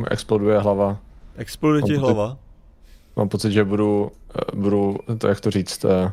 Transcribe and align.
mi 0.00 0.06
exploduje 0.10 0.58
hlava. 0.58 0.98
Exploduje 1.36 1.82
ti 1.82 1.96
hlava? 1.96 2.36
Mám 3.16 3.28
pocit, 3.28 3.52
že 3.52 3.64
budu, 3.64 4.10
eh, 4.38 4.56
budu 4.56 4.96
to 5.18 5.28
jak 5.28 5.40
to 5.40 5.50
říct, 5.50 5.84
eh, 5.84 6.12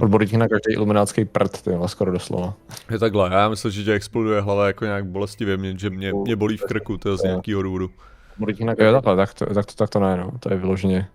odborník 0.00 0.32
na 0.32 0.48
každý 0.48 0.72
iluminátský 0.72 1.24
prd, 1.24 1.62
ty 1.62 1.70
vole, 1.70 1.88
skoro 1.88 2.12
doslova. 2.12 2.54
Je 2.90 2.98
takhle, 2.98 3.30
já 3.32 3.48
myslím, 3.48 3.70
že 3.72 3.84
tě 3.84 3.92
exploduje 3.92 4.40
hlava 4.40 4.66
jako 4.66 4.84
nějak 4.84 5.06
bolestivě, 5.06 5.56
mě, 5.56 5.78
že 5.78 5.90
mě, 5.90 6.12
mě 6.12 6.36
bolí 6.36 6.56
v 6.56 6.62
krku, 6.64 6.96
to 6.96 7.08
je 7.10 7.16
z 7.16 7.22
nějakého 7.22 7.62
důvodu. 7.62 7.90
Odborník 8.34 8.60
na 8.60 8.74
jo, 8.78 8.92
takhle, 8.92 9.16
tak 9.16 9.34
to, 9.34 9.54
tak 9.54 9.66
to, 9.66 9.72
tak 9.74 9.90
to 9.90 10.00
ne, 10.00 10.16
no, 10.16 10.32
to 10.40 10.52
je 10.52 10.56
vyloženě. 10.58 11.08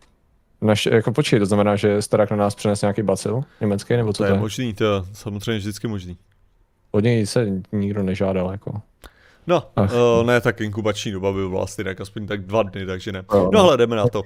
Naš, 0.62 0.86
jako 0.86 1.12
počkej, 1.12 1.40
to 1.40 1.46
znamená, 1.46 1.76
že 1.76 2.02
Starák 2.02 2.32
na 2.32 2.38
nás 2.38 2.56
přines 2.56 2.82
nějaký 2.82 3.02
bacil 3.04 3.42
německý, 3.62 3.94
nebo 3.98 4.14
co 4.14 4.18
To 4.18 4.24
to 4.24 4.34
je 4.34 4.36
je? 4.36 4.40
možný, 4.40 4.74
to 4.74 4.84
je 4.84 4.92
samozřejmě 5.14 5.58
vždycky 5.60 5.88
možný. 5.88 6.18
Od 6.92 7.04
něj 7.04 7.26
se 7.26 7.48
nikdo 7.72 8.04
nežádal, 8.04 8.52
jako. 8.52 8.82
No, 9.48 9.64
Ach. 9.76 9.94
uh, 9.94 10.26
ne, 10.26 10.42
tak 10.42 10.62
inkubační 10.62 11.12
doba 11.12 11.34
by 11.34 11.48
byla 11.48 11.64
asi 11.64 11.84
tak 11.84 12.02
aspoň 12.02 12.28
tak 12.28 12.46
dva 12.46 12.64
dny, 12.64 12.86
takže 12.86 13.12
ne. 13.12 13.24
No 13.52 13.60
ale 13.60 13.78
jdeme 13.78 13.96
na 13.96 14.08
to. 14.08 14.22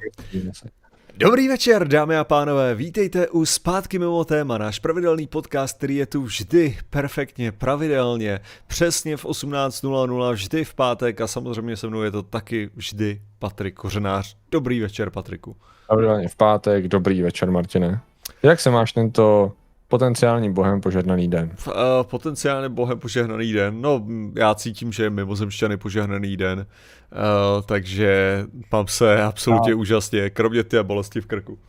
Dobrý 1.18 1.48
večer, 1.48 1.88
dámy 1.88 2.18
a 2.18 2.24
pánové, 2.24 2.76
vítejte 2.76 3.28
u 3.28 3.46
Zpátky 3.46 4.00
mimo 4.00 4.26
téma, 4.26 4.58
náš 4.58 4.80
pravidelný 4.80 5.28
podcast, 5.28 5.78
který 5.78 5.96
je 5.96 6.06
tu 6.06 6.22
vždy 6.22 6.78
perfektně, 6.90 7.52
pravidelně, 7.52 8.40
přesně 8.68 9.18
v 9.18 9.26
18.00, 9.26 10.34
vždy 10.34 10.64
v 10.64 10.74
pátek 10.74 11.22
a 11.22 11.28
samozřejmě 11.28 11.78
se 11.78 11.88
mnou 11.88 12.02
je 12.02 12.12
to 12.12 12.24
taky 12.24 12.70
vždy 12.76 13.22
Patrik 13.40 13.76
Kořenář. 13.76 14.38
Dobrý 14.52 14.80
večer, 14.80 15.10
Patriku. 15.10 15.56
Pravidelně 15.88 16.28
v 16.28 16.36
pátek, 16.36 16.88
dobrý 16.88 17.22
večer, 17.22 17.52
Martine. 17.52 18.02
Jak 18.44 18.60
se 18.60 18.70
máš 18.70 18.92
tento 18.92 19.52
potenciálním 19.88 20.54
bohem 20.54 20.82
požehnaný 20.82 21.28
den? 21.28 21.52
Uh, 21.68 21.74
potenciálně 22.04 22.70
bohem 22.70 23.00
požehnaný 23.00 23.54
den, 23.54 23.82
no 23.82 24.06
já 24.36 24.56
cítím, 24.56 24.92
že 24.92 25.04
je 25.04 25.10
mimozemšťany 25.10 25.78
požehnaný 25.78 26.38
den, 26.38 26.60
uh, 26.60 27.62
takže 27.66 28.44
mám 28.72 28.88
se 28.88 29.24
absolutně 29.24 29.74
úžasně, 29.76 30.30
kromě 30.30 30.64
té 30.64 30.84
bolesti 30.84 31.22
v 31.22 31.26
krku. 31.26 31.60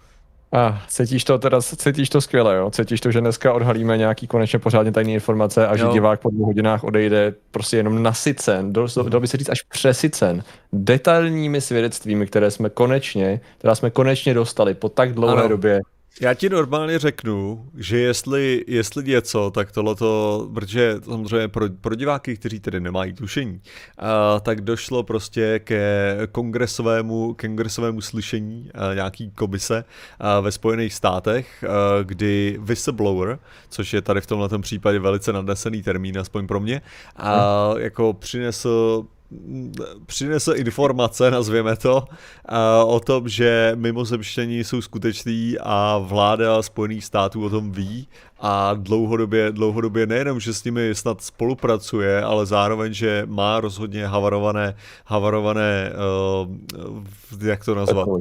A 0.52 0.82
cítíš 0.88 1.24
to 1.24 1.38
teda, 1.38 1.60
cítíš 1.62 2.08
to 2.08 2.20
skvěle, 2.20 2.56
jo? 2.56 2.70
Cítíš 2.70 3.00
to, 3.00 3.10
že 3.10 3.20
dneska 3.20 3.52
odhalíme 3.52 3.96
nějaký 3.96 4.26
konečně 4.26 4.58
pořádně 4.58 4.92
tajné 4.92 5.12
informace 5.12 5.66
a 5.68 5.76
že 5.76 5.82
Jo. 5.84 5.92
divák 5.92 6.20
po 6.20 6.30
dvou 6.30 6.44
hodinách 6.44 6.84
odejde 6.84 7.34
prostě 7.50 7.76
jenom 7.76 8.02
nasycen, 8.02 8.72
dal, 8.72 8.86
dal 9.08 9.20
by 9.20 9.26
se 9.26 9.36
říct 9.36 9.48
až 9.48 9.62
přesycen, 9.62 10.42
detailními 10.72 11.60
svědectvími, 11.60 12.26
které 12.26 12.50
jsme 12.50 12.70
konečně, 12.70 13.40
která 13.58 13.74
jsme 13.74 13.90
konečně 13.90 14.34
dostali 14.34 14.74
po 14.74 14.88
tak 14.88 15.12
dlouhé 15.14 15.34
Ano. 15.34 15.48
době. 15.48 15.80
Já 16.20 16.34
ti 16.34 16.48
normálně 16.48 16.98
řeknu, 16.98 17.68
že 17.74 17.98
jestli, 17.98 18.64
jestli 18.66 19.04
něco, 19.04 19.50
tak 19.50 19.72
tohleto, 19.72 20.50
protože 20.54 20.96
samozřejmě 21.04 21.48
pro, 21.48 21.68
pro 21.80 21.94
diváky, 21.94 22.36
kteří 22.36 22.60
tedy 22.60 22.80
nemají 22.80 23.12
tušení, 23.12 23.60
a, 23.98 24.40
tak 24.40 24.60
došlo 24.60 25.02
prostě 25.02 25.58
ke 25.58 26.16
kongresovému, 26.32 27.36
kongresovému 27.40 28.00
slyšení 28.00 28.70
a, 28.74 28.94
nějaký 28.94 29.30
komise 29.30 29.84
a, 30.18 30.40
ve 30.40 30.52
Spojených 30.52 30.94
státech, 30.94 31.64
a, 31.64 32.02
kdy 32.02 32.58
whistleblower, 32.60 33.38
což 33.68 33.92
je 33.92 34.02
tady 34.02 34.20
v 34.20 34.26
tomhle 34.26 34.48
případě 34.60 34.98
velice 34.98 35.32
nadnesený 35.32 35.82
termín, 35.82 36.18
aspoň 36.18 36.46
pro 36.46 36.60
mě, 36.60 36.82
a 37.16 37.70
jako 37.78 38.12
přinesl 38.12 39.04
přinesl 40.06 40.52
informace, 40.56 41.30
nazvěme 41.30 41.76
to, 41.76 42.04
o 42.86 43.00
tom, 43.00 43.28
že 43.28 43.72
mimozemštění 43.74 44.64
jsou 44.64 44.80
skuteční 44.80 45.56
a 45.60 45.98
vláda 45.98 46.62
Spojených 46.62 47.04
států 47.04 47.44
o 47.44 47.50
tom 47.50 47.72
ví 47.72 48.08
a 48.40 48.74
dlouhodobě, 48.74 49.52
dlouhodobě 49.52 50.06
nejenom, 50.06 50.40
že 50.40 50.54
s 50.54 50.64
nimi 50.64 50.94
snad 50.94 51.22
spolupracuje, 51.22 52.22
ale 52.22 52.46
zároveň, 52.46 52.92
že 52.94 53.22
má 53.26 53.60
rozhodně 53.60 54.06
havarované, 54.06 54.74
havarované, 55.04 55.92
uh, 57.38 57.46
jak 57.46 57.64
to 57.64 57.74
nazvat? 57.74 58.08
Uh, 58.08 58.18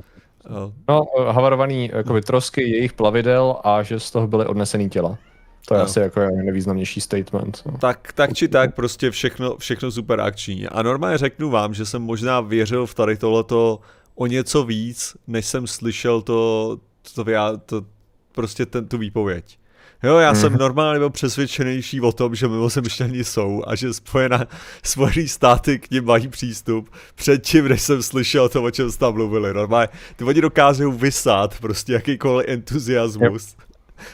No, 0.90 1.06
eh, 1.20 1.32
havarovaný 1.32 1.90
jakoby, 1.94 2.22
trosky 2.22 2.62
jejich 2.62 2.94
plavidel 2.94 3.58
a 3.64 3.84
že 3.84 4.00
z 4.00 4.12
toho 4.12 4.28
byly 4.28 4.46
odnesený 4.46 4.90
těla. 4.90 5.18
To 5.68 5.74
je 5.74 5.80
Jo. 5.80 5.84
asi 5.84 6.00
jako 6.00 6.20
nejvýznamnější 6.20 7.02
statement. 7.02 7.62
No. 7.66 7.78
tak, 7.78 8.14
tak 8.14 8.34
či 8.34 8.48
tak, 8.48 8.76
prostě 8.76 9.12
všechno, 9.12 9.58
všechno 9.58 9.92
super 9.92 10.22
akční. 10.22 10.68
A 10.68 10.82
normálně 10.82 11.18
řeknu 11.18 11.50
vám, 11.50 11.74
že 11.74 11.86
jsem 11.86 12.02
možná 12.02 12.42
věřil 12.42 12.86
v 12.86 12.94
tady 12.94 13.18
tohleto 13.18 13.80
o 14.16 14.28
něco 14.28 14.64
víc, 14.64 15.18
než 15.28 15.46
jsem 15.46 15.68
slyšel 15.68 16.22
to, 16.22 16.78
to, 17.16 17.24
to, 17.24 17.58
to 17.66 17.86
prostě 18.32 18.66
ten, 18.66 18.88
tu 18.88 18.98
výpověď. 18.98 19.60
Jo, 20.04 20.18
já 20.18 20.36
jsem 20.36 20.54
normálně 20.58 21.00
byl 21.00 21.10
přesvědčenější 21.10 22.02
o 22.02 22.12
tom, 22.12 22.36
že 22.36 22.48
mimozemšťani 22.48 23.24
jsou 23.24 23.64
a 23.68 23.76
že 23.76 23.94
spojená, 23.94 24.46
Spojený 24.84 25.28
státy 25.28 25.80
k 25.80 25.92
ním 25.92 26.06
mají 26.06 26.28
přístup 26.28 26.90
předtím, 27.16 27.68
než 27.68 27.82
jsem 27.82 28.04
slyšel 28.04 28.50
to, 28.50 28.64
o 28.64 28.72
čem 28.72 28.92
jste 28.92 29.00
tam 29.00 29.14
mluvili. 29.14 29.54
Normálně, 29.54 29.88
ty 30.16 30.24
oni 30.24 30.42
dokážou 30.42 30.92
vysát 30.92 31.60
prostě 31.60 31.94
jakýkoliv 31.94 32.48
entuziasmus. 32.50 33.56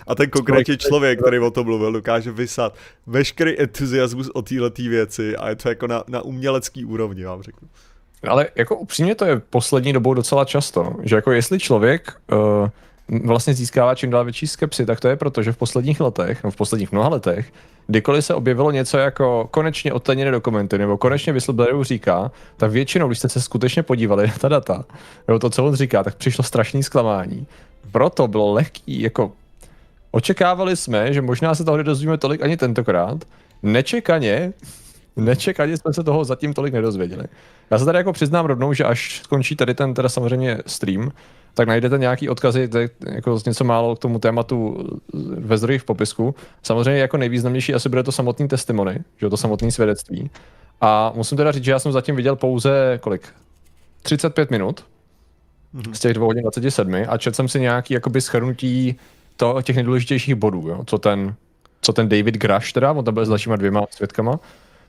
A 0.07 0.15
ten 0.15 0.29
konkrétní 0.29 0.77
člověk, 0.77 1.19
který 1.19 1.39
o 1.39 1.51
tom 1.51 1.65
mluvil, 1.65 1.91
dokáže 1.91 2.31
vysát 2.31 2.75
veškerý 3.07 3.59
entuziasmus 3.59 4.29
o 4.33 4.41
této 4.41 4.81
věci 4.81 5.35
a 5.35 5.49
je 5.49 5.55
to 5.55 5.69
jako 5.69 5.87
na, 5.87 6.03
na 6.07 6.21
umělecký 6.21 6.85
úrovni, 6.85 7.25
vám 7.25 7.41
řeknu. 7.41 7.67
Ale 8.27 8.47
jako 8.55 8.75
upřímně 8.75 9.15
to 9.15 9.25
je 9.25 9.41
poslední 9.49 9.93
dobou 9.93 10.13
docela 10.13 10.45
často, 10.45 10.95
že 11.03 11.15
jako 11.15 11.31
jestli 11.31 11.59
člověk 11.59 12.13
uh, 12.31 12.69
vlastně 13.25 13.53
získává 13.53 13.95
čím 13.95 14.09
dál 14.09 14.23
větší 14.23 14.47
skepsy, 14.47 14.85
tak 14.85 14.99
to 14.99 15.07
je 15.07 15.15
proto, 15.15 15.43
že 15.43 15.51
v 15.51 15.57
posledních 15.57 15.99
letech, 15.99 16.43
no 16.43 16.51
v 16.51 16.55
posledních 16.55 16.91
mnoha 16.91 17.09
letech, 17.09 17.53
kdykoliv 17.87 18.25
se 18.25 18.33
objevilo 18.33 18.71
něco 18.71 18.97
jako 18.97 19.47
konečně 19.51 19.93
odtajněné 19.93 20.31
dokumenty, 20.31 20.77
nebo 20.77 20.97
konečně 20.97 21.33
whistleblower 21.33 21.83
říká, 21.83 22.31
tak 22.57 22.71
většinou, 22.71 23.07
když 23.07 23.19
jste 23.19 23.29
se 23.29 23.41
skutečně 23.41 23.83
podívali 23.83 24.27
na 24.27 24.33
ta 24.39 24.47
data, 24.47 24.85
nebo 25.27 25.39
to, 25.39 25.49
co 25.49 25.65
on 25.65 25.75
říká, 25.75 26.03
tak 26.03 26.15
přišlo 26.15 26.43
strašný 26.43 26.83
zklamání. 26.83 27.47
Proto 27.91 28.27
bylo 28.27 28.53
lehký, 28.53 29.01
jako 29.01 29.31
očekávali 30.13 30.75
jsme, 30.75 31.13
že 31.13 31.21
možná 31.21 31.55
se 31.55 31.65
toho 31.65 31.77
nedozvíme 31.77 32.17
tolik 32.17 32.41
ani 32.43 32.57
tentokrát, 32.57 33.23
nečekaně 33.63 34.53
Nečekaně 35.15 35.77
jsme 35.77 35.93
se 35.93 36.03
toho 36.03 36.25
zatím 36.25 36.53
tolik 36.53 36.73
nedozvěděli. 36.73 37.23
Já 37.71 37.79
se 37.79 37.85
tady 37.85 37.97
jako 37.97 38.13
přiznám 38.13 38.45
rovnou, 38.45 38.73
že 38.73 38.83
až 38.83 39.21
skončí 39.23 39.55
tady 39.55 39.73
ten 39.73 39.93
teda 39.93 40.09
samozřejmě 40.09 40.57
stream, 40.65 41.11
tak 41.53 41.67
najdete 41.67 41.97
nějaký 41.97 42.29
odkazy, 42.29 42.69
jako 43.13 43.39
něco 43.45 43.63
málo 43.63 43.95
k 43.95 43.99
tomu 43.99 44.19
tématu 44.19 44.87
ve 45.37 45.57
zdrojích 45.57 45.81
v 45.81 45.85
popisku. 45.85 46.35
Samozřejmě 46.63 47.01
jako 47.01 47.17
nejvýznamnější 47.17 47.73
asi 47.73 47.89
bude 47.89 48.03
to 48.03 48.11
samotný 48.11 48.47
testimony, 48.47 49.03
že 49.17 49.29
to 49.29 49.37
samotné 49.37 49.71
svědectví. 49.71 50.29
A 50.81 51.11
musím 51.15 51.37
teda 51.37 51.51
říct, 51.51 51.63
že 51.63 51.71
já 51.71 51.79
jsem 51.79 51.91
zatím 51.91 52.15
viděl 52.15 52.35
pouze 52.35 52.99
kolik? 53.01 53.27
35 54.01 54.51
minut 54.51 54.85
z 55.93 55.99
těch 55.99 56.13
2 56.13 56.25
hodin 56.25 56.41
27 56.41 56.93
a 57.07 57.17
četl 57.17 57.35
jsem 57.35 57.47
si 57.47 57.59
nějaký 57.59 57.93
jakoby 57.93 58.21
schrnutí 58.21 58.95
to, 59.35 59.61
těch 59.61 59.75
nejdůležitějších 59.75 60.35
bodů, 60.35 60.67
jo, 60.67 60.83
co 60.87 60.97
ten, 60.97 61.35
co 61.81 61.93
ten 61.93 62.09
David 62.09 62.35
Grush 62.37 62.71
teda, 62.71 62.91
on 62.91 63.05
tam 63.05 63.13
byl 63.13 63.25
s 63.25 63.29
dalšíma 63.29 63.55
dvěma 63.55 63.85
svědkama, 63.89 64.39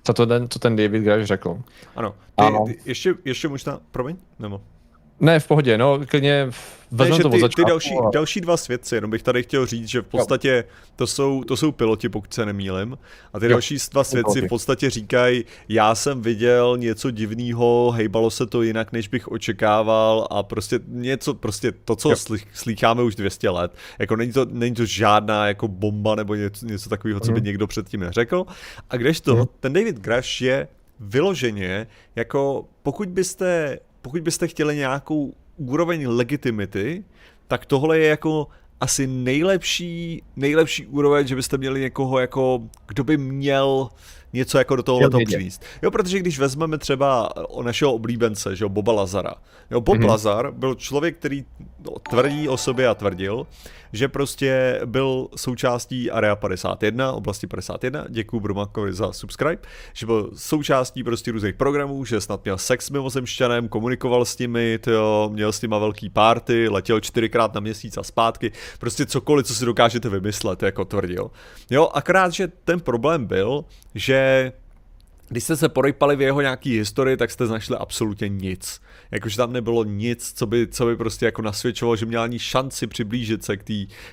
co, 0.02 0.14
to 0.14 0.26
ten, 0.26 0.48
co 0.48 0.58
ten 0.58 0.76
David 0.76 1.02
Grush 1.02 1.24
řekl. 1.24 1.62
Ano, 1.96 2.14
Ano. 2.36 2.64
ty, 2.66 2.74
ty 2.74 2.80
ještě, 2.84 3.14
ještě 3.24 3.48
možná, 3.48 3.80
promiň, 3.90 4.16
nebo? 4.38 4.60
Ne, 5.20 5.40
v 5.40 5.46
pohodě, 5.46 5.78
no, 5.78 6.00
klidně 6.08 6.50
vezmu 6.90 7.16
že 7.16 7.22
to 7.22 7.28
ty, 7.28 7.36
ty 7.36 7.40
začátku. 7.40 7.68
další, 7.68 7.94
a- 7.94 8.10
další 8.10 8.40
dva 8.40 8.56
svědci, 8.56 8.94
jenom 8.94 9.10
bych 9.10 9.22
tady 9.22 9.42
chtěl 9.42 9.66
říct, 9.66 9.88
že 9.88 10.00
v 10.00 10.06
podstatě 10.06 10.64
to 10.96 11.06
jsou, 11.06 11.44
to 11.44 11.56
jsou 11.56 11.72
piloti, 11.72 12.08
pokud 12.08 12.34
se 12.34 12.46
nemýlim, 12.46 12.98
a 13.32 13.38
ty 13.40 13.44
Jo, 13.46 13.50
další 13.50 13.76
dva 13.92 14.04
svědci 14.04 14.40
v 14.40 14.46
podstatě 14.48 14.90
říkají, 14.90 15.44
já 15.68 15.94
jsem 15.94 16.22
viděl 16.22 16.76
něco 16.78 17.10
divného, 17.10 17.90
hejbalo 17.90 18.30
se 18.30 18.46
to 18.46 18.62
jinak, 18.62 18.92
než 18.92 19.08
bych 19.08 19.28
očekával 19.28 20.26
a 20.30 20.42
prostě 20.42 20.80
něco, 20.88 21.34
prostě 21.34 21.72
to, 21.72 21.96
co 21.96 22.10
slýcháme 22.52 23.02
už 23.02 23.14
200 23.14 23.50
let, 23.50 23.72
jako 23.98 24.16
není 24.16 24.32
to, 24.32 24.44
není 24.50 24.74
to 24.74 24.84
žádná 24.84 25.46
jako 25.48 25.68
bomba 25.68 26.14
nebo 26.14 26.34
něco, 26.34 26.66
něco 26.66 26.90
takového, 26.90 27.20
co 27.20 27.32
by 27.32 27.38
Mhm. 27.38 27.44
někdo 27.44 27.66
předtím 27.66 28.00
neřekl, 28.00 28.44
a 28.90 28.96
kdežto 28.96 29.36
Mhm. 29.36 29.44
ten 29.60 29.72
David 29.72 29.96
Grush 30.00 30.40
je 30.42 30.68
vyloženě, 31.00 31.86
jako 32.16 32.64
pokud 32.82 33.08
byste, 33.08 33.78
pokud 34.04 34.22
byste 34.22 34.48
chtěli 34.48 34.76
nějakou 34.76 35.32
úroveň 35.56 36.08
legitimity, 36.08 37.04
tak 37.48 37.66
tohle 37.66 37.98
je 37.98 38.06
jako 38.08 38.48
asi 38.80 39.06
nejlepší, 39.06 40.22
nejlepší 40.36 40.86
úroveň, 40.86 41.26
že 41.26 41.34
byste 41.34 41.58
měli 41.58 41.80
někoho 41.80 42.18
jako, 42.18 42.62
kdo 42.86 43.04
by 43.04 43.16
měl 43.16 43.88
něco 44.34 44.58
jako 44.58 44.76
do 44.76 44.82
tohohle 44.82 45.10
toho 45.10 45.18
vědět. 45.18 45.36
přinést. 45.36 45.62
Jo, 45.82 45.90
protože 45.90 46.18
když 46.18 46.38
vezmeme 46.38 46.78
třeba 46.78 47.36
o 47.36 47.62
našeho 47.62 47.92
oblíbence, 47.94 48.56
že 48.56 48.64
jo, 48.64 48.68
Boba 48.68 48.92
Lazara. 48.92 49.34
Jo, 49.70 49.80
Bob 49.80 49.94
Mhm. 49.94 50.04
mm-hmm. 50.04 50.10
Lazar 50.10 50.50
byl 50.52 50.74
člověk, 50.74 51.16
který 51.18 51.44
no, 51.84 51.92
tvrdí 52.10 52.48
o 52.48 52.56
sobě 52.56 52.88
a 52.88 52.94
tvrdil, 52.94 53.46
že 53.92 54.08
prostě 54.08 54.80
byl 54.84 55.28
součástí 55.36 56.10
Area 56.10 56.36
51, 56.36 57.12
oblasti 57.12 57.46
51, 57.46 58.04
děkuji 58.08 58.40
Brumakovi 58.40 58.92
za 58.92 59.12
subscribe, 59.12 59.62
že 59.92 60.06
byl 60.06 60.30
součástí 60.36 61.04
prostě 61.04 61.32
různých 61.32 61.54
programů, 61.54 62.04
že 62.04 62.20
snad 62.20 62.44
měl 62.44 62.58
sex 62.58 62.86
s 62.86 62.90
mimozemšťanem, 62.90 63.68
komunikoval 63.68 64.24
s 64.24 64.38
nimi, 64.38 64.78
tyjo, 64.80 65.30
měl 65.32 65.52
s 65.52 65.62
nima 65.62 65.78
velký 65.78 66.10
party, 66.10 66.68
letěl 66.68 67.00
čtyřikrát 67.00 67.54
na 67.54 67.60
měsíc 67.60 67.96
a 67.96 68.02
zpátky, 68.02 68.52
prostě 68.78 69.06
cokoliv, 69.06 69.46
co 69.46 69.54
si 69.54 69.64
dokážete 69.64 70.08
vymyslet, 70.08 70.62
jako 70.62 70.84
tvrdil. 70.84 71.30
Jo, 71.70 71.88
akorát, 71.94 72.32
že 72.32 72.48
ten 72.64 72.80
problém 72.80 73.26
byl, 73.26 73.64
že 73.94 74.52
když 75.28 75.44
jste 75.44 75.56
se 75.56 75.68
porejpali 75.68 76.16
v 76.16 76.20
jeho 76.20 76.40
nějaký 76.40 76.78
historii, 76.78 77.16
tak 77.16 77.30
jste 77.30 77.46
našli 77.46 77.76
absolutně 77.76 78.28
nic. 78.28 78.80
Jakože 79.10 79.36
tam 79.36 79.52
nebylo 79.52 79.84
nic, 79.84 80.32
co 80.32 80.46
by, 80.46 80.66
co 80.66 80.86
by 80.86 80.96
prostě 80.96 81.26
jako 81.26 81.42
nasvědčovalo, 81.42 81.96
že 81.96 82.06
měl 82.06 82.22
ani 82.22 82.38
šanci 82.38 82.86
přiblížit 82.86 83.44
se 83.44 83.56
k 83.56 83.64
té 83.64 83.72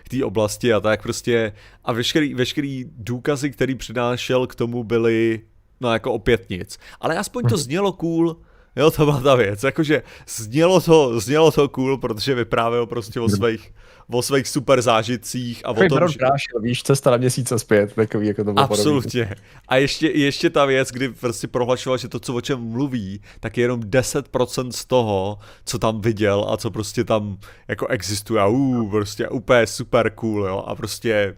k 0.09 0.23
oblasti 0.23 0.73
a 0.73 0.79
tak 0.79 1.01
prostě 1.01 1.53
a 1.83 1.93
veškerý, 1.93 2.33
veškerý 2.33 2.85
důkazy, 2.97 3.51
který 3.51 3.75
přinášel 3.75 4.47
k 4.47 4.55
tomu 4.55 4.83
byly 4.83 5.41
no 5.81 5.93
jako 5.93 6.13
opět 6.13 6.49
nic. 6.49 6.79
Ale 7.01 7.17
aspoň 7.17 7.43
to 7.43 7.55
hm. 7.55 7.57
znělo 7.57 7.91
cool, 7.91 8.37
Jo, 8.75 8.91
to 8.91 9.05
byla 9.05 9.21
ta 9.21 9.35
věc. 9.35 9.63
Jakože 9.63 10.03
znělo 10.27 10.81
to, 10.81 11.19
znělo 11.19 11.51
to 11.51 11.69
cool, 11.69 11.97
protože 11.97 12.35
vyprávěl 12.35 12.85
prostě 12.85 13.19
o 13.19 13.29
svých, 13.29 13.73
o 14.11 14.21
svých 14.21 14.47
super 14.47 14.81
zážitcích 14.81 15.61
a 15.65 15.69
o 15.69 15.73
tom, 15.73 16.07
že... 16.07 16.17
Prášil, 16.17 16.59
víš, 16.61 16.83
cesta 16.83 17.11
na 17.11 17.17
měsíc 17.17 17.51
a 17.51 17.59
zpět, 17.59 17.93
takový, 17.93 18.27
jako 18.27 18.43
to 18.43 18.53
bylo 18.53 18.65
Absolutně. 18.65 19.23
Podobný. 19.23 19.43
A 19.67 19.75
ještě, 19.75 20.07
ještě 20.07 20.49
ta 20.49 20.65
věc, 20.65 20.91
kdy 20.91 21.09
prostě 21.09 21.47
prohlašoval, 21.47 21.97
že 21.97 22.07
to, 22.07 22.19
co 22.19 22.33
o 22.33 22.41
čem 22.41 22.59
mluví, 22.59 23.21
tak 23.39 23.57
je 23.57 23.63
jenom 23.63 23.81
10% 23.81 24.71
z 24.71 24.85
toho, 24.85 25.37
co 25.65 25.79
tam 25.79 26.01
viděl 26.01 26.45
a 26.49 26.57
co 26.57 26.71
prostě 26.71 27.03
tam 27.03 27.37
jako 27.67 27.87
existuje. 27.87 28.41
A 28.41 28.47
uh, 28.47 28.91
prostě 28.91 29.29
úplně 29.29 29.67
super 29.67 30.09
cool, 30.09 30.45
jo. 30.45 30.63
A 30.67 30.75
prostě 30.75 31.35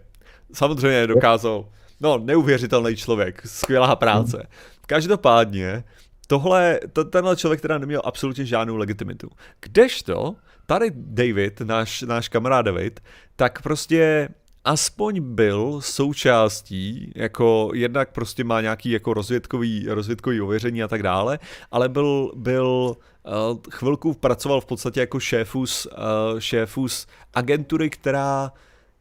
samozřejmě 0.52 1.06
dokázal, 1.06 1.64
no, 2.00 2.18
neuvěřitelný 2.18 2.96
člověk, 2.96 3.42
skvělá 3.46 3.96
práce. 3.96 4.46
Každopádně, 4.86 5.84
tohle, 6.26 6.80
to, 6.92 7.04
tenhle 7.04 7.36
člověk 7.36 7.60
teda 7.60 7.78
neměl 7.78 8.02
absolutně 8.04 8.46
žádnou 8.46 8.76
legitimitu. 8.76 9.28
Kdežto, 9.60 10.34
tady 10.66 10.90
David, 10.94 11.60
náš, 11.60 12.02
náš 12.02 12.28
kamarád 12.28 12.66
David, 12.66 13.00
tak 13.36 13.62
prostě 13.62 14.28
aspoň 14.64 15.20
byl 15.20 15.80
součástí, 15.80 17.12
jako 17.16 17.70
jednak 17.74 18.12
prostě 18.12 18.44
má 18.44 18.60
nějaký 18.60 18.90
jako 18.90 19.14
rozvědkový, 19.14 19.86
rozvědkový 19.88 20.40
ověření 20.40 20.82
a 20.82 20.88
tak 20.88 21.02
dále, 21.02 21.38
ale 21.70 21.88
byl, 21.88 22.32
byl 22.36 22.96
uh, 23.26 23.58
chvilku 23.70 24.14
pracoval 24.14 24.60
v 24.60 24.66
podstatě 24.66 25.00
jako 25.00 25.20
šéfus, 25.20 25.86
uh, 25.86 26.40
šéfus 26.40 27.06
agentury, 27.34 27.90
která 27.90 28.52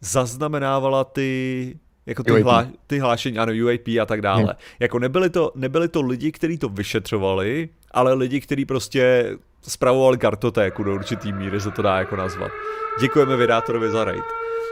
zaznamenávala 0.02 1.04
ty 1.04 1.80
jako 2.06 2.24
ty, 2.24 2.42
hlá, 2.42 2.68
ty 2.88 3.00
hlášení, 3.00 3.38
ano, 3.38 3.54
UAP 3.66 3.88
a 4.02 4.06
tak 4.06 4.22
dále. 4.22 4.44
Hmm. 4.44 4.54
Jako 4.80 5.00
nebyli 5.00 5.30
to, 5.30 5.52
nebyli 5.56 5.88
to 5.88 6.02
lidi, 6.02 6.32
kteří 6.32 6.58
to 6.58 6.70
vyšetřovali, 6.70 7.70
ale 7.92 8.14
lidi, 8.14 8.42
kteří 8.42 8.66
prostě 8.66 9.34
spravovali 9.62 10.18
kartotéku 10.18 10.84
do 10.84 10.94
určitý 10.94 11.34
míry, 11.34 11.62
se 11.62 11.72
to 11.72 11.82
dá 11.82 11.98
jako 11.98 12.16
nazvat. 12.16 12.52
Děkujeme 13.00 13.38
vydátorovi 13.38 13.92
za 13.92 14.04
raid. 14.04 14.24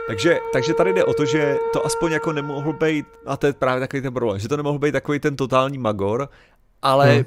Takže, 0.06 0.38
takže 0.52 0.74
tady 0.74 0.92
jde 0.92 1.04
o 1.04 1.14
to, 1.14 1.24
že 1.24 1.56
to 1.72 1.86
aspoň 1.86 2.12
jako 2.12 2.32
nemohl 2.32 2.72
být, 2.72 3.06
a 3.26 3.36
to 3.36 3.46
je 3.46 3.52
právě 3.52 3.80
takový 3.80 4.02
ten 4.02 4.14
problém, 4.14 4.38
že 4.38 4.48
to 4.48 4.56
nemohl 4.56 4.78
být 4.78 4.92
takový 4.92 5.20
ten 5.20 5.36
totální 5.36 5.78
magor, 5.78 6.28
ale 6.82 7.14
hmm. 7.14 7.24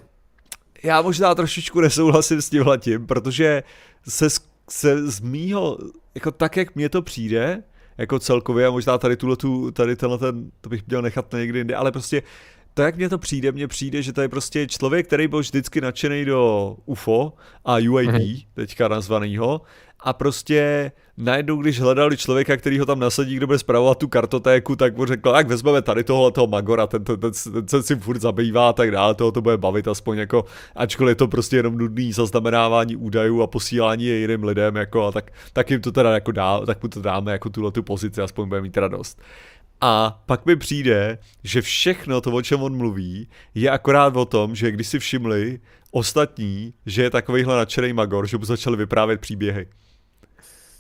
já 0.84 1.02
možná 1.02 1.36
trošičku 1.36 1.82
nesouhlasím 1.82 2.42
s 2.42 2.50
tím, 2.80 3.08
protože 3.08 3.64
se, 4.08 4.28
se 4.70 5.12
z 5.12 5.20
mýho, 5.20 5.78
jako 6.16 6.32
tak, 6.32 6.58
jak 6.58 6.76
mně 6.76 6.90
to 6.90 7.02
přijde, 7.02 7.64
jako 7.98 8.20
celkově 8.20 8.68
a 8.68 8.72
možná 8.72 8.98
tady 8.98 9.18
tuhle 9.18 9.36
tu, 9.36 9.72
tady 9.72 9.96
tenhle 9.96 10.18
ten, 10.18 10.52
to 10.62 10.70
bych 10.70 10.88
měl 10.88 11.02
nechat 11.02 11.34
na 11.34 11.40
někdy 11.40 11.60
jinde, 11.60 11.76
ale 11.76 11.92
prostě 11.92 12.24
to, 12.74 12.82
jak 12.82 12.96
mně 12.96 13.10
to 13.10 13.18
přijde, 13.18 13.52
mně 13.52 13.68
přijde, 13.68 14.02
že 14.02 14.14
to 14.14 14.22
je 14.22 14.30
prostě 14.30 14.68
člověk, 14.68 15.08
který 15.08 15.28
byl 15.28 15.40
vždycky 15.40 15.82
nadšený 15.82 16.26
do 16.26 16.76
UFO 16.86 17.34
a 17.66 17.74
UAP, 17.74 18.06
mm-hmm. 18.06 18.46
teďka 18.54 18.88
nazvanýho, 18.88 19.62
a 20.06 20.14
prostě 20.14 20.92
najednou, 21.18 21.58
když 21.58 21.80
hledali 21.80 22.18
člověka, 22.18 22.58
který 22.58 22.80
ho 22.80 22.86
tam 22.86 23.00
nasadí, 23.00 23.36
kdo 23.36 23.48
bude 23.48 23.60
zpravovat 23.60 23.98
tu 23.98 24.08
kartotéku, 24.08 24.76
tak 24.76 24.98
mu 24.98 25.06
řekl, 25.06 25.32
tak 25.32 25.48
vezmeme 25.48 25.82
tady 25.82 26.04
tohle 26.04 26.32
toho 26.32 26.48
Magora, 26.48 26.88
ten, 26.88 27.04
ten, 27.04 27.20
ten, 27.20 27.32
ten, 27.54 27.66
ten 27.66 27.84
si 27.84 27.96
furt 27.96 28.22
zabývá 28.22 28.70
a 28.70 28.74
tak 28.74 28.92
dále, 28.92 29.16
toho 29.16 29.32
to 29.32 29.42
bude 29.42 29.58
bavit 29.58 29.88
aspoň 29.88 30.18
jako, 30.18 30.46
ačkoliv 30.76 31.12
je 31.12 31.16
to 31.16 31.28
prostě 31.28 31.56
jenom 31.56 31.78
nudný 31.78 32.14
zaznamenávání 32.14 32.96
údajů 32.96 33.42
a 33.42 33.48
posílání 33.48 34.06
je 34.06 34.16
jiným 34.16 34.44
lidem, 34.44 34.76
jako, 34.76 35.06
a 35.06 35.12
tak, 35.12 35.32
tak 35.54 35.72
jim 35.72 35.82
to 35.82 35.92
teda 35.92 36.14
jako 36.14 36.32
dá, 36.32 36.60
tak 36.66 36.84
mu 36.84 36.90
to 36.90 37.02
dáme 37.02 37.32
jako 37.32 37.50
tuhle 37.50 37.72
tu 37.72 37.84
pozici, 37.84 38.22
aspoň 38.22 38.48
bude 38.50 38.62
mít 38.62 38.78
radost. 38.78 39.22
A 39.82 40.24
pak 40.26 40.46
mi 40.46 40.56
přijde, 40.56 41.18
že 41.44 41.62
všechno 41.62 42.22
to, 42.22 42.32
o 42.32 42.42
čem 42.42 42.64
on 42.64 42.78
mluví, 42.78 43.28
je 43.56 43.70
akorát 43.70 44.16
o 44.16 44.26
tom, 44.26 44.56
že 44.56 44.72
když 44.72 44.88
si 44.88 45.00
všimli 45.00 45.60
ostatní, 45.92 46.74
že 46.86 47.04
je 47.04 47.10
takovýhle 47.10 47.56
nadšený 47.56 47.94
magor, 47.94 48.28
že 48.28 48.38
mu 48.38 48.46
začali 48.46 48.78
vyprávět 48.78 49.22
příběhy. 49.22 49.68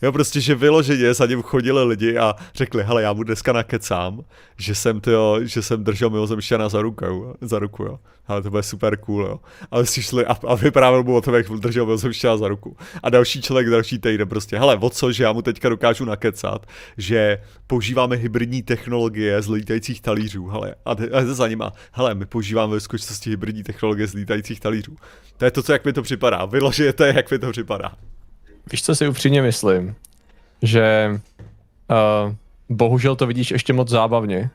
Jo, 0.06 0.12
prostě, 0.12 0.42
že 0.42 0.56
vyloženě 0.56 1.14
za 1.14 1.26
ním 1.26 1.42
chodili 1.42 1.84
lidi 1.84 2.18
a 2.18 2.36
řekli, 2.56 2.84
hele, 2.84 3.02
já 3.02 3.14
mu 3.14 3.24
dneska 3.24 3.54
nakecám, 3.54 4.22
že 4.58 4.76
jsem, 4.76 5.02
tyjo, 5.02 5.40
že 5.42 5.62
jsem 5.62 5.84
držel 5.84 6.10
mimozemšťana 6.10 6.70
za 6.70 6.82
ruku, 6.82 7.36
za 7.42 7.60
ruku, 7.60 7.84
jo. 7.84 8.00
Ale 8.28 8.42
to 8.42 8.50
bude 8.50 8.64
super 8.64 8.98
cool, 8.98 9.24
jo. 9.24 9.40
A 9.72 9.84
šli 9.84 10.26
a, 10.26 10.38
a 10.48 10.56
vyprávěl 10.56 11.04
mu 11.04 11.16
o 11.16 11.22
tom, 11.22 11.34
jak 11.34 11.50
držel 11.50 11.86
mimozemšťana 11.86 12.38
za 12.38 12.48
ruku. 12.48 12.78
A 13.04 13.10
další 13.10 13.42
člověk, 13.42 13.70
další 13.70 14.00
týden 14.00 14.30
prostě, 14.30 14.60
hele, 14.60 14.78
o 14.78 14.90
co, 14.90 15.12
že 15.12 15.24
já 15.24 15.34
mu 15.34 15.42
teďka 15.42 15.70
dokážu 15.70 16.06
nakecat, 16.06 16.66
že 16.98 17.38
používáme 17.68 18.16
hybridní 18.16 18.64
technologie 18.64 19.42
z 19.42 19.50
lítajících 19.50 20.02
talířů, 20.02 20.48
hele, 20.48 20.76
a, 20.86 20.92
a 20.92 21.26
za 21.26 21.48
nima, 21.48 21.74
hele, 21.92 22.16
my 22.16 22.26
používáme 22.26 22.74
ve 22.74 22.80
skutečnosti 22.80 23.30
hybridní 23.30 23.64
technologie 23.64 24.08
z 24.08 24.14
lítajících 24.14 24.60
talířů. 24.60 24.96
To 25.38 25.46
je 25.46 25.52
to, 25.52 25.64
co 25.64 25.72
jak 25.72 25.86
mi 25.86 25.94
to 25.94 26.02
připadá. 26.02 26.50
Je, 26.78 26.94
jak 27.16 27.32
mi 27.32 27.40
to 27.40 27.52
připadá. 27.52 27.92
Víš, 28.72 28.84
co 28.84 28.96
si 28.96 29.08
upřímně 29.08 29.42
myslím? 29.42 29.96
Že 30.62 31.10
uh, 31.90 32.34
bohužel 32.70 33.16
to 33.16 33.28
vidíš 33.28 33.52
ještě 33.52 33.74
moc 33.74 33.90
zábavně. 33.90 34.50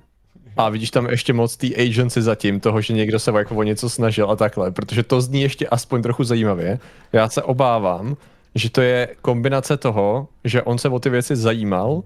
A 0.56 0.68
vidíš 0.68 0.90
tam 0.90 1.06
ještě 1.06 1.32
moc 1.32 1.56
té 1.56 1.66
agency 1.66 2.22
zatím, 2.22 2.60
toho, 2.60 2.80
že 2.80 2.92
někdo 2.92 3.18
se 3.18 3.30
jako 3.30 3.54
o 3.54 3.62
něco 3.62 3.90
snažil 3.90 4.30
a 4.30 4.36
takhle, 4.36 4.70
protože 4.70 5.02
to 5.02 5.20
zní 5.20 5.42
ještě 5.42 5.66
aspoň 5.66 6.02
trochu 6.02 6.24
zajímavě. 6.24 6.78
Já 7.12 7.28
se 7.28 7.42
obávám, 7.42 8.16
že 8.54 8.70
to 8.70 8.80
je 8.80 9.08
kombinace 9.22 9.76
toho, 9.76 10.28
že 10.44 10.62
on 10.62 10.78
se 10.78 10.88
o 10.88 10.98
ty 10.98 11.10
věci 11.10 11.36
zajímal, 11.36 12.02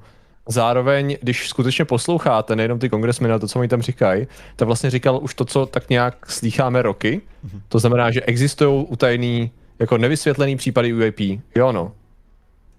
zároveň, 0.49 1.17
když 1.23 1.49
skutečně 1.49 1.85
posloucháte 1.85 2.57
nejenom 2.57 2.79
ty 2.79 2.89
kongresmeny 2.89 3.35
a 3.35 3.39
to, 3.39 3.49
co 3.49 3.59
mi 3.59 3.69
tam 3.69 3.83
říkají, 3.83 4.27
tak 4.57 4.67
vlastně 4.67 4.91
říkal 4.91 5.19
už 5.23 5.35
to, 5.35 5.45
co 5.45 5.67
tak 5.67 5.91
nějak 5.91 6.31
slýcháme 6.31 6.83
roky. 6.83 7.21
To 7.69 7.79
znamená, 7.79 8.11
že 8.11 8.23
existují 8.23 8.85
utajený 8.89 9.51
jako 9.79 9.99
nevysvětlený 9.99 10.57
případy 10.57 10.95
UAP, 10.95 11.21
jo 11.55 11.73
no. 11.73 11.93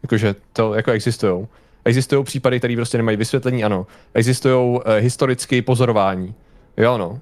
Jakože 0.04 0.36
to 0.54 0.74
jako 0.74 0.92
existují. 0.92 1.48
Existují 1.86 2.24
případy, 2.24 2.60
které 2.60 2.76
prostě 2.76 2.98
nemají 2.98 3.18
vysvětlení, 3.18 3.64
ano. 3.64 3.88
Existují 4.14 4.56
uh, 4.56 4.82
historické 4.98 5.62
pozorování, 5.62 6.34
jo 6.78 6.98
no. 6.98 7.20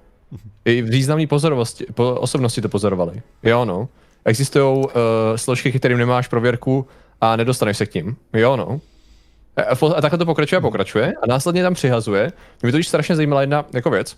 I 0.65 0.81
významné 0.81 1.27
pozorovosti, 1.27 1.85
po, 1.93 2.15
osobnosti 2.15 2.61
to 2.61 2.69
pozorovali, 2.69 3.21
jo 3.43 3.65
no. 3.65 3.89
Existují 4.25 4.77
uh, 4.77 4.91
složky, 5.35 5.71
kterým 5.71 5.97
nemáš 5.97 6.27
prověrku 6.27 6.87
a 7.21 7.35
nedostaneš 7.35 7.77
se 7.77 7.85
k 7.85 7.91
tím, 7.91 8.15
jo 8.33 8.55
no. 8.55 8.81
A 9.95 10.01
takhle 10.01 10.17
to 10.17 10.25
pokračuje 10.25 10.57
a 10.57 10.61
pokračuje 10.61 11.13
a 11.23 11.27
následně 11.27 11.63
tam 11.63 11.73
přihazuje. 11.73 12.31
Mě 12.63 12.71
to 12.71 12.77
už 12.77 12.87
strašně 12.87 13.15
zajímala 13.15 13.41
jedna 13.41 13.65
jako 13.73 13.89
věc, 13.89 14.17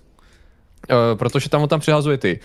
uh, 0.92 0.98
protože 1.18 1.50
tam 1.50 1.68
tam 1.68 1.80
přihazuje 1.80 2.18
ty 2.18 2.40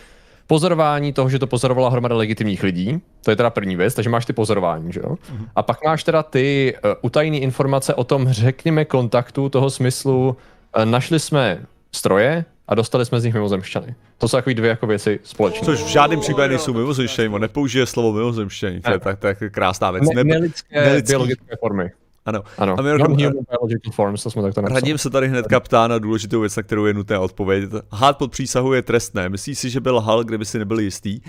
pozorování 0.51 1.13
toho, 1.13 1.31
že 1.31 1.39
to 1.39 1.47
pozorovala 1.47 1.91
hromada 1.91 2.17
legitimních 2.17 2.63
lidí, 2.63 3.01
to 3.25 3.31
je 3.31 3.37
teda 3.37 3.51
první 3.51 3.77
věc, 3.77 3.95
takže 3.95 4.11
máš 4.11 4.27
ty 4.27 4.33
pozorování, 4.33 4.93
že 4.93 5.01
jo? 5.01 5.15
Mm-hmm. 5.15 5.47
A 5.57 5.63
pak 5.63 5.85
máš 5.85 6.05
teda 6.05 6.23
ty 6.23 6.75
uh, 6.85 6.91
utajené 7.03 7.37
informace 7.37 7.95
o 7.95 8.05
tom, 8.05 8.29
řekněme, 8.29 8.85
kontaktu 8.85 9.49
toho 9.49 9.71
smyslu, 9.71 10.37
uh, 10.77 10.85
našli 10.85 11.21
jsme 11.21 11.63
stroje 11.93 12.45
a 12.69 12.75
dostali 12.75 13.07
jsme 13.07 13.21
z 13.21 13.25
nich 13.25 13.35
mimozemšťany. 13.35 13.95
To 14.19 14.29
jsou 14.29 14.37
takové 14.37 14.55
dvě 14.55 14.71
jako 14.71 14.87
věci 14.87 15.21
společné. 15.23 15.65
Což 15.65 15.83
v 15.83 15.87
žádném 15.87 16.21
případě 16.21 16.49
nejsou 16.49 16.75
mimozemšťany, 16.75 17.29
on 17.29 17.41
nepoužije 17.41 17.87
slovo 17.87 18.13
mimozemšťany, 18.13 18.81
to 18.81 18.93
je 18.93 18.99
tak, 18.99 19.19
tak 19.19 19.39
krásná 19.51 19.91
věc. 19.91 20.05
Ne, 20.15 20.25
nelidské, 20.25 20.85
nelidské 20.85 21.13
biologické 21.13 21.57
formy. 21.61 21.91
Ano. 22.27 22.43
ano. 22.59 22.77
A 22.79 22.83
non 22.83 23.17
biological 23.17 23.93
forms, 23.93 24.23
to 24.23 24.31
jsme 24.31 24.43
takto 24.43 24.61
napsali. 24.61 24.81
Radím 24.81 24.99
se 24.99 25.11
tady 25.11 25.29
hnedka 25.29 25.61
ptá 25.61 25.89
na 25.89 25.99
důležitou 25.99 26.41
věc, 26.41 26.57
na 26.57 26.63
kterou 26.63 26.85
je 26.85 26.95
nutné 26.95 27.19
odpovědět. 27.19 27.71
Hád 27.93 28.19
pod 28.19 28.31
přísahu 28.31 28.73
je 28.73 28.83
trestné. 28.83 29.29
Myslíš 29.29 29.59
si, 29.59 29.71
že 29.71 29.81
byl 29.81 29.97
lhal, 29.97 30.25
kdyby 30.25 30.45
si 30.45 30.59
nebyl 30.59 30.81
jistý? 30.81 31.21
Uh, 31.21 31.27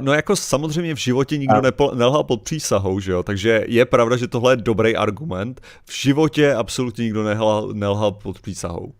no 0.00 0.12
jako 0.12 0.36
samozřejmě 0.36 0.94
v 0.94 0.98
životě 0.98 1.38
nikdo 1.38 1.60
nepo, 1.60 1.90
nelhal 1.94 2.24
pod 2.24 2.42
přísahou, 2.42 3.00
že 3.00 3.12
jo? 3.12 3.22
Takže 3.22 3.64
je 3.68 3.84
pravda, 3.84 4.16
že 4.16 4.28
tohle 4.28 4.52
je 4.52 4.56
dobrý 4.56 4.96
argument. 4.96 5.60
V 5.84 6.00
životě 6.00 6.54
absolutně 6.54 7.04
nikdo 7.04 7.22
nelhal, 7.22 7.68
nelhal 7.72 8.12
pod 8.12 8.40
přísahou. 8.40 8.92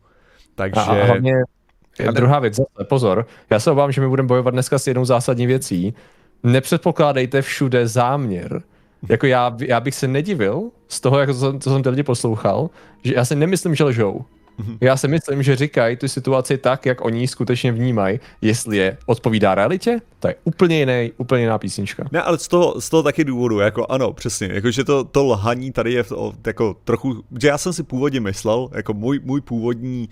Takže... 0.54 0.80
A, 0.80 1.04
hlavně 1.04 1.32
a 2.08 2.10
druhá 2.10 2.38
věc, 2.38 2.60
pozor, 2.88 3.26
já 3.50 3.60
se 3.60 3.70
obávám, 3.70 3.92
že 3.92 4.00
my 4.00 4.08
budeme 4.08 4.26
bojovat 4.26 4.50
dneska 4.50 4.78
s 4.78 4.86
jednou 4.86 5.04
zásadní 5.04 5.46
věcí. 5.46 5.94
Nepředpokládejte 6.42 7.42
všude 7.42 7.88
záměr 7.88 8.62
jako 9.08 9.26
já, 9.26 9.56
já 9.60 9.80
bych 9.80 9.94
se 9.94 10.08
nedivil 10.08 10.70
z 10.88 11.00
toho, 11.00 11.18
jak 11.18 11.28
to, 11.28 11.58
co 11.58 11.70
jsem 11.70 11.82
ty 11.82 11.88
lidi 11.88 12.02
poslouchal, 12.02 12.70
že 13.04 13.14
já 13.14 13.24
si 13.24 13.36
nemyslím, 13.36 13.74
že 13.74 13.84
lžou. 13.84 14.24
Mhm. 14.58 14.78
Já 14.80 14.96
si 14.96 15.08
myslím, 15.08 15.42
že 15.42 15.56
říkají 15.56 15.96
tu 15.96 16.08
situaci 16.08 16.58
tak, 16.58 16.86
jak 16.86 17.04
oni 17.04 17.20
ji 17.20 17.28
skutečně 17.28 17.72
vnímají. 17.72 18.20
Jestli 18.40 18.76
je 18.76 18.98
odpovídá 19.06 19.54
realitě, 19.54 19.98
to 20.20 20.28
je 20.28 20.34
úplně 20.44 20.78
jiný, 20.78 21.12
úplně 21.16 21.42
jiná 21.42 21.58
písnička. 21.58 22.04
Ne, 22.12 22.22
ale 22.22 22.38
z 22.38 22.48
toho, 22.48 22.80
z 22.80 22.90
toho 22.90 23.02
taky 23.02 23.24
důvodu, 23.24 23.58
jako 23.58 23.86
ano, 23.88 24.12
přesně, 24.12 24.48
jako 24.52 24.70
že 24.70 24.84
to, 24.84 25.04
to 25.04 25.24
lhaní 25.24 25.72
tady 25.72 25.92
je 25.92 26.04
jako 26.46 26.76
trochu, 26.84 27.24
že 27.40 27.48
já 27.48 27.58
jsem 27.58 27.72
si 27.72 27.82
původně 27.82 28.20
myslel, 28.20 28.68
jako 28.74 28.94
můj, 28.94 29.20
můj 29.24 29.40
původní 29.40 30.08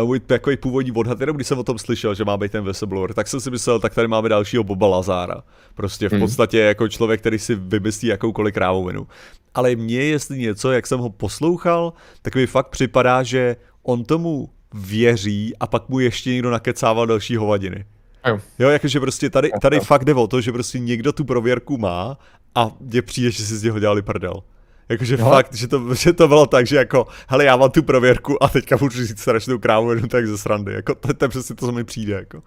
uh, 0.00 0.06
můj 0.06 0.20
takový 0.20 0.56
původní 0.56 0.92
odhad, 0.92 1.20
jenom 1.20 1.36
když 1.36 1.46
jsem 1.46 1.58
o 1.58 1.64
tom 1.64 1.78
slyšel, 1.78 2.14
že 2.14 2.24
má 2.24 2.36
být 2.36 2.52
ten 2.52 2.64
whistleblower, 2.64 3.14
tak 3.14 3.28
jsem 3.28 3.40
si 3.40 3.50
myslel, 3.50 3.80
tak 3.80 3.94
tady 3.94 4.08
máme 4.08 4.28
dalšího 4.28 4.64
Boba 4.64 4.86
Lazára. 4.86 5.42
Prostě 5.74 6.08
v 6.08 6.12
hmm. 6.12 6.20
podstatě 6.20 6.58
jako 6.58 6.88
člověk, 6.88 7.20
který 7.20 7.38
si 7.38 7.54
vymyslí 7.54 8.08
jakoukoliv 8.08 8.54
krávovinu. 8.54 9.06
Ale 9.54 9.76
mně, 9.76 10.02
jestli 10.02 10.38
něco, 10.38 10.72
jak 10.72 10.86
jsem 10.86 10.98
ho 11.00 11.10
poslouchal, 11.10 11.92
tak 12.22 12.34
mi 12.34 12.46
fakt 12.46 12.68
připadá, 12.68 13.22
že 13.22 13.56
on 13.88 14.04
tomu 14.04 14.48
věří 14.74 15.52
a 15.60 15.66
pak 15.66 15.88
mu 15.88 16.00
ještě 16.00 16.30
někdo 16.30 16.50
nakecával 16.50 17.06
další 17.06 17.36
hovadiny. 17.36 17.84
Jo. 18.26 18.40
jo, 18.58 18.68
jakože 18.68 19.00
prostě 19.00 19.30
tady, 19.30 19.50
tady 19.60 19.80
fakt 19.80 20.04
jde 20.04 20.14
o 20.14 20.26
to, 20.26 20.40
že 20.40 20.52
prostě 20.52 20.78
někdo 20.78 21.12
tu 21.12 21.24
prověrku 21.24 21.78
má 21.78 22.18
a 22.54 22.70
mně 22.80 23.02
přijde, 23.02 23.30
že 23.30 23.44
si 23.44 23.56
z 23.56 23.62
něho 23.62 23.78
dělali 23.78 24.02
prdel. 24.02 24.42
Jakože 24.88 25.16
no. 25.16 25.30
fakt, 25.30 25.54
že 25.54 25.68
to, 25.68 25.94
že 25.94 26.12
to 26.12 26.28
bylo 26.28 26.46
tak, 26.46 26.66
že 26.66 26.76
jako, 26.76 27.06
hele, 27.28 27.44
já 27.44 27.56
mám 27.56 27.70
tu 27.70 27.82
prověrku 27.82 28.42
a 28.42 28.48
teďka 28.48 28.76
můžu 28.80 29.06
říct 29.06 29.20
strašnou 29.20 29.58
krávu 29.58 29.90
jenom 29.90 30.08
tak 30.08 30.26
ze 30.26 30.38
srandy. 30.38 30.72
Jako, 30.72 30.94
to, 30.94 31.14
to 31.14 31.24
je 31.24 31.28
přesně 31.28 31.54
to, 31.54 31.66
co 31.66 31.72
mi 31.72 31.84
přijde. 31.84 32.14
Jako. 32.14 32.42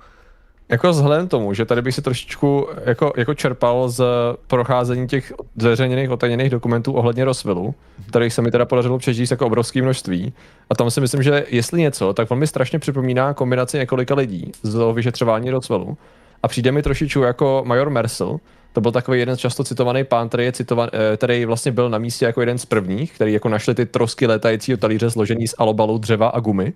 Jako 0.71 0.89
vzhledem 0.89 1.27
tomu, 1.27 1.53
že 1.53 1.65
tady 1.65 1.81
bych 1.81 1.95
si 1.95 2.01
trošičku 2.01 2.67
jako, 2.85 3.13
jako 3.17 3.33
čerpal 3.33 3.89
z 3.89 4.03
procházení 4.47 5.07
těch 5.07 5.33
zveřejněných 5.57 6.09
otajněných 6.09 6.49
dokumentů 6.49 6.93
ohledně 6.93 7.25
Roswellu, 7.25 7.75
kterých 8.09 8.33
se 8.33 8.41
mi 8.41 8.51
teda 8.51 8.65
podařilo 8.65 8.97
přečíst 8.97 9.31
jako 9.31 9.45
obrovské 9.45 9.81
množství. 9.81 10.33
A 10.69 10.75
tam 10.75 10.91
si 10.91 11.01
myslím, 11.01 11.23
že 11.23 11.45
jestli 11.49 11.81
něco, 11.81 12.13
tak 12.13 12.31
on 12.31 12.39
mi 12.39 12.47
strašně 12.47 12.79
připomíná 12.79 13.33
kombinaci 13.33 13.77
několika 13.77 14.15
lidí 14.15 14.51
z 14.63 14.73
toho 14.73 14.93
vyšetřování 14.93 15.49
Roswellu. 15.49 15.97
A 16.43 16.47
přijde 16.47 16.71
mi 16.71 16.81
trošičku 16.81 17.19
jako 17.19 17.63
major 17.65 17.89
Mersel, 17.89 18.39
to 18.73 18.81
byl 18.81 18.91
takový 18.91 19.19
jeden 19.19 19.35
z 19.35 19.39
často 19.39 19.63
citovaný 19.63 20.03
pán, 20.03 20.29
který, 20.29 20.43
je 20.43 20.51
citovan, 20.51 20.89
eh, 20.93 21.17
který 21.17 21.45
vlastně 21.45 21.71
byl 21.71 21.89
na 21.89 21.97
místě 21.97 22.25
jako 22.25 22.39
jeden 22.41 22.57
z 22.57 22.65
prvních, 22.65 23.13
který 23.13 23.33
jako 23.33 23.49
našli 23.49 23.75
ty 23.75 23.85
trosky 23.85 24.27
létajícího 24.27 24.77
talíře 24.77 25.11
složení 25.11 25.47
z 25.47 25.55
alobalu, 25.57 25.97
dřeva 25.97 26.27
a 26.27 26.39
gumy 26.39 26.73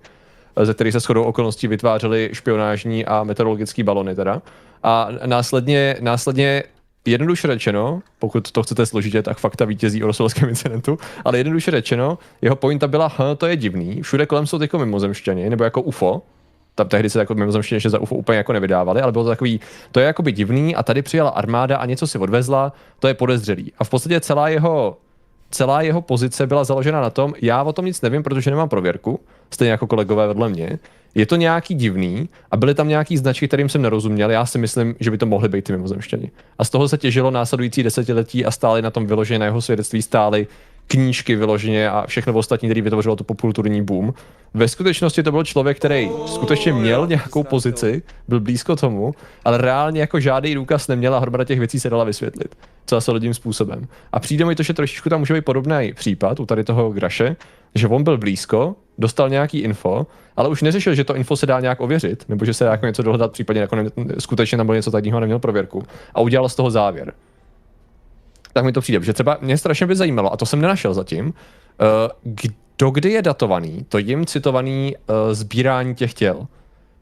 ze 0.62 0.74
kterých 0.74 0.92
se 0.92 1.00
shodou 1.00 1.22
okolností 1.22 1.68
vytvářely 1.68 2.30
špionážní 2.32 3.04
a 3.04 3.24
meteorologické 3.24 3.84
balony 3.84 4.14
teda. 4.14 4.42
A 4.82 5.08
následně, 5.26 5.96
následně 6.00 6.62
jednoduše 7.04 7.48
řečeno, 7.48 8.02
pokud 8.18 8.50
to 8.50 8.62
chcete 8.62 8.86
složitě, 8.86 9.22
tak 9.22 9.38
fakta 9.38 9.64
vítězí 9.64 10.02
o 10.02 10.06
roswellském 10.06 10.48
incidentu, 10.48 10.98
ale 11.24 11.38
jednoduše 11.38 11.70
řečeno, 11.70 12.18
jeho 12.42 12.56
pointa 12.56 12.88
byla, 12.88 13.08
hm, 13.08 13.36
to 13.36 13.46
je 13.46 13.56
divný, 13.56 14.02
všude 14.02 14.26
kolem 14.26 14.46
jsou 14.46 14.62
jako 14.62 14.78
mimozemšťani, 14.78 15.50
nebo 15.50 15.64
jako 15.64 15.82
UFO, 15.82 16.22
tam 16.74 16.88
tehdy 16.88 17.10
se 17.10 17.18
jako 17.18 17.34
mimozemštění 17.34 17.76
ještě 17.76 17.90
za 17.90 17.98
UFO 17.98 18.14
úplně 18.14 18.38
jako 18.38 18.52
nevydávali, 18.52 19.00
ale 19.00 19.12
bylo 19.12 19.24
to 19.24 19.30
takový, 19.30 19.60
to 19.92 20.00
je 20.00 20.06
jakoby 20.06 20.32
divný 20.32 20.76
a 20.76 20.82
tady 20.82 21.02
přijela 21.02 21.30
armáda 21.30 21.76
a 21.76 21.86
něco 21.86 22.06
si 22.06 22.18
odvezla, 22.18 22.72
to 22.98 23.08
je 23.08 23.14
podezřelý. 23.14 23.72
A 23.78 23.84
v 23.84 23.90
podstatě 23.90 24.20
celá 24.20 24.48
jeho 24.48 24.98
celá 25.50 25.82
jeho 25.82 26.02
pozice 26.02 26.46
byla 26.46 26.64
založena 26.64 27.00
na 27.00 27.10
tom, 27.10 27.34
já 27.42 27.62
o 27.62 27.72
tom 27.72 27.84
nic 27.84 28.02
nevím, 28.02 28.22
protože 28.22 28.50
nemám 28.50 28.68
prověrku, 28.68 29.20
stejně 29.50 29.70
jako 29.70 29.86
kolegové 29.86 30.26
vedle 30.26 30.48
mě. 30.48 30.78
Je 31.14 31.26
to 31.26 31.36
nějaký 31.36 31.74
divný 31.74 32.28
a 32.50 32.56
byly 32.56 32.74
tam 32.74 32.88
nějaký 32.88 33.16
značky, 33.16 33.48
kterým 33.48 33.68
jsem 33.68 33.82
nerozuměl. 33.82 34.30
Já 34.30 34.46
si 34.46 34.58
myslím, 34.58 34.94
že 35.00 35.10
by 35.10 35.18
to 35.18 35.26
mohly 35.26 35.48
být 35.48 35.64
ty 35.64 35.72
mimozemštěni. 35.72 36.30
A 36.58 36.64
z 36.64 36.70
toho 36.70 36.88
se 36.88 36.98
těžilo 36.98 37.30
následující 37.30 37.82
desetiletí 37.82 38.44
a 38.44 38.50
stály 38.50 38.82
na 38.82 38.90
tom 38.90 39.06
vyložené 39.06 39.46
jeho 39.46 39.62
svědectví 39.62 40.02
stály 40.02 40.46
knížky 40.86 41.36
vyloženě 41.36 41.90
a 41.90 42.06
všechno 42.06 42.32
ostatní, 42.32 42.68
který 42.68 42.80
vytvořilo 42.80 43.16
to 43.16 43.24
populturní 43.24 43.82
boom. 43.82 44.14
Ve 44.54 44.68
skutečnosti 44.68 45.22
to 45.22 45.32
byl 45.32 45.44
člověk, 45.44 45.76
který 45.76 46.10
skutečně 46.26 46.72
měl 46.72 47.06
nějakou 47.06 47.44
pozici, 47.44 48.02
byl 48.28 48.40
blízko 48.40 48.76
tomu, 48.76 49.14
ale 49.44 49.58
reálně 49.58 50.00
jako 50.00 50.20
žádný 50.20 50.54
důkaz 50.54 50.88
neměl 50.88 51.14
a 51.14 51.18
hromada 51.18 51.44
těch 51.44 51.58
věcí 51.58 51.80
se 51.80 51.90
dala 51.90 52.04
vysvětlit. 52.04 52.54
Co 52.86 53.00
solidním 53.00 53.34
způsobem. 53.34 53.88
A 54.12 54.20
přijde 54.20 54.44
mi 54.44 54.54
to, 54.54 54.62
že 54.62 54.72
trošičku 54.72 55.08
tam 55.08 55.20
může 55.20 55.34
být 55.34 55.44
podobný 55.44 55.92
případ 55.94 56.40
u 56.40 56.46
tady 56.46 56.64
toho 56.64 56.90
Graše, 56.90 57.36
že 57.74 57.88
on 57.88 58.04
byl 58.04 58.18
blízko, 58.18 58.74
dostal 58.98 59.28
nějaký 59.28 59.58
info, 59.58 60.06
ale 60.36 60.48
už 60.48 60.62
neřešil, 60.62 60.94
že 60.94 61.04
to 61.04 61.16
info 61.16 61.36
se 61.36 61.46
dá 61.46 61.60
nějak 61.60 61.80
ověřit, 61.80 62.24
nebo 62.28 62.44
že 62.44 62.54
se 62.54 62.64
dá 62.64 62.70
jako 62.70 62.86
něco 62.86 63.02
dohledat, 63.02 63.32
případně 63.32 63.60
jako 63.60 63.76
ne, 63.76 63.90
skutečně 64.18 64.58
tam 64.58 64.66
bylo 64.66 64.74
něco 64.74 64.90
takového, 64.90 65.20
neměl 65.20 65.38
prověrku. 65.38 65.82
A 66.14 66.20
udělal 66.20 66.48
z 66.48 66.54
toho 66.54 66.70
závěr 66.70 67.12
tak 68.56 68.64
mi 68.64 68.72
to 68.72 68.80
přijde, 68.80 69.04
že 69.04 69.12
třeba 69.12 69.38
mě 69.40 69.58
strašně 69.58 69.86
by 69.86 69.96
zajímalo, 69.96 70.32
a 70.32 70.36
to 70.36 70.46
jsem 70.46 70.60
nenašel 70.60 70.94
zatím, 70.94 71.26
uh, 71.26 71.32
kdo 72.22 72.90
kdy 72.90 73.12
je 73.12 73.22
datovaný, 73.22 73.86
to 73.88 73.98
jim 73.98 74.26
citovaný 74.26 74.96
uh, 74.96 75.14
sbírání 75.32 75.94
těch 75.94 76.14
těl. 76.14 76.46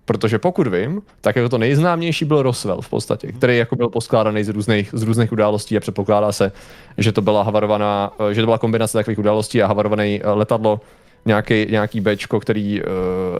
Protože 0.04 0.38
pokud 0.38 0.66
vím, 0.66 1.02
tak 1.20 1.36
jako 1.36 1.48
to 1.48 1.58
nejznámější 1.58 2.24
byl 2.24 2.42
Roswell 2.42 2.80
v 2.80 2.88
podstatě, 2.88 3.32
který 3.32 3.58
jako 3.58 3.76
byl 3.76 3.88
poskládaný 3.88 4.44
z 4.44 4.48
různých, 4.48 4.90
z 4.92 5.02
různých 5.02 5.32
událostí 5.32 5.76
a 5.76 5.80
předpokládá 5.80 6.32
se, 6.32 6.52
že 6.98 7.12
to 7.12 7.22
byla 7.22 7.42
havarovaná, 7.42 8.12
eh, 8.30 8.34
že 8.34 8.42
to 8.42 8.46
byla 8.46 8.58
kombinace 8.58 8.98
takových 8.98 9.18
událostí 9.18 9.62
a 9.62 9.66
havarované 9.66 10.18
letadlo, 10.24 10.80
nějaký, 11.26 11.66
nějaký 11.70 12.00
bečko, 12.00 12.40
který 12.40 12.82
uh, 12.82 12.88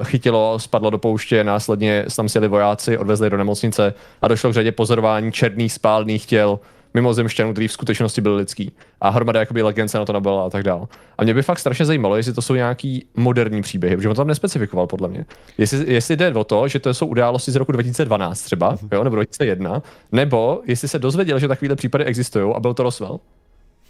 chytilo, 0.05 0.59
spadlo 0.59 0.91
do 0.91 0.99
pouště, 0.99 1.45
následně 1.45 2.05
tam 2.17 2.29
sjeli 2.29 2.49
vojáci, 2.49 2.99
odvezli 2.99 3.31
do 3.31 3.37
nemocnice 3.37 3.95
a 4.23 4.29
došlo 4.29 4.51
k 4.51 4.55
řadě 4.55 4.73
pozorování 4.73 5.33
černých 5.33 5.73
spálných 5.73 6.27
těl 6.27 6.59
mimozemšťanů, 6.95 7.53
který 7.53 7.69
v 7.69 7.73
skutečnosti 7.73 8.21
byl 8.21 8.35
lidský. 8.35 8.73
A 9.01 9.11
hromada 9.11 9.41
jakoby 9.41 9.63
legend 9.63 9.89
se 9.89 9.99
na 9.99 10.05
to 10.05 10.13
nabyla 10.13 10.47
a 10.47 10.51
tak 10.51 10.63
dál. 10.63 10.89
A 11.19 11.25
mě 11.25 11.35
by 11.35 11.43
fakt 11.43 11.59
strašně 11.59 11.85
zajímalo, 11.85 12.17
jestli 12.17 12.33
to 12.33 12.43
jsou 12.43 12.55
nějaký 12.55 13.07
moderní 13.17 13.63
příběhy, 13.63 13.97
protože 13.97 14.09
on 14.09 14.15
to 14.15 14.21
tam 14.21 14.29
nespecifikoval 14.29 14.87
podle 14.87 15.09
mě. 15.09 15.25
Jestli, 15.59 15.93
jestli 15.93 16.17
jde 16.17 16.35
o 16.35 16.45
to, 16.45 16.69
že 16.69 16.79
to 16.79 16.95
jsou 16.95 17.07
události 17.07 17.51
z 17.51 17.57
roku 17.57 17.73
2012 17.73 18.43
třeba, 18.43 18.77
mm-hmm. 18.77 18.89
jo, 18.93 19.05
nebo 19.05 19.17
2001, 19.17 19.83
nebo 20.13 20.61
jestli 20.67 20.89
se 20.89 20.99
dozvěděl, 20.99 21.39
že 21.39 21.49
takovéhle 21.49 21.77
případy 21.77 22.05
existují 22.05 22.55
a 22.55 22.61
byl 22.61 22.75
to 22.75 22.83
Roswell. 22.83 23.21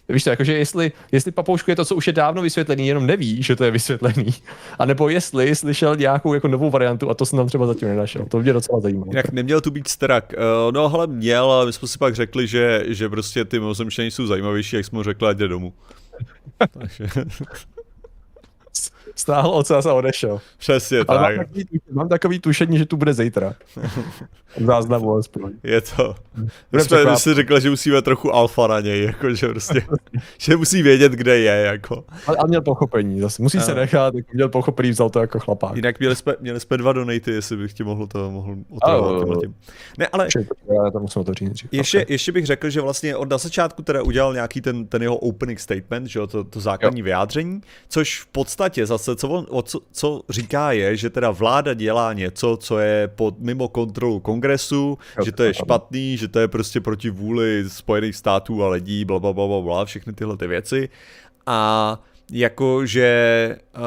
Víš 0.09 0.25
to, 0.25 0.31
jakože 0.31 0.53
jestli, 0.53 0.93
jestli 1.13 1.33
papoušku 1.33 1.71
je 1.71 1.77
to, 1.77 1.85
co 1.85 1.97
už 1.97 2.07
je 2.07 2.13
dávno 2.13 2.43
vysvětlený, 2.43 2.89
jenom 2.89 3.07
neví, 3.07 3.43
že 3.43 3.57
to 3.57 3.65
je 3.65 3.71
vysvětlený, 3.71 4.35
a 4.79 4.85
nebo 4.85 5.09
jestli 5.09 5.55
slyšel 5.55 5.97
nějakou 5.97 6.35
jako 6.35 6.49
novou 6.49 6.71
variantu 6.71 7.11
a 7.11 7.15
to 7.15 7.27
jsem 7.27 7.37
tam 7.37 7.47
třeba 7.47 7.67
zatím 7.67 7.89
nenašel. 7.89 8.27
To 8.27 8.41
mě 8.41 8.53
docela 8.53 8.81
zajímá. 8.81 9.07
Jak 9.13 9.33
neměl 9.33 9.61
tu 9.61 9.71
být 9.71 9.89
strak. 9.89 10.33
Uh, 10.33 10.73
no 10.73 10.95
ale 10.95 11.07
měl, 11.07 11.53
ale 11.53 11.67
my 11.67 11.73
jsme 11.73 11.89
si 11.89 11.99
pak 11.99 12.15
řekli, 12.15 12.47
že, 12.47 12.85
že 12.87 13.09
prostě 13.09 13.45
ty 13.45 13.59
mimozemštění 13.59 14.11
jsou 14.11 14.27
zajímavější, 14.27 14.77
jak 14.77 14.85
jsme 14.85 14.97
mu 14.97 15.03
řekli, 15.03 15.29
ať 15.29 15.37
jde 15.37 15.49
domů. 15.49 15.73
Takže 16.73 17.07
stáhl 19.15 19.49
ocas 19.49 19.87
a 19.87 19.95
odešel. 19.95 20.41
Přesně 20.59 20.99
Ale 21.09 21.19
tak. 21.19 21.37
Mám 21.37 21.47
takový, 21.47 21.81
mám 21.93 22.09
takový 22.09 22.39
tušení, 22.39 22.79
že 22.79 22.87
tu 22.87 22.97
bude 22.97 23.15
zítra. 23.15 23.55
Záznamu 24.65 25.17
aspoň. 25.17 25.53
Je 25.63 25.81
to. 25.81 26.15
My 26.73 26.81
jsme 26.81 27.17
si 27.17 27.35
řekli, 27.35 27.61
že 27.61 27.71
musíme 27.71 28.03
trochu 28.03 28.35
alfa 28.35 28.67
na 28.67 28.81
něj, 28.81 29.05
jako, 29.05 29.35
že 29.35 29.49
prostě, 29.49 29.87
že 30.39 30.57
musí 30.57 30.83
vědět, 30.83 31.13
kde 31.13 31.39
je, 31.39 31.67
jako. 31.67 32.05
Ale, 32.27 32.37
ale 32.37 32.49
měl 32.49 32.63
pochopení, 32.63 33.21
zase 33.21 33.43
musí 33.43 33.59
a. 33.59 33.61
se 33.61 33.75
nechat, 33.75 34.15
jako 34.15 34.29
měl 34.35 34.49
pochopení, 34.49 34.91
vzal 34.91 35.11
to 35.11 35.21
jako 35.21 35.39
chlapák. 35.39 35.77
Jinak 35.77 35.99
měli 35.99 36.17
jsme, 36.17 36.37
měli 36.41 36.61
jsme 36.61 36.77
dva 36.77 36.93
donaty, 36.93 37.33
jestli 37.33 37.57
bych 37.57 37.73
ti 37.73 37.85
mohl 37.85 38.07
to 38.07 38.31
mohl 38.31 38.57
otravovat 38.71 39.41
tím. 39.41 39.55
Ne, 39.99 40.07
ale 40.07 40.29
já 40.85 40.91
to 40.91 41.01
musím 41.01 41.21
otevřít 41.21 41.53
ještě, 41.73 41.99
okay. 41.99 42.13
ještě 42.15 42.33
bych 42.33 42.47
řekl, 42.47 42.71
že 42.71 42.81
vlastně 42.81 43.17
od 43.17 43.31
na 43.31 43.39
začátku 43.39 43.83
teda 43.83 44.03
udělal 44.03 44.35
nějaký 44.35 44.61
ten, 44.61 44.87
ten 44.87 45.03
jeho 45.03 45.17
opening 45.17 45.61
statement, 45.61 46.07
že 46.07 46.19
jo, 46.19 46.27
to, 46.27 46.45
to 46.45 46.61
základní 46.61 47.01
jo. 47.01 47.05
vyjádření, 47.05 47.61
což 47.89 48.21
v 48.21 48.27
podstatě 48.27 48.87
zase 48.87 49.04
zase, 49.05 49.17
co, 49.17 49.29
on, 49.29 49.47
o 49.51 49.63
co, 49.63 49.81
co 49.93 50.23
říká 50.29 50.73
je, 50.73 50.97
že 50.97 51.11
teda 51.11 51.31
vláda 51.31 51.75
dělá 51.75 52.13
něco, 52.13 52.57
co 52.57 52.79
je 52.79 53.09
pod, 53.09 53.39
mimo 53.39 53.69
kontrolu 53.69 54.21
kongresu, 54.21 54.99
že 55.25 55.33
to 55.33 55.43
je 55.43 55.55
špatný, 55.55 56.17
že 56.17 56.29
to 56.29 56.39
je 56.39 56.49
prostě 56.49 56.81
proti 56.81 57.11
vůli 57.11 57.65
Spojených 57.69 58.17
států 58.17 58.65
a 58.65 58.69
lidí, 58.69 59.05
bla, 59.05 59.19
bla, 59.19 59.33
bla, 59.33 59.47
bla, 59.47 59.61
bla 59.61 59.85
všechny 59.85 60.13
tyhle 60.13 60.37
ty 60.37 60.47
věci. 60.47 60.89
A 61.47 61.99
jako 62.31 62.87
že 62.87 63.57
uh, 63.77 63.83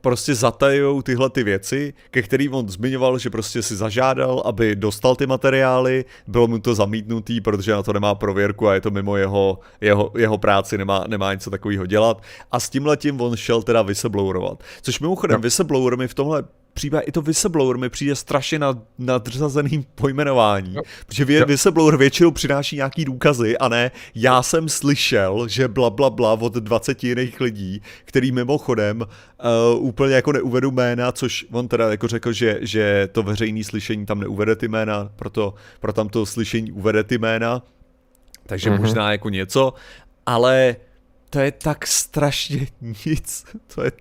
prostě 0.00 0.34
zatajou 0.34 1.02
tyhle 1.02 1.30
ty 1.30 1.44
věci, 1.44 1.94
ke 2.10 2.22
kterým 2.22 2.54
on 2.54 2.68
zmiňoval, 2.68 3.18
že 3.18 3.30
prostě 3.30 3.62
si 3.62 3.76
zažádal, 3.76 4.42
aby 4.44 4.76
dostal 4.76 5.16
ty 5.16 5.26
materiály, 5.26 6.04
bylo 6.26 6.46
mu 6.46 6.58
to 6.58 6.74
zamítnutý, 6.74 7.40
protože 7.40 7.72
na 7.72 7.82
to 7.82 7.92
nemá 7.92 8.14
prověrku 8.14 8.68
a 8.68 8.74
je 8.74 8.80
to 8.80 8.90
mimo 8.90 9.16
jeho, 9.16 9.58
jeho, 9.80 10.12
jeho 10.18 10.38
práci, 10.38 10.78
nemá, 10.78 11.04
nemá 11.08 11.34
něco 11.34 11.50
takového 11.50 11.86
dělat. 11.86 12.22
A 12.52 12.60
s 12.60 12.70
tímhletím 12.70 13.20
on 13.20 13.36
šel 13.36 13.62
teda 13.62 13.82
whistleblowerovat. 13.82 14.62
Což 14.82 15.00
mimochodem 15.00 15.36
no. 15.36 15.42
whistleblower 15.42 15.96
mi 15.96 16.08
v 16.08 16.14
tomhle 16.14 16.44
příběh, 16.76 17.02
i 17.06 17.12
to 17.12 17.22
whistleblower 17.22 17.76
mi 17.76 17.88
přijde 17.88 18.16
strašně 18.16 18.58
nad, 18.58 18.78
nadřazeným 18.98 19.84
pojmenování, 19.94 20.74
no. 20.74 20.82
protože 21.06 21.24
vě, 21.24 21.40
no. 21.40 21.46
whistleblower 21.46 21.96
většinou 21.96 22.30
přináší 22.30 22.76
nějaký 22.76 23.04
důkazy 23.04 23.58
a 23.58 23.68
ne 23.68 23.90
já 24.14 24.42
jsem 24.42 24.68
slyšel, 24.68 25.48
že 25.48 25.68
bla 25.68 25.90
bla 25.90 26.10
bla 26.10 26.32
od 26.32 26.54
20 26.54 27.04
jiných 27.04 27.40
lidí, 27.40 27.82
který 28.04 28.32
mimochodem 28.32 29.00
uh, 29.00 29.84
úplně 29.86 30.14
jako 30.14 30.32
neuvedu 30.32 30.70
jména, 30.70 31.12
což 31.12 31.46
on 31.52 31.68
teda 31.68 31.90
jako 31.90 32.08
řekl, 32.08 32.32
že, 32.32 32.58
že 32.60 33.08
to 33.12 33.22
veřejné 33.22 33.64
slyšení 33.64 34.06
tam 34.06 34.20
neuvede 34.20 34.56
ty 34.56 34.68
jména, 34.68 35.10
proto 35.16 35.54
pro 35.80 35.92
tamto 35.92 36.26
slyšení 36.26 36.72
uvede 36.72 37.04
ty 37.04 37.18
jména, 37.18 37.62
takže 38.46 38.70
mm-hmm. 38.70 38.80
možná 38.80 39.12
jako 39.12 39.28
něco, 39.28 39.72
ale 40.26 40.76
to 41.30 41.38
je 41.38 41.52
tak 41.52 41.86
strašně 41.86 42.66
nic, 43.06 43.44
to 43.74 43.82
je 43.84 43.92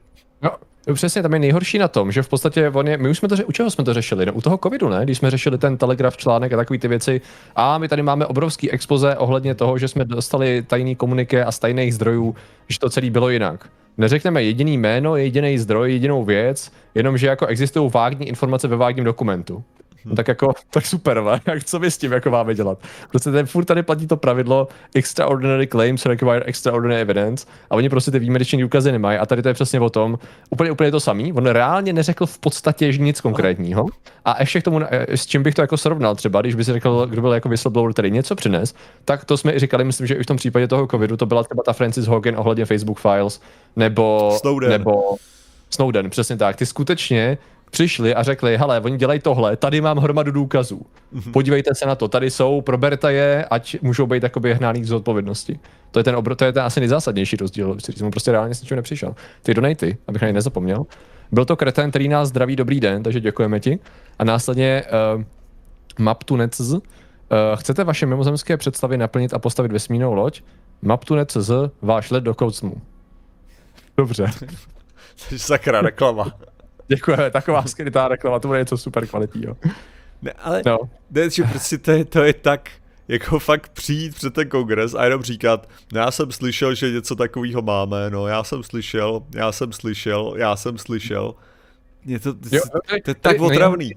No, 0.41 0.51
Přesně, 0.93 1.21
tam 1.21 1.33
je 1.33 1.39
nejhorší 1.39 1.77
na 1.77 1.87
tom, 1.87 2.11
že 2.11 2.21
v 2.21 2.29
podstatě 2.29 2.69
on 2.69 2.87
je, 2.87 2.97
my 2.97 3.09
už 3.09 3.17
jsme 3.17 3.27
to, 3.27 3.35
u 3.45 3.51
čeho 3.51 3.71
jsme 3.71 3.83
to 3.83 3.93
řešili? 3.93 4.25
No, 4.25 4.33
u 4.33 4.41
toho 4.41 4.59
covidu, 4.63 4.89
ne? 4.89 4.99
Když 5.03 5.17
jsme 5.17 5.31
řešili 5.31 5.57
ten 5.57 5.77
telegraf 5.77 6.17
článek 6.17 6.53
a 6.53 6.57
takové 6.57 6.79
ty 6.79 6.87
věci. 6.87 7.21
A 7.55 7.77
my 7.77 7.87
tady 7.87 8.01
máme 8.01 8.25
obrovský 8.25 8.71
expoze 8.71 9.15
ohledně 9.15 9.55
toho, 9.55 9.77
že 9.77 9.87
jsme 9.87 10.05
dostali 10.05 10.63
tajný 10.67 10.95
komuniké 10.95 11.45
a 11.45 11.51
z 11.51 11.59
tajných 11.59 11.95
zdrojů, 11.95 12.35
že 12.67 12.79
to 12.79 12.89
celé 12.89 13.09
bylo 13.09 13.29
jinak. 13.29 13.69
Neřekneme 13.97 14.43
jediný 14.43 14.77
jméno, 14.77 15.15
jediný 15.15 15.57
zdroj, 15.57 15.93
jedinou 15.93 16.25
věc, 16.25 16.71
jenom 16.95 17.17
že 17.17 17.27
jako 17.27 17.45
existují 17.45 17.91
vágní 17.93 18.27
informace 18.27 18.67
ve 18.67 18.75
vágním 18.75 19.05
dokumentu. 19.05 19.63
No 20.05 20.15
tak 20.15 20.27
jako, 20.27 20.53
tak 20.69 20.85
super, 20.85 21.23
ne? 21.23 21.41
Jak 21.45 21.63
co 21.63 21.79
my 21.79 21.91
s 21.91 21.97
tím 21.97 22.11
jako 22.11 22.29
máme 22.29 22.55
dělat? 22.55 22.77
Prostě 23.09 23.31
ten 23.31 23.45
furt 23.45 23.65
tady 23.65 23.83
platí 23.83 24.07
to 24.07 24.17
pravidlo 24.17 24.67
extraordinary 24.95 25.67
claims 25.67 26.05
require 26.05 26.43
extraordinary 26.45 27.01
evidence 27.01 27.47
a 27.69 27.75
oni 27.75 27.89
prostě 27.89 28.11
ty 28.11 28.19
výjimečné 28.19 28.61
důkazy 28.61 28.91
nemají 28.91 29.17
a 29.17 29.25
tady 29.25 29.41
to 29.41 29.47
je 29.47 29.53
přesně 29.53 29.79
o 29.79 29.89
tom, 29.89 30.19
úplně, 30.49 30.71
úplně 30.71 30.91
to 30.91 30.99
samý, 30.99 31.33
on 31.33 31.45
reálně 31.45 31.93
neřekl 31.93 32.25
v 32.25 32.37
podstatě 32.39 32.97
nic 32.97 33.21
konkrétního 33.21 33.85
a 34.25 34.35
ještě 34.39 34.61
k 34.61 34.63
tomu, 34.63 34.81
eh, 34.89 35.05
s 35.17 35.25
čím 35.25 35.43
bych 35.43 35.55
to 35.55 35.61
jako 35.61 35.77
srovnal 35.77 36.15
třeba, 36.15 36.41
když 36.41 36.55
by 36.55 36.63
si 36.63 36.73
řekl, 36.73 37.07
kdo 37.07 37.21
byl 37.21 37.33
jako 37.33 37.49
whistleblower, 37.49 37.93
který 37.93 38.11
něco 38.11 38.35
přines, 38.35 38.73
tak 39.05 39.25
to 39.25 39.37
jsme 39.37 39.53
i 39.55 39.59
říkali, 39.59 39.83
myslím, 39.83 40.07
že 40.07 40.15
i 40.15 40.23
v 40.23 40.25
tom 40.25 40.37
případě 40.37 40.67
toho 40.67 40.87
covidu 40.87 41.17
to 41.17 41.25
byla 41.25 41.43
třeba 41.43 41.63
ta 41.65 41.73
Francis 41.73 42.07
Hogan 42.07 42.35
ohledně 42.37 42.65
Facebook 42.65 42.99
Files, 42.99 43.41
nebo 43.75 44.37
Snowden. 44.41 44.69
nebo 44.69 45.15
Snowden, 45.69 46.09
přesně 46.09 46.37
tak. 46.37 46.55
Ty 46.55 46.65
skutečně 46.65 47.37
přišli 47.71 48.15
a 48.15 48.23
řekli, 48.23 48.57
hele, 48.57 48.79
oni 48.79 48.97
dělají 48.97 49.19
tohle, 49.19 49.57
tady 49.57 49.81
mám 49.81 49.97
hromadu 49.97 50.31
důkazů. 50.31 50.81
Mm-hmm. 51.15 51.31
Podívejte 51.31 51.75
se 51.75 51.85
na 51.85 51.95
to, 51.95 52.07
tady 52.07 52.31
jsou, 52.31 52.61
proberte 52.61 53.13
je, 53.13 53.45
ať 53.45 53.77
můžou 53.81 54.07
být 54.07 54.23
jakoby 54.23 54.53
hnáný 54.53 54.85
z 54.85 54.91
odpovědnosti. 54.91 55.59
To 55.91 55.99
je 55.99 56.03
ten, 56.03 56.15
obro, 56.15 56.35
to 56.35 56.45
je 56.45 56.53
ten 56.53 56.63
asi 56.63 56.79
nejzásadnější 56.79 57.35
rozdíl, 57.35 57.75
který 57.75 57.97
jsem 57.97 58.11
prostě 58.11 58.31
reálně 58.31 58.55
s 58.55 58.61
ničím 58.61 58.75
nepřišel. 58.75 59.15
Ty 59.41 59.53
donaty, 59.53 59.97
abych 60.07 60.21
na 60.21 60.27
ně 60.27 60.33
nezapomněl. 60.33 60.85
Byl 61.31 61.45
to 61.45 61.55
kreten, 61.55 61.89
který 61.89 62.07
nás 62.07 62.29
zdraví 62.29 62.55
dobrý 62.55 62.79
den, 62.79 63.03
takže 63.03 63.19
děkujeme 63.19 63.59
ti. 63.59 63.79
A 64.19 64.23
následně 64.23 64.83
uh, 65.15 65.23
map 65.99 66.23
to 66.23 66.37
NetZ. 66.37 66.59
Uh, 66.59 66.79
chcete 67.55 67.83
vaše 67.83 68.05
mimozemské 68.05 68.57
představy 68.57 68.97
naplnit 68.97 69.33
a 69.33 69.39
postavit 69.39 69.71
vesmírnou 69.71 70.13
loď? 70.13 70.41
Map 70.81 71.09
NetZ, 71.09 71.51
váš 71.81 72.11
let 72.11 72.23
do 72.23 72.35
koucmu. 72.35 72.81
Dobře. 73.97 74.31
Sakra 75.37 75.81
reklama. 75.81 76.31
Děkujeme, 76.87 77.31
taková 77.31 77.63
skrytá 77.63 78.07
reklama, 78.07 78.39
to 78.39 78.47
bude 78.47 78.59
něco 78.59 78.77
super 78.77 79.07
kvalitního. 79.07 79.57
Ne, 80.21 80.31
ale 80.31 80.61
no. 80.65 80.77
ne, 81.11 81.29
že 81.29 81.43
prostě 81.43 81.77
to 81.77 81.91
je, 81.91 82.05
to 82.05 82.23
je 82.23 82.33
tak, 82.33 82.69
jako 83.07 83.39
fakt 83.39 83.69
přijít 83.69 84.15
před 84.15 84.33
ten 84.33 84.49
kongres 84.49 84.93
a 84.93 85.03
jenom 85.03 85.23
říkat, 85.23 85.69
no 85.93 85.99
já 85.99 86.11
jsem 86.11 86.31
slyšel, 86.31 86.75
že 86.75 86.91
něco 86.91 87.15
takového 87.15 87.61
máme, 87.61 88.09
no 88.09 88.27
já 88.27 88.43
jsem 88.43 88.63
slyšel, 88.63 89.23
já 89.35 89.51
jsem 89.51 89.73
slyšel, 89.73 90.33
já 90.37 90.55
jsem 90.55 90.77
slyšel. 90.77 91.35
Je 92.05 92.19
to, 92.19 92.29
jo, 92.51 92.61
to, 93.03 93.09
je 93.09 93.15
tak 93.15 93.41
otravný. 93.41 93.91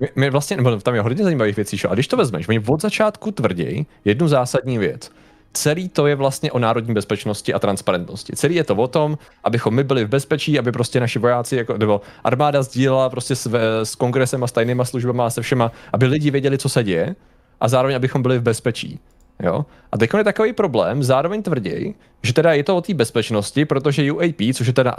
My, 0.00 0.08
my 0.16 0.30
vlastně, 0.30 0.56
nebo 0.56 0.76
tam 0.76 0.94
je 0.94 1.00
hodně 1.00 1.24
zajímavých 1.24 1.56
věcí, 1.56 1.78
a 1.88 1.94
když 1.94 2.08
to 2.08 2.16
vezmeš, 2.16 2.48
oni 2.48 2.60
od 2.68 2.82
začátku 2.82 3.30
tvrdí 3.30 3.86
jednu 4.04 4.28
zásadní 4.28 4.78
věc– 4.78 5.10
celý 5.52 5.88
to 5.88 6.06
je 6.06 6.14
vlastně 6.14 6.52
o 6.52 6.58
národní 6.58 6.94
bezpečnosti 6.94 7.54
a 7.54 7.58
transparentnosti. 7.58 8.32
Celý 8.36 8.54
je 8.54 8.64
to 8.64 8.74
o 8.74 8.88
tom, 8.88 9.18
abychom 9.44 9.74
my 9.74 9.84
byli 9.84 10.04
v 10.04 10.08
bezpečí, 10.08 10.58
aby 10.58 10.72
prostě 10.72 11.00
naši 11.00 11.18
vojáci, 11.18 11.56
jako, 11.56 11.78
nebo 11.78 12.00
armáda 12.24 12.62
sdílela 12.62 13.10
prostě 13.10 13.36
s, 13.36 13.50
s 13.82 13.94
kongresem 13.94 14.44
a 14.44 14.46
s 14.46 14.52
tajnýma 14.52 14.84
službama 14.84 15.26
a 15.26 15.30
se 15.30 15.42
všema, 15.42 15.72
aby 15.92 16.06
lidi 16.06 16.30
věděli, 16.30 16.58
co 16.58 16.68
se 16.68 16.84
děje 16.84 17.16
a 17.60 17.68
zároveň, 17.68 17.96
abychom 17.96 18.22
byli 18.22 18.38
v 18.38 18.42
bezpečí. 18.42 19.00
Jo? 19.42 19.66
A 19.92 19.98
teď 19.98 20.10
je 20.18 20.24
takový 20.24 20.52
problém, 20.52 21.02
zároveň 21.02 21.42
tvrdí, 21.42 21.94
že 22.22 22.32
teda 22.32 22.52
je 22.52 22.64
to 22.64 22.76
o 22.76 22.80
té 22.80 22.94
bezpečnosti, 22.94 23.64
protože 23.64 24.12
UAP, 24.12 24.54
což 24.54 24.66
je 24.66 24.72
teda 24.72 24.94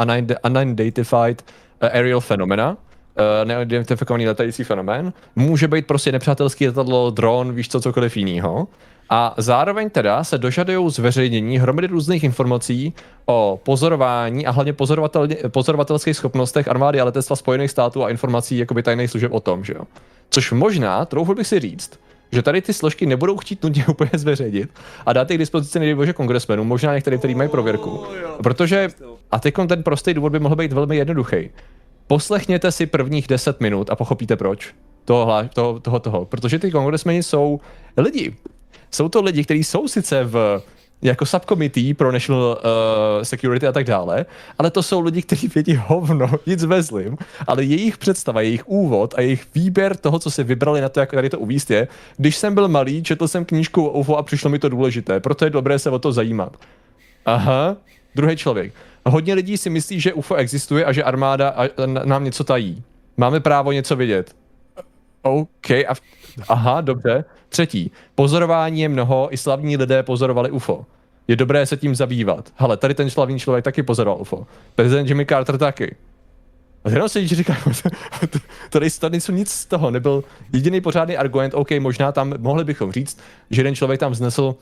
Unidentified 0.45 1.45
Aerial 1.81 2.21
Phenomena, 2.21 2.71
uh, 2.71 2.77
neidentifikovaný 3.47 4.27
letající 4.27 4.63
fenomén, 4.63 5.13
může 5.35 5.67
být 5.67 5.87
prostě 5.87 6.11
nepřátelský 6.11 6.67
letadlo, 6.67 7.09
dron, 7.09 7.53
víš 7.53 7.69
co, 7.69 7.81
cokoliv 7.81 8.17
jiného. 8.17 8.67
A 9.09 9.33
zároveň 9.37 9.89
teda 9.89 10.23
se 10.23 10.37
dožadují 10.37 10.91
zveřejnění 10.91 11.59
hromady 11.59 11.87
různých 11.87 12.23
informací 12.23 12.93
o 13.25 13.59
pozorování 13.63 14.45
a 14.45 14.51
hlavně 14.51 14.73
pozorovatel, 14.73 15.27
pozorovatelských 15.47 16.17
schopnostech 16.17 16.67
armády 16.67 17.01
a 17.01 17.03
letectva 17.03 17.35
Spojených 17.35 17.71
států 17.71 18.03
a 18.03 18.09
informací 18.09 18.57
jakoby 18.57 18.83
tajných 18.83 19.11
služeb 19.11 19.31
o 19.31 19.39
tom, 19.39 19.63
že 19.63 19.73
jo. 19.73 19.83
Což 20.29 20.51
možná, 20.51 21.05
trochu 21.05 21.33
bych 21.33 21.47
si 21.47 21.59
říct, 21.59 21.99
že 22.31 22.41
tady 22.41 22.61
ty 22.61 22.73
složky 22.73 23.05
nebudou 23.05 23.37
chtít 23.37 23.63
nutně 23.63 23.85
úplně 23.89 24.11
zveřejnit 24.13 24.69
a 25.05 25.13
dát 25.13 25.31
je 25.31 25.37
k 25.37 25.39
dispozici 25.39 25.79
nejbože 25.79 26.13
kongresmenům, 26.13 26.67
možná 26.67 26.95
některým, 26.95 27.19
kteří 27.19 27.35
mají 27.35 27.49
prověrku. 27.49 28.03
Protože, 28.43 28.89
a 29.31 29.39
teď 29.39 29.55
ten 29.67 29.83
prostý 29.83 30.13
důvod 30.13 30.31
by 30.31 30.39
mohl 30.39 30.55
být 30.55 30.73
velmi 30.73 30.97
jednoduchý. 30.97 31.49
Poslechněte 32.07 32.71
si 32.71 32.85
prvních 32.85 33.27
10 33.27 33.61
minut 33.61 33.89
a 33.89 33.95
pochopíte 33.95 34.35
proč. 34.35 34.73
Toho, 35.05 35.33
toho, 35.53 35.79
toho, 35.79 35.99
toho. 35.99 36.25
Protože 36.25 36.59
ty 36.59 36.71
kongresmeni 36.71 37.23
jsou 37.23 37.59
lidi 37.97 38.35
jsou 38.91 39.09
to 39.09 39.21
lidi, 39.21 39.43
kteří 39.43 39.63
jsou 39.63 39.87
sice 39.87 40.23
v 40.23 40.61
jako 41.01 41.25
subcommittee 41.25 41.93
pro 41.93 42.11
national 42.11 42.41
uh, 42.41 43.23
security 43.23 43.67
a 43.67 43.71
tak 43.71 43.85
dále, 43.85 44.25
ale 44.59 44.71
to 44.71 44.83
jsou 44.83 45.01
lidi, 45.01 45.21
kteří 45.21 45.47
vědí 45.47 45.75
hovno, 45.75 46.29
nic 46.45 46.63
vezlim, 46.63 47.17
ale 47.47 47.63
jejich 47.63 47.97
představa, 47.97 48.41
jejich 48.41 48.67
úvod 48.67 49.13
a 49.17 49.21
jejich 49.21 49.47
výběr 49.55 49.97
toho, 49.97 50.19
co 50.19 50.31
si 50.31 50.43
vybrali 50.43 50.81
na 50.81 50.89
to, 50.89 50.99
jak 50.99 51.11
tady 51.11 51.29
to 51.29 51.39
uvíst 51.39 51.71
je, 51.71 51.87
když 52.17 52.35
jsem 52.35 52.53
byl 52.53 52.67
malý, 52.67 53.03
četl 53.03 53.27
jsem 53.27 53.45
knížku 53.45 53.85
o 53.85 53.99
UFO 53.99 54.17
a 54.17 54.23
přišlo 54.23 54.49
mi 54.49 54.59
to 54.59 54.69
důležité, 54.69 55.19
proto 55.19 55.45
je 55.45 55.49
dobré 55.49 55.79
se 55.79 55.89
o 55.89 55.99
to 55.99 56.11
zajímat. 56.11 56.57
Aha, 57.25 57.77
druhý 58.15 58.35
člověk. 58.35 58.73
Hodně 59.05 59.33
lidí 59.33 59.57
si 59.57 59.69
myslí, 59.69 59.99
že 59.99 60.13
UFO 60.13 60.35
existuje 60.35 60.85
a 60.85 60.91
že 60.91 61.03
armáda 61.03 61.55
nám 61.85 62.23
něco 62.23 62.43
tají. 62.43 62.83
Máme 63.17 63.39
právo 63.39 63.71
něco 63.71 63.95
vědět. 63.95 64.35
OK, 65.29 65.71
a 65.71 65.93
aha, 66.47 66.81
dobře. 66.81 67.25
Třetí, 67.49 67.91
pozorování 68.15 68.81
je 68.81 68.89
mnoho, 68.89 69.33
i 69.33 69.37
slavní 69.37 69.77
lidé 69.77 70.03
pozorovali 70.03 70.51
UFO. 70.51 70.85
Je 71.27 71.35
dobré 71.35 71.65
se 71.65 71.77
tím 71.77 71.95
zabývat. 71.95 72.53
Hele, 72.55 72.77
tady 72.77 72.93
ten 72.93 73.09
slavný 73.09 73.39
člověk 73.39 73.65
taky 73.65 73.83
pozoroval 73.83 74.21
UFO. 74.21 74.47
Prezident 74.75 75.07
Jimmy 75.07 75.25
Carter 75.25 75.57
taky. 75.57 75.95
A 76.83 76.89
jenom 76.89 77.09
se 77.09 77.27
říká, 77.27 77.57
tady, 78.69 78.89
tady 78.99 79.11
nejsou 79.11 79.31
nic 79.31 79.51
z 79.51 79.65
toho, 79.65 79.91
nebyl 79.91 80.23
jediný 80.53 80.81
pořádný 80.81 81.17
argument, 81.17 81.53
OK, 81.53 81.71
možná 81.79 82.11
tam 82.11 82.33
mohli 82.37 82.63
bychom 82.63 82.91
říct, 82.91 83.19
že 83.49 83.59
jeden 83.59 83.75
člověk 83.75 83.99
tam 83.99 84.11
vznesl, 84.11 84.55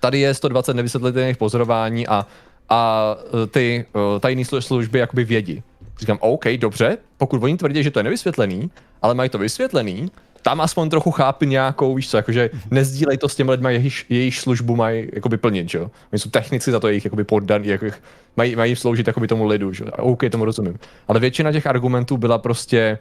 tady 0.00 0.20
je 0.20 0.34
120 0.34 0.74
nevysvětlitelných 0.74 1.36
pozorování 1.36 2.08
a, 2.08 2.26
a 2.68 3.14
e, 3.44 3.46
ty 3.46 3.84
uh, 3.92 4.20
tajné 4.20 4.44
služby 4.44 4.98
jakoby 4.98 5.24
vědí. 5.24 5.62
Říkám, 5.98 6.18
OK, 6.20 6.48
dobře, 6.48 6.98
pokud 7.16 7.42
oni 7.42 7.56
tvrdí, 7.56 7.82
že 7.82 7.90
to 7.90 7.98
je 7.98 8.02
nevysvětlený, 8.02 8.70
ale 9.02 9.14
mají 9.14 9.30
to 9.30 9.38
vysvětlený, 9.38 10.10
tam 10.42 10.60
aspoň 10.60 10.90
trochu 10.90 11.10
chápi 11.10 11.46
nějakou, 11.46 11.94
víš 11.94 12.10
co, 12.10 12.16
jakože 12.16 12.50
nezdílej 12.70 13.18
to 13.18 13.28
s 13.28 13.36
těmi 13.36 13.50
lidmi, 13.50 13.74
jejich, 13.74 14.04
jejich 14.08 14.36
službu 14.36 14.76
mají 14.76 15.08
jakoby 15.12 15.36
plnit, 15.36 15.70
že 15.70 15.78
jo. 15.78 15.90
Oni 16.12 16.18
jsou 16.18 16.30
technici 16.30 16.70
za 16.70 16.80
to 16.80 16.88
jejich 16.88 17.04
jakoby 17.04 17.24
poddaný, 17.24 17.68
jako, 17.68 17.86
mají, 18.36 18.56
mají 18.56 18.76
sloužit 18.76 19.06
jakoby 19.06 19.26
tomu 19.28 19.46
lidu, 19.46 19.72
že 19.72 19.84
jo. 19.84 19.90
OK, 19.98 20.22
tomu 20.30 20.44
rozumím. 20.44 20.78
Ale 21.08 21.20
většina 21.20 21.52
těch 21.52 21.66
argumentů 21.66 22.16
byla 22.16 22.38
prostě 22.38 22.98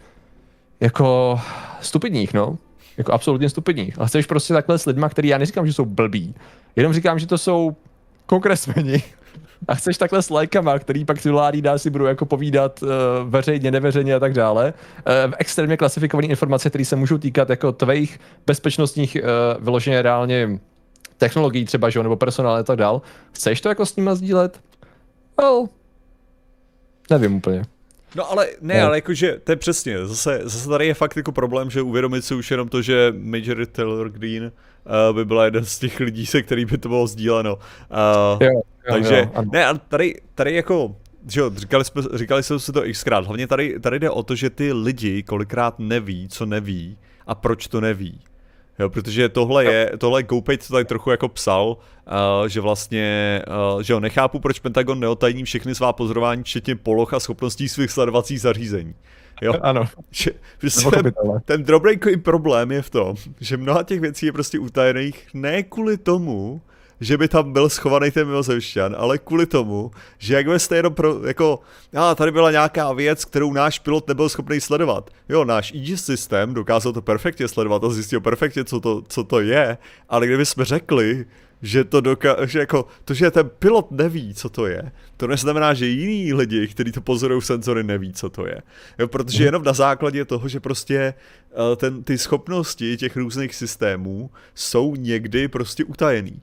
jako 0.80 1.40
stupidních, 1.82 2.34
no. 2.34 2.58
Jako 2.98 3.14
absolutně 3.14 3.50
stupidních. 3.50 4.00
A 4.00 4.06
chceš 4.06 4.26
prostě 4.26 4.54
takhle 4.54 4.80
s 4.80 4.86
lidma, 4.86 5.10
který 5.10 5.28
já 5.28 5.38
neříkám, 5.38 5.68
že 5.68 5.74
jsou 5.74 5.86
blbí, 5.86 6.36
jenom 6.76 6.94
říkám, 6.94 7.20
že 7.20 7.28
to 7.28 7.38
jsou 7.38 7.76
kongresmeni, 8.26 9.04
a 9.68 9.76
chceš 9.76 9.98
takhle 9.98 10.22
s 10.22 10.30
lajkama, 10.30 10.80
který 10.80 11.06
pak 11.06 11.18
titulární 11.18 11.62
dá 11.62 11.78
si 11.78 11.90
budou 11.90 12.06
jako 12.06 12.26
povídat 12.26 12.84
uh, 12.84 12.90
veřejně, 13.24 13.72
neveřejně 13.72 14.16
a 14.16 14.20
tak 14.20 14.34
dále, 14.34 14.74
uh, 15.28 15.34
extrémně 15.38 15.78
klasifikované 15.78 16.28
informace, 16.28 16.70
které 16.70 16.86
se 16.86 16.96
můžou 16.96 17.18
týkat 17.18 17.50
jako 17.50 17.72
tvých 17.72 18.20
bezpečnostních 18.48 19.18
uh, 19.22 19.64
vyloženě 19.64 20.02
reálně 20.02 20.60
technologií 21.18 21.66
třeba, 21.66 21.90
že, 21.90 22.04
nebo 22.04 22.16
personálu 22.16 22.60
a 22.60 22.64
tak 22.64 22.80
dál. 22.80 23.02
Chceš 23.32 23.62
to 23.62 23.70
jako 23.70 23.86
s 23.86 23.96
nima 23.96 24.16
sdílet? 24.16 24.60
Well, 25.42 25.70
nevím 27.10 27.36
úplně. 27.36 27.64
No 28.16 28.32
ale 28.32 28.48
ne, 28.62 28.80
no. 28.80 28.88
ale 28.88 28.98
jakože 28.98 29.40
to 29.44 29.52
je 29.52 29.56
přesně, 29.56 30.06
zase, 30.06 30.42
zase 30.44 30.70
tady 30.70 30.88
je 30.88 30.94
fakt 30.94 31.18
jako 31.18 31.32
problém, 31.32 31.70
že 31.70 31.82
uvědomit 31.82 32.26
si 32.26 32.36
už 32.36 32.52
jenom 32.52 32.70
to, 32.70 32.82
že 32.82 33.14
Major 33.18 33.66
Taylor 33.66 34.10
Green 34.10 34.52
uh, 35.10 35.16
by 35.16 35.26
byla 35.26 35.46
jeden 35.46 35.66
z 35.66 35.80
těch 35.80 36.00
lidí, 36.00 36.26
se 36.26 36.42
který 36.42 36.66
by 36.66 36.78
to 36.78 36.90
bylo 36.90 37.08
sdíleno. 37.08 37.56
Uh, 37.56 38.44
jo, 38.44 38.52
jo, 38.54 38.62
takže, 38.92 39.30
jo, 39.36 39.44
ne, 39.52 39.66
a 39.66 39.78
tady, 39.78 40.22
tady 40.36 40.54
jako, 40.54 40.96
že 41.30 41.40
jo, 41.40 41.52
říkali 41.56 41.86
jsme, 41.86 42.02
říkali 42.14 42.44
jsme 42.44 42.60
si 42.60 42.72
to 42.72 42.82
xkrát, 42.92 43.26
hlavně 43.26 43.48
tady, 43.48 43.80
tady 43.80 44.00
jde 44.00 44.10
o 44.10 44.24
to, 44.24 44.36
že 44.36 44.50
ty 44.50 44.74
lidi 44.74 45.24
kolikrát 45.24 45.80
neví, 45.80 46.28
co 46.30 46.46
neví 46.46 46.98
a 47.28 47.36
proč 47.36 47.68
to 47.68 47.82
neví. 47.82 48.20
Jo, 48.80 48.90
protože 48.90 49.30
tohle 49.30 49.66
je, 49.66 49.92
tohle 49.98 50.24
GoPay 50.24 50.58
to 50.58 50.74
tady 50.74 50.86
trochu 50.86 51.12
jako 51.12 51.28
psal, 51.28 51.68
uh, 51.68 52.48
že 52.48 52.62
vlastně, 52.62 53.42
uh, 53.74 53.82
že 53.82 53.94
jo, 53.94 54.00
nechápu, 54.00 54.40
proč 54.40 54.60
Pentagon 54.60 55.00
neotajní 55.00 55.44
všechny 55.44 55.76
svá 55.76 55.94
pozorování, 55.94 56.44
včetně 56.44 56.76
poloh 56.76 57.14
a 57.14 57.20
schopností 57.20 57.70
svých 57.70 57.92
sledovacích 57.92 58.42
zařízení. 58.42 58.96
Jo? 59.42 59.54
Ano. 59.62 59.86
Že, 60.12 60.32
prostě 60.60 60.90
ten, 60.90 61.14
ten 61.46 61.64
drobný 61.64 61.98
problém 62.24 62.72
je 62.72 62.82
v 62.82 62.90
tom, 62.90 63.16
že 63.40 63.58
mnoha 63.58 63.84
těch 63.84 64.00
věcí 64.00 64.26
je 64.26 64.32
prostě 64.32 64.60
utajených 64.60 65.28
ne 65.34 65.64
kvůli 65.64 65.98
tomu, 65.98 66.62
že 67.00 67.18
by 67.18 67.28
tam 67.28 67.54
byl 67.54 67.70
schovaný 67.70 68.12
ten 68.12 68.28
mimozemšťan, 68.28 68.96
ale 68.98 69.18
kvůli 69.18 69.46
tomu, 69.46 69.92
že 70.18 70.36
jak 70.36 70.48
byste 70.48 70.76
jenom 70.76 70.94
pro, 70.94 71.28
jako, 71.28 71.60
a 71.96 72.16
tady 72.16 72.32
byla 72.32 72.52
nějaká 72.52 72.94
věc, 72.94 73.26
kterou 73.26 73.54
náš 73.54 73.80
pilot 73.80 74.08
nebyl 74.08 74.30
schopný 74.30 74.62
sledovat. 74.62 75.10
Jo, 75.30 75.46
náš 75.46 75.74
Aegis 75.74 76.06
systém 76.06 76.54
dokázal 76.54 76.94
to 76.94 77.02
perfektně 77.02 77.48
sledovat 77.48 77.84
a 77.84 77.90
zjistil 77.90 78.22
perfektně, 78.22 78.64
co 78.64 78.80
to, 78.80 79.02
co 79.08 79.24
to 79.24 79.40
je, 79.40 79.78
ale 80.10 80.28
kdyby 80.28 80.46
jsme 80.46 80.66
řekli, 80.66 81.26
že 81.62 81.84
to 81.84 82.02
dokáže, 82.02 82.60
jako, 82.60 82.88
to, 83.06 83.14
že 83.14 83.32
ten 83.32 83.50
pilot 83.50 83.92
neví, 83.92 84.34
co 84.34 84.50
to 84.50 84.68
je, 84.68 84.92
to 85.18 85.28
neznamená, 85.28 85.74
že 85.74 85.86
jiní 85.86 86.34
lidi, 86.34 86.68
kteří 86.68 86.92
to 86.92 87.02
pozorují 87.02 87.42
senzory, 87.42 87.84
neví, 87.84 88.14
co 88.14 88.30
to 88.30 88.48
je. 88.48 88.62
Jo, 89.00 89.08
protože 89.08 89.38
mhm. 89.38 89.46
jenom 89.46 89.64
na 89.64 89.74
základě 89.74 90.26
toho, 90.26 90.48
že 90.48 90.60
prostě 90.60 90.98
eh, 91.52 91.76
ten, 91.76 92.04
ty 92.04 92.18
schopnosti 92.18 92.98
těch 92.98 93.18
různých 93.18 93.56
systémů 93.56 94.30
jsou 94.56 94.96
někdy 94.96 95.48
prostě 95.48 95.84
utajený. 95.84 96.42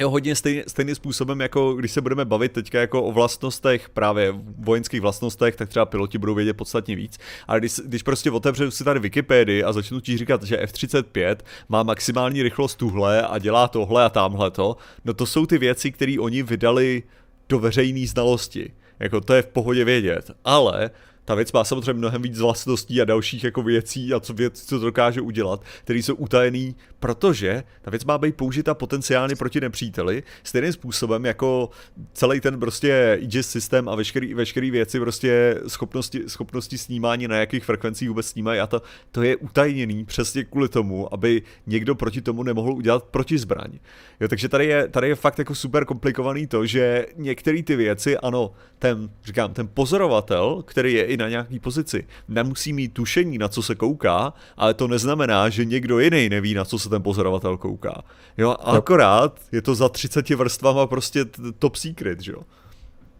Jo, 0.00 0.10
hodně 0.10 0.36
stejný, 0.36 0.62
stejným 0.66 0.94
způsobem, 0.94 1.40
jako 1.40 1.74
když 1.74 1.92
se 1.92 2.00
budeme 2.00 2.24
bavit 2.24 2.52
teďka 2.52 2.80
jako 2.80 3.02
o 3.02 3.12
vlastnostech, 3.12 3.88
právě 3.88 4.34
vojenských 4.58 5.00
vlastnostech, 5.00 5.56
tak 5.56 5.68
třeba 5.68 5.86
piloti 5.86 6.18
budou 6.18 6.34
vědět 6.34 6.54
podstatně 6.54 6.96
víc. 6.96 7.18
Ale 7.46 7.60
když, 7.60 7.74
když 7.84 8.02
prostě 8.02 8.30
otevřu 8.30 8.70
si 8.70 8.84
tady 8.84 9.00
Wikipedii 9.00 9.64
a 9.64 9.72
začnu 9.72 10.00
ti 10.00 10.18
říkat, 10.18 10.42
že 10.42 10.58
F-35 10.58 11.36
má 11.68 11.82
maximální 11.82 12.42
rychlost 12.42 12.74
tuhle 12.74 13.22
a 13.22 13.38
dělá 13.38 13.68
tohle 13.68 14.04
a 14.04 14.08
tamhle 14.08 14.50
to, 14.50 14.76
no 15.04 15.14
to 15.14 15.26
jsou 15.26 15.46
ty 15.46 15.58
věci, 15.58 15.92
které 15.92 16.16
oni 16.20 16.42
vydali 16.42 17.02
do 17.48 17.58
veřejné 17.58 18.06
znalosti. 18.06 18.72
Jako 19.00 19.20
to 19.20 19.34
je 19.34 19.42
v 19.42 19.46
pohodě 19.46 19.84
vědět. 19.84 20.30
Ale 20.44 20.90
ta 21.24 21.34
věc 21.34 21.52
má 21.52 21.64
samozřejmě 21.64 21.92
mnohem 21.92 22.22
víc 22.22 22.38
vlastností 22.38 23.00
a 23.00 23.04
dalších 23.04 23.44
jako 23.44 23.62
věcí 23.62 24.14
a 24.14 24.20
co 24.20 24.34
věc, 24.34 24.62
co 24.62 24.78
to 24.78 24.84
dokáže 24.84 25.20
udělat, 25.20 25.64
které 25.84 25.98
jsou 25.98 26.14
utajený, 26.14 26.76
protože 27.00 27.62
ta 27.82 27.90
věc 27.90 28.04
má 28.04 28.18
být 28.18 28.36
použita 28.36 28.74
potenciálně 28.74 29.36
proti 29.36 29.60
nepříteli, 29.60 30.22
stejným 30.42 30.72
způsobem 30.72 31.24
jako 31.24 31.70
celý 32.12 32.40
ten 32.40 32.60
prostě 32.60 33.18
Aegis 33.20 33.50
systém 33.50 33.88
a 33.88 33.94
veškerý, 33.94 34.34
veškerý 34.34 34.70
věci, 34.70 35.00
prostě 35.00 35.60
schopnosti, 35.68 36.22
schopnosti 36.26 36.78
snímání, 36.78 37.28
na 37.28 37.36
jakých 37.36 37.64
frekvencích 37.64 38.08
vůbec 38.08 38.26
snímají 38.26 38.60
a 38.60 38.66
to, 38.66 38.82
to 39.10 39.22
je 39.22 39.36
utajněný 39.36 40.04
přesně 40.04 40.44
kvůli 40.44 40.68
tomu, 40.68 41.14
aby 41.14 41.42
někdo 41.66 41.94
proti 41.94 42.20
tomu 42.20 42.42
nemohl 42.42 42.72
udělat 42.72 43.04
protizbraň. 43.04 43.78
Jo, 44.20 44.28
takže 44.28 44.48
tady 44.48 44.66
je, 44.66 44.88
tady 44.88 45.08
je 45.08 45.14
fakt 45.14 45.38
jako 45.38 45.54
super 45.54 45.84
komplikovaný 45.84 46.46
to, 46.46 46.66
že 46.66 47.06
některé 47.16 47.62
ty 47.62 47.76
věci, 47.76 48.18
ano, 48.18 48.52
ten, 48.78 49.10
říkám, 49.24 49.54
ten 49.54 49.68
pozorovatel, 49.74 50.62
který 50.62 50.92
je 50.92 51.04
i 51.12 51.16
na 51.16 51.28
nějaký 51.28 51.58
pozici, 51.58 52.06
nemusí 52.28 52.72
mít 52.72 52.92
tušení, 52.92 53.38
na 53.38 53.48
co 53.48 53.62
se 53.62 53.74
kouká, 53.74 54.32
ale 54.56 54.74
to 54.74 54.88
neznamená, 54.88 55.48
že 55.48 55.64
někdo 55.64 55.98
jiný 55.98 56.28
neví, 56.28 56.54
na 56.54 56.64
co 56.64 56.78
se 56.78 56.88
ten 56.88 57.02
pozorovatel 57.02 57.56
kouká. 57.56 58.02
Jo, 58.38 58.56
akorát 58.64 59.40
je 59.52 59.62
to 59.62 59.74
za 59.74 59.88
30 59.88 60.30
vrstvama 60.30 60.86
prostě 60.86 61.24
top 61.58 61.76
secret, 61.76 62.20
že 62.20 62.32
jo. 62.32 62.42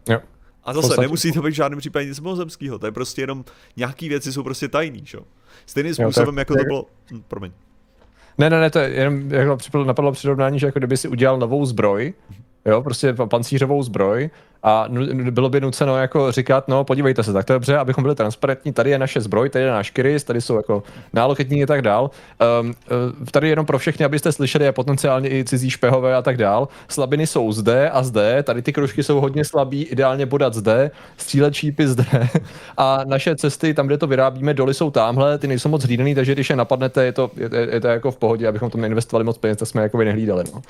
Jo. 0.09 0.19
A 0.63 0.73
zase 0.73 1.01
nemusí 1.01 1.31
to 1.31 1.41
být 1.41 1.51
v 1.51 1.55
žádném 1.55 1.79
případě 1.79 2.05
nic 2.05 2.19
mimozemského, 2.19 2.79
to 2.79 2.85
je 2.85 2.91
prostě 2.91 3.21
jenom 3.21 3.45
nějaký 3.77 4.09
věci 4.09 4.33
jsou 4.33 4.43
prostě 4.43 4.67
tajný, 4.67 5.01
že 5.05 5.17
jo. 5.17 5.23
Stejným 5.65 5.93
způsobem, 5.93 6.35
jo, 6.35 6.39
jako 6.39 6.55
to 6.55 6.63
bylo, 6.63 6.85
hm, 7.11 7.23
promiň. 7.27 7.51
Ne, 8.37 8.49
ne, 8.49 8.59
ne, 8.59 8.69
to 8.69 8.79
je 8.79 8.89
jenom 8.89 9.31
jako 9.31 9.83
napadlo 9.83 10.11
přirovnání, 10.11 10.59
že 10.59 10.65
jako 10.65 10.79
kdyby 10.79 10.97
si 10.97 11.07
udělal 11.07 11.37
novou 11.37 11.65
zbroj, 11.65 12.13
jo, 12.65 12.81
prostě 12.81 13.13
pancířovou 13.13 13.83
zbroj 13.83 14.29
a 14.63 14.85
bylo 15.31 15.49
by 15.49 15.61
nuceno 15.61 15.97
jako 15.97 16.31
říkat, 16.31 16.67
no 16.67 16.83
podívejte 16.83 17.23
se, 17.23 17.33
tak 17.33 17.45
to 17.45 17.53
je 17.53 17.55
dobře, 17.55 17.77
abychom 17.77 18.03
byli 18.03 18.15
transparentní, 18.15 18.73
tady 18.73 18.89
je 18.89 18.99
naše 18.99 19.21
zbroj, 19.21 19.49
tady 19.49 19.65
je 19.65 19.71
náš 19.71 19.89
Kyris, 19.89 20.23
tady 20.23 20.41
jsou 20.41 20.55
jako 20.55 20.83
náloketní 21.13 21.63
a 21.63 21.65
tak 21.65 21.81
dál. 21.81 22.09
Um, 22.61 22.73
tady 23.31 23.49
jenom 23.49 23.65
pro 23.65 23.79
všechny, 23.79 24.05
abyste 24.05 24.31
slyšeli, 24.31 24.67
a 24.67 24.71
potenciálně 24.71 25.29
i 25.29 25.43
cizí 25.43 25.69
špehové 25.69 26.15
a 26.15 26.21
tak 26.21 26.37
dál. 26.37 26.67
Slabiny 26.87 27.27
jsou 27.27 27.51
zde 27.51 27.89
a 27.89 28.03
zde, 28.03 28.43
tady 28.43 28.61
ty 28.61 28.73
kružky 28.73 29.03
jsou 29.03 29.19
hodně 29.19 29.45
slabý, 29.45 29.83
ideálně 29.83 30.25
bodat 30.25 30.53
zde, 30.53 30.91
střílet 31.17 31.53
šípy 31.53 31.87
zde 31.87 32.05
a 32.77 32.99
naše 33.05 33.35
cesty 33.35 33.73
tam, 33.73 33.87
kde 33.87 33.97
to 33.97 34.07
vyrábíme, 34.07 34.53
doly 34.53 34.73
jsou 34.73 34.91
tamhle, 34.91 35.37
ty 35.37 35.47
nejsou 35.47 35.69
moc 35.69 35.83
hlídaný, 35.83 36.15
takže 36.15 36.33
když 36.33 36.49
je 36.49 36.55
napadnete, 36.55 37.05
je 37.05 37.11
to, 37.11 37.31
je, 37.37 37.49
je 37.71 37.81
to 37.81 37.87
jako 37.87 38.11
v 38.11 38.17
pohodě, 38.17 38.47
abychom 38.47 38.69
tam 38.69 38.81
neinvestovali 38.81 39.23
moc 39.23 39.37
peněz, 39.37 39.57
tak 39.57 39.67
jsme 39.67 39.81
jako 39.81 39.97
by 39.97 40.05
nehlídali. 40.05 40.43
No 40.53 40.61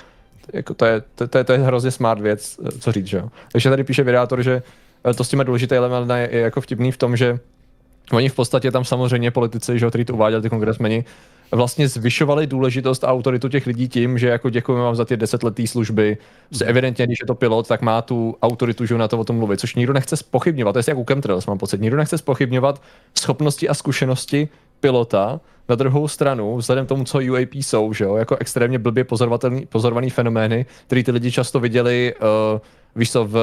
jako 0.53 0.73
to, 0.73 0.85
je, 0.85 1.01
to, 1.15 1.27
to, 1.27 1.37
je, 1.37 1.43
to 1.43 1.53
je 1.53 1.59
hrozně 1.59 1.91
smart 1.91 2.21
věc, 2.21 2.59
co 2.79 2.91
říct, 2.91 3.07
že 3.07 3.17
jo. 3.17 3.29
Takže 3.51 3.69
tady 3.69 3.83
píše 3.83 4.03
vydátor, 4.03 4.43
že 4.43 4.63
eh, 5.09 5.13
to 5.13 5.23
s 5.23 5.29
těma 5.29 5.43
důležitý 5.43 5.75
element 5.75 6.11
je, 6.11 6.29
je 6.31 6.39
jako 6.39 6.61
vtipný 6.61 6.91
v 6.91 6.97
tom, 6.97 7.17
že 7.17 7.39
oni 8.11 8.29
v 8.29 8.35
podstatě 8.35 8.71
tam 8.71 8.85
samozřejmě 8.85 9.31
politici, 9.31 9.79
že 9.79 9.85
jo, 9.85 9.89
kteří 9.89 10.05
to 10.05 10.13
uváděli, 10.13 10.41
ty 10.41 10.49
kongresmeni, 10.49 11.05
vlastně 11.51 11.87
zvyšovali 11.87 12.47
důležitost 12.47 13.03
a 13.03 13.07
autoritu 13.07 13.49
těch 13.49 13.67
lidí 13.67 13.89
tím, 13.89 14.17
že 14.17 14.27
jako 14.27 14.49
děkujeme 14.49 14.83
vám 14.83 14.95
za 14.95 15.05
ty 15.05 15.17
desetletý 15.17 15.67
služby. 15.67 16.17
Prostě 16.49 16.65
evidentně, 16.65 17.05
když 17.05 17.19
je 17.19 17.27
to 17.27 17.35
pilot, 17.35 17.67
tak 17.67 17.81
má 17.81 18.01
tu 18.01 18.35
autoritu, 18.41 18.85
že 18.85 18.97
na 18.97 19.07
to 19.07 19.19
o 19.19 19.23
tom 19.23 19.35
mluvit, 19.35 19.59
což 19.59 19.75
nikdo 19.75 19.93
nechce 19.93 20.17
spochybňovat. 20.17 20.73
To 20.73 20.79
je 20.79 20.83
jak 20.87 20.97
u 20.97 21.03
chemtrails, 21.03 21.47
mám 21.47 21.57
pocit. 21.57 21.81
Nikdo 21.81 21.97
nechce 21.97 22.17
spochybňovat 22.17 22.81
schopnosti 23.19 23.69
a 23.69 23.73
zkušenosti 23.73 24.49
pilota, 24.83 25.39
na 25.69 25.75
druhou 25.75 26.07
stranu, 26.07 26.57
vzhledem 26.57 26.85
k 26.85 26.89
tomu, 26.89 27.03
co 27.03 27.17
UAP 27.17 27.53
jsou, 27.53 27.93
že 27.93 28.03
jo, 28.03 28.15
jako 28.15 28.35
extrémně 28.39 28.79
blbě 28.79 29.03
pozorovaný 29.69 30.09
fenomény, 30.09 30.65
který 30.87 31.03
ty 31.03 31.11
lidi 31.11 31.31
často 31.31 31.59
viděli, 31.59 32.13
uh, 32.53 32.59
víš 32.95 33.11
co, 33.11 33.25
v, 33.25 33.35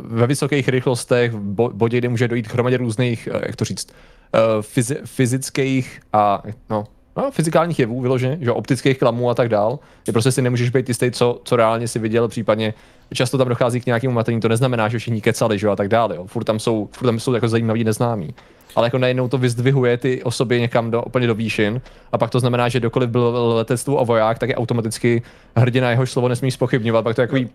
ve 0.00 0.26
vysokých 0.26 0.68
rychlostech, 0.68 1.32
v 1.32 1.70
bodě, 1.72 1.98
kde 1.98 2.08
může 2.08 2.28
dojít 2.28 2.48
k 2.48 2.54
hromadě 2.54 2.76
různých, 2.76 3.28
uh, 3.34 3.40
jak 3.46 3.56
to 3.56 3.64
říct, 3.64 3.88
uh, 3.88 4.62
fyzi- 4.62 5.00
fyzických 5.04 6.00
a, 6.12 6.42
no, 6.70 6.84
no, 7.16 7.30
fyzikálních 7.30 7.78
jevů 7.78 8.00
vyloženě, 8.00 8.38
že 8.40 8.52
optických 8.52 8.98
klamů 8.98 9.30
a 9.30 9.34
tak 9.34 9.48
dál, 9.48 9.78
je 10.06 10.12
prostě 10.12 10.32
si 10.32 10.42
nemůžeš 10.42 10.70
být 10.70 10.88
jistý, 10.88 11.10
co, 11.10 11.40
co 11.44 11.56
reálně 11.56 11.88
si 11.88 11.98
viděl, 11.98 12.28
případně 12.28 12.74
často 13.14 13.38
tam 13.38 13.48
dochází 13.48 13.80
k 13.80 13.86
nějakému 13.86 14.14
matení, 14.14 14.40
to 14.40 14.48
neznamená, 14.48 14.88
že 14.88 14.98
všichni 14.98 15.20
kecali, 15.20 15.58
že 15.58 15.68
a 15.68 15.76
tak 15.76 15.88
dále, 15.88 16.16
jo. 16.16 16.26
Furt 16.26 16.44
tam 16.44 16.58
jsou, 16.58 16.88
furt 16.92 17.06
tam 17.06 17.20
jsou 17.20 17.34
jako 17.34 17.48
zajímaví 17.48 17.84
neznámí 17.84 18.34
ale 18.76 18.86
jako 18.86 18.98
najednou 18.98 19.28
to 19.28 19.38
vyzdvihuje 19.38 19.96
ty 19.96 20.22
osoby 20.22 20.60
někam 20.60 20.90
do, 20.90 21.02
úplně 21.02 21.26
do 21.26 21.34
výšin. 21.34 21.80
A 22.12 22.18
pak 22.18 22.30
to 22.30 22.40
znamená, 22.40 22.68
že 22.68 22.80
dokoliv 22.80 23.10
byl 23.10 23.54
letectvo 23.54 24.00
a 24.00 24.04
voják, 24.04 24.38
tak 24.38 24.48
je 24.48 24.56
automaticky 24.56 25.22
hrdina 25.56 25.90
jeho 25.90 26.06
slovo 26.06 26.28
nesmí 26.28 26.50
spochybňovat, 26.50 27.04
pak 27.04 27.16
to 27.16 27.20
je 27.20 27.26
takový... 27.26 27.48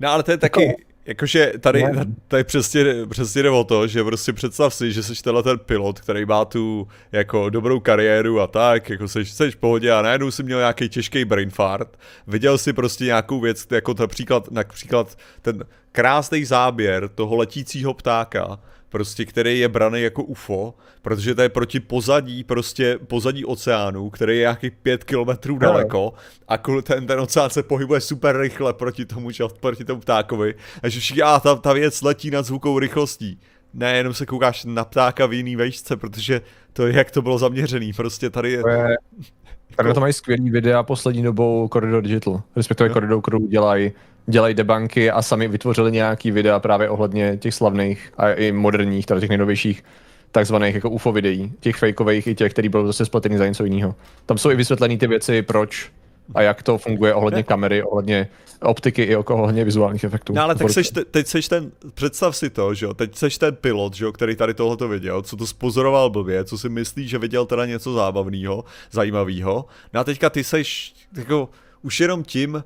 No 0.00 0.10
ale 0.10 0.22
to 0.22 0.30
je 0.30 0.36
taky, 0.36 0.66
jako, 0.66 0.80
jakože 1.06 1.52
tady, 1.60 1.84
tady 2.28 2.44
přesně, 2.44 2.84
přesně 3.10 3.42
jde 3.42 3.50
o 3.50 3.64
to, 3.64 3.86
že 3.86 4.04
prostě 4.04 4.32
představ 4.32 4.74
si, 4.74 4.92
že 4.92 5.02
jsi 5.02 5.22
tenhle 5.22 5.42
ten 5.42 5.58
pilot, 5.58 6.00
který 6.00 6.24
má 6.24 6.44
tu 6.44 6.88
jako 7.12 7.50
dobrou 7.50 7.80
kariéru 7.80 8.40
a 8.40 8.46
tak, 8.46 8.90
jako 8.90 9.08
jsi, 9.08 9.24
jsi 9.24 9.50
v 9.50 9.56
pohodě 9.56 9.92
a 9.92 10.02
najednou 10.02 10.30
si 10.30 10.42
měl 10.42 10.58
nějaký 10.58 10.88
těžký 10.88 11.24
brain 11.24 11.50
fart, 11.50 11.98
viděl 12.26 12.58
si 12.58 12.72
prostě 12.72 13.04
nějakou 13.04 13.40
věc, 13.40 13.66
jako 13.70 13.94
například, 13.98 14.50
například 14.50 15.18
ten 15.42 15.64
krásný 15.92 16.44
záběr 16.44 17.08
toho 17.08 17.36
letícího 17.36 17.94
ptáka, 17.94 18.58
prostě 18.92 19.24
který 19.24 19.58
je 19.58 19.68
braný 19.68 20.02
jako 20.02 20.22
UFO, 20.22 20.74
protože 21.02 21.34
to 21.34 21.42
je 21.42 21.48
proti 21.48 21.80
pozadí, 21.80 22.44
prostě 22.44 22.98
pozadí 23.06 23.44
oceánu, 23.44 24.10
který 24.10 24.32
je 24.32 24.40
nějakých 24.40 24.72
pět 24.72 25.04
kilometrů 25.04 25.58
daleko 25.58 26.12
a 26.48 26.58
ten, 26.82 27.06
ten 27.06 27.20
oceán 27.20 27.50
se 27.50 27.62
pohybuje 27.62 28.00
super 28.00 28.36
rychle 28.36 28.72
proti 28.72 29.04
tomu, 29.04 29.28
proti 29.60 29.84
tomu 29.84 30.00
ptákovi 30.00 30.54
a 30.82 30.88
že 30.88 31.00
všichni, 31.00 31.22
a 31.22 31.40
ta, 31.40 31.54
ta 31.54 31.72
věc 31.72 32.02
letí 32.02 32.30
nad 32.30 32.46
zvukou 32.46 32.78
rychlostí. 32.78 33.40
Ne, 33.74 33.96
jenom 33.96 34.14
se 34.14 34.26
koukáš 34.26 34.64
na 34.64 34.84
ptáka 34.84 35.26
v 35.26 35.32
jiný 35.32 35.56
vejšce, 35.56 35.96
protože 35.96 36.40
to 36.72 36.86
je, 36.86 36.96
jak 36.96 37.10
to 37.10 37.22
bylo 37.22 37.38
zaměřený, 37.38 37.92
prostě 37.92 38.30
tady 38.30 38.50
je... 38.52 38.62
Tady 39.76 39.94
to 39.94 40.00
mají 40.00 40.12
skvělý 40.12 40.50
videa 40.50 40.82
poslední 40.82 41.22
dobou 41.22 41.68
Corridor 41.68 42.02
Digital, 42.02 42.42
respektive 42.56 42.88
no. 42.88 42.94
Corridor 42.94 43.20
Crew 43.20 43.48
dělají 43.48 43.92
dělají 44.26 44.54
debanky 44.54 45.10
a 45.10 45.22
sami 45.22 45.48
vytvořili 45.48 45.92
nějaký 45.92 46.30
videa 46.30 46.58
právě 46.58 46.88
ohledně 46.88 47.36
těch 47.36 47.54
slavných 47.54 48.12
a 48.16 48.32
i 48.32 48.52
moderních, 48.52 49.06
tady 49.06 49.20
těch 49.20 49.28
nejnovějších 49.28 49.84
takzvaných 50.30 50.74
jako 50.74 50.90
UFO 50.90 51.12
videí, 51.12 51.52
těch 51.60 51.76
fakeových 51.76 52.26
i 52.26 52.34
těch, 52.34 52.52
který 52.52 52.68
byl 52.68 52.86
zase 52.86 53.04
spletený 53.04 53.36
za 53.36 53.46
něco 53.46 53.64
jiného. 53.64 53.94
Tam 54.26 54.38
jsou 54.38 54.50
i 54.50 54.56
vysvětlené 54.56 54.96
ty 54.96 55.06
věci, 55.06 55.42
proč 55.42 55.90
a 56.34 56.42
jak 56.42 56.62
to 56.62 56.78
funguje 56.78 57.14
ohledně 57.14 57.42
kamery, 57.42 57.82
ohledně 57.82 58.28
optiky 58.62 59.02
i 59.02 59.16
ohledně 59.16 59.64
vizuálních 59.64 60.04
efektů. 60.04 60.32
No 60.32 60.42
ale 60.42 60.54
tak 60.54 60.70
seš, 60.70 60.90
te, 60.90 61.04
teď 61.04 61.26
seš 61.26 61.48
ten, 61.48 61.72
představ 61.94 62.36
si 62.36 62.50
to, 62.50 62.74
že 62.74 62.86
jo, 62.86 62.94
teď 62.94 63.16
seš 63.16 63.38
ten 63.38 63.56
pilot, 63.56 63.94
že 63.94 64.04
jo, 64.04 64.12
který 64.12 64.36
tady 64.36 64.54
tohoto 64.54 64.88
viděl, 64.88 65.22
co 65.22 65.36
to 65.36 65.46
spozoroval 65.46 66.10
blbě, 66.10 66.44
co 66.44 66.58
si 66.58 66.68
myslí, 66.68 67.08
že 67.08 67.18
viděl 67.18 67.46
teda 67.46 67.66
něco 67.66 67.92
zábavného, 67.92 68.64
zajímavého. 68.90 69.64
No 69.92 70.00
a 70.00 70.04
teďka 70.04 70.30
ty 70.30 70.44
seš, 70.44 70.94
jako, 71.16 71.48
už 71.82 72.00
jenom 72.00 72.24
tím, 72.24 72.64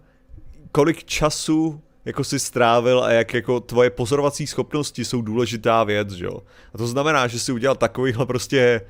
kolik 0.77 1.05
času 1.05 1.81
jako 2.05 2.25
si 2.25 2.39
strávil 2.39 3.05
a 3.05 3.11
jak 3.12 3.35
jako 3.35 3.61
tvoje 3.61 3.91
pozorovací 3.91 4.47
schopnosti 4.47 5.05
jsou 5.05 5.23
důležitá 5.23 5.85
věc, 5.85 6.11
že 6.11 6.25
jo. 6.25 6.43
A 6.75 6.79
to 6.79 6.87
znamená, 6.87 7.27
že 7.27 7.41
si 7.41 7.53
udělal 7.53 7.77
takovýhle 7.77 8.27
prostě 8.27 8.81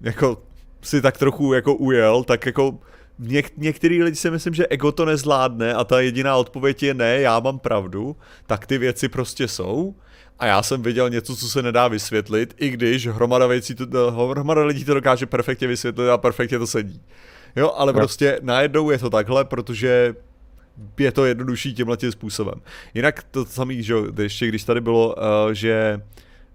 jako 0.00 0.42
si 0.82 1.02
tak 1.02 1.18
trochu 1.18 1.52
jako 1.52 1.74
ujel, 1.74 2.24
tak 2.24 2.46
jako 2.46 2.78
něk- 3.22 3.54
některý 3.56 4.02
lidi 4.02 4.16
si 4.16 4.30
myslím, 4.30 4.54
že 4.54 4.66
ego 4.66 4.92
to 4.92 5.04
nezvládne 5.04 5.74
a 5.74 5.84
ta 5.84 6.00
jediná 6.00 6.36
odpověď 6.36 6.82
je 6.82 6.94
ne, 6.94 7.20
já 7.20 7.40
mám 7.40 7.58
pravdu, 7.58 8.16
tak 8.46 8.66
ty 8.66 8.78
věci 8.78 9.08
prostě 9.08 9.48
jsou. 9.48 9.94
A 10.38 10.46
já 10.46 10.62
jsem 10.62 10.82
viděl 10.82 11.10
něco, 11.10 11.36
co 11.36 11.48
se 11.48 11.62
nedá 11.62 11.88
vysvětlit, 11.88 12.54
i 12.58 12.70
když 12.70 13.06
hromada, 13.06 13.46
věcí 13.46 13.74
to, 13.74 14.10
hromada 14.10 14.64
lidí 14.64 14.84
to 14.84 14.94
dokáže 14.94 15.26
perfektně 15.26 15.68
vysvětlit 15.68 16.08
a 16.08 16.18
perfektně 16.18 16.58
to 16.58 16.66
sedí. 16.66 17.00
Jo, 17.56 17.72
ale 17.76 17.92
no. 17.92 17.98
prostě 17.98 18.38
najednou 18.42 18.90
je 18.90 18.98
to 18.98 19.10
takhle, 19.10 19.44
protože 19.44 20.14
je 20.98 21.12
to 21.12 21.24
jednodušší 21.24 21.74
tímhle 21.74 21.96
tím 21.96 22.12
způsobem. 22.12 22.60
Jinak 22.94 23.22
to 23.22 23.44
samý, 23.44 23.82
že 23.82 23.94
ještě 24.18 24.48
když 24.48 24.64
tady 24.64 24.80
bylo, 24.80 25.14
uh, 25.14 25.52
že, 25.52 26.00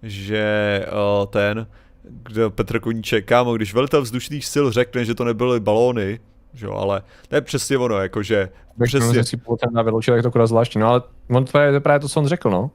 že 0.04 0.86
uh, 0.88 1.26
ten, 1.26 1.68
kde 2.04 2.50
Petr 2.50 2.80
Koníček, 2.80 3.26
kámo, 3.26 3.56
když 3.56 3.74
velitel 3.74 4.02
vzdušných 4.02 4.46
sil 4.54 4.66
řekne, 4.72 5.06
že 5.06 5.16
to 5.16 5.24
nebyly 5.24 5.60
balóny, 5.60 6.20
že 6.54 6.66
jo, 6.66 6.74
ale 6.74 7.02
to 7.28 7.36
je 7.36 7.42
přesně 7.42 7.78
ono, 7.78 7.98
jakože 7.98 8.50
přesně. 8.84 9.24
si 9.24 9.38
na 9.72 9.82
vyloučit, 9.82 10.12
jak 10.12 10.24
to 10.24 10.32
kurva 10.32 10.48
zvláštní, 10.48 10.82
no 10.82 10.88
ale 10.88 11.02
on 11.30 11.46
to 11.46 11.60
je, 11.60 11.70
to 11.70 11.74
je 11.74 11.80
právě 11.80 12.00
to, 12.00 12.10
co 12.10 12.20
on 12.20 12.28
řekl, 12.28 12.50
no. 12.50 12.72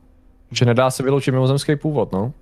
Že 0.51 0.65
nedá 0.65 0.91
se 0.91 1.03
vyloučit 1.03 1.35
mimozemský 1.35 1.77
původ, 1.77 2.13
no. 2.13 2.33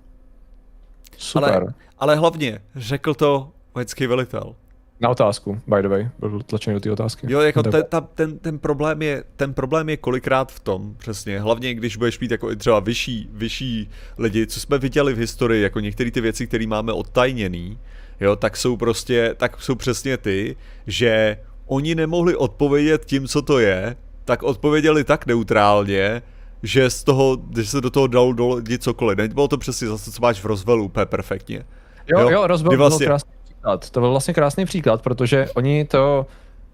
Super. 1.17 1.53
Ale, 1.53 1.73
ale 1.99 2.15
hlavně 2.15 2.59
řekl 2.75 3.13
to 3.13 3.51
vojenský 3.75 4.07
velitel. 4.07 4.55
Na 4.99 5.09
otázku, 5.09 5.61
by 5.67 5.81
the 5.81 5.87
way, 5.87 6.09
byl 6.19 6.41
tlačený 6.45 6.73
do 6.73 6.79
té 6.79 6.91
otázky. 6.91 7.27
Jo, 7.29 7.41
jako 7.41 7.63
ten, 7.63 7.83
ta, 7.89 8.01
ten, 8.01 8.39
ten, 8.39 8.59
problém 8.59 9.01
je, 9.01 9.23
ten 9.35 9.53
problém 9.53 9.89
je 9.89 9.97
kolikrát 9.97 10.51
v 10.51 10.59
tom, 10.59 10.95
přesně, 10.97 11.39
hlavně 11.39 11.73
když 11.73 11.97
budeš 11.97 12.19
mít 12.19 12.31
jako 12.31 12.51
i 12.51 12.55
třeba 12.55 12.79
vyšší, 12.79 13.29
vyšší 13.31 13.89
lidi, 14.17 14.47
co 14.47 14.59
jsme 14.59 14.77
viděli 14.77 15.13
v 15.13 15.17
historii, 15.17 15.63
jako 15.63 15.79
některé 15.79 16.11
ty 16.11 16.21
věci, 16.21 16.47
které 16.47 16.67
máme 16.67 16.93
odtajněný, 16.93 17.77
jo, 18.21 18.35
tak 18.35 18.57
jsou 18.57 18.77
prostě, 18.77 19.33
tak 19.37 19.61
jsou 19.61 19.75
přesně 19.75 20.17
ty, 20.17 20.55
že 20.87 21.37
oni 21.65 21.95
nemohli 21.95 22.35
odpovědět 22.35 23.05
tím, 23.05 23.27
co 23.27 23.41
to 23.41 23.59
je, 23.59 23.95
tak 24.25 24.43
odpověděli 24.43 25.03
tak 25.03 25.25
neutrálně, 25.25 26.21
že 26.63 26.89
z 26.89 27.03
toho, 27.03 27.35
když 27.35 27.69
se 27.69 27.81
do 27.81 27.89
toho 27.89 28.07
dalo 28.07 28.33
do 28.33 28.61
cokoliv. 28.79 29.17
Nebylo 29.17 29.47
to 29.47 29.57
přesně 29.57 29.87
zase, 29.87 30.11
co 30.11 30.21
máš 30.21 30.39
v 30.39 30.45
rozvelu 30.45 30.83
úplně 30.83 31.05
perfektně. 31.05 31.65
Jo, 32.07 32.19
jo, 32.19 32.29
jo 32.29 32.47
rozvel 32.47 32.77
vlastně... 32.77 33.05
byl 33.05 33.07
krásný 33.07 33.31
příklad. 33.65 33.89
To 33.89 33.99
byl 33.99 34.11
vlastně 34.11 34.33
krásný 34.33 34.65
příklad, 34.65 35.01
protože 35.01 35.47
oni 35.55 35.85
to, 35.85 36.25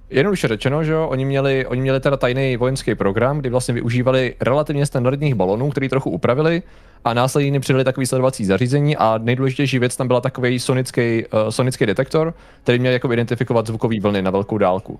jednoduše 0.10 0.48
řečeno, 0.48 0.84
že 0.84 0.92
jo, 0.92 1.08
oni 1.08 1.26
měli, 1.26 1.66
oni 1.66 1.82
měli 1.82 2.00
teda 2.00 2.18
tajný 2.18 2.58
vojenský 2.58 2.96
program, 2.96 3.40
kdy 3.40 3.50
vlastně 3.50 3.74
využívali 3.74 4.36
relativně 4.42 4.86
standardních 4.86 5.36
balonů, 5.36 5.70
který 5.70 5.90
trochu 5.90 6.10
upravili 6.10 6.64
a 7.04 7.14
následně 7.14 7.60
přidali 7.60 7.84
takový 7.84 8.06
sledovací 8.06 8.46
zařízení 8.46 8.98
a 8.98 9.18
nejdůležitější 9.18 9.80
věc 9.80 9.96
tam 9.96 10.08
byla 10.08 10.22
takový 10.22 10.60
sonický, 10.60 11.26
uh, 11.26 11.50
sonický 11.50 11.86
detektor, 11.86 12.34
který 12.64 12.80
měl 12.80 12.94
jako 12.94 13.14
identifikovat 13.14 13.68
zvukové 13.68 14.00
vlny 14.00 14.22
na 14.22 14.32
velkou 14.32 14.58
dálku. 14.58 15.00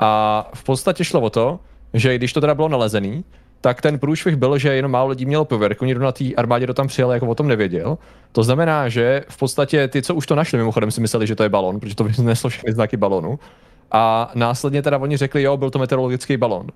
A 0.00 0.50
v 0.54 0.64
podstatě 0.64 1.04
šlo 1.04 1.20
o 1.20 1.30
to, 1.30 1.58
že 1.94 2.16
když 2.16 2.32
to 2.32 2.40
teda 2.40 2.54
bylo 2.54 2.68
nalezený, 2.68 3.24
tak 3.62 3.80
ten 3.80 3.98
průšvih 3.98 4.36
byl, 4.36 4.58
že 4.58 4.74
jenom 4.74 4.92
málo 4.92 5.08
lidí 5.08 5.26
mělo 5.26 5.44
pověrku, 5.44 5.84
nikdo 5.84 6.00
na 6.00 6.12
té 6.12 6.24
armádě 6.36 6.66
do 6.66 6.74
tam 6.74 6.86
přijel, 6.86 7.12
jako 7.12 7.26
o 7.26 7.34
tom 7.34 7.48
nevěděl. 7.48 7.98
To 8.32 8.42
znamená, 8.42 8.88
že 8.88 9.24
v 9.28 9.38
podstatě 9.38 9.88
ty, 9.88 10.02
co 10.02 10.14
už 10.14 10.26
to 10.26 10.34
našli, 10.34 10.58
mimochodem 10.58 10.90
si 10.90 11.00
mysleli, 11.00 11.26
že 11.26 11.34
to 11.34 11.42
je 11.42 11.48
balon, 11.48 11.80
protože 11.80 11.94
to 11.94 12.04
vyneslo 12.18 12.50
všechny 12.50 12.72
znaky 12.72 12.96
balonu. 12.96 13.38
A 13.90 14.30
následně 14.34 14.82
teda 14.82 14.98
oni 14.98 15.16
řekli, 15.16 15.42
jo, 15.42 15.56
byl 15.56 15.70
to 15.70 15.78
meteorologický 15.78 16.36
balon. 16.36 16.66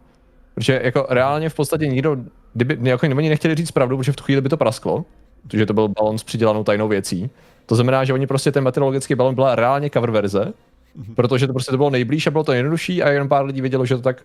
Protože 0.54 0.80
jako 0.84 1.06
reálně 1.10 1.48
v 1.48 1.54
podstatě 1.54 1.86
nikdo, 1.86 2.16
kdyby, 2.54 2.90
jako 2.90 3.06
oni 3.06 3.28
nechtěli 3.28 3.54
říct 3.54 3.70
pravdu, 3.70 3.96
protože 3.96 4.12
v 4.12 4.16
tu 4.16 4.24
chvíli 4.24 4.40
by 4.40 4.48
to 4.48 4.56
prasklo, 4.56 5.04
protože 5.42 5.66
to 5.66 5.74
byl 5.74 5.88
balon 5.88 6.18
s 6.18 6.24
přidělanou 6.24 6.64
tajnou 6.64 6.88
věcí. 6.88 7.30
To 7.66 7.74
znamená, 7.74 8.04
že 8.04 8.12
oni 8.12 8.26
prostě 8.26 8.52
ten 8.52 8.64
meteorologický 8.64 9.14
balon 9.14 9.34
byla 9.34 9.54
reálně 9.54 9.90
cover 9.90 10.10
verze, 10.10 10.52
mhm. 10.94 11.14
protože 11.14 11.46
to 11.46 11.52
prostě 11.52 11.70
to 11.70 11.76
bylo 11.76 11.90
nejblíž 11.90 12.26
a 12.26 12.30
bylo 12.30 12.44
to 12.44 12.52
jednodušší 12.52 13.02
a 13.02 13.10
jenom 13.10 13.28
pár 13.28 13.44
lidí 13.44 13.60
vědělo, 13.60 13.86
že 13.86 13.96
to 13.96 14.02
tak 14.02 14.22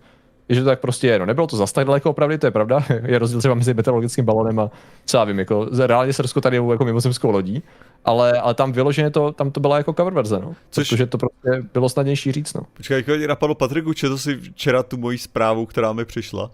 že 0.55 0.61
to 0.61 0.65
tak 0.65 0.79
prostě 0.79 1.07
je. 1.07 1.19
No 1.19 1.25
nebylo 1.25 1.47
to 1.47 1.57
zas 1.57 1.71
tak 1.71 1.87
daleko 1.87 2.09
opravdu, 2.09 2.37
to 2.37 2.47
je 2.47 2.51
pravda. 2.51 2.83
je 3.05 3.19
rozdíl 3.19 3.39
třeba 3.39 3.55
mezi 3.55 3.73
meteorologickým 3.73 4.25
balonem 4.25 4.59
a 4.59 4.71
co 5.05 5.17
já 5.17 5.23
vím, 5.23 5.39
jako 5.39 5.67
reálně 5.85 6.13
se 6.13 6.23
tady 6.41 6.57
jako 6.57 6.85
mimozemskou 6.85 7.31
lodí, 7.31 7.63
ale, 8.05 8.41
ale 8.41 8.53
tam 8.53 8.71
vyloženě 8.71 9.09
to, 9.09 9.31
tam 9.31 9.51
to 9.51 9.59
byla 9.59 9.77
jako 9.77 9.93
cover 9.93 10.13
verze, 10.13 10.39
no. 10.39 10.55
Což... 10.69 10.89
Protože 10.89 11.05
to 11.05 11.17
prostě 11.17 11.67
bylo 11.73 11.89
snadnější 11.89 12.31
říct, 12.31 12.53
no. 12.53 12.61
Počkej, 12.73 12.97
jak 12.97 13.07
mě 13.17 13.27
napadlo, 13.27 13.55
Patriku, 13.55 13.93
četl 13.93 14.17
jsi 14.17 14.37
včera 14.37 14.83
tu 14.83 14.97
moji 14.97 15.17
zprávu, 15.17 15.65
která 15.65 15.93
mi 15.93 16.05
přišla? 16.05 16.51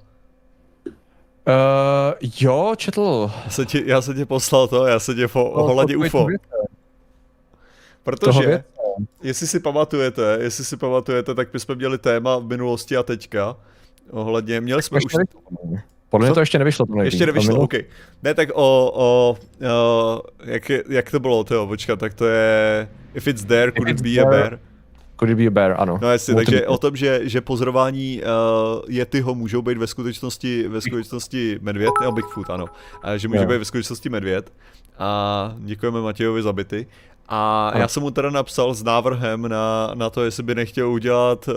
Uh, 1.48 2.30
jo, 2.40 2.74
četl. 2.78 3.32
Já 3.44 3.50
jsem, 3.50 3.66
ti, 3.66 3.84
já 3.86 4.02
jsem 4.02 4.16
ti 4.16 4.26
poslal 4.26 4.68
to, 4.68 4.86
já 4.86 5.00
jsem 5.00 5.16
tě 5.16 5.28
po, 5.28 5.40
no, 5.40 5.64
ohledně 5.64 5.98
UFO. 5.98 6.28
Protože, 8.04 8.64
jestli 9.24 9.48
si 9.48 9.60
pamatujete, 9.60 10.38
jestli 10.42 10.66
si 10.66 10.78
pamatujete, 10.78 11.36
tak 11.36 11.54
my 11.54 11.60
jsme 11.60 11.76
měli 11.76 11.98
téma 11.98 12.38
v 12.38 12.46
minulosti 12.46 12.98
a 12.98 13.04
teďka, 13.04 13.58
ohledně, 14.12 14.62
měli 14.62 14.84
jsme 14.84 15.00
už... 15.06 15.14
Podle 16.10 16.28
mě 16.28 16.34
to 16.34 16.40
ještě 16.40 16.60
nevyšlo. 16.60 16.86
To 16.86 17.02
ještě 17.02 17.26
nevyšlo, 17.26 17.60
OK. 17.60 17.74
Ne, 18.24 18.34
tak 18.34 18.50
o, 18.54 18.92
o, 18.96 19.38
o 19.74 20.22
jak, 20.44 20.72
jak 20.90 21.12
to 21.12 21.20
bylo, 21.20 21.44
tyjo, 21.44 21.68
počkat, 21.68 22.00
tak 22.00 22.14
to 22.14 22.26
je 22.26 22.88
If 23.18 23.28
it's 23.28 23.44
there, 23.44 23.72
could 23.72 23.90
it 23.90 24.02
be 24.02 24.22
a 24.22 24.26
bear? 24.26 24.60
Could 25.20 25.32
it 25.32 25.38
be 25.38 25.48
a 25.48 25.50
bear, 25.50 25.76
ano. 25.78 26.00
No 26.02 26.12
jasně, 26.12 26.36
takže 26.36 26.68
o 26.68 26.78
tom, 26.78 26.96
že, 26.96 27.22
že 27.24 27.42
pozorování 27.42 28.22
uh, 28.22 28.82
Yetiho 28.88 29.36
můžou 29.36 29.62
být 29.62 29.78
ve 29.78 29.88
skutečnosti, 29.88 30.68
ve 30.68 30.82
skutečnosti 30.82 31.60
medvěd, 31.62 31.92
nebo 32.02 32.12
Bigfoot, 32.12 32.50
ano, 32.50 32.66
uh, 33.04 33.14
že 33.14 33.28
může 33.28 33.40
yeah. 33.40 33.50
být 33.50 33.58
ve 33.58 33.66
skutečnosti 33.66 34.10
medvěd. 34.10 34.54
A 35.00 35.56
děkujeme 35.58 36.02
Matějovi 36.02 36.42
za 36.42 36.54
byty. 36.54 36.88
A 37.28 37.70
ano. 37.74 37.82
já 37.82 37.88
jsem 37.88 38.04
mu 38.04 38.12
teda 38.12 38.30
napsal 38.30 38.74
s 38.74 38.84
návrhem 38.84 39.48
na, 39.48 39.92
na 39.94 40.10
to, 40.10 40.24
jestli 40.24 40.44
by 40.44 40.56
nechtěl 40.56 40.90
udělat 40.90 41.48
uh, 41.48 41.54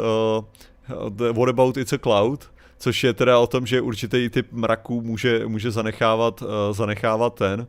What 1.33 1.49
about 1.49 1.77
it's 1.77 1.93
a 1.93 1.99
cloud, 1.99 2.51
což 2.79 3.05
je 3.05 3.13
teda 3.13 3.39
o 3.39 3.47
tom, 3.47 3.67
že 3.67 3.81
určitý 3.81 4.29
typ 4.29 4.53
mraků 4.53 5.03
může, 5.03 5.47
může 5.47 5.71
zanechávat, 5.71 6.43
uh, 6.43 6.49
zanechávat 6.73 7.35
ten, 7.35 7.67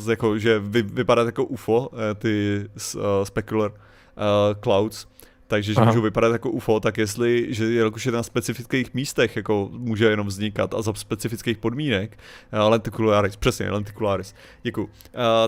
uh, 0.00 0.10
jako, 0.10 0.38
že 0.38 0.58
vy, 0.58 0.82
vypadat 0.82 1.26
jako 1.26 1.44
UFO, 1.44 1.88
uh, 1.88 1.98
ty 2.18 2.64
uh, 2.96 3.02
specular 3.24 3.70
uh, 3.70 4.60
clouds, 4.62 5.06
takže 5.46 5.74
že 5.74 5.80
můžou 5.80 6.00
vypadat 6.00 6.32
jako 6.32 6.50
UFO, 6.50 6.80
tak 6.80 6.98
jestli, 6.98 7.46
že 7.54 7.64
jelikož 7.64 8.06
je 8.06 8.12
na 8.12 8.22
specifických 8.22 8.94
místech 8.94 9.36
jako 9.36 9.68
může 9.72 10.04
jenom 10.04 10.26
vznikat 10.26 10.74
a 10.74 10.82
za 10.82 10.94
specifických 10.94 11.58
podmínek, 11.58 12.18
uh, 12.52 12.70
lenticularis, 12.70 13.36
přesně, 13.36 13.70
lenticularis, 13.70 14.34
děkuji, 14.62 14.84
uh, 14.84 14.90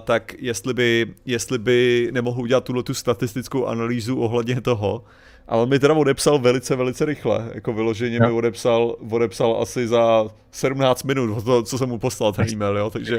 tak 0.00 0.34
jestli 0.38 0.74
by, 0.74 1.14
jestli 1.26 1.58
by 1.58 2.08
nemohl 2.12 2.42
udělat 2.42 2.64
tuhle 2.64 2.82
tu 2.82 2.94
statistickou 2.94 3.66
analýzu 3.66 4.20
ohledně 4.20 4.60
toho, 4.60 5.04
ale 5.48 5.66
mi 5.66 5.78
teda 5.78 5.94
odepsal 5.94 6.38
velice, 6.38 6.76
velice 6.76 7.04
rychle. 7.04 7.50
Jako 7.54 7.72
vyloženě 7.72 8.20
no. 8.20 8.26
mi 8.26 8.32
odepsal, 8.32 8.96
odepsal 9.10 9.58
asi 9.62 9.88
za 9.88 10.28
17 10.50 11.02
minut 11.02 11.36
od 11.36 11.44
toho, 11.44 11.62
co 11.62 11.78
jsem 11.78 11.88
mu 11.88 11.98
poslal 11.98 12.32
ten 12.32 12.48
e-mail, 12.52 12.76
jo, 12.76 12.90
takže, 12.90 13.18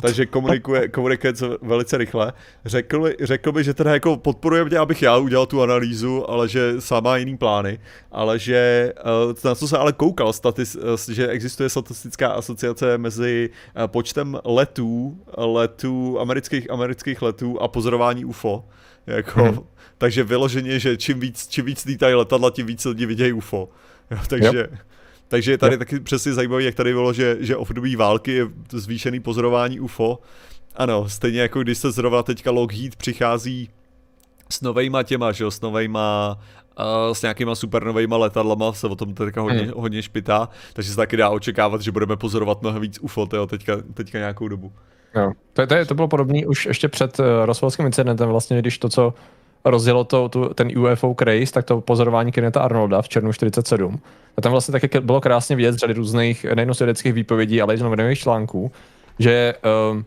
takže 0.00 0.26
komunikuje, 0.26 0.88
komunikuje 0.88 1.32
velice 1.62 1.98
rychle. 1.98 2.32
Řekl, 2.64 3.10
řekl 3.20 3.52
by, 3.52 3.64
že 3.64 3.74
teda 3.74 3.92
jako 3.92 4.16
podporuje 4.16 4.64
mě, 4.64 4.78
abych 4.78 5.02
já 5.02 5.16
udělal 5.16 5.46
tu 5.46 5.62
analýzu, 5.62 6.30
ale 6.30 6.48
že 6.48 6.74
sám 6.78 7.04
má 7.04 7.16
jiný 7.16 7.36
plány, 7.36 7.78
ale 8.12 8.38
že 8.38 8.92
eh, 8.96 9.48
na 9.48 9.54
co 9.54 9.68
se 9.68 9.78
ale 9.78 9.92
koukal, 9.92 10.32
statis, 10.32 10.76
eh, 11.10 11.14
že 11.14 11.28
existuje 11.28 11.68
statistická 11.68 12.28
asociace 12.28 12.98
mezi 12.98 13.50
eh, 13.50 13.88
počtem 13.88 14.38
letů, 14.44 15.18
letů, 15.36 16.20
amerických, 16.20 16.70
amerických 16.70 17.22
letů 17.22 17.62
a 17.62 17.68
pozorování 17.68 18.24
UFO. 18.24 18.64
Jako, 19.06 19.42
hmm. 19.42 19.58
Takže 19.98 20.24
vyloženě, 20.24 20.78
že 20.78 20.96
čím 20.96 21.20
víc, 21.20 21.46
čím 21.48 21.64
víc 21.64 21.84
lítají 21.84 22.14
letadla, 22.14 22.50
tím 22.50 22.66
víc 22.66 22.84
lidí 22.84 23.06
vidějí 23.06 23.32
UFO. 23.32 23.68
Jo, 24.10 24.18
takže, 24.28 24.58
yep. 24.58 24.74
takže 25.28 25.50
je 25.50 25.58
tady 25.58 25.72
yep. 25.72 25.78
taky 25.78 26.00
přesně 26.00 26.32
zajímavé, 26.32 26.62
jak 26.62 26.74
tady 26.74 26.92
bylo, 26.92 27.12
že, 27.12 27.36
že 27.40 27.56
období 27.56 27.96
války 27.96 28.32
je 28.32 28.46
zvýšený 28.70 29.20
pozorování 29.20 29.80
UFO. 29.80 30.18
Ano, 30.76 31.08
stejně 31.08 31.40
jako 31.40 31.62
když 31.62 31.78
se 31.78 31.92
zrovna 31.92 32.22
teďka 32.22 32.50
Lockheed 32.50 32.96
přichází 32.96 33.70
s 34.50 34.60
novejma 34.60 35.02
těma, 35.02 35.32
že 35.32 35.44
jo, 35.44 35.50
s 35.50 35.60
novejma 35.60 36.38
Uh, 36.78 37.14
s 37.14 37.22
nějakýma 37.22 37.54
supernovejma 37.54 38.16
letadlama 38.16 38.72
se 38.72 38.86
o 38.86 38.96
tom 38.96 39.14
teďka 39.14 39.40
hodně, 39.40 39.60
hmm. 39.60 39.72
hodně 39.76 40.02
špitá, 40.02 40.48
takže 40.72 40.90
se 40.90 40.96
taky 40.96 41.16
dá 41.16 41.30
očekávat, 41.30 41.80
že 41.80 41.92
budeme 41.92 42.16
pozorovat 42.16 42.62
mnohem 42.62 42.82
víc 42.82 42.98
UFO 43.00 43.26
teďka, 43.46 43.76
teďka 43.94 44.18
nějakou 44.18 44.48
dobu. 44.48 44.72
Jo. 45.14 45.32
To, 45.52 45.66
to, 45.66 45.86
to 45.86 45.94
bylo 45.94 46.08
podobné 46.08 46.46
už 46.46 46.66
ještě 46.66 46.88
před 46.88 47.18
uh, 47.18 47.26
Roswellským 47.44 47.86
incidentem, 47.86 48.28
vlastně, 48.28 48.58
když 48.58 48.78
to, 48.78 48.88
co 48.88 49.14
rozjelo 49.64 50.04
to, 50.04 50.28
tu, 50.28 50.48
ten 50.54 50.78
UFO 50.78 51.14
craze, 51.18 51.52
tak 51.52 51.64
to 51.64 51.80
pozorování 51.80 52.32
Kenneta 52.32 52.60
Arnolda 52.60 53.02
v 53.02 53.08
červnu 53.08 53.32
47. 53.32 54.00
A 54.36 54.40
tam 54.40 54.52
vlastně 54.52 54.72
taky 54.72 55.00
bylo 55.00 55.20
krásně 55.20 55.56
vidět 55.56 55.72
z 55.72 55.76
řady 55.76 55.92
různých 55.94 56.44
nejen 56.54 56.74
svědeckých 56.74 57.12
výpovědí, 57.12 57.62
ale 57.62 57.74
i 57.74 57.78
z 57.78 57.82
novinových 57.82 58.18
článků, 58.18 58.72
že 59.18 59.54
um, 59.90 60.04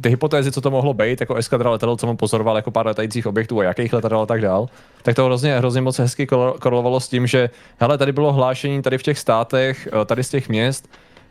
ty 0.00 0.08
hypotézy, 0.08 0.52
co 0.52 0.60
to 0.60 0.70
mohlo 0.70 0.94
být, 0.94 1.20
jako 1.20 1.34
eskadra 1.34 1.70
letadel, 1.70 1.96
co 1.96 2.08
on 2.08 2.16
pozoroval 2.16 2.56
jako 2.56 2.70
pár 2.70 2.86
letajících 2.86 3.26
objektů 3.26 3.60
a 3.60 3.64
jakých 3.64 3.92
letadel 3.92 4.20
a 4.20 4.26
tak 4.26 4.40
dál, 4.40 4.68
tak 5.02 5.16
to 5.16 5.24
hrozně, 5.24 5.58
hrozně 5.58 5.80
moc 5.80 5.98
hezky 5.98 6.26
korelovalo 6.60 7.00
s 7.00 7.08
tím, 7.08 7.26
že 7.26 7.50
hele, 7.80 7.98
tady 7.98 8.12
bylo 8.12 8.32
hlášení 8.32 8.82
tady 8.82 8.98
v 8.98 9.02
těch 9.02 9.18
státech, 9.18 9.88
eh, 10.02 10.04
tady 10.04 10.24
z 10.24 10.28
těch 10.28 10.48
měst, 10.48 10.88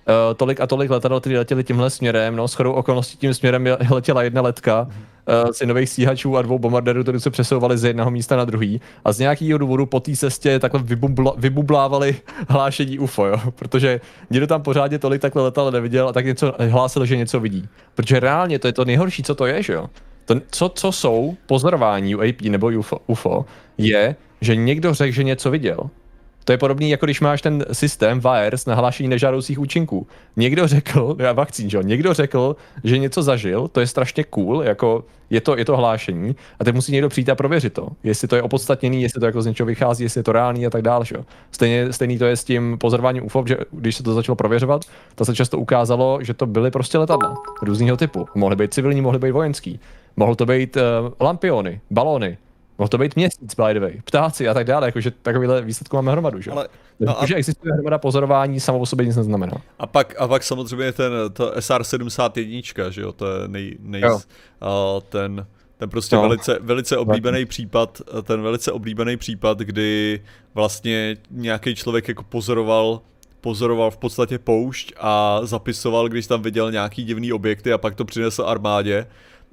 uh, 0.07 0.33
tolik 0.37 0.61
a 0.61 0.67
tolik 0.67 0.89
letadel, 0.89 1.19
které 1.19 1.37
letěly 1.37 1.63
tímhle 1.63 1.89
směrem, 1.89 2.35
no, 2.35 2.47
shodou 2.47 2.71
okolností 2.71 3.17
tím 3.17 3.33
směrem 3.33 3.67
letěla 3.89 4.23
jedna 4.23 4.41
letka 4.41 4.87
uh, 4.87 5.51
z 5.51 5.65
nových 5.65 5.89
stíhačů 5.89 6.37
a 6.37 6.41
dvou 6.41 6.59
bombardérů, 6.59 7.03
které 7.03 7.19
se 7.19 7.29
přesouvali 7.29 7.77
z 7.77 7.83
jednoho 7.83 8.11
místa 8.11 8.35
na 8.35 8.45
druhý 8.45 8.81
a 9.05 9.11
z 9.11 9.19
nějakého 9.19 9.57
důvodu 9.57 9.85
po 9.85 9.99
té 9.99 10.15
cestě 10.15 10.59
takhle 10.59 10.81
vybubla, 10.83 11.33
vybublávali 11.37 12.15
hlášení 12.49 12.99
UFO, 12.99 13.25
jo? 13.25 13.37
protože 13.55 14.01
nikdo 14.29 14.47
tam 14.47 14.61
pořádně 14.61 14.99
tolik 14.99 15.21
takhle 15.21 15.43
letal 15.43 15.71
neviděl 15.71 16.09
a 16.09 16.13
tak 16.13 16.25
něco 16.25 16.53
hlásil, 16.59 17.05
že 17.05 17.17
něco 17.17 17.39
vidí. 17.39 17.67
Protože 17.95 18.19
reálně 18.19 18.59
to 18.59 18.67
je 18.67 18.73
to 18.73 18.85
nejhorší, 18.85 19.23
co 19.23 19.35
to 19.35 19.45
je, 19.45 19.63
že 19.63 19.73
jo? 19.73 19.89
To, 20.25 20.35
co, 20.51 20.69
co 20.69 20.91
jsou 20.91 21.37
pozorování 21.45 22.15
UAP 22.15 22.41
nebo 22.41 22.67
UFO, 22.67 22.99
UFO, 23.07 23.45
je, 23.77 24.15
že 24.41 24.55
někdo 24.55 24.93
řekl, 24.93 25.13
že 25.13 25.23
něco 25.23 25.51
viděl. 25.51 25.77
To 26.43 26.51
je 26.51 26.57
podobný, 26.57 26.89
jako 26.89 27.05
když 27.05 27.21
máš 27.21 27.41
ten 27.41 27.65
systém 27.71 28.19
VAERS 28.19 28.65
na 28.65 28.75
hlášení 28.75 29.09
nežádoucích 29.09 29.59
účinků. 29.59 30.07
Někdo 30.35 30.67
řekl, 30.67 31.15
já 31.19 31.31
vakcín, 31.31 31.69
že 31.69 31.77
jo, 31.77 31.83
někdo 31.83 32.13
řekl, 32.13 32.55
že 32.83 32.97
něco 32.97 33.23
zažil, 33.23 33.67
to 33.67 33.79
je 33.79 33.87
strašně 33.87 34.23
cool, 34.23 34.63
jako 34.63 35.03
je 35.29 35.41
to, 35.41 35.57
je 35.57 35.65
to 35.65 35.77
hlášení, 35.77 36.35
a 36.59 36.63
teď 36.63 36.75
musí 36.75 36.91
někdo 36.91 37.09
přijít 37.09 37.29
a 37.29 37.35
prověřit 37.35 37.73
to, 37.73 37.87
jestli 38.03 38.27
to 38.27 38.35
je 38.35 38.41
opodstatněný, 38.41 39.01
jestli 39.01 39.19
to 39.19 39.25
jako 39.25 39.41
z 39.41 39.45
něčeho 39.45 39.67
vychází, 39.67 40.03
jestli 40.03 40.19
je 40.19 40.23
to 40.23 40.31
reálný 40.31 40.65
a 40.65 40.69
tak 40.69 40.81
dále. 40.81 41.05
Že? 41.05 41.15
Stejně, 41.51 41.93
stejný 41.93 42.17
to 42.17 42.25
je 42.25 42.37
s 42.37 42.43
tím 42.43 42.77
pozorováním 42.77 43.25
UFO, 43.25 43.43
že 43.47 43.57
když 43.71 43.95
se 43.95 44.03
to 44.03 44.13
začalo 44.13 44.35
prověřovat, 44.35 44.81
tak 45.15 45.25
se 45.25 45.35
často 45.35 45.59
ukázalo, 45.59 46.19
že 46.21 46.33
to 46.33 46.45
byly 46.45 46.71
prostě 46.71 46.97
letadla 46.97 47.35
různého 47.61 47.97
typu. 47.97 48.27
Mohly 48.35 48.55
být 48.55 48.73
civilní, 48.73 49.01
mohly 49.01 49.19
být 49.19 49.31
vojenský. 49.31 49.79
Mohl 50.17 50.35
to 50.35 50.45
být 50.45 50.77
uh, 50.77 50.81
lampiony, 51.19 51.81
balony, 51.91 52.37
Mohl 52.77 52.87
to 52.87 52.97
být 52.97 53.15
měsíc, 53.15 53.55
by 53.55 53.73
the 53.73 53.79
way, 53.79 54.01
ptáci 54.03 54.49
a 54.49 54.53
tak 54.53 54.67
dále, 54.67 54.87
jakože 54.87 55.11
takovýhle 55.11 55.61
výsledku 55.61 55.95
máme 55.95 56.11
hromadu, 56.11 56.41
že? 56.41 56.51
Ale, 56.51 56.67
no 56.99 57.21
a... 57.21 57.25
Že 57.25 57.35
existuje 57.35 57.73
hromada 57.73 57.97
pozorování, 57.97 58.59
samo 58.59 58.79
o 58.79 58.85
sobě 58.85 59.05
nic 59.05 59.15
neznamená. 59.15 59.53
A 59.79 59.87
pak, 59.87 60.15
a 60.17 60.27
pak 60.27 60.43
samozřejmě 60.43 60.91
ten 60.91 61.11
to 61.33 61.51
SR-71, 61.51 62.89
že 62.89 63.01
jo, 63.01 63.11
to 63.11 63.27
je 63.27 63.47
nej, 63.47 63.77
nej, 63.79 64.01
jo. 64.01 64.15
Uh, 64.15 65.01
ten, 65.09 65.47
ten 65.77 65.89
prostě 65.89 66.15
no. 66.15 66.21
velice, 66.21 66.59
velice 66.61 66.97
oblíbený 66.97 67.45
případ, 67.45 68.01
ten 68.23 68.41
velice 68.41 68.71
oblíbený 68.71 69.17
případ, 69.17 69.59
kdy 69.59 70.21
vlastně 70.53 71.17
nějaký 71.31 71.75
člověk 71.75 72.07
jako 72.07 72.23
pozoroval 72.23 73.01
pozoroval 73.41 73.91
v 73.91 73.97
podstatě 73.97 74.39
poušť 74.39 74.93
a 74.97 75.39
zapisoval, 75.43 76.09
když 76.09 76.27
tam 76.27 76.41
viděl 76.41 76.71
nějaký 76.71 77.03
divný 77.03 77.33
objekty 77.33 77.73
a 77.73 77.77
pak 77.77 77.95
to 77.95 78.05
přinesl 78.05 78.43
armádě 78.47 78.99
a 79.01 79.05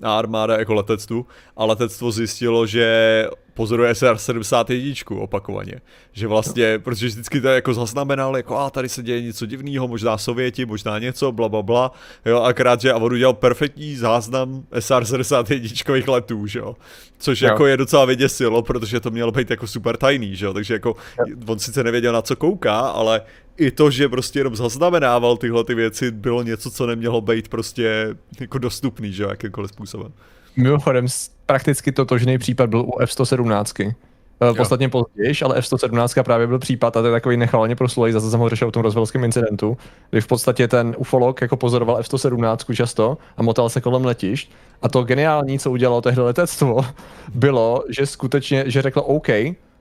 armáda 0.03 0.59
jako 0.59 0.75
letectvu. 0.75 1.27
A 1.57 1.65
letectvo 1.65 2.11
zjistilo, 2.11 2.67
že 2.67 3.27
pozoruje 3.55 3.93
SR-71 3.93 5.23
opakovaně. 5.23 5.81
Že 6.13 6.27
vlastně, 6.27 6.79
protože 6.79 7.07
vždycky 7.07 7.41
to 7.41 7.49
jako 7.49 7.75
zaznamenal, 7.75 8.37
jako 8.37 8.59
a 8.59 8.71
tady 8.71 8.89
se 8.89 9.03
děje 9.03 9.23
něco 9.23 9.47
divného, 9.47 9.89
možná 9.89 10.19
Sověti, 10.19 10.67
možná 10.67 10.99
něco, 10.99 11.33
bla, 11.33 11.49
bla, 11.49 11.63
bla. 11.63 11.93
Jo, 12.27 12.41
akrát, 12.41 12.81
že 12.81 12.93
Avodu 12.93 13.17
dělal 13.17 13.35
perfektní 13.35 13.97
záznam 13.97 14.65
SR-71 14.73 16.11
letů, 16.11 16.47
že 16.47 16.59
jo. 16.59 16.77
Což 17.19 17.41
jo. 17.41 17.49
jako 17.49 17.67
je 17.67 17.77
docela 17.77 18.05
vyděsilo, 18.05 18.63
protože 18.63 19.01
to 19.01 19.11
mělo 19.11 19.33
být 19.33 19.51
jako 19.51 19.67
super 19.67 19.97
tajný, 19.97 20.37
že 20.37 20.47
jo. 20.47 20.53
Takže 20.53 20.75
jako 20.75 20.97
jo. 21.27 21.37
on 21.47 21.59
sice 21.59 21.85
nevěděl 21.85 22.13
na 22.13 22.23
co 22.23 22.37
kouká, 22.37 22.79
ale 22.79 23.23
i 23.57 23.71
to, 23.71 23.91
že 23.91 24.09
prostě 24.09 24.41
jenom 24.41 24.57
zaznamenával 24.57 25.37
tyhle 25.37 25.65
ty 25.65 25.75
věci, 25.75 26.11
bylo 26.11 26.43
něco, 26.43 26.71
co 26.71 26.87
nemělo 26.87 27.21
být 27.21 27.49
prostě 27.49 28.17
jako 28.41 28.59
dostupný, 28.59 29.13
že 29.13 29.23
jo, 29.23 29.29
jakýmkoliv 29.29 29.71
způsobem. 29.71 30.13
Mimochodem, 30.57 31.07
prakticky 31.47 31.93
totožný 31.93 32.39
případ 32.39 32.71
byl 32.71 32.81
u 32.81 32.99
F-117. 32.99 33.95
Eh, 34.43 34.55
podstatně 34.55 34.89
později, 34.89 35.35
ale 35.45 35.57
F-117 35.59 36.23
právě 36.23 36.47
byl 36.47 36.59
případ 36.59 36.97
a 36.97 37.01
to 37.01 37.07
je 37.07 37.13
takový 37.13 37.37
nechvalně 37.37 37.77
proslulý, 37.77 38.13
zase 38.13 38.31
jsem 38.31 38.41
ho 38.41 38.49
řešil 38.49 38.69
v 38.69 38.73
tom 38.73 38.83
rozvelském 38.83 39.25
incidentu, 39.25 39.77
kdy 40.11 40.21
v 40.21 40.27
podstatě 40.27 40.69
ten 40.69 40.95
ufolog 40.99 41.41
jako 41.41 41.57
pozoroval 41.57 41.99
F-117 41.99 42.75
často 42.75 43.19
a 43.37 43.43
motal 43.43 43.69
se 43.69 43.81
kolem 43.81 44.05
letišť. 44.05 44.51
A 44.83 44.89
to 44.89 45.03
geniální, 45.03 45.59
co 45.59 45.71
udělalo 45.71 46.01
tehdy 46.01 46.21
letectvo, 46.21 46.87
bylo, 47.35 47.85
že 47.89 48.07
skutečně, 48.07 48.65
že 48.67 48.83
řeklo 48.83 49.03
OK, 49.03 49.29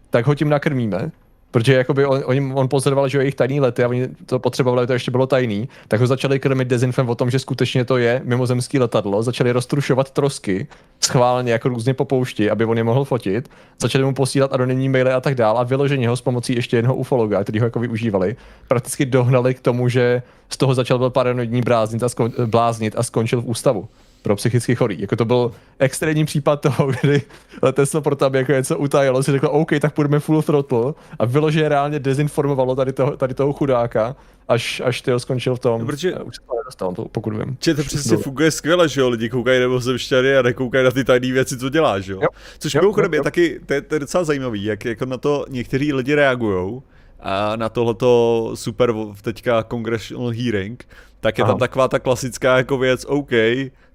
tak 0.10 0.27
ho 0.27 0.36
tím 0.36 0.49
nakrmíme, 0.49 1.12
Protože 1.51 1.73
jakoby 1.73 2.05
on, 2.05 2.23
on, 2.25 2.51
on 2.55 2.69
pozoroval, 2.69 3.07
že 3.07 3.17
jejich 3.17 3.35
tajný 3.35 3.59
lety 3.59 3.83
a 3.83 3.88
oni 3.88 4.07
to 4.25 4.39
potřebovali, 4.39 4.88
to 4.88 4.93
ještě 4.93 5.12
bylo 5.12 5.27
tajný, 5.27 5.69
tak 5.88 5.99
ho 5.99 6.07
začali 6.07 6.39
krmit 6.39 6.67
dezinfem 6.67 7.09
o 7.09 7.15
tom, 7.15 7.29
že 7.29 7.39
skutečně 7.39 7.85
to 7.85 7.97
je 7.97 8.21
mimozemský 8.23 8.79
letadlo, 8.79 9.23
začali 9.23 9.51
roztrušovat 9.51 10.12
trosky 10.12 10.67
schválně 11.03 11.51
jako 11.51 11.69
různě 11.69 11.93
po 11.93 12.05
poušti, 12.05 12.49
aby 12.49 12.65
on 12.65 12.77
je 12.77 12.83
mohl 12.83 13.05
fotit, 13.05 13.49
začali 13.81 14.03
mu 14.03 14.13
posílat 14.13 14.53
anonymní 14.53 14.89
maily 14.89 15.12
a 15.12 15.21
tak 15.21 15.35
dál 15.35 15.57
a 15.57 15.63
vyložení 15.63 16.07
ho 16.07 16.15
s 16.15 16.21
pomocí 16.21 16.55
ještě 16.55 16.77
jednoho 16.77 16.95
ufologa, 16.95 17.43
který 17.43 17.59
ho 17.59 17.65
jako 17.65 17.79
využívali, 17.79 18.35
prakticky 18.67 19.05
dohnali 19.05 19.53
k 19.53 19.59
tomu, 19.59 19.89
že 19.89 20.21
z 20.49 20.57
toho 20.57 20.75
začal 20.75 20.97
byl 20.97 21.09
paranoidní 21.09 21.62
bláznit 21.62 22.03
a, 22.03 22.07
bláznit 22.45 22.93
a 22.97 23.03
skončil 23.03 23.41
v 23.41 23.45
ústavu 23.45 23.88
pro 24.21 24.36
psychicky 24.36 24.75
chorý. 24.75 25.01
Jako 25.01 25.15
to 25.15 25.25
byl 25.25 25.51
extrémní 25.79 26.25
případ 26.25 26.62
toho, 26.62 26.91
kdy 27.01 27.21
letectvo 27.62 28.01
pro 28.01 28.25
aby 28.25 28.38
jako 28.38 28.51
něco 28.51 28.77
utajilo, 28.77 29.23
si 29.23 29.32
řeklo, 29.32 29.51
OK, 29.51 29.71
tak 29.82 29.93
půjdeme 29.93 30.19
full 30.19 30.41
throttle 30.41 30.93
a 31.19 31.25
vyloženě 31.25 31.69
reálně 31.69 31.99
dezinformovalo 31.99 32.75
tady 32.75 32.93
toho, 32.93 33.17
tady 33.17 33.34
toho 33.34 33.53
chudáka, 33.53 34.15
až, 34.47 34.82
až 34.86 35.01
ty 35.01 35.12
skončil 35.17 35.55
v 35.55 35.60
tom. 35.60 35.79
No, 35.82 35.86
protože 35.86 36.15
už 36.15 36.36
se 36.36 36.41
to 36.41 36.58
nedostal, 36.58 36.93
to, 36.93 37.05
pokud 37.05 37.34
vím. 37.34 37.58
Že 37.63 37.75
to 37.75 37.84
přesně 37.84 38.17
funguje 38.17 38.51
skvěle, 38.51 38.89
že 38.89 39.01
jo, 39.01 39.10
lidi 39.10 39.29
koukají 39.29 39.60
nebo 39.60 39.79
zemšťany 39.79 40.38
a 40.38 40.41
nekoukají 40.41 40.86
na 40.86 40.91
ty 40.91 41.03
tajné 41.03 41.32
věci, 41.32 41.58
co 41.58 41.69
děláš, 41.69 42.05
že 42.05 42.13
jo. 42.13 42.19
jo. 42.21 42.27
Což 42.60 42.75
mimochodem 42.75 43.13
je 43.13 43.23
taky, 43.23 43.60
to 43.65 43.73
je, 43.73 43.82
to 43.82 43.95
je 43.95 43.99
docela 43.99 44.23
zajímavý, 44.23 44.63
jak 44.63 44.86
jako 44.86 45.05
na 45.05 45.17
to 45.17 45.45
někteří 45.49 45.93
lidi 45.93 46.15
reagují, 46.15 46.82
a 47.19 47.55
na 47.55 47.69
tohleto 47.69 48.51
super 48.55 48.93
teďka 49.21 49.63
congressional 49.63 50.29
hearing, 50.29 50.88
tak 51.19 51.38
je 51.38 51.43
Aha. 51.43 51.53
tam 51.53 51.60
taková 51.60 51.88
ta 51.88 51.99
klasická 51.99 52.58
jako 52.58 52.77
věc, 52.77 53.05
OK, 53.05 53.32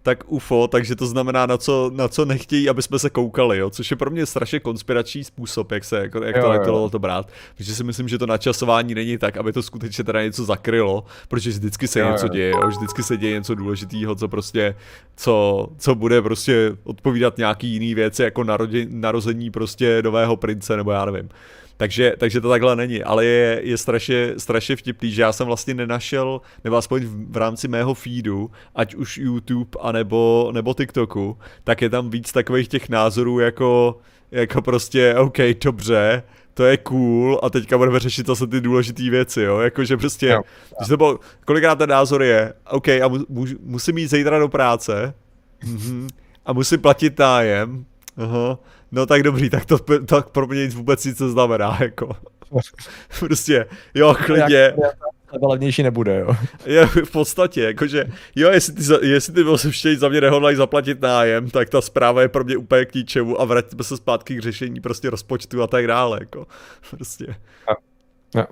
tak 0.04 0.24
UFO, 0.26 0.68
takže 0.68 0.96
to 0.96 1.06
znamená, 1.06 1.46
na 1.46 1.56
co, 1.56 1.90
na 1.94 2.08
co 2.08 2.24
nechtějí, 2.24 2.68
aby 2.68 2.82
jsme 2.82 2.98
se 2.98 3.10
koukali, 3.10 3.58
jo? 3.58 3.70
což 3.70 3.90
je 3.90 3.96
pro 3.96 4.10
mě 4.10 4.26
strašně 4.26 4.60
konspirační 4.60 5.24
způsob, 5.24 5.72
jak, 5.72 5.84
se, 5.84 5.96
jak, 5.96 6.14
jak 6.24 6.36
jo, 6.36 6.42
to, 6.64 6.70
jo. 6.70 6.88
to 6.90 6.98
brát. 6.98 7.28
Protože 7.56 7.74
si 7.74 7.84
myslím, 7.84 8.08
že 8.08 8.18
to 8.18 8.26
načasování 8.26 8.94
není 8.94 9.18
tak, 9.18 9.36
aby 9.36 9.52
to 9.52 9.62
skutečně 9.62 10.04
teda 10.04 10.22
něco 10.22 10.44
zakrylo, 10.44 11.04
protože 11.28 11.50
vždycky 11.50 11.88
se 11.88 12.00
jo, 12.00 12.10
něco 12.10 12.26
jo. 12.26 12.32
děje, 12.32 12.50
jo? 12.50 12.68
vždycky 12.68 13.02
se 13.02 13.16
děje 13.16 13.38
něco 13.38 13.54
důležitého, 13.54 14.14
co 14.14 14.28
prostě, 14.28 14.74
co, 15.16 15.68
co 15.78 15.94
bude 15.94 16.22
prostě 16.22 16.76
odpovídat 16.84 17.38
nějaký 17.38 17.68
jiný 17.68 17.94
věci, 17.94 18.22
jako 18.22 18.44
narodě, 18.44 18.86
narození 18.90 19.50
prostě 19.50 20.02
nového 20.02 20.36
prince, 20.36 20.76
nebo 20.76 20.90
já 20.92 21.04
nevím. 21.04 21.28
Takže, 21.76 22.14
takže 22.18 22.40
to 22.40 22.48
takhle 22.48 22.76
není, 22.76 23.02
ale 23.02 23.24
je, 23.24 23.60
je 23.64 23.78
strašně, 23.78 24.34
strašně 24.36 24.76
vtipný, 24.76 25.10
že 25.10 25.22
já 25.22 25.32
jsem 25.32 25.46
vlastně 25.46 25.74
nenašel, 25.74 26.40
nebo 26.64 26.76
aspoň 26.76 27.04
v, 27.04 27.32
v 27.32 27.36
rámci 27.36 27.68
mého 27.68 27.94
feedu, 27.94 28.50
ať 28.74 28.94
už 28.94 29.18
YouTube, 29.18 29.78
anebo, 29.80 30.50
nebo 30.54 30.74
TikToku, 30.74 31.38
tak 31.64 31.82
je 31.82 31.90
tam 31.90 32.10
víc 32.10 32.32
takových 32.32 32.68
těch 32.68 32.88
názorů 32.88 33.38
jako, 33.38 33.98
jako 34.30 34.62
prostě, 34.62 35.14
OK, 35.14 35.38
dobře, 35.64 36.22
to 36.54 36.64
je 36.64 36.76
cool 36.76 37.40
a 37.42 37.50
teďka 37.50 37.78
budeme 37.78 38.00
řešit 38.00 38.26
zase 38.26 38.46
ty 38.46 38.60
důležité 38.60 39.10
věci, 39.10 39.42
jo, 39.42 39.58
jakože 39.58 39.96
prostě, 39.96 40.28
jo. 40.28 40.42
když 40.78 40.88
to 40.88 40.96
bylo, 40.96 41.18
kolikrát 41.44 41.74
ten 41.74 41.90
názor 41.90 42.22
je, 42.22 42.52
OK, 42.70 42.88
a 42.88 43.08
mu, 43.08 43.18
mu, 43.28 43.46
musím 43.60 43.98
jít 43.98 44.10
zítra 44.10 44.38
do 44.38 44.48
práce, 44.48 45.14
mm-hmm, 45.64 46.08
a 46.46 46.52
musím 46.52 46.80
platit 46.80 47.18
nájem, 47.18 47.84
aha, 48.16 48.58
no 48.94 49.06
tak 49.06 49.22
dobrý, 49.22 49.50
tak 49.50 49.64
to 49.64 49.78
tak 50.06 50.28
pro 50.30 50.46
mě 50.46 50.62
nic 50.64 50.74
vůbec 50.74 51.04
nic 51.04 51.20
neznamená, 51.20 51.78
jako. 51.80 52.16
prostě, 53.18 53.66
jo, 53.94 54.14
klidně. 54.26 54.74
To 55.40 55.48
levnější 55.48 55.82
nebude, 55.82 56.18
jo. 56.18 56.36
Je 56.66 56.86
v 56.86 57.10
podstatě, 57.12 57.62
jakože, 57.62 58.04
jo, 58.36 58.50
jestli 58.50 58.74
ty, 58.74 59.06
jestli 59.08 59.32
ty 59.32 59.40
ještě 59.66 59.96
za 59.96 60.08
mě 60.08 60.20
nehodlají 60.20 60.56
zaplatit 60.56 61.00
nájem, 61.00 61.50
tak 61.50 61.68
ta 61.68 61.80
zpráva 61.80 62.22
je 62.22 62.28
pro 62.28 62.44
mě 62.44 62.56
úplně 62.56 62.84
k 62.84 62.94
ničemu 62.94 63.40
a 63.40 63.44
vrátíme 63.44 63.84
se 63.84 63.96
zpátky 63.96 64.36
k 64.36 64.42
řešení 64.42 64.80
prostě 64.80 65.10
rozpočtu 65.10 65.62
a 65.62 65.66
tak 65.66 65.86
dále, 65.86 66.18
jako. 66.20 66.46
Prostě. 66.90 67.26
Ja. 67.68 67.74
Ja. 68.34 68.46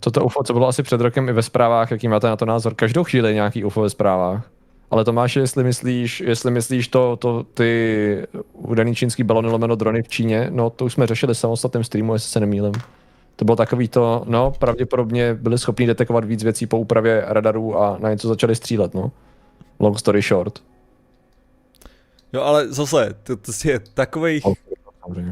Toto 0.00 0.24
UFO, 0.24 0.42
co 0.42 0.52
bylo 0.52 0.68
asi 0.68 0.82
před 0.82 1.00
rokem 1.00 1.28
i 1.28 1.32
ve 1.32 1.42
zprávách, 1.42 1.90
jaký 1.90 2.08
máte 2.08 2.26
na 2.26 2.36
to 2.36 2.46
názor? 2.46 2.74
Každou 2.74 3.04
chvíli 3.04 3.34
nějaký 3.34 3.64
UFO 3.64 3.82
ve 3.82 3.90
zprávách. 3.90 4.50
Ale 4.90 5.04
Tomáš, 5.04 5.36
jestli 5.36 5.64
myslíš, 5.64 6.20
jestli 6.20 6.50
myslíš 6.50 6.88
to, 6.88 7.16
to 7.16 7.42
ty 7.54 8.26
údaný 8.52 8.94
čínský 8.94 9.22
balony 9.22 9.48
lomeno 9.48 9.76
drony 9.76 10.02
v 10.02 10.08
Číně, 10.08 10.48
no 10.50 10.70
to 10.70 10.84
už 10.84 10.92
jsme 10.92 11.06
řešili 11.06 11.34
v 11.34 11.38
samostatném 11.38 11.84
streamu, 11.84 12.12
jestli 12.12 12.30
se 12.30 12.40
nemýlím. 12.40 12.72
To 13.36 13.44
bylo 13.44 13.56
takový 13.56 13.88
to, 13.88 14.24
no, 14.26 14.52
pravděpodobně 14.58 15.34
byli 15.34 15.58
schopni 15.58 15.86
detekovat 15.86 16.24
víc 16.24 16.44
věcí 16.44 16.66
po 16.66 16.78
úpravě 16.78 17.24
radarů 17.26 17.78
a 17.78 17.98
na 18.00 18.10
něco 18.10 18.28
začali 18.28 18.54
střílet, 18.54 18.94
no. 18.94 19.12
Long 19.80 19.98
story 19.98 20.22
short. 20.22 20.58
Jo, 22.32 22.42
ale 22.42 22.72
zase, 22.72 23.14
to, 23.22 23.36
to 23.36 23.52
je 23.64 23.80
takový. 23.94 24.40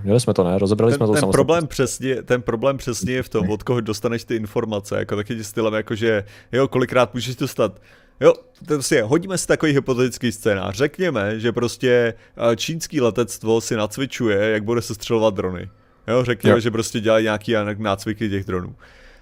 Měli 0.02 0.20
jsme 0.20 0.34
to, 0.34 0.44
ne? 0.44 0.58
Rozebrali 0.58 0.92
ten, 0.92 0.96
jsme 0.96 1.06
to 1.06 1.12
ten 1.12 1.30
problém, 1.30 1.66
přesně, 1.66 2.22
ten 2.22 2.42
problém 2.42 2.76
přesně 2.76 3.12
je 3.12 3.22
v 3.22 3.28
tom, 3.28 3.50
od 3.50 3.62
koho 3.62 3.80
dostaneš 3.80 4.24
ty 4.24 4.36
informace, 4.36 4.98
jako 4.98 5.16
taky 5.16 5.44
stylem, 5.44 5.74
jako 5.74 5.94
že 5.94 6.24
jo, 6.52 6.68
kolikrát 6.68 7.14
můžeš 7.14 7.36
dostat 7.36 7.80
Jo, 8.20 8.34
to 8.58 8.64
prostě 8.64 9.02
hodíme 9.02 9.38
si 9.38 9.46
takový 9.46 9.72
hypotetický 9.72 10.32
scénář. 10.32 10.76
Řekněme, 10.76 11.40
že 11.40 11.52
prostě 11.52 12.14
eh, 12.52 12.56
čínský 12.56 13.00
letectvo 13.00 13.60
si 13.60 13.76
nacvičuje, 13.76 14.50
jak 14.50 14.64
bude 14.64 14.82
se 14.82 14.94
střelovat 14.94 15.34
drony. 15.34 15.70
Jo, 16.08 16.24
řekněme, 16.24 16.56
jo. 16.56 16.60
že 16.60 16.70
prostě 16.70 17.00
dělají 17.00 17.24
nějaký 17.24 17.54
nácviky 17.78 18.30
těch 18.30 18.44
dronů. 18.44 18.74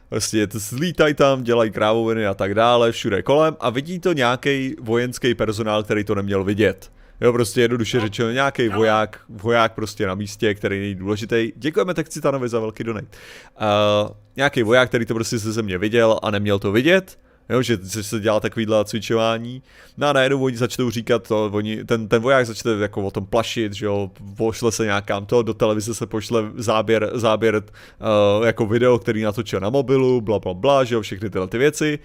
Prostě 0.09 0.47
to 0.47 0.59
zlítají 0.59 1.15
tam, 1.15 1.43
dělají 1.43 1.71
krávoviny 1.71 2.27
a 2.27 2.35
tak 2.35 2.55
dále, 2.55 2.93
všude 2.93 3.23
kolem 3.23 3.57
a 3.61 3.71
vidí 3.71 3.99
to 3.99 4.13
nějaký 4.13 4.77
vojenský 4.81 5.35
personál, 5.35 5.83
který 5.83 6.05
to 6.05 6.15
neměl 6.15 6.45
vidět. 6.45 6.91
Jo, 7.21 7.33
prostě 7.33 7.61
jednoduše 7.61 8.01
řečeno, 8.01 8.31
nějaký 8.31 8.69
voják, 8.69 9.21
voják 9.29 9.73
prostě 9.73 10.07
na 10.07 10.15
místě, 10.15 10.55
který 10.55 10.81
není 10.81 10.95
důležitý. 10.95 11.53
Děkujeme 11.57 11.95
tak 11.95 12.09
Citanovi 12.09 12.49
za 12.49 12.61
velký 12.61 12.85
donate. 12.85 13.07
Uh, 13.07 14.11
nějaký 14.37 14.63
voják, 14.63 14.89
který 14.89 15.07
to 15.07 15.15
prostě 15.15 15.39
ze 15.39 15.53
země 15.53 15.79
viděl 15.79 16.19
a 16.23 16.31
neměl 16.31 16.59
to 16.59 16.73
vidět, 16.73 17.19
jo, 17.49 17.63
že 17.63 17.79
se 18.03 18.21
dělá 18.21 18.41
takovýhle 18.41 18.85
cvičování. 18.85 19.63
No 19.97 20.07
a 20.07 20.13
najednou 20.13 20.45
oni 20.45 20.57
začnou 20.57 20.91
říkat 20.91 21.29
to, 21.29 21.51
oni, 21.53 21.85
ten, 21.85 22.09
ten 22.09 22.23
voják 22.23 22.47
začne 22.47 22.73
jako 22.73 23.03
o 23.03 23.11
tom 23.11 23.27
plašit, 23.27 23.73
že 23.73 23.87
jo, 23.87 24.11
pošle 24.37 24.73
se 24.73 24.85
nějakám 24.85 25.27
to, 25.27 25.43
do 25.43 25.55
televize 25.55 25.95
se 25.95 26.07
pošle 26.07 26.45
záběr, 26.55 27.11
záběr 27.15 27.57
uh, 27.57 28.47
jako 28.47 28.67
video, 28.67 28.99
který 28.99 29.23
natočil 29.23 29.61
na 29.61 29.71
mobilu, 29.71 30.21
bla, 30.21 30.39
bla, 30.39 30.55
bla, 30.55 30.85
že 30.85 30.95
jo, 30.95 31.01
všechny 31.01 31.31
tyhle 31.31 31.49
ty 31.49 31.59
věci. 31.59 31.99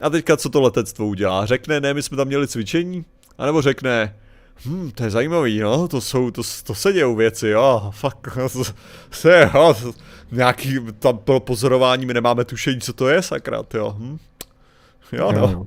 A 0.00 0.10
teďka 0.10 0.36
co 0.36 0.48
to 0.48 0.60
letectvo 0.60 1.06
udělá? 1.06 1.46
Řekne, 1.46 1.80
ne, 1.80 1.94
my 1.94 2.02
jsme 2.02 2.16
tam 2.16 2.26
měli 2.26 2.48
cvičení? 2.48 3.04
A 3.38 3.46
nebo 3.46 3.62
řekne, 3.62 4.16
hm, 4.66 4.90
to 4.94 5.04
je 5.04 5.10
zajímavý, 5.10 5.60
no, 5.60 5.88
to 5.88 6.00
jsou, 6.00 6.30
to, 6.30 6.42
to 6.64 6.74
se 6.74 6.92
dějou 6.92 7.14
věci, 7.14 7.48
jo, 7.48 7.90
fakt, 7.94 8.28
je, 9.28 9.50
jo, 9.54 9.74
nějaký, 10.32 10.78
tam 10.98 11.18
pro 11.18 11.40
pozorování 11.40 12.06
my 12.06 12.14
nemáme 12.14 12.44
tušení, 12.44 12.80
co 12.80 12.92
to 12.92 13.08
je, 13.08 13.22
sakra, 13.22 13.62
jo, 13.74 13.96
hm. 13.98 14.18
Jo, 15.12 15.32
no. 15.32 15.66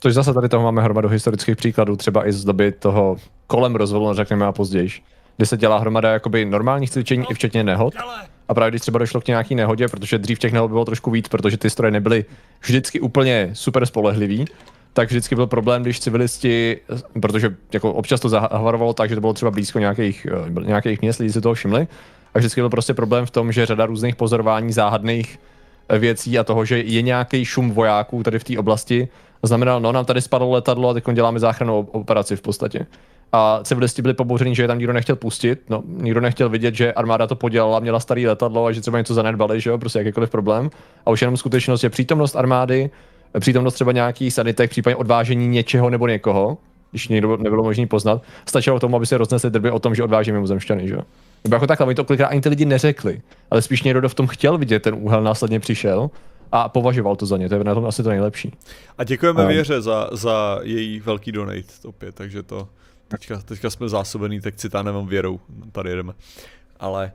Což 0.00 0.14
zase 0.14 0.34
tady 0.34 0.48
toho 0.48 0.62
máme 0.62 0.82
hromadu 0.82 1.08
historických 1.08 1.56
příkladů, 1.56 1.96
třeba 1.96 2.28
i 2.28 2.32
z 2.32 2.44
doby 2.44 2.72
toho 2.72 3.16
kolem 3.46 3.74
rozvolu, 3.74 4.14
řekněme 4.14 4.46
a 4.46 4.52
později, 4.52 4.88
kdy 5.36 5.46
se 5.46 5.56
dělá 5.56 5.78
hromada 5.78 6.12
jakoby 6.12 6.44
normálních 6.44 6.90
cvičení 6.90 7.24
i 7.30 7.34
včetně 7.34 7.64
nehod. 7.64 7.94
A 8.48 8.54
právě 8.54 8.70
když 8.70 8.82
třeba 8.82 8.98
došlo 8.98 9.20
k 9.20 9.26
nějaký 9.26 9.54
nehodě, 9.54 9.88
protože 9.88 10.18
dřív 10.18 10.38
těch 10.38 10.52
nehod 10.52 10.70
bylo 10.70 10.84
trošku 10.84 11.10
víc, 11.10 11.28
protože 11.28 11.56
ty 11.56 11.70
stroje 11.70 11.90
nebyly 11.90 12.24
vždycky 12.60 13.00
úplně 13.00 13.50
super 13.52 13.86
spolehlivý, 13.86 14.44
tak 14.92 15.08
vždycky 15.08 15.34
byl 15.34 15.46
problém, 15.46 15.82
když 15.82 16.00
civilisti, 16.00 16.80
protože 17.22 17.56
jako 17.72 17.92
občas 17.92 18.20
to 18.20 18.28
zahavarovalo 18.28 18.92
tak, 18.92 19.08
že 19.08 19.14
to 19.14 19.20
bylo 19.20 19.32
třeba 19.32 19.50
blízko 19.50 19.78
nějakých, 19.78 20.26
eh, 20.60 20.64
nějakých 20.64 21.00
měst, 21.00 21.18
lidi 21.18 21.32
si 21.32 21.40
toho 21.40 21.54
všimli, 21.54 21.88
a 22.34 22.38
vždycky 22.38 22.60
byl 22.60 22.70
prostě 22.70 22.94
problém 22.94 23.26
v 23.26 23.30
tom, 23.30 23.52
že 23.52 23.66
řada 23.66 23.86
různých 23.86 24.16
pozorování 24.16 24.72
záhadných 24.72 25.38
věcí 25.98 26.38
a 26.38 26.44
toho, 26.44 26.64
že 26.64 26.78
je 26.78 27.02
nějaký 27.02 27.44
šum 27.44 27.70
vojáků 27.70 28.22
tady 28.22 28.38
v 28.38 28.44
té 28.44 28.58
oblasti, 28.58 29.08
znamenal, 29.42 29.80
no 29.80 29.92
nám 29.92 30.04
tady 30.04 30.20
spadlo 30.20 30.50
letadlo 30.50 30.88
a 30.88 30.94
teď 30.94 31.04
děláme 31.12 31.40
záchrannou 31.40 31.88
operaci 31.92 32.36
v 32.36 32.42
podstatě. 32.42 32.86
A 33.32 33.60
civilisti 33.62 34.02
byli 34.02 34.14
pobouření, 34.14 34.54
že 34.54 34.62
je 34.62 34.68
tam 34.68 34.78
nikdo 34.78 34.92
nechtěl 34.92 35.16
pustit, 35.16 35.60
no 35.68 35.82
nikdo 35.86 36.20
nechtěl 36.20 36.48
vidět, 36.48 36.74
že 36.74 36.92
armáda 36.92 37.26
to 37.26 37.36
podělala, 37.36 37.80
měla 37.80 38.00
starý 38.00 38.26
letadlo 38.26 38.66
a 38.66 38.72
že 38.72 38.80
třeba 38.80 38.98
něco 38.98 39.14
zanedbali, 39.14 39.60
že 39.60 39.70
jo, 39.70 39.78
prostě 39.78 39.98
jakýkoliv 39.98 40.30
problém. 40.30 40.70
A 41.06 41.10
už 41.10 41.20
jenom 41.20 41.36
skutečnost, 41.36 41.80
že 41.80 41.90
přítomnost 41.90 42.36
armády 42.36 42.90
přítomnost 43.38 43.74
třeba 43.74 43.92
nějaký 43.92 44.30
sanitek, 44.30 44.70
případně 44.70 44.96
odvážení 44.96 45.48
něčeho 45.48 45.90
nebo 45.90 46.06
někoho, 46.06 46.58
když 46.90 47.08
někdo 47.08 47.36
nebylo 47.36 47.64
možné 47.64 47.86
poznat, 47.86 48.22
stačilo 48.48 48.80
tomu, 48.80 48.96
aby 48.96 49.06
se 49.06 49.18
roznesly 49.18 49.50
drby 49.50 49.70
o 49.70 49.78
tom, 49.78 49.94
že 49.94 50.02
odvážíme 50.02 50.34
mimozemšťany, 50.34 50.88
že 50.88 50.94
jo. 50.94 51.02
Nebo 51.44 51.56
jako 51.56 51.66
takhle, 51.66 51.86
oni 51.86 51.94
to 51.94 52.04
kolikrát 52.04 52.28
ani 52.28 52.40
ty 52.40 52.48
lidi 52.48 52.64
neřekli, 52.64 53.22
ale 53.50 53.62
spíš 53.62 53.82
někdo, 53.82 54.00
kdo 54.00 54.08
v 54.08 54.14
tom 54.14 54.26
chtěl 54.26 54.58
vidět 54.58 54.82
ten 54.82 54.94
úhel, 54.98 55.22
následně 55.22 55.60
přišel 55.60 56.10
a 56.52 56.68
považoval 56.68 57.16
to 57.16 57.26
za 57.26 57.36
ně, 57.36 57.48
to 57.48 57.54
je 57.54 57.64
na 57.64 57.74
tom 57.74 57.86
asi 57.86 58.02
to 58.02 58.08
nejlepší. 58.08 58.52
A 58.98 59.04
děkujeme 59.04 59.42
um, 59.42 59.48
Věře 59.48 59.82
za, 59.82 60.08
za 60.12 60.58
její 60.62 61.00
velký 61.00 61.32
donate 61.32 61.62
opět, 61.84 62.14
takže 62.14 62.42
to 62.42 62.68
teďka, 63.08 63.42
teďka 63.42 63.70
jsme 63.70 63.88
zásobený 63.88 64.40
tak 64.40 64.56
citánem 64.56 65.06
věrou, 65.06 65.40
tady 65.72 65.90
jedeme. 65.90 66.12
Ale 66.80 67.12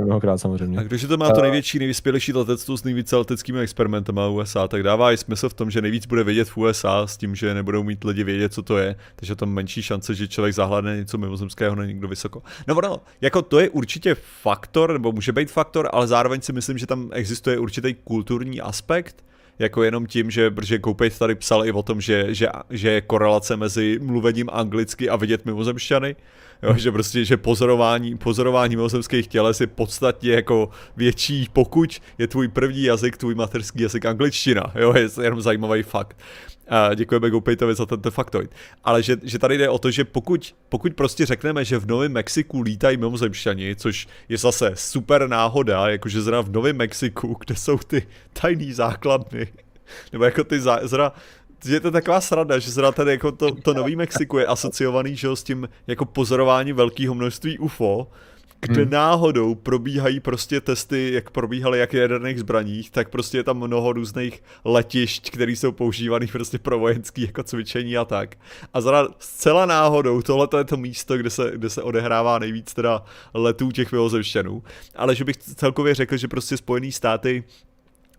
mnohokrát 0.00 0.38
samozřejmě. 0.38 0.78
A 0.78 0.82
když 0.82 1.04
to 1.04 1.16
má 1.16 1.30
to 1.30 1.42
největší, 1.42 1.78
nejvyspělejší 1.78 2.32
letectvo 2.32 2.76
s 2.76 2.84
nejvíce 2.84 3.16
leteckými 3.16 3.60
experimentem 3.60 4.18
a 4.18 4.28
USA, 4.28 4.68
tak 4.68 4.82
dává 4.82 5.12
i 5.12 5.16
smysl 5.16 5.48
v 5.48 5.54
tom, 5.54 5.70
že 5.70 5.82
nejvíc 5.82 6.06
bude 6.06 6.24
vědět 6.24 6.48
v 6.48 6.56
USA 6.56 7.06
s 7.06 7.16
tím, 7.16 7.34
že 7.34 7.54
nebudou 7.54 7.82
mít 7.82 8.04
lidi 8.04 8.24
vědět, 8.24 8.52
co 8.52 8.62
to 8.62 8.78
je, 8.78 8.96
takže 9.16 9.36
tam 9.36 9.48
menší 9.48 9.82
šance, 9.82 10.14
že 10.14 10.28
člověk 10.28 10.54
zahledne 10.54 10.96
něco 10.96 11.18
mimozemského 11.18 11.74
na 11.74 11.84
někdo 11.84 12.08
vysoko. 12.08 12.42
No, 12.68 12.74
no, 12.82 13.00
jako 13.20 13.42
to 13.42 13.60
je 13.60 13.70
určitě 13.70 14.16
faktor, 14.42 14.92
nebo 14.92 15.12
může 15.12 15.32
být 15.32 15.50
faktor, 15.50 15.88
ale 15.92 16.06
zároveň 16.06 16.40
si 16.40 16.52
myslím, 16.52 16.78
že 16.78 16.86
tam 16.86 17.10
existuje 17.12 17.58
určitý 17.58 17.94
kulturní 17.94 18.60
aspekt, 18.60 19.24
jako 19.58 19.82
jenom 19.82 20.06
tím, 20.06 20.30
že, 20.30 20.50
protože 20.50 20.78
Koupejt 20.78 21.18
tady 21.18 21.34
psal 21.34 21.66
i 21.66 21.72
o 21.72 21.82
tom, 21.82 22.00
že, 22.00 22.34
že, 22.34 22.48
že 22.70 22.90
je 22.90 23.00
korelace 23.00 23.56
mezi 23.56 23.98
mluvením 24.02 24.48
anglicky 24.52 25.08
a 25.08 25.16
vidět 25.16 25.44
mimozemšťany, 25.44 26.16
Jo, 26.64 26.74
že 26.76 26.92
prostě, 26.92 27.24
že 27.24 27.36
pozorování, 27.36 28.16
pozorování 28.16 28.76
mimozemských 28.76 29.26
těles 29.26 29.60
je 29.60 29.66
podstatně 29.66 30.32
jako 30.32 30.70
větší, 30.96 31.48
pokud 31.52 32.00
je 32.18 32.28
tvůj 32.28 32.48
první 32.48 32.82
jazyk, 32.82 33.16
tvůj 33.16 33.34
materský 33.34 33.82
jazyk 33.82 34.06
angličtina, 34.06 34.72
jo, 34.74 34.94
je 34.96 35.08
jenom 35.22 35.40
zajímavý 35.40 35.82
fakt. 35.82 36.16
A 36.68 36.94
děkujeme 36.94 37.30
GoPaytovi 37.30 37.74
za 37.74 37.86
tento 37.86 38.10
faktoid. 38.10 38.50
Ale 38.84 39.02
že, 39.02 39.16
že 39.22 39.38
tady 39.38 39.58
jde 39.58 39.68
o 39.68 39.78
to, 39.78 39.90
že 39.90 40.04
pokud, 40.04 40.54
pokud 40.68 40.94
prostě 40.94 41.26
řekneme, 41.26 41.64
že 41.64 41.78
v 41.78 41.86
Novém 41.86 42.12
Mexiku 42.12 42.60
lítají 42.60 42.96
mimozemšťani, 42.96 43.76
což 43.76 44.08
je 44.28 44.38
zase 44.38 44.72
super 44.74 45.28
náhoda, 45.28 45.88
jakože 45.88 46.22
zra 46.22 46.40
v 46.40 46.50
Novém 46.50 46.76
Mexiku, 46.76 47.36
kde 47.46 47.56
jsou 47.56 47.78
ty 47.78 48.06
tajný 48.40 48.72
základny, 48.72 49.48
nebo 50.12 50.24
jako 50.24 50.44
ty 50.44 50.60
zra, 50.60 51.12
je 51.64 51.80
to 51.80 51.90
taková 51.90 52.20
sranda, 52.20 52.58
že 52.58 52.70
zrovna 52.70 52.92
tady 52.92 53.10
jako 53.10 53.32
to, 53.32 53.54
to 53.54 53.74
nový 53.74 53.96
Mexiko 53.96 54.38
je 54.38 54.46
asociovaný 54.46 55.16
že, 55.16 55.28
s 55.36 55.42
tím 55.42 55.68
jako 55.86 56.04
pozorování 56.04 56.72
velkého 56.72 57.14
množství 57.14 57.58
UFO, 57.58 58.08
kde 58.60 58.82
hmm. 58.82 58.90
náhodou 58.90 59.54
probíhají 59.54 60.20
prostě 60.20 60.60
testy, 60.60 61.12
jak 61.12 61.30
probíhaly 61.30 61.78
jak 61.78 61.92
jaderných 61.92 62.38
zbraních, 62.38 62.90
tak 62.90 63.08
prostě 63.08 63.38
je 63.38 63.44
tam 63.44 63.56
mnoho 63.58 63.92
různých 63.92 64.42
letišť, 64.64 65.30
které 65.30 65.52
jsou 65.52 65.72
používané 65.72 66.26
prostě 66.26 66.58
pro 66.58 66.78
vojenský 66.78 67.22
jako 67.22 67.42
cvičení 67.42 67.96
a 67.96 68.04
tak. 68.04 68.36
A 68.74 68.80
zra 68.80 69.08
zcela 69.18 69.66
náhodou 69.66 70.22
tohle 70.22 70.48
je 70.58 70.64
to 70.64 70.76
místo, 70.76 71.18
kde 71.18 71.30
se, 71.30 71.52
kde 71.54 71.70
se 71.70 71.82
odehrává 71.82 72.38
nejvíc 72.38 72.74
teda 72.74 73.04
letů 73.34 73.72
těch 73.72 73.92
vyhozevštěnů. 73.92 74.62
Ale 74.96 75.14
že 75.14 75.24
bych 75.24 75.36
celkově 75.36 75.94
řekl, 75.94 76.16
že 76.16 76.28
prostě 76.28 76.56
Spojené 76.56 76.92
státy 76.92 77.44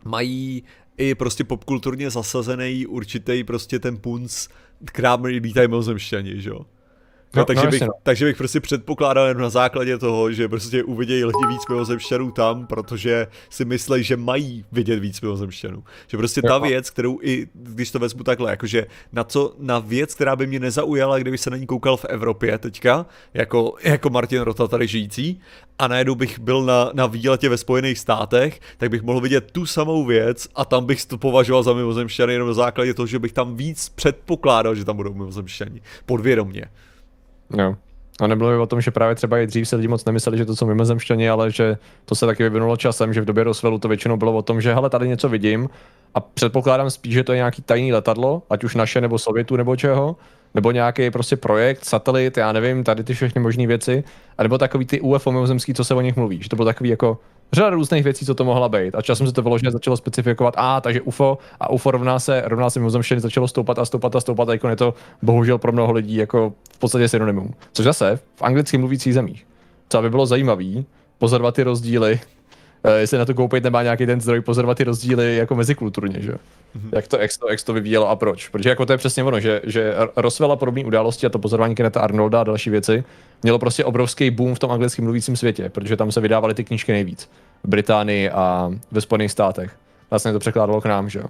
mají 0.05 0.63
i 0.97 1.15
prostě 1.15 1.43
popkulturně 1.43 2.09
zasazený 2.09 2.85
určitý 2.85 3.43
prostě 3.43 3.79
ten 3.79 3.97
punc, 3.97 4.47
která 4.85 5.15
lítají 5.23 5.67
mimozemšťani, 5.67 6.41
že 6.41 6.49
jo. 6.49 6.65
No, 7.35 7.41
no, 7.41 7.45
takže, 7.45 7.65
no, 7.65 7.71
bych, 7.71 7.81
no. 7.81 7.87
takže 8.03 8.25
bych 8.25 8.37
prostě 8.37 8.59
předpokládal 8.59 9.27
jen 9.27 9.37
na 9.37 9.49
základě 9.49 9.97
toho, 9.97 10.31
že 10.31 10.47
prostě 10.47 10.83
uvidějí 10.83 11.25
lidi 11.25 11.47
víc 11.49 11.67
mimozemšťanů 11.69 12.31
tam, 12.31 12.67
protože 12.67 13.27
si 13.49 13.65
myslí, 13.65 14.03
že 14.03 14.17
mají 14.17 14.65
vidět 14.71 14.99
víc 14.99 15.21
mimozemšťanů. 15.21 15.83
Že 16.07 16.17
prostě 16.17 16.41
ta 16.41 16.57
věc, 16.57 16.89
kterou 16.89 17.19
i, 17.21 17.47
když 17.53 17.91
to 17.91 17.99
vezmu 17.99 18.23
takhle, 18.23 18.51
jakože 18.51 18.85
na 19.11 19.23
co, 19.23 19.55
na 19.59 19.79
věc, 19.79 20.15
která 20.15 20.35
by 20.35 20.47
mě 20.47 20.59
nezaujala, 20.59 21.19
kdyby 21.19 21.37
se 21.37 21.49
na 21.49 21.57
ní 21.57 21.65
koukal 21.65 21.97
v 21.97 22.05
Evropě 22.05 22.57
teďka, 22.57 23.05
jako, 23.33 23.73
jako 23.83 24.09
Martin 24.09 24.41
Rota 24.41 24.67
tady 24.67 24.87
žijící, 24.87 25.41
a 25.79 25.87
najednou 25.87 26.15
bych 26.15 26.39
byl 26.39 26.63
na, 26.63 26.91
na 26.93 27.05
výletě 27.05 27.49
ve 27.49 27.57
Spojených 27.57 27.99
státech, 27.99 28.59
tak 28.77 28.89
bych 28.89 29.01
mohl 29.01 29.21
vidět 29.21 29.51
tu 29.51 29.65
samou 29.65 30.05
věc 30.05 30.47
a 30.55 30.65
tam 30.65 30.85
bych 30.85 31.05
to 31.05 31.17
považoval 31.17 31.63
za 31.63 31.73
mimozemšťany 31.73 32.33
jenom 32.33 32.47
na 32.47 32.53
základě 32.53 32.93
toho, 32.93 33.07
že 33.07 33.19
bych 33.19 33.33
tam 33.33 33.55
víc 33.55 33.89
předpokládal, 33.89 34.75
že 34.75 34.85
tam 34.85 34.95
budou 34.95 35.13
mimozemšťani. 35.13 35.81
Podvědomně. 36.05 36.65
Jo. 37.57 37.75
A 38.21 38.27
nebylo 38.27 38.49
by 38.49 38.57
o 38.57 38.65
tom, 38.65 38.81
že 38.81 38.91
právě 38.91 39.15
třeba 39.15 39.39
i 39.39 39.47
dřív 39.47 39.67
se 39.67 39.75
lidi 39.75 39.87
moc 39.87 40.05
nemysleli, 40.05 40.37
že 40.37 40.45
to 40.45 40.55
jsou 40.55 40.65
mimozemšťani, 40.65 41.29
ale 41.29 41.51
že 41.51 41.77
to 42.05 42.15
se 42.15 42.25
taky 42.25 42.43
vyvinulo 42.43 42.77
časem, 42.77 43.13
že 43.13 43.21
v 43.21 43.25
době 43.25 43.43
Roswellu 43.43 43.79
to 43.79 43.87
většinou 43.87 44.17
bylo 44.17 44.33
o 44.33 44.41
tom, 44.41 44.61
že 44.61 44.73
hele, 44.73 44.89
tady 44.89 45.07
něco 45.07 45.29
vidím 45.29 45.69
a 46.13 46.19
předpokládám 46.19 46.89
spíš, 46.89 47.13
že 47.13 47.23
to 47.23 47.33
je 47.33 47.37
nějaký 47.37 47.61
tajný 47.61 47.93
letadlo, 47.93 48.43
ať 48.49 48.63
už 48.63 48.75
naše 48.75 49.01
nebo 49.01 49.19
Sovětu 49.19 49.55
nebo 49.55 49.75
čeho, 49.75 50.15
nebo 50.53 50.71
nějaký 50.71 51.11
prostě 51.11 51.35
projekt, 51.35 51.85
satelit, 51.85 52.37
já 52.37 52.51
nevím, 52.51 52.83
tady 52.83 53.03
ty 53.03 53.13
všechny 53.13 53.41
možné 53.41 53.67
věci, 53.67 54.03
a 54.37 54.43
nebo 54.43 54.57
takový 54.57 54.85
ty 54.85 55.01
UFO 55.01 55.31
mimozemský, 55.31 55.73
co 55.73 55.83
se 55.83 55.93
o 55.93 56.01
nich 56.01 56.15
mluví, 56.15 56.43
že 56.43 56.49
to 56.49 56.55
bylo 56.55 56.65
takový 56.65 56.89
jako 56.89 57.19
řada 57.53 57.69
různých 57.69 58.03
věcí, 58.03 58.25
co 58.25 58.35
to 58.35 58.45
mohla 58.45 58.69
být. 58.69 58.95
A 58.95 59.01
časem 59.01 59.27
se 59.27 59.33
to 59.33 59.41
vyloženě 59.41 59.71
začalo 59.71 59.97
specifikovat, 59.97 60.53
a 60.57 60.81
takže 60.81 61.01
UFO 61.01 61.37
a 61.59 61.69
UFO 61.69 61.91
rovná 61.91 62.19
se, 62.19 62.43
rovná 62.45 62.69
se 62.69 62.79
mimozemštění 62.79 63.21
začalo 63.21 63.47
stoupat 63.47 63.79
a 63.79 63.85
stoupat 63.85 64.15
a 64.15 64.21
stoupat, 64.21 64.49
a 64.49 64.51
jako 64.51 64.67
je 64.67 64.75
to 64.75 64.93
bohužel 65.21 65.57
pro 65.57 65.71
mnoho 65.71 65.93
lidí 65.93 66.15
jako 66.15 66.53
v 66.73 66.79
podstatě 66.79 67.09
synonymum. 67.09 67.53
Což 67.73 67.85
zase 67.85 68.19
v 68.35 68.41
anglicky 68.41 68.77
mluvících 68.77 69.13
zemích. 69.13 69.47
Co 69.89 70.01
by 70.01 70.09
bylo 70.09 70.25
zajímavé, 70.25 70.83
pozorovat 71.17 71.55
ty 71.55 71.63
rozdíly 71.63 72.19
jestli 72.89 73.17
na 73.17 73.25
to 73.25 73.33
koupit 73.33 73.63
nemá 73.63 73.83
nějaký 73.83 74.05
ten 74.05 74.21
zdroj 74.21 74.41
pozorovat 74.41 74.77
ty 74.77 74.83
rozdíly 74.83 75.35
jako 75.35 75.55
mezikulturně, 75.55 76.21
že? 76.21 76.31
Mm-hmm. 76.31 76.89
Jak, 76.91 77.07
to, 77.07 77.17
jak, 77.17 77.31
to, 77.39 77.49
jak 77.49 77.61
to 77.61 77.73
vyvíjelo 77.73 78.09
a 78.09 78.15
proč. 78.15 78.49
Protože 78.49 78.69
jako 78.69 78.85
to 78.85 78.93
je 78.93 78.97
přesně 78.97 79.23
ono, 79.23 79.39
že, 79.39 79.61
že 79.63 79.95
Roswell 80.15 80.51
a 80.51 80.55
podobné 80.55 80.85
události 80.85 81.25
a 81.25 81.29
to 81.29 81.39
pozorování 81.39 81.75
Keneta 81.75 82.01
Arnolda 82.01 82.41
a 82.41 82.43
další 82.43 82.69
věci 82.69 83.03
mělo 83.43 83.59
prostě 83.59 83.85
obrovský 83.85 84.31
boom 84.31 84.55
v 84.55 84.59
tom 84.59 84.71
anglickém 84.71 85.05
mluvícím 85.05 85.37
světě, 85.37 85.69
protože 85.69 85.97
tam 85.97 86.11
se 86.11 86.21
vydávaly 86.21 86.53
ty 86.53 86.63
knížky 86.63 86.91
nejvíc. 86.91 87.29
V 87.63 87.69
Británii 87.69 88.29
a 88.29 88.71
ve 88.91 89.01
Spojených 89.01 89.31
státech. 89.31 89.71
Vlastně 90.09 90.33
to 90.33 90.39
překládalo 90.39 90.81
k 90.81 90.85
nám, 90.85 91.09
že 91.09 91.19
jo. 91.19 91.25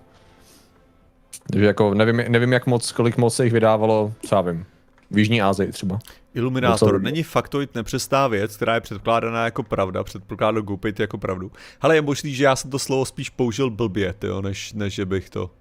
Takže 1.51 1.66
jako 1.66 1.93
nevím, 1.93 2.24
nevím, 2.28 2.53
jak 2.53 2.66
moc, 2.66 2.91
kolik 2.91 3.18
moc 3.18 3.36
se 3.36 3.43
jich 3.43 3.53
vydávalo, 3.53 4.14
já 4.32 4.41
vím. 4.41 4.66
V 5.12 5.18
Jižní 5.18 5.41
Asii 5.41 5.72
třeba. 5.72 5.99
Iluminátor 6.34 7.01
není 7.01 7.24
faktoid 7.24 7.76
nepřestá 7.76 8.28
věc, 8.28 8.56
která 8.56 8.76
je 8.76 8.82
předkládaná 8.82 9.45
jako 9.45 9.64
pravda, 9.64 10.03
předpokládá 10.03 10.62
GoPit 10.62 10.99
jako 10.99 11.18
pravdu. 11.18 11.51
Ale 11.82 11.95
je 11.95 12.01
možný, 12.01 12.34
že 12.34 12.43
já 12.43 12.56
jsem 12.56 12.72
to 12.72 12.80
slovo 12.80 13.06
spíš 13.06 13.30
použil 13.30 13.70
blbě, 13.70 14.14
tyjo, 14.14 14.41
než, 14.41 14.74
než 14.74 14.93
že 14.93 15.06
bych 15.06 15.30
to. 15.30 15.51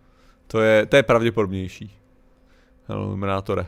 To 0.47 0.61
je, 0.61 0.87
to 0.87 0.97
je 0.97 1.03
pravděpodobnější. 1.03 1.97
Iluminátore. 2.89 3.67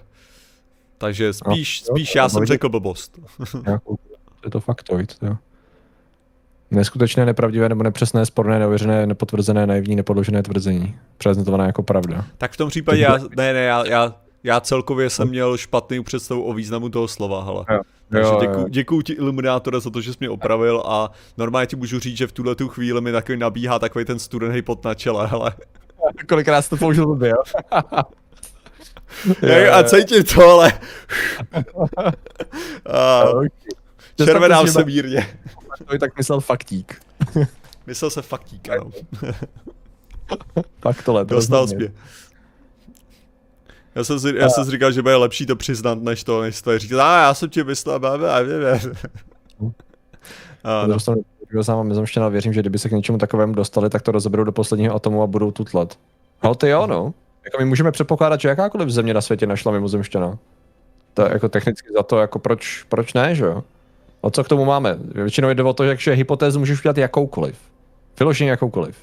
Takže 0.98 1.32
spíš, 1.32 1.82
no, 1.82 1.86
spíš 1.86 2.14
já 2.14 2.28
jsem 2.28 2.44
řekl 2.44 2.68
blbost. 2.68 3.18
je 4.44 4.50
to 4.50 4.60
faktoid, 4.60 5.16
jo. 5.22 5.36
Neskutečné, 6.70 7.26
nepravdivé 7.26 7.68
nebo 7.68 7.82
nepřesné, 7.82 8.26
sporné, 8.26 8.58
neověřené, 8.58 9.06
nepotvrzené, 9.06 9.66
naivní, 9.66 9.96
nepodložené 9.96 10.42
tvrzení. 10.42 10.98
Prezentované 11.18 11.66
jako 11.66 11.82
pravda. 11.82 12.24
Tak 12.38 12.52
v 12.52 12.56
tom 12.56 12.68
případě 12.68 13.00
já, 13.00 13.18
ne, 13.18 13.52
ne, 13.52 13.60
já, 13.62 13.86
já, 13.86 14.14
já 14.46 14.60
celkově 14.60 15.10
jsem 15.10 15.28
měl 15.28 15.56
špatný 15.56 16.02
představu 16.02 16.44
o 16.44 16.52
významu 16.52 16.88
toho 16.88 17.08
slova, 17.08 17.44
hele. 17.44 17.64
Jo. 17.70 17.80
Takže 18.08 18.28
Jo, 18.28 18.38
děkuji, 18.40 18.60
jo. 18.60 18.68
děkuji 18.68 19.02
ti 19.02 19.12
Illuminátore 19.12 19.80
za 19.80 19.90
to, 19.90 20.00
že 20.00 20.12
jsi 20.12 20.16
mě 20.20 20.30
opravil 20.30 20.82
a 20.86 21.10
normálně 21.36 21.66
ti 21.66 21.76
můžu 21.76 22.00
říct, 22.00 22.16
že 22.16 22.26
v 22.26 22.32
tuhle 22.32 22.54
tu 22.54 22.68
chvíli 22.68 23.00
mi 23.00 23.12
takový 23.12 23.38
nabíhá 23.38 23.78
takový 23.78 24.04
ten 24.04 24.18
studený 24.18 24.62
pot 24.62 24.84
na 24.84 24.94
čele, 24.94 25.26
hele. 25.26 25.52
Kolikrát 26.28 26.62
jsi 26.62 26.70
to 26.70 26.76
použil 26.76 27.06
blbě, 27.06 27.28
jo? 27.30 27.42
Já, 29.42 29.76
a 29.76 29.82
cítím 29.82 30.24
to, 30.24 30.50
ale... 30.50 30.72
a, 32.92 33.24
červenám 34.24 34.68
se 34.68 34.84
mírně. 34.84 35.38
To 35.86 35.98
tak 35.98 36.16
myslel 36.16 36.40
faktík. 36.40 37.02
Myslel 37.86 38.10
se 38.10 38.22
faktík, 38.22 38.68
ano. 38.68 38.90
Fakt 40.80 41.02
tohle. 41.04 41.24
to 41.26 41.34
Dostal 41.34 41.68
zpět. 41.68 41.92
Já 43.96 44.04
jsem, 44.04 44.20
si, 44.20 44.36
já 44.36 44.48
jsem 44.48 44.64
si 44.64 44.70
říkal, 44.70 44.92
že 44.92 45.02
bude 45.02 45.16
lepší 45.16 45.46
to 45.46 45.56
přiznat, 45.56 46.02
než 46.02 46.24
to, 46.24 46.42
než 46.42 46.62
to 46.62 46.78
říct. 46.78 46.92
A 46.92 47.22
já 47.22 47.34
jsem 47.34 47.50
ti 47.50 47.64
myslel, 47.64 48.00
bla, 48.00 48.18
bla, 48.18 48.44
bla, 48.44 48.58
bla. 48.58 49.72
Druhou 50.84 50.98
stranu, 50.98 51.22
já 51.54 51.62
sám 51.62 51.86
mezomštěna 51.86 52.28
věřím, 52.28 52.52
že 52.52 52.60
kdyby 52.60 52.78
se 52.78 52.88
k 52.88 52.92
něčemu 52.92 53.18
takovému 53.18 53.54
dostali, 53.54 53.90
tak 53.90 54.02
to 54.02 54.12
rozeberou 54.12 54.44
do 54.44 54.52
posledního 54.52 54.94
atomu 54.94 55.22
a 55.22 55.26
budou 55.26 55.50
tutlat. 55.50 55.98
Ale 56.42 56.54
ty 56.54 56.68
jo, 56.68 56.86
no. 56.86 57.14
Jako 57.44 57.58
my 57.58 57.64
můžeme 57.64 57.92
předpokládat, 57.92 58.40
že 58.40 58.48
jakákoliv 58.48 58.88
země 58.88 59.14
na 59.14 59.20
světě 59.20 59.46
našla 59.46 59.72
mimozemšťana. 59.72 60.38
To 61.14 61.22
je 61.22 61.32
jako 61.32 61.48
technicky 61.48 61.88
za 61.96 62.02
to, 62.02 62.18
jako 62.18 62.38
proč, 62.38 62.84
proč 62.88 63.14
ne, 63.14 63.34
že 63.34 63.44
jo? 63.44 63.64
A 64.22 64.30
co 64.30 64.44
k 64.44 64.48
tomu 64.48 64.64
máme? 64.64 64.98
Většinou 65.00 65.50
jde 65.50 65.62
o 65.62 65.72
to, 65.72 65.94
že 65.94 66.12
hypotézu 66.12 66.58
můžeš 66.58 66.80
udělat 66.80 66.98
jakoukoliv. 66.98 67.58
Vyloženě 68.18 68.50
jakoukoliv. 68.50 68.96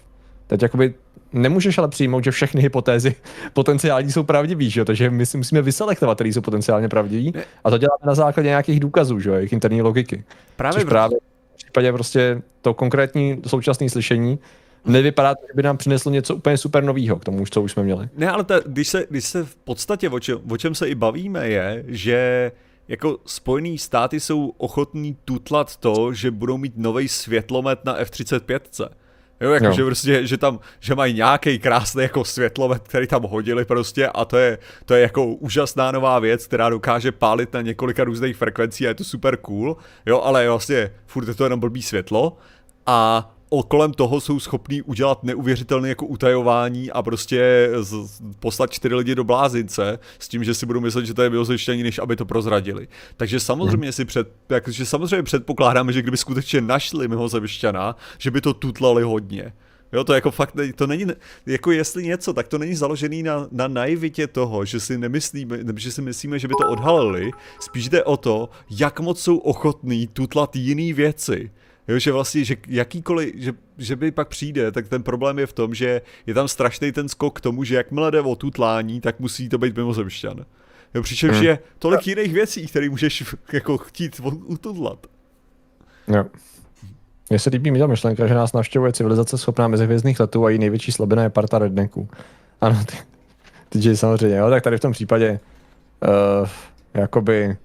Teď 0.48 0.62
jakoby 0.62 0.94
nemůžeš 1.34 1.78
ale 1.78 1.88
přijmout, 1.88 2.24
že 2.24 2.32
všechny 2.32 2.62
hypotézy 2.62 3.16
potenciální 3.54 4.12
jsou 4.12 4.24
pravdivý, 4.24 4.70
že 4.70 4.82
jo? 4.82 4.86
Takže 4.86 5.10
my 5.10 5.26
si 5.26 5.38
musíme 5.38 5.62
vyselektovat, 5.62 6.18
které 6.18 6.30
jsou 6.30 6.42
potenciálně 6.42 6.90
pravdivý. 6.90 7.34
A 7.64 7.70
to 7.70 7.78
děláme 7.78 8.00
na 8.06 8.16
základě 8.16 8.50
nějakých 8.50 8.80
důkazů, 8.80 9.20
že 9.20 9.30
jo? 9.30 9.36
Jejich 9.36 9.54
interní 9.54 9.82
logiky. 9.82 10.24
Právě, 10.56 10.74
Což 10.74 10.84
v- 10.84 10.90
právě 10.90 11.18
v 11.54 11.56
případě 11.56 11.94
prostě 11.94 12.42
to 12.62 12.74
konkrétní 12.74 13.42
současné 13.48 13.90
slyšení 13.90 14.40
nevypadá, 14.86 15.30
že 15.30 15.54
by 15.56 15.64
nám 15.64 15.78
přineslo 15.78 16.12
něco 16.12 16.36
úplně 16.36 16.58
super 16.58 16.84
nového 16.84 17.20
k 17.20 17.26
tomu, 17.26 17.46
co 17.46 17.62
už 17.62 17.72
jsme 17.72 17.84
měli. 17.84 18.10
Ne, 18.18 18.30
ale 18.30 18.44
ta, 18.44 18.60
když, 18.66 18.88
se, 18.88 19.06
když 19.10 19.26
se 19.26 19.44
v 19.46 19.56
podstatě 19.56 20.10
o 20.10 20.20
čem, 20.20 20.38
o 20.52 20.58
čem 20.58 20.76
se 20.76 20.88
i 20.88 20.96
bavíme 20.96 21.48
je, 21.50 21.84
že 21.88 22.52
jako 22.88 23.18
Spojený 23.26 23.78
státy 23.78 24.20
jsou 24.20 24.54
ochotní 24.58 25.18
tutlat 25.26 25.78
to, 25.78 26.14
že 26.14 26.32
budou 26.32 26.58
mít 26.58 26.74
nový 26.78 27.08
světlomet 27.08 27.86
na 27.86 27.96
F-35. 27.98 28.90
Jo, 29.42 29.52
jako, 29.52 29.66
Jo. 29.66 29.74
že 29.74 29.84
prostě, 29.86 30.28
že 30.28 30.38
tam, 30.38 30.60
že 30.80 30.96
mají 30.96 31.14
nějaký 31.14 31.60
krásný 31.60 32.04
jako 32.04 32.26
světlomet, 32.26 32.84
který 32.88 33.08
tam 33.08 33.24
hodili 33.24 33.66
prostě 33.66 34.08
a 34.08 34.26
to 34.26 34.38
je, 34.38 34.58
to 34.86 34.94
je 34.94 35.02
jako 35.02 35.26
úžasná 35.26 35.92
nová 35.92 36.20
věc, 36.20 36.48
která 36.48 36.70
dokáže 36.70 37.12
pálit 37.12 37.54
na 37.54 37.62
několika 37.62 38.04
různých 38.04 38.38
frekvencích 38.38 38.88
a 38.88 38.90
je 38.90 38.96
to 38.96 39.04
super 39.04 39.38
cool, 39.38 39.78
jo, 40.06 40.22
ale 40.22 40.48
vlastně 40.50 40.92
furt 41.06 41.28
je 41.28 41.34
to 41.34 41.44
jenom 41.44 41.60
blbý 41.60 41.82
světlo 41.82 42.38
a 42.86 43.30
kolem 43.62 43.94
toho 43.94 44.22
jsou 44.22 44.40
schopní 44.40 44.82
udělat 44.82 45.24
neuvěřitelné 45.24 45.90
jako 45.90 46.06
utajování 46.06 46.92
a 46.92 47.02
prostě 47.02 47.70
z, 47.80 48.22
poslat 48.40 48.72
čtyři 48.72 48.96
lidi 48.96 49.16
do 49.16 49.24
blázince 49.24 50.00
s 50.20 50.28
tím, 50.28 50.44
že 50.44 50.54
si 50.54 50.66
budou 50.66 50.80
myslet, 50.80 51.06
že 51.06 51.14
to 51.14 51.22
je 51.22 51.30
mimozemštění, 51.30 51.84
než 51.84 52.00
aby 52.00 52.16
to 52.16 52.26
prozradili. 52.26 52.88
Takže 53.18 53.40
samozřejmě 53.40 53.92
si 53.92 54.06
před, 54.06 54.28
takže 54.48 54.86
samozřejmě 54.86 55.24
předpokládáme, 55.24 55.94
že 55.94 56.02
kdyby 56.02 56.18
skutečně 56.18 56.62
našli 56.62 57.08
mimozemšťana, 57.08 57.96
že 58.18 58.32
by 58.32 58.42
to 58.42 58.54
tutlali 58.54 59.04
hodně. 59.04 59.54
Jo, 59.94 60.04
to 60.04 60.14
jako 60.14 60.32
fakt, 60.32 60.56
to 60.76 60.88
není, 60.88 61.06
jako 61.46 61.72
jestli 61.72 62.04
něco, 62.04 62.34
tak 62.34 62.48
to 62.48 62.58
není 62.58 62.76
založený 62.76 63.24
na, 63.24 63.48
na 63.52 63.68
naivitě 63.68 64.28
toho, 64.28 64.66
že 64.66 64.80
si 64.80 64.98
nemyslíme, 64.98 65.58
že 65.76 65.92
si 65.92 66.02
myslíme, 66.02 66.40
že 66.40 66.48
by 66.48 66.54
to 66.62 66.70
odhalili, 66.70 67.32
spíš 67.60 67.90
jde 67.90 68.04
o 68.04 68.18
to, 68.18 68.50
jak 68.70 69.00
moc 69.00 69.22
jsou 69.22 69.38
ochotní 69.38 70.08
tutlat 70.08 70.56
jiný 70.56 70.94
věci. 70.94 71.52
Jo, 71.88 72.00
že 72.00 72.12
vlastně, 72.12 72.46
že 72.46 72.56
jakýkoliv, 72.68 73.34
že, 73.36 73.54
že 73.78 73.96
by 73.96 74.12
pak 74.12 74.28
přijde, 74.28 74.72
tak 74.72 74.90
ten 74.90 75.04
problém 75.04 75.40
je 75.40 75.46
v 75.46 75.54
tom, 75.54 75.74
že 75.74 76.02
je 76.28 76.34
tam 76.34 76.48
strašný 76.48 76.92
ten 76.92 77.10
skok 77.10 77.38
k 77.38 77.42
tomu, 77.42 77.64
že 77.64 77.76
jakmile 77.76 78.12
jde 78.12 78.22
o 78.22 78.36
tutlání, 78.36 79.02
tak 79.02 79.20
musí 79.20 79.50
to 79.50 79.58
být 79.58 79.78
mimozemšťan. 79.78 80.46
Jo, 80.94 81.02
přičemž 81.02 81.34
Hmm. 81.36 81.46
je 81.46 81.60
tolik 81.80 82.08
jiných 82.08 82.34
věcí, 82.34 82.68
které 82.68 82.90
můžeš 82.90 83.36
jako 83.54 83.78
chtít 83.78 84.22
ututlat. 84.46 85.08
Jo. 86.08 86.26
Mně 87.30 87.40
se 87.40 87.50
líbí 87.50 87.72
mi 87.72 87.80
ta 87.80 87.88
myšlenka, 87.88 88.28
že 88.28 88.34
nás 88.34 88.54
navštěvuje 88.54 88.94
civilizace 88.94 89.38
schopná 89.38 89.68
mezihvězdných 89.68 90.20
letů 90.20 90.46
a 90.46 90.50
její 90.50 90.60
největší 90.60 90.92
slabina 90.92 91.24
je 91.24 91.30
parta 91.30 91.60
rednecků. 91.60 92.10
Ano, 92.62 92.86
ty, 92.86 92.98
ty 93.70 93.98
samozřejmě, 93.98 94.38
jo, 94.38 94.50
tak 94.50 94.64
tady 94.64 94.78
v 94.78 94.80
tom 94.80 94.92
případě, 94.92 95.40
uh, 96.42 96.50
jakoby, 96.94 97.58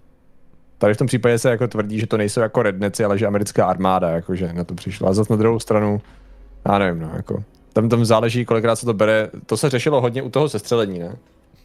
tady 0.79 0.95
v 0.95 0.97
tom 0.97 1.07
případě 1.07 1.39
se 1.39 1.51
jako 1.51 1.69
tvrdí, 1.69 2.01
že 2.01 2.07
to 2.07 2.17
nejsou 2.17 2.41
jako 2.41 2.63
redneci, 2.63 3.05
ale 3.05 3.19
že 3.19 3.27
americká 3.27 3.67
armáda, 3.67 4.11
jakože 4.11 4.53
na 4.53 4.65
to 4.65 4.75
přišla. 4.75 5.11
A 5.11 5.13
zase 5.13 5.33
na 5.33 5.37
druhou 5.37 5.59
stranu, 5.59 6.01
já 6.69 6.79
nevím, 6.79 7.03
no, 7.03 7.11
jako, 7.17 7.45
tam, 7.73 7.89
tam 7.89 8.05
záleží, 8.05 8.45
kolikrát 8.45 8.77
se 8.77 8.87
to 8.87 8.95
bere, 8.95 9.31
to 9.47 9.57
se 9.57 9.71
řešilo 9.71 10.01
hodně 10.01 10.23
u 10.23 10.31
toho 10.31 10.49
sestřelení, 10.49 10.99
ne? 10.99 11.17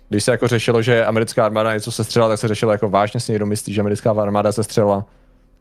Když 0.09 0.23
se 0.23 0.31
jako 0.31 0.47
řešilo, 0.47 0.81
že 0.81 1.05
americká 1.05 1.45
armáda 1.45 1.73
něco 1.73 1.91
sestřela, 1.91 2.27
tak 2.29 2.39
se 2.39 2.47
řešilo 2.47 2.71
jako 2.71 2.89
vážně 2.89 3.19
si 3.19 3.31
někdo 3.31 3.45
myslí, 3.45 3.73
že 3.73 3.81
americká 3.81 4.11
armáda 4.11 4.51
sestřela 4.51 5.05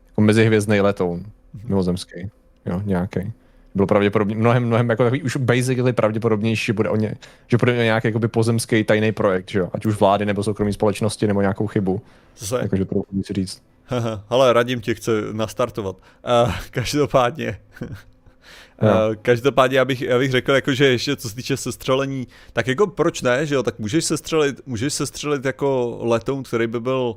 jako 0.09 0.21
mezihvězdný 0.21 0.81
letoun 0.81 1.25
mimozemský, 1.63 2.29
jo, 2.65 2.81
nějaký. 2.85 3.33
Bylo 3.75 3.87
pravděpodobně 3.87 4.35
mnohem, 4.35 4.65
mnohem 4.65 4.89
jako 4.89 5.03
takový 5.03 5.23
už 5.23 5.37
basically 5.37 5.93
pravděpodobnější, 5.93 6.65
že 6.65 6.73
bude 6.73 6.89
o 6.89 6.95
ně, 6.95 7.15
že 7.47 7.57
bude 7.57 7.71
o 7.79 7.83
nějaký 7.83 8.07
jakoby 8.07 8.27
pozemský 8.27 8.83
tajný 8.83 9.11
projekt, 9.11 9.49
že 9.49 9.59
jo, 9.59 9.69
ať 9.73 9.85
už 9.85 9.99
vlády 9.99 10.25
nebo 10.25 10.43
soukromí 10.43 10.73
společnosti 10.73 11.27
nebo 11.27 11.41
nějakou 11.41 11.67
chybu, 11.67 12.01
Zase, 12.37 12.59
jakože 12.61 12.85
to 12.85 13.01
si 13.25 13.33
říct. 13.33 13.61
Ale 14.29 14.53
radím 14.53 14.81
tě 14.81 14.93
chce 14.93 15.11
nastartovat. 15.31 15.95
Uh, 16.45 16.53
každopádně. 16.71 17.59
Uh, 17.81 19.15
každopádně 19.21 19.77
já 19.77 19.85
bych, 19.85 20.01
já 20.01 20.19
bych 20.19 20.31
řekl, 20.31 20.51
jako, 20.51 20.73
že 20.73 20.85
ještě 20.85 21.15
co 21.15 21.29
se 21.29 21.35
týče 21.35 21.57
sestřelení, 21.57 22.27
tak 22.53 22.67
jako 22.67 22.87
proč 22.87 23.21
ne, 23.21 23.45
že 23.45 23.55
jo, 23.55 23.63
tak 23.63 23.79
můžeš 23.79 24.05
sestřelit, 24.05 24.61
můžeš 24.65 24.93
sestřelit 24.93 25.45
jako 25.45 25.97
letoun, 26.01 26.43
který 26.43 26.67
by 26.67 26.79
byl 26.79 27.15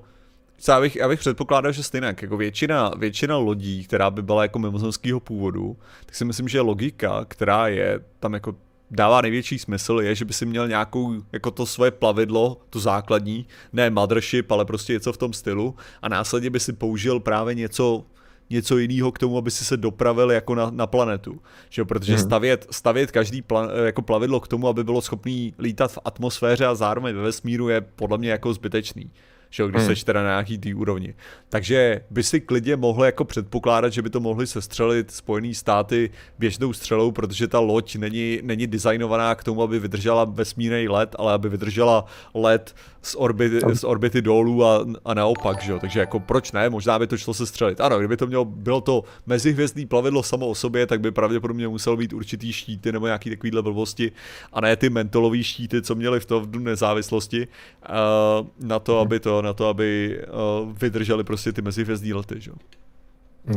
co 0.59 0.73
já 0.73 0.81
bych, 0.81 0.97
já 0.97 1.09
bych 1.09 1.21
předpokládal, 1.21 1.73
že 1.73 1.83
stejně 1.83 2.07
jako 2.07 2.37
většina, 2.37 2.91
většina 2.99 3.37
lodí, 3.37 3.85
která 3.85 4.11
by 4.11 4.23
byla 4.23 4.43
jako 4.43 4.59
mimozemského 4.59 5.21
původu, 5.21 5.77
tak 6.07 6.15
si 6.15 6.25
myslím, 6.25 6.49
že 6.49 6.61
logika, 6.61 7.25
která 7.29 7.69
je 7.69 8.01
tam 8.21 8.35
jako 8.35 8.55
dává 8.91 9.21
největší 9.21 9.59
smysl, 9.59 10.01
je, 10.03 10.15
že 10.15 10.25
by 10.25 10.33
si 10.33 10.47
měl 10.47 10.69
nějakou, 10.69 11.15
jako 11.33 11.51
to 11.51 11.67
svoje 11.67 11.91
plavidlo, 11.91 12.61
to 12.71 12.81
základní, 12.81 13.47
ne 13.73 13.91
mothership, 13.91 14.51
ale 14.53 14.65
prostě 14.65 14.93
něco 14.93 15.13
v 15.13 15.17
tom 15.17 15.33
stylu 15.33 15.75
a 16.03 16.09
následně 16.09 16.51
by 16.51 16.61
si 16.61 16.73
použil 16.73 17.21
právě 17.21 17.55
něco, 17.55 18.05
něco 18.51 18.79
jiného 18.79 19.13
k 19.13 19.19
tomu, 19.19 19.39
aby 19.39 19.51
si 19.51 19.65
se 19.65 19.77
dopravil 19.77 20.31
jako 20.31 20.55
na, 20.55 20.71
na 20.71 20.87
planetu. 20.87 21.41
Že? 21.71 21.85
Protože 21.85 22.13
Mhm. 22.13 22.23
stavět, 22.23 22.67
stavět 22.71 23.11
každý 23.11 23.43
pla, 23.43 23.69
jako 23.85 24.03
plavidlo 24.03 24.41
k 24.41 24.49
tomu, 24.49 24.69
aby 24.69 24.85
bylo 24.85 25.01
schopný 25.03 25.55
lítat 25.59 25.93
v 25.93 25.99
atmosféře 26.05 26.67
a 26.67 26.75
zároveň 26.75 27.17
ve 27.17 27.23
vesmíru 27.23 27.69
je 27.69 27.81
podle 27.81 28.19
mě 28.19 28.31
jako 28.31 28.55
zbytečný 28.55 29.11
že 29.51 29.63
jo, 29.63 29.69
když 29.69 29.83
Hmm. 29.83 29.89
seš 29.89 30.05
teda 30.05 30.23
na 30.23 30.29
nějaký 30.29 30.59
té 30.59 30.75
úrovni. 30.75 31.15
Takže 31.49 32.01
by 32.11 32.23
si 32.23 32.41
klidně 32.41 32.77
mohli 32.77 33.07
jako 33.07 33.25
předpokládat, 33.25 33.93
že 33.93 34.03
by 34.03 34.11
to 34.11 34.21
mohli 34.21 34.47
sestřelit 34.47 35.11
Spojený 35.11 35.55
státy 35.55 36.11
běžnou 36.39 36.73
střelou, 36.73 37.13
protože 37.13 37.49
ta 37.49 37.59
loď 37.59 37.97
není, 37.97 38.41
není 38.43 38.67
designovaná 38.67 39.35
k 39.35 39.45
tomu, 39.45 39.63
aby 39.63 39.79
vydržela 39.79 40.25
vesmírný 40.25 40.89
let, 40.89 41.17
ale 41.19 41.33
aby 41.33 41.49
vydržela 41.49 42.05
let 42.35 42.75
z 43.03 43.15
orbity, 43.19 43.61
z 43.75 43.85
orbity 43.85 44.23
dolů 44.23 44.65
a, 44.65 44.87
a 45.05 45.15
naopak, 45.15 45.63
že 45.63 45.73
jo. 45.73 45.79
Takže 45.79 46.01
jako 46.01 46.21
proč 46.21 46.53
ne, 46.53 46.71
možná 46.71 46.99
by 46.99 47.07
to 47.07 47.17
šlo 47.17 47.35
sestřelit. 47.35 47.81
Ano, 47.81 47.99
kdyby 47.99 48.17
to 48.17 48.27
mělo, 48.27 48.45
bylo 48.45 48.81
to 48.81 49.05
mezihvězdný 49.27 49.87
plavidlo 49.87 50.23
samo 50.23 50.49
o 50.49 50.55
sobě, 50.55 50.87
tak 50.87 51.01
by 51.01 51.11
pravděpodobně 51.11 51.69
muselo 51.69 51.97
být 51.97 52.13
určitý 52.13 52.53
štíty 52.53 52.93
nebo 52.93 53.07
nějaký 53.07 53.31
takovýhle 53.31 53.63
blbosti 53.63 54.13
a 54.53 54.61
ne 54.61 54.77
ty 54.77 54.91
mentolový 54.91 55.45
štíty, 55.45 55.83
co 55.83 55.95
měli 55.95 56.21
v 56.21 56.27
to 56.27 56.41
v 56.41 56.51
Dnu 56.51 56.61
nezávislosti, 56.61 57.49
uh, 57.49 58.67
na 58.69 58.79
to, 58.79 58.99
aby 58.99 59.21
to, 59.21 59.36
na 59.43 59.53
to, 59.53 59.69
aby 59.69 60.21
uh, 60.63 60.73
vydrželi 60.73 61.25
prostě 61.25 61.53
ty 61.53 61.63
mezihvězdní 61.63 62.13
lety, 62.13 62.35
jo. 62.47 62.55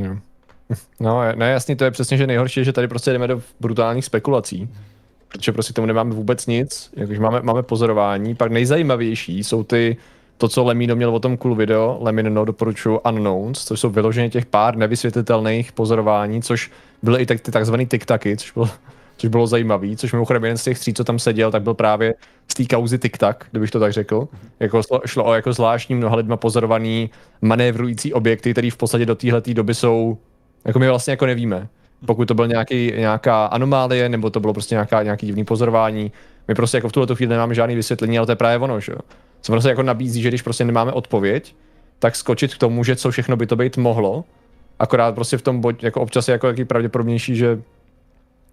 Jo. 0.03 0.17
No, 0.99 1.21
ne, 1.35 1.49
jasný, 1.51 1.75
to 1.75 1.83
je 1.83 1.91
přesně, 1.91 2.17
že 2.17 2.27
nejhorší 2.27 2.59
je, 2.59 2.63
že 2.63 2.73
tady 2.73 2.87
prostě 2.87 3.11
jdeme 3.11 3.27
do 3.27 3.41
brutálních 3.59 4.05
spekulací, 4.05 4.69
protože 5.27 5.51
prostě 5.51 5.73
tomu 5.73 5.87
nemáme 5.87 6.13
vůbec 6.13 6.47
nic, 6.47 6.91
jakože 6.95 7.19
máme, 7.19 7.41
máme 7.41 7.63
pozorování, 7.63 8.35
pak 8.35 8.51
nejzajímavější 8.51 9.43
jsou 9.43 9.63
ty, 9.63 9.97
to, 10.37 10.47
co 10.47 10.63
Lemino 10.63 10.95
měl 10.95 11.15
o 11.15 11.19
tom 11.19 11.37
cool 11.37 11.55
video, 11.55 11.97
Lemino 12.01 12.45
doporučuju 12.45 12.97
Unknowns, 12.97 13.65
což 13.65 13.79
jsou 13.79 13.89
vyloženě 13.89 14.29
těch 14.29 14.45
pár 14.45 14.75
nevysvětlitelných 14.75 15.71
pozorování, 15.71 16.41
což 16.41 16.71
byly 17.03 17.21
i 17.21 17.25
tak, 17.25 17.41
ty 17.41 17.51
takzvaný 17.51 17.85
tiktaky, 17.85 18.37
což 18.37 18.51
bylo, 18.51 18.69
což 19.19 19.29
bylo 19.29 19.47
zajímavý, 19.47 19.97
což 19.97 20.13
mimochodem 20.13 20.43
jeden 20.43 20.57
z 20.57 20.63
těch 20.63 20.79
tří, 20.79 20.93
co 20.93 21.03
tam 21.03 21.19
seděl, 21.19 21.51
tak 21.51 21.63
byl 21.63 21.73
právě 21.73 22.15
z 22.47 22.53
té 22.53 22.65
kauzy 22.65 22.99
TikTok, 22.99 23.45
kdybych 23.51 23.71
to 23.71 23.79
tak 23.79 23.93
řekl. 23.93 24.27
Jako 24.59 24.79
šlo- 24.79 25.23
o 25.25 25.33
jako 25.33 25.53
zvláštní 25.53 25.95
mnoha 25.95 26.15
lidma 26.15 26.37
pozorovaný 26.37 27.09
manévrující 27.41 28.13
objekty, 28.13 28.51
které 28.51 28.71
v 28.71 28.77
podstatě 28.77 29.05
do 29.05 29.15
téhle 29.15 29.41
doby 29.53 29.75
jsou, 29.75 30.17
jako 30.65 30.79
my 30.79 30.87
vlastně 30.87 31.11
jako 31.11 31.25
nevíme. 31.25 31.67
Pokud 32.05 32.27
to 32.27 32.33
byl 32.33 32.47
nějaký, 32.47 32.91
nějaká 32.97 33.45
anomálie, 33.45 34.09
nebo 34.09 34.29
to 34.29 34.39
bylo 34.39 34.53
prostě 34.53 34.75
nějaká, 34.75 35.03
nějaký 35.03 35.25
divný 35.25 35.45
pozorování, 35.45 36.11
my 36.47 36.55
prostě 36.55 36.77
jako 36.77 36.89
v 36.89 36.91
tuhle 36.91 37.15
chvíli 37.15 37.29
nemáme 37.29 37.55
žádný 37.55 37.75
vysvětlení, 37.75 38.17
ale 38.17 38.25
to 38.25 38.31
je 38.31 38.35
právě 38.35 38.57
ono, 38.57 38.79
že 38.79 38.91
jo. 38.91 38.99
Se 39.41 39.51
prostě 39.51 39.69
jako 39.69 39.83
nabízí, 39.83 40.21
že 40.21 40.27
když 40.27 40.41
prostě 40.41 40.65
nemáme 40.65 40.91
odpověď, 40.91 41.55
tak 41.99 42.15
skočit 42.15 42.55
k 42.55 42.57
tomu, 42.57 42.83
že 42.83 42.95
co 42.95 43.11
všechno 43.11 43.35
by 43.35 43.47
to 43.47 43.55
být 43.55 43.77
mohlo, 43.77 44.23
akorát 44.79 45.15
prostě 45.15 45.37
v 45.37 45.41
tom 45.41 45.61
bod, 45.61 45.83
jako 45.83 46.01
občas 46.01 46.27
je 46.27 46.31
jako 46.31 46.47
jaký 46.47 46.65
pravděpodobnější, 46.65 47.35
že 47.35 47.61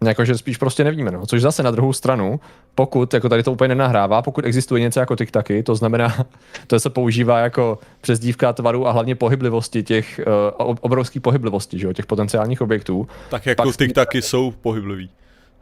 jako, 0.05 0.24
že 0.24 0.38
spíš 0.38 0.57
prostě 0.57 0.84
nevíme, 0.84 1.11
no. 1.11 1.26
Což 1.26 1.42
zase 1.42 1.62
na 1.62 1.70
druhou 1.70 1.92
stranu, 1.92 2.40
pokud, 2.74 3.14
jako 3.14 3.28
tady 3.28 3.42
to 3.42 3.53
úplně 3.53 3.68
nenahrává, 3.68 4.22
pokud 4.22 4.44
existuje 4.44 4.80
něco 4.80 5.01
jako 5.01 5.16
TikToky, 5.16 5.62
to 5.62 5.74
znamená, 5.74 6.16
to 6.66 6.80
se 6.80 6.90
používá 6.90 7.38
jako 7.38 7.78
přezdívka 8.01 8.53
tvaru 8.53 8.88
a 8.88 8.92
hlavně 8.92 9.14
pohyblivosti 9.14 9.82
těch, 9.82 10.20
uh, 10.61 10.74
obrovský 10.80 11.20
pohyblivosti, 11.20 11.78
že 11.78 11.86
jo, 11.86 11.92
těch 11.92 12.07
potenciálních 12.07 12.61
objektů. 12.61 13.09
Tak 13.30 13.47
jako 13.47 13.72
TikToky 13.72 14.22
jsou 14.22 14.51
pohyblivý. 14.51 15.11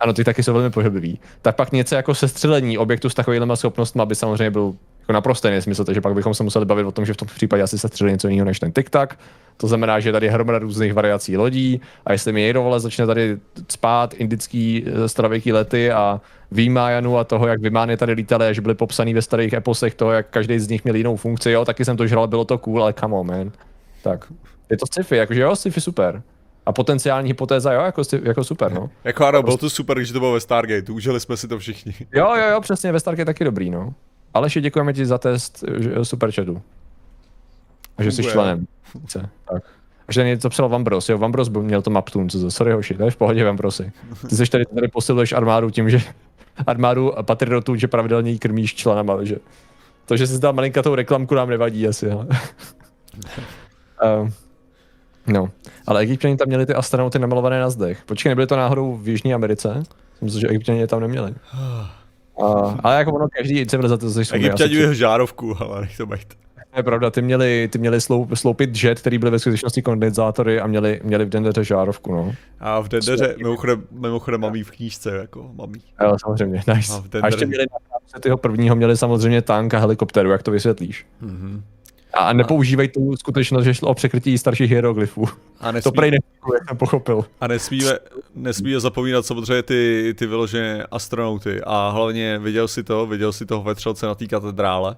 Ano, 0.00 0.12
ty 0.12 0.24
taky 0.24 0.42
jsou 0.42 0.52
velmi 0.52 0.70
pohyblivý. 0.70 1.18
Tak 1.42 1.56
pak 1.56 1.72
něco 1.72 1.94
jako 1.94 2.14
sestřelení 2.14 2.78
objektu 2.78 3.08
s 3.08 3.14
takovými 3.14 3.56
schopnostmi, 3.56 4.02
aby 4.02 4.14
samozřejmě 4.14 4.50
byl 4.50 4.74
jako 5.04 5.12
naprosto 5.12 5.50
nesmysl, 5.50 5.84
takže 5.84 6.00
pak 6.00 6.14
bychom 6.14 6.34
se 6.34 6.42
museli 6.42 6.64
bavit 6.64 6.84
o 6.84 6.92
tom, 6.92 7.04
že 7.04 7.12
v 7.12 7.16
tom 7.16 7.28
případě 7.34 7.62
asi 7.62 7.78
se 7.78 7.88
něco 8.04 8.28
jiného 8.28 8.44
než 8.44 8.60
ten 8.60 8.72
TikTok. 8.72 9.18
To 9.56 9.68
znamená, 9.68 10.00
že 10.00 10.12
tady 10.12 10.26
je 10.26 10.32
hromada 10.32 10.58
různých 10.58 10.94
variací 10.94 11.36
lodí 11.36 11.80
a 12.06 12.12
jestli 12.12 12.32
mi 12.32 12.40
někdo 12.40 12.62
vole 12.62 12.80
začne 12.80 13.06
tady 13.06 13.38
spát 13.68 14.14
indický 14.14 14.84
eh, 14.86 15.08
starověký 15.08 15.52
lety 15.52 15.92
a 15.92 16.20
výmájanu 16.50 17.18
a 17.18 17.24
toho, 17.24 17.46
jak 17.46 17.60
vymány 17.60 17.96
tady 17.96 18.12
lítali, 18.12 18.54
že 18.54 18.60
byly 18.60 18.74
popsaný 18.74 19.14
ve 19.14 19.22
starých 19.22 19.52
eposech 19.52 19.94
toho, 19.94 20.12
jak 20.12 20.26
každý 20.30 20.58
z 20.58 20.68
nich 20.68 20.84
měl 20.84 20.96
jinou 20.96 21.16
funkci, 21.16 21.50
jo, 21.50 21.64
taky 21.64 21.84
jsem 21.84 21.96
to 21.96 22.06
žral, 22.06 22.26
bylo 22.26 22.44
to 22.44 22.58
cool, 22.58 22.82
ale 22.82 22.92
come 22.92 23.14
on, 23.14 23.26
man. 23.26 23.52
Tak, 24.02 24.32
je 24.70 24.76
to 24.76 24.86
sci-fi, 24.86 25.16
jakože 25.16 25.40
jo, 25.40 25.56
sci-fi 25.56 25.80
super. 25.80 26.22
A 26.66 26.72
potenciální 26.72 27.28
hypotéza, 27.28 27.72
jo, 27.72 27.80
jako, 27.80 28.02
jako 28.22 28.44
super, 28.44 28.72
no. 28.72 28.90
Jako 29.04 29.26
ano, 29.26 29.42
bylo 29.42 29.56
to 29.56 29.70
super, 29.70 29.96
když 29.96 30.12
to 30.12 30.18
bylo 30.18 30.32
ve 30.32 30.40
Stargate, 30.40 30.92
užili 30.92 31.20
jsme 31.20 31.36
si 31.36 31.48
to 31.48 31.58
všichni. 31.58 31.94
Jo, 32.14 32.34
jo, 32.36 32.48
jo, 32.50 32.60
přesně, 32.60 32.92
ve 32.92 33.00
Stargate 33.00 33.24
taky 33.24 33.44
dobrý, 33.44 33.70
no. 33.70 33.94
Aleši, 34.34 34.60
děkujeme 34.60 34.92
ti 34.92 35.06
za 35.06 35.18
test 35.18 35.64
super 36.02 36.32
chatu. 36.32 36.62
A 37.96 38.02
že 38.02 38.12
jsi 38.12 38.22
členem. 38.22 38.66
Tak. 39.44 39.62
A 40.08 40.12
že 40.12 40.24
něco 40.24 40.50
psal 40.50 40.68
Vambros, 40.68 41.08
jo, 41.08 41.18
Vambros 41.18 41.48
byl, 41.48 41.62
měl 41.62 41.82
to 41.82 41.90
Maptun, 41.90 42.28
co 42.28 42.50
sorry 42.50 42.72
hoši, 42.72 42.94
to 42.94 43.04
je 43.04 43.10
v 43.10 43.16
pohodě 43.16 43.44
Vambrosy. 43.44 43.92
Ty 44.28 44.36
jsi 44.36 44.46
tady, 44.46 44.64
tady 44.64 44.88
posiluješ 44.88 45.32
armádu 45.32 45.70
tím, 45.70 45.90
že 45.90 46.00
armádu 46.66 47.12
patriotů, 47.22 47.76
že 47.76 47.88
pravidelně 47.88 48.30
jí 48.30 48.38
krmíš 48.38 48.74
členama, 48.74 49.12
ale 49.12 49.26
že 49.26 49.36
to, 50.06 50.16
že 50.16 50.26
jsi 50.26 50.38
dal 50.38 50.52
malinkatou 50.52 50.94
reklamku 50.94 51.34
nám 51.34 51.48
nevadí 51.48 51.88
asi, 51.88 52.10
ale. 52.10 52.26
uh, 54.20 54.28
no, 55.26 55.50
ale 55.86 56.00
egyptěni 56.00 56.36
tam 56.36 56.48
měli 56.48 56.66
ty 56.66 56.74
astronauty 56.74 57.18
namalované 57.18 57.60
na 57.60 57.70
zdech. 57.70 58.04
Počkej, 58.06 58.30
nebyly 58.30 58.46
to 58.46 58.56
náhodou 58.56 58.96
v 58.96 59.08
Jižní 59.08 59.34
Americe? 59.34 59.82
Myslím, 60.20 60.40
že 60.40 60.48
egyptěni 60.48 60.80
je 60.80 60.86
tam 60.86 61.00
neměli. 61.00 61.34
Uh, 62.36 62.76
ale 62.82 62.96
jako 62.96 63.12
ono, 63.12 63.26
každý 63.28 63.66
civilizace 63.66 64.10
se 64.10 64.24
svůj. 64.24 64.38
Egyptěni 64.38 64.74
je 64.74 64.94
žárovku, 64.94 65.56
ale 65.60 65.80
nech 65.80 65.96
to 65.96 66.06
být. 66.06 66.34
To 66.74 66.80
je 66.80 66.82
pravda, 66.82 67.10
ty 67.10 67.22
měli, 67.22 67.68
ty 67.72 67.78
měli 67.78 68.00
sloup, 68.00 68.36
sloupit 68.36 68.82
jet, 68.82 69.00
který 69.00 69.18
byly 69.18 69.30
ve 69.30 69.38
skutečnosti 69.38 69.82
kondenzátory 69.82 70.60
a 70.60 70.66
měli, 70.66 71.00
měli 71.04 71.24
v 71.24 71.28
Dendeře 71.28 71.64
žárovku, 71.64 72.12
no. 72.12 72.34
A 72.60 72.80
v 72.80 72.88
Dendeře, 72.88 73.34
mimochodem, 73.38 73.82
mimochodem 73.90 74.40
mám 74.40 74.52
v 74.62 74.70
knížce, 74.70 75.16
jako 75.16 75.50
mamí. 75.54 75.80
Jo, 76.02 76.16
samozřejmě, 76.24 76.62
nice. 76.74 76.92
A, 76.92 77.02
a 77.22 77.26
ještě 77.26 77.46
měli 77.46 77.66
na 78.14 78.20
toho 78.20 78.36
prvního 78.36 78.76
měli 78.76 78.96
samozřejmě 78.96 79.42
tank 79.42 79.74
a 79.74 79.78
helikopteru, 79.78 80.30
jak 80.30 80.42
to 80.42 80.50
vysvětlíš? 80.50 81.06
Mm-hmm. 81.22 81.60
A 82.16 82.32
nepoužívají 82.32 82.88
tu 82.88 83.16
skutečnost, 83.16 83.64
že 83.64 83.74
šlo 83.74 83.88
o 83.88 83.94
překrytí 83.94 84.38
starších 84.38 84.70
hieroglyfů. 84.70 85.28
A 85.60 85.72
nesmí... 85.72 85.82
To 85.82 85.92
prej 85.92 86.10
nefunguje, 86.10 86.58
jak 86.60 86.68
jsem 86.68 86.76
pochopil. 86.76 87.24
A 87.40 87.46
nesmíme, 87.46 87.92
nesmíme 88.34 88.80
zapomínat 88.80 89.26
samozřejmě 89.26 89.62
ty, 89.62 90.14
ty 90.18 90.26
vyložené 90.26 90.86
astronauty. 90.90 91.60
A 91.66 91.90
hlavně 91.90 92.38
viděl 92.38 92.68
si 92.68 92.82
to, 92.84 93.06
viděl 93.06 93.32
si 93.32 93.46
toho 93.46 93.62
vetřelce 93.62 94.06
na 94.06 94.14
té 94.14 94.26
katedrále. 94.26 94.96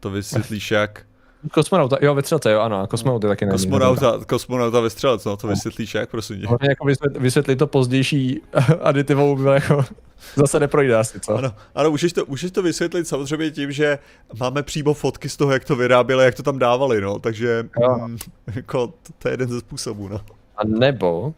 To 0.00 0.10
vysvětlíš 0.10 0.70
jak? 0.70 1.04
Kosmonauta, 1.52 1.96
jo, 2.00 2.14
ve 2.14 2.22
střelce, 2.22 2.50
jo, 2.50 2.60
ano, 2.60 2.86
kosmonauty 2.86 3.26
taky 3.26 3.44
nevím. 3.44 3.58
Kosmonauta, 3.58 4.20
kosmonauta 4.26 4.80
ve 4.80 4.90
střelce, 4.90 5.28
no 5.28 5.36
to 5.36 5.46
vysvětlíš 5.46 5.94
jak, 5.94 6.10
prosím 6.10 6.40
tě. 6.40 6.46
jako 6.68 6.86
vysvětlit 7.18 7.56
to 7.56 7.66
pozdější 7.66 8.40
aditivou 8.80 9.36
bylo 9.36 9.52
jako 9.52 9.84
zase 10.36 10.60
neprojde 10.60 10.96
asi, 10.96 11.20
co? 11.20 11.36
Ano, 11.36 11.54
ano 11.74 11.90
můžeš, 11.90 12.12
to, 12.12 12.24
můžeš 12.28 12.50
to 12.50 12.62
vysvětlit 12.62 13.08
samozřejmě 13.08 13.50
tím, 13.50 13.72
že 13.72 13.98
máme 14.40 14.62
přímo 14.62 14.94
fotky 14.94 15.28
z 15.28 15.36
toho, 15.36 15.52
jak 15.52 15.64
to 15.64 15.76
vyráběli, 15.76 16.24
jak 16.24 16.34
to 16.34 16.42
tam 16.42 16.58
dávali, 16.58 17.00
no, 17.00 17.18
takže 17.18 17.68
mm, 18.06 18.18
jako, 18.54 18.86
to, 18.86 19.12
to 19.18 19.28
je 19.28 19.32
jeden 19.32 19.48
ze 19.48 19.60
způsobů, 19.60 20.08
no. 20.08 20.20
A 20.56 20.64
nebo 20.64 21.34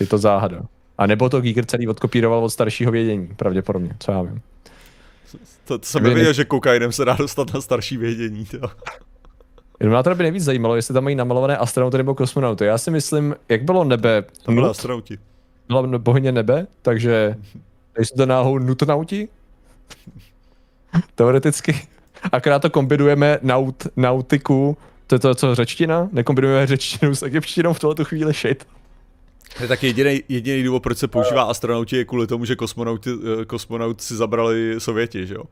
je 0.00 0.06
to 0.06 0.18
záhada. 0.18 0.62
A 0.98 1.06
nebo 1.06 1.28
to 1.28 1.40
Giger 1.40 1.66
celý 1.66 1.88
odkopíroval 1.88 2.44
od 2.44 2.50
staršího 2.50 2.92
vědění, 2.92 3.26
pravděpodobně, 3.36 3.90
co 3.98 4.12
já 4.12 4.22
vím. 4.22 4.42
To, 5.64 5.78
to 5.78 5.86
jsem 5.86 6.02
nevěděl, 6.02 6.32
že 6.32 6.44
kokainem 6.44 6.92
se 6.92 7.04
dá 7.04 7.14
dostat 7.14 7.54
na 7.54 7.60
starší 7.60 7.96
vědění. 7.96 8.44
To. 8.44 8.70
Jenom 9.80 10.02
to 10.02 10.14
by 10.14 10.22
nejvíc 10.22 10.44
zajímalo, 10.44 10.76
jestli 10.76 10.94
tam 10.94 11.04
mají 11.04 11.16
namalované 11.16 11.56
astronauty 11.56 11.96
nebo 11.96 12.14
kosmonauty. 12.14 12.64
Já 12.64 12.78
si 12.78 12.90
myslím, 12.90 13.34
jak 13.48 13.62
bylo 13.62 13.84
nebe. 13.84 14.24
To 14.42 14.52
byly 14.52 14.68
astronauti. 14.68 15.18
Byla 15.66 15.98
bohyně 15.98 16.32
nebe, 16.32 16.66
takže 16.82 17.34
nejsou 17.98 18.16
to 18.16 18.26
náhodou 18.26 18.58
nutnauti? 18.58 19.28
Teoreticky. 21.14 21.80
Akorát 22.32 22.58
to 22.58 22.70
kombinujeme 22.70 23.38
naut, 23.42 23.86
nautiku, 23.96 24.76
to 25.06 25.14
je 25.14 25.18
to, 25.18 25.34
co 25.34 25.54
řečtina? 25.54 26.08
Nekombinujeme 26.12 26.66
řečtinu 26.66 27.14
s 27.14 27.22
egyptštinou 27.22 27.72
v 27.72 27.80
tuhle 27.80 28.04
chvíli 28.04 28.32
shit. 28.32 28.66
Je 29.60 29.68
tak 29.68 29.82
jediný, 29.82 30.22
jediný 30.28 30.62
důvod, 30.62 30.82
proč 30.82 30.98
se 30.98 31.08
používá 31.08 31.42
astronauti, 31.42 31.96
je 31.96 32.04
kvůli 32.04 32.26
tomu, 32.26 32.44
že 32.44 32.56
kosmonauti, 32.56 33.10
eh, 33.10 33.44
kosmonauti 33.44 34.04
si 34.04 34.16
zabrali 34.16 34.74
Sověti, 34.78 35.26
že 35.26 35.34
jo? 35.34 35.42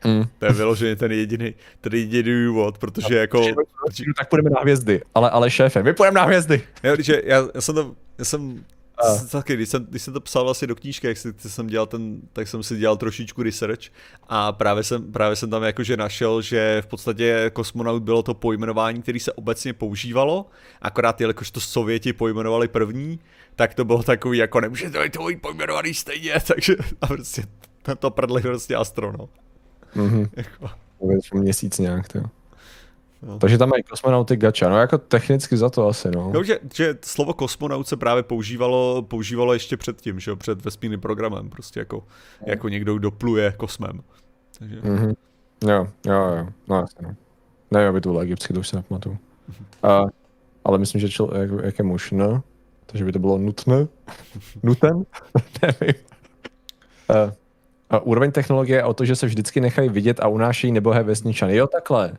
Hmm. 0.00 0.24
To 0.38 0.46
je 0.46 0.52
vyloženě 0.52 0.96
ten 0.96 1.12
jediný, 1.12 1.54
ten 1.80 1.94
jediný 1.94 2.44
důvod, 2.44 2.78
protože 2.78 3.16
jako... 3.16 3.46
Tak 4.16 4.28
půjdeme 4.28 4.50
na 4.50 4.60
hvězdy, 4.60 5.00
ale, 5.14 5.30
ale 5.30 5.50
šéfe, 5.50 5.82
my 5.82 5.92
půjdeme 5.92 6.20
na 6.20 6.26
hvězdy. 6.26 6.62
Jo, 6.84 6.96
že 6.98 7.22
já, 7.24 7.48
já 7.54 7.60
jsem 7.60 7.74
to, 7.74 7.94
já 8.18 8.24
jsem 8.24 8.64
a. 9.00 9.24
Taky, 9.30 9.54
když 9.54 9.68
jsem, 9.68 9.84
když 9.84 10.02
jsem 10.02 10.14
to 10.14 10.20
psal 10.20 10.50
asi 10.50 10.66
do 10.66 10.76
knížky, 10.76 11.06
jak 11.06 11.16
jsem 11.38 11.66
dělal 11.66 11.86
ten, 11.86 12.20
tak 12.32 12.48
jsem 12.48 12.62
si 12.62 12.76
dělal 12.76 12.96
trošičku 12.96 13.42
research 13.42 13.80
a 14.28 14.52
právě 14.52 14.82
jsem, 14.82 15.12
právě 15.12 15.36
jsem 15.36 15.50
tam 15.50 15.62
jakože 15.62 15.96
našel, 15.96 16.42
že 16.42 16.82
v 16.82 16.86
podstatě 16.86 17.50
kosmonaut 17.52 18.02
bylo 18.02 18.22
to 18.22 18.34
pojmenování, 18.34 19.02
které 19.02 19.20
se 19.20 19.32
obecně 19.32 19.72
používalo, 19.72 20.46
akorát 20.82 21.20
jelikož 21.20 21.50
to 21.50 21.60
Sověti 21.60 22.12
pojmenovali 22.12 22.68
první, 22.68 23.20
tak 23.56 23.74
to 23.74 23.84
bylo 23.84 24.02
takový, 24.02 24.38
jako 24.38 24.60
nemůže 24.60 24.90
to 24.90 25.26
být 25.26 25.42
pojmenovaný 25.42 25.94
stejně, 25.94 26.34
takže 26.46 26.76
a 27.00 27.06
prostě 27.06 27.42
to 27.98 28.10
prdli 28.10 28.42
prostě 28.42 28.76
astrono. 28.76 29.28
Mhm. 29.94 30.26
jako. 30.36 30.70
Měsíc 31.32 31.78
nějak, 31.78 32.08
to. 32.08 32.20
No. 33.22 33.38
Takže 33.38 33.58
tam 33.58 33.68
mají 33.68 33.82
kosmonauty 33.82 34.36
gacha, 34.36 34.68
no 34.68 34.78
jako 34.78 34.98
technicky 34.98 35.56
za 35.56 35.70
to 35.70 35.88
asi, 35.88 36.10
no. 36.10 36.30
no 36.34 36.44
že, 36.44 36.58
že 36.74 36.98
slovo 37.04 37.34
kosmonaut 37.34 37.88
se 37.88 37.96
právě 37.96 38.22
používalo, 38.22 39.02
používalo 39.02 39.52
ještě 39.52 39.76
předtím, 39.76 40.20
že 40.20 40.30
jo, 40.30 40.36
před 40.36 40.64
vesmírným 40.64 41.00
programem, 41.00 41.50
prostě 41.50 41.80
jako, 41.80 41.96
no. 41.96 42.46
jako 42.46 42.68
někdo 42.68 42.98
dopluje 42.98 43.54
kosmem. 43.56 44.00
Takže... 44.58 44.80
Mm-hmm. 44.80 45.14
Jo, 45.68 45.88
jo, 46.06 46.36
jo, 46.36 46.48
no 46.68 46.76
asi 46.76 46.94
no. 47.02 47.14
Nevím, 47.70 47.88
aby 47.88 48.00
to 48.00 48.08
bylo 48.08 48.20
egyptsky, 48.20 48.54
to 48.54 48.60
už 48.60 48.68
se 48.68 48.76
nepamatuju. 48.76 49.18
Mm-hmm. 49.50 50.02
Uh, 50.02 50.10
ale 50.64 50.78
myslím, 50.78 51.00
že 51.00 51.08
čel, 51.08 51.30
jak, 51.34 51.50
jak 51.64 51.78
je 51.78 51.84
muž, 51.84 52.10
no? 52.10 52.42
Takže 52.86 53.04
by 53.04 53.12
to 53.12 53.18
bylo 53.18 53.38
nutné. 53.38 53.86
Nuten? 54.62 55.04
Nevím. 55.62 55.94
Uh, 57.10 57.16
a 57.16 57.32
úroveň 57.98 58.32
technologie 58.32 58.82
a 58.82 58.86
o 58.86 58.94
to, 58.94 59.04
že 59.04 59.16
se 59.16 59.26
vždycky 59.26 59.60
nechají 59.60 59.88
vidět 59.88 60.20
a 60.20 60.28
unášejí 60.28 60.72
nebohé 60.72 61.02
vesničany. 61.02 61.56
Jo, 61.56 61.66
takhle. 61.66 62.12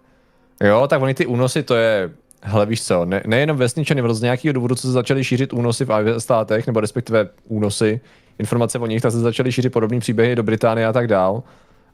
Jo, 0.63 0.87
tak 0.87 1.01
oni 1.01 1.13
ty 1.13 1.25
únosy, 1.25 1.63
to 1.63 1.75
je, 1.75 2.11
hele 2.41 2.65
víš 2.65 2.83
co, 2.83 3.05
ne, 3.05 3.23
nejenom 3.27 3.57
vesničany, 3.57 4.03
z 4.13 4.21
nějakého 4.21 4.53
důvodu, 4.53 4.75
co 4.75 4.81
se 4.81 4.91
začaly 4.91 5.23
šířit 5.23 5.53
únosy 5.53 5.85
v 5.85 6.19
státech, 6.19 6.67
nebo 6.67 6.79
respektive 6.79 7.29
únosy, 7.47 8.01
informace 8.39 8.79
o 8.79 8.85
nich, 8.85 9.01
tak 9.01 9.11
se 9.11 9.19
začaly 9.19 9.51
šířit 9.51 9.73
podobné 9.73 9.99
příběhy 9.99 10.35
do 10.35 10.43
Británie 10.43 10.87
a 10.87 10.93
tak 10.93 11.07
dál. 11.07 11.43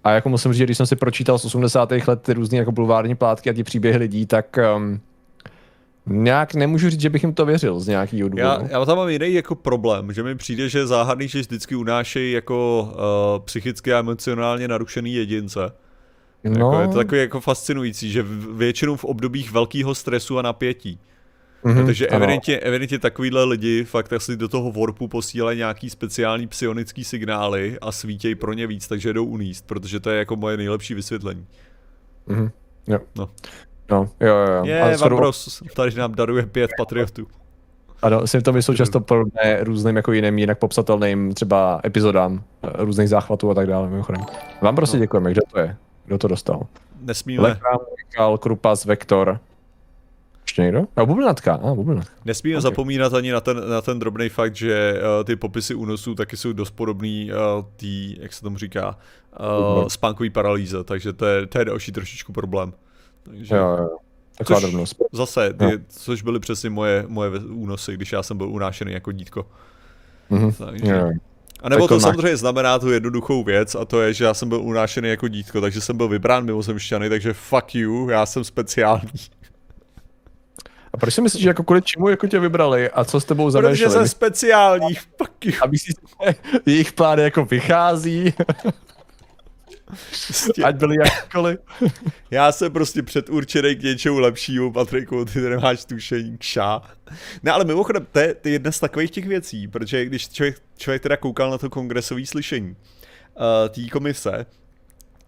A 0.04 0.12
jako 0.12 0.30
musím 0.30 0.54
říct, 0.54 0.58
že 0.58 0.64
když 0.64 0.78
jsem 0.78 0.86
si 0.86 0.96
pročítal 0.96 1.40
z 1.40 1.46
80. 1.46 1.92
let 2.08 2.22
ty 2.22 2.34
různé 2.34 2.58
jako 2.58 2.72
bulvární 2.72 3.16
plátky 3.16 3.50
a 3.50 3.54
ty 3.54 3.64
příběhy 3.64 3.98
lidí, 3.98 4.26
tak 4.26 4.60
um, 4.76 5.00
nějak 6.08 6.54
nemůžu 6.54 6.90
říct, 6.90 7.02
že 7.02 7.10
bych 7.10 7.24
jim 7.24 7.34
to 7.34 7.46
věřil 7.46 7.80
z 7.80 7.88
nějakého 7.88 8.30
důvodu. 8.30 8.38
Já, 8.38 8.62
já 8.70 8.86
tam 8.86 8.98
mám 8.98 9.10
jiný 9.10 9.34
jako 9.34 9.56
problém, 9.56 10.14
že 10.14 10.24
mi 10.24 10.36
přijde, 10.36 10.70
že 10.70 10.88
záhadný, 10.88 11.28
že 11.28 11.40
vždycky 11.40 11.76
unášejí 11.76 12.32
jako 12.32 12.90
uh, 12.92 13.46
psychicky 13.46 13.94
a 13.94 14.00
emocionálně 14.00 14.68
narušený 14.68 15.14
jedince. 15.14 15.60
No. 16.44 16.72
Jako 16.72 16.82
je 16.82 16.88
to 16.88 16.94
takový 16.94 17.22
jako 17.22 17.42
fascinující, 17.42 18.12
že 18.12 18.26
většinou 18.54 18.96
v 18.96 19.06
obdobích 19.06 19.52
velkého 19.52 19.96
stresu 19.96 20.40
a 20.40 20.42
napětí. 20.42 21.00
Mm-hmm, 21.64 21.86
Takže 21.86 22.08
evidentně, 22.08 22.58
evidentně 22.60 23.00
takovýhle 23.00 23.44
lidi 23.44 23.84
fakt 23.84 24.14
asi 24.14 24.38
do 24.38 24.48
toho 24.48 24.72
warpu 24.72 25.08
posílají 25.08 25.58
nějaký 25.58 25.90
speciální 25.90 26.48
psionický 26.48 27.04
signály 27.04 27.78
a 27.82 27.92
svítějí 27.92 28.36
pro 28.36 28.54
ně 28.54 28.68
víc, 28.68 28.88
takže 28.88 29.14
jdou 29.14 29.26
uníst, 29.26 29.68
protože 29.68 30.00
to 30.00 30.10
je 30.10 30.20
jako 30.20 30.36
moje 30.36 30.58
nejlepší 30.58 30.94
vysvětlení. 30.94 31.46
Mm-hmm. 32.28 32.52
Jo. 32.88 33.00
No. 33.16 33.30
No, 33.92 34.10
jo, 34.20 34.36
jo, 34.36 34.54
jo. 34.54 34.66
Je, 34.66 34.98
Vambros, 34.98 35.64
tady 35.76 35.96
nám 35.96 36.16
daruje 36.16 36.46
pět 36.46 36.72
patriotů. 36.78 37.28
Ano, 38.02 38.28
symptomy 38.28 38.64
jsou 38.64 38.74
často 38.74 39.00
podobné 39.00 39.64
různým 39.64 39.96
jako 39.96 40.12
jiným, 40.12 40.40
jinak 40.40 40.60
popsatelným 40.60 41.34
třeba 41.34 41.82
epizodám 41.86 42.44
eh, 42.64 42.70
různých 42.74 43.10
záchvatů 43.10 43.52
a 43.52 43.54
tak 43.54 43.68
dále, 43.68 43.90
mimochodem. 43.90 44.26
Vám 44.62 44.76
prostě 44.76 44.98
no. 44.98 45.02
děkujeme, 45.02 45.32
kdo 45.32 45.42
to 45.52 45.60
je? 45.60 45.76
Kdo 46.06 46.18
to 46.18 46.28
dostal? 46.28 46.68
Nesmíme. 47.02 47.44
Lekrám, 47.44 47.78
Mikal, 47.98 48.38
Krupas, 48.38 48.86
Vektor. 48.86 49.40
Ještě 50.44 50.62
někdo? 50.62 50.84
A 50.96 51.06
bubelnatka, 51.06 51.54
a 51.54 51.76
bubelnatka. 51.76 52.14
Nesmíme 52.26 52.56
okay. 52.56 52.62
zapomínat 52.62 53.14
ani 53.14 53.32
na 53.32 53.42
ten, 53.42 53.70
na 53.70 53.82
ten 53.82 54.00
drobný 54.00 54.30
fakt, 54.30 54.56
že 54.56 54.94
uh, 54.94 55.24
ty 55.24 55.36
popisy 55.36 55.76
únosů 55.76 56.16
taky 56.16 56.38
jsou 56.38 56.54
dost 56.54 56.72
podobný 56.72 57.32
uh, 57.32 57.66
tý, 57.76 58.22
jak 58.22 58.34
se 58.34 58.42
tomu 58.42 58.58
říká, 58.58 58.98
uh, 59.78 59.88
spánkový 59.88 60.30
paralýze, 60.30 60.84
takže 60.84 61.14
to 61.14 61.26
je, 61.26 61.48
to 61.48 61.60
je 61.60 61.66
další 61.66 61.92
trošičku 61.92 62.34
problém. 62.34 62.74
Takže... 63.30 63.56
Jo, 63.56 63.78
jo. 63.80 63.98
Taková 64.38 64.60
což, 64.60 64.70
drobnost. 64.70 64.96
Zase, 65.12 65.54
ty, 65.54 65.66
no. 65.66 65.72
což 65.88 66.22
byly 66.22 66.40
přesně 66.40 66.70
moje, 66.70 67.04
moje 67.08 67.30
únosy, 67.40 67.94
když 67.94 68.12
já 68.12 68.24
jsem 68.24 68.38
byl 68.38 68.50
unášený 68.50 68.94
jako 68.94 69.12
dítko. 69.12 69.46
Mm-hmm. 70.32 70.66
Takže... 70.66 70.92
Jo. 70.92 71.12
A 71.62 71.70
nebo 71.70 71.88
to 71.88 72.00
samozřejmě 72.00 72.38
znamená 72.38 72.80
tu 72.80 72.92
jednoduchou 72.92 73.44
věc 73.44 73.76
a 73.76 73.86
to 73.86 74.02
je, 74.02 74.14
že 74.14 74.26
já 74.26 74.34
jsem 74.34 74.50
byl 74.50 74.62
unášený 74.62 75.10
jako 75.10 75.28
dítko, 75.28 75.62
takže 75.62 75.82
jsem 75.82 75.98
byl 75.98 76.08
vybrán 76.08 76.46
mimozemšťany, 76.46 77.10
takže 77.10 77.34
fuck 77.34 77.76
you, 77.76 78.10
já 78.10 78.26
jsem 78.26 78.44
speciální. 78.44 79.12
A 80.94 80.98
proč 80.98 81.14
si 81.14 81.22
myslíš, 81.22 81.44
že 81.44 81.50
jako 81.50 81.64
kvůli 81.64 81.82
čemu 81.82 82.10
jako 82.10 82.28
tě 82.28 82.40
vybrali 82.40 82.90
a 82.90 83.04
co 83.04 83.20
s 83.20 83.26
tebou 83.26 83.50
zamýšleli? 83.50 83.78
Protože 83.78 83.90
jsem 83.90 84.08
speciální, 84.08 84.96
fuck 84.96 85.46
you. 85.46 85.54
A 85.62 85.68
myslíš, 85.68 85.96
že 86.26 86.36
jejich 86.66 86.92
plán 86.92 87.20
jako 87.20 87.46
vychází? 87.46 88.34
Prostě. 89.88 90.64
Ať 90.64 90.76
byli 90.76 90.96
jakkoliv. 91.06 91.60
Já 92.32 92.52
jsem 92.52 92.72
prostě 92.72 93.04
předurčený 93.04 93.76
k 93.76 93.84
něčemu 93.84 94.20
lepšímu, 94.20 94.72
Patriku, 94.72 95.26
ty 95.26 95.40
nemáš 95.40 95.86
tušení, 95.86 96.38
kša. 96.38 96.82
Ne, 97.44 97.52
ale 97.52 97.66
mimochodem, 97.66 98.08
to 98.12 98.20
je, 98.20 98.34
to 98.34 98.48
je 98.48 98.52
jedna 98.52 98.72
z 98.72 98.80
takových 98.80 99.12
těch 99.12 99.28
věcí, 99.28 99.68
protože 99.68 100.06
když 100.06 100.30
člověk, 100.30 100.62
člověk 100.78 101.04
teda 101.04 101.18
koukal 101.18 101.52
na 101.52 101.58
to 101.58 101.70
kongresové 101.70 102.26
slyšení 102.26 102.70
uh, 102.70 103.70
té 103.70 103.90
komise, 103.90 104.46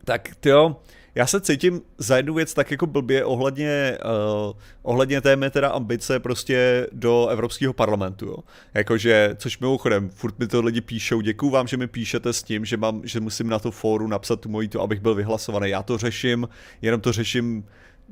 tak 0.06 0.30
jo, 0.46 0.76
já 1.20 1.28
se 1.28 1.42
cítím 1.42 1.82
za 1.98 2.18
jednu 2.18 2.34
věc 2.34 2.54
tak 2.54 2.72
jako 2.72 2.88
blbě 2.88 3.26
ohledně, 3.26 3.98
uh, 4.06 4.58
ohledně 4.82 5.22
té 5.22 5.36
mé 5.36 5.50
teda 5.50 5.70
ambice 5.70 6.20
prostě 6.20 6.88
do 6.92 7.28
Evropského 7.28 7.74
parlamentu, 7.74 8.26
jo. 8.26 8.38
Jakože, 8.74 9.36
což 9.36 9.60
mimochodem, 9.60 10.10
furt 10.10 10.40
mi 10.40 10.48
to 10.48 10.62
lidi 10.62 10.82
píšou, 10.82 11.22
děkuju 11.22 11.52
vám, 11.52 11.68
že 11.68 11.78
mi 11.78 11.88
píšete 11.88 12.34
s 12.34 12.44
tím, 12.44 12.66
že, 12.66 12.78
mám, 12.78 13.02
že 13.04 13.20
musím 13.20 13.50
na 13.50 13.60
to 13.60 13.72
fóru 13.72 14.08
napsat 14.08 14.40
tu 14.40 14.50
moji 14.50 14.68
to, 14.68 14.82
abych 14.82 15.00
byl 15.00 15.16
vyhlasovaný. 15.16 15.70
Já 15.70 15.84
to 15.84 15.98
řeším, 15.98 16.50
jenom 16.82 17.02
to 17.02 17.12
řeším 17.12 17.66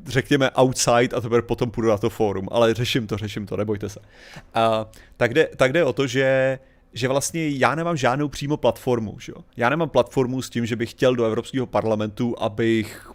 řekněme 0.06 0.50
outside 0.60 1.16
a 1.16 1.22
teprve 1.22 1.42
potom 1.42 1.72
půjdu 1.72 1.90
na 1.90 1.98
to 1.98 2.10
fórum, 2.10 2.48
ale 2.52 2.74
řeším 2.74 3.08
to, 3.08 3.18
řeším 3.18 3.46
to, 3.46 3.58
nebojte 3.58 3.90
se. 3.90 4.00
Uh, 4.00 4.06
tak, 5.18 5.34
jde, 5.34 5.50
tak 5.56 5.74
jde 5.74 5.84
o 5.84 5.94
to, 5.94 6.08
že 6.08 6.60
že 6.98 7.08
vlastně 7.08 7.50
já 7.50 7.76
nemám 7.76 7.98
žádnou 7.98 8.28
přímo 8.28 8.58
platformu. 8.58 9.20
Že 9.20 9.32
jo? 9.32 9.44
Já 9.58 9.70
nemám 9.70 9.90
platformu 9.90 10.42
s 10.42 10.50
tím, 10.50 10.66
že 10.66 10.76
bych 10.76 10.92
chtěl 10.92 11.16
do 11.16 11.26
Evropského 11.26 11.66
parlamentu, 11.66 12.36
abych 12.40 13.12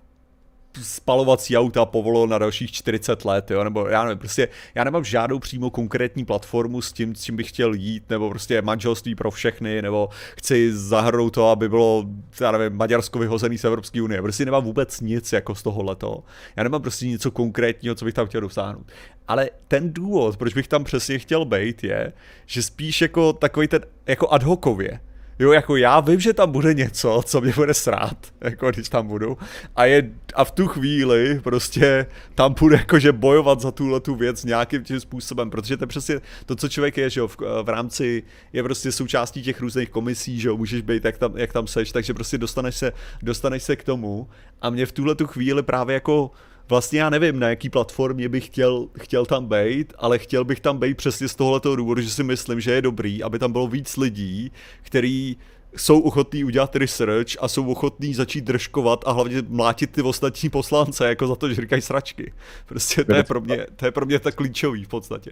spalovací 0.83 1.57
auta 1.57 1.85
povolil 1.85 2.27
na 2.27 2.39
dalších 2.39 2.73
40 2.73 3.25
let, 3.25 3.51
jo? 3.51 3.65
nebo 3.65 3.89
já 3.89 4.05
nevím, 4.05 4.19
prostě 4.19 4.49
já 4.75 4.85
nemám 4.85 5.05
žádnou 5.05 5.39
přímo 5.39 5.71
konkrétní 5.71 6.25
platformu 6.25 6.83
s 6.83 6.93
tím, 6.93 7.15
s 7.15 7.23
čím 7.25 7.37
bych 7.37 7.49
chtěl 7.49 7.75
jít, 7.75 8.11
nebo 8.11 8.29
prostě 8.29 8.63
manželství 8.63 9.15
pro 9.15 9.31
všechny, 9.31 9.83
nebo 9.83 10.09
chci 10.37 10.77
zahrnout 10.77 11.35
to, 11.35 11.49
aby 11.49 11.69
bylo, 11.69 12.05
já 12.41 12.53
nevím, 12.53 12.79
Maďarsko 12.79 13.19
vyhozený 13.19 13.59
z 13.59 13.65
Evropské 13.65 14.03
unie. 14.03 14.23
Prostě 14.23 14.45
nemám 14.45 14.65
vůbec 14.65 15.01
nic 15.01 15.33
jako 15.33 15.55
z 15.55 15.63
toho 15.63 15.83
leto. 15.83 16.25
Já 16.57 16.63
nemám 16.63 16.83
prostě 16.83 17.07
něco 17.07 17.31
konkrétního, 17.31 17.95
co 17.95 18.05
bych 18.05 18.15
tam 18.15 18.27
chtěl 18.27 18.41
dosáhnout. 18.41 18.87
Ale 19.29 19.51
ten 19.69 19.93
důvod, 19.93 20.37
proč 20.37 20.55
bych 20.55 20.69
tam 20.69 20.85
přesně 20.85 21.19
chtěl 21.19 21.45
být, 21.45 21.85
je, 21.85 22.13
že 22.47 22.63
spíš 22.63 23.01
jako 23.01 23.33
takový 23.33 23.69
ten, 23.69 23.83
jako 24.07 24.33
ad 24.33 24.43
hocově, 24.43 25.01
jo, 25.39 25.53
jako 25.53 25.77
já 25.77 26.01
vím, 26.01 26.21
že 26.21 26.33
tam 26.33 26.53
bude 26.53 26.75
něco, 26.75 27.23
co 27.25 27.41
mě 27.41 27.53
bude 27.57 27.75
srát, 27.75 28.17
jako 28.41 28.71
když 28.71 28.89
tam 28.89 29.07
budu. 29.07 29.39
A, 29.77 29.85
je, 29.85 30.11
a 30.35 30.45
v 30.45 30.51
tu 30.51 30.67
chvíli 30.67 31.41
prostě 31.45 32.07
tam 32.35 32.55
bude 32.61 32.77
jakože 32.77 33.13
bojovat 33.13 33.61
za 33.61 33.71
tuhle 33.71 34.01
tu 34.01 34.15
věc 34.15 34.45
nějakým 34.45 34.85
tím 34.85 35.01
způsobem, 35.01 35.51
protože 35.51 35.77
to 35.77 35.83
je 35.83 35.89
přesně 35.89 36.21
to, 36.47 36.57
co 36.57 36.69
člověk 36.69 36.97
je, 36.97 37.11
že 37.11 37.21
jo, 37.21 37.29
v, 37.29 37.37
v 37.63 37.69
rámci, 37.69 38.23
je 38.53 38.63
prostě 38.63 38.93
součástí 38.93 39.43
těch 39.43 39.61
různých 39.61 39.91
komisí, 39.91 40.41
že 40.41 40.49
jo, 40.49 40.57
můžeš 40.57 40.83
být, 40.83 41.05
jak 41.05 41.19
tam, 41.19 41.37
jak 41.37 41.53
tam 41.53 41.67
seš, 41.67 41.93
takže 41.93 42.15
prostě 42.15 42.39
dostaneš 42.39 42.77
se, 42.77 42.93
dostaneš 43.23 43.63
se 43.63 43.77
k 43.77 43.85
tomu 43.85 44.29
a 44.63 44.71
mě 44.71 44.87
v 44.87 44.93
tuhle 44.93 45.15
tu 45.15 45.27
chvíli 45.27 45.63
právě 45.63 45.95
jako 45.95 46.31
vlastně 46.73 47.01
já 47.01 47.11
nevím, 47.11 47.39
na 47.39 47.49
jaký 47.49 47.71
platformě 47.71 48.29
bych 48.29 48.47
chtěl, 48.47 48.89
chtěl 48.99 49.27
tam 49.27 49.47
být, 49.47 49.93
ale 49.99 50.19
chtěl 50.19 50.45
bych 50.45 50.61
tam 50.61 50.79
být 50.79 50.97
přesně 50.97 51.29
z 51.29 51.35
tohoto 51.35 51.77
důvodu, 51.77 52.01
že 52.01 52.11
si 52.11 52.23
myslím, 52.23 52.61
že 52.61 52.73
je 52.73 52.83
dobrý, 52.83 53.23
aby 53.23 53.39
tam 53.39 53.53
bylo 53.53 53.67
víc 53.67 53.97
lidí, 53.97 54.53
který 54.83 55.37
jsou 55.77 56.01
ochotní 56.01 56.45
udělat 56.45 56.77
research 56.77 57.37
a 57.41 57.49
jsou 57.49 57.67
ochotní 57.67 58.15
začít 58.15 58.45
držkovat 58.45 59.05
a 59.07 59.13
hlavně 59.13 59.43
mlátit 59.49 59.91
ty 59.91 60.03
ostatní 60.03 60.49
poslance, 60.49 61.09
jako 61.09 61.27
za 61.27 61.37
to, 61.37 61.49
že 61.49 61.61
říkají 61.61 61.83
sračky. 61.83 62.33
Prostě 62.67 63.05
to 63.05 63.15
je 63.15 63.25
pro 63.25 63.41
mě, 63.41 63.67
to 63.77 63.85
je 63.85 63.91
pro 63.91 64.07
mě 64.07 64.19
tak 64.19 64.35
klíčový 64.35 64.85
v 64.85 64.89
podstatě. 64.89 65.31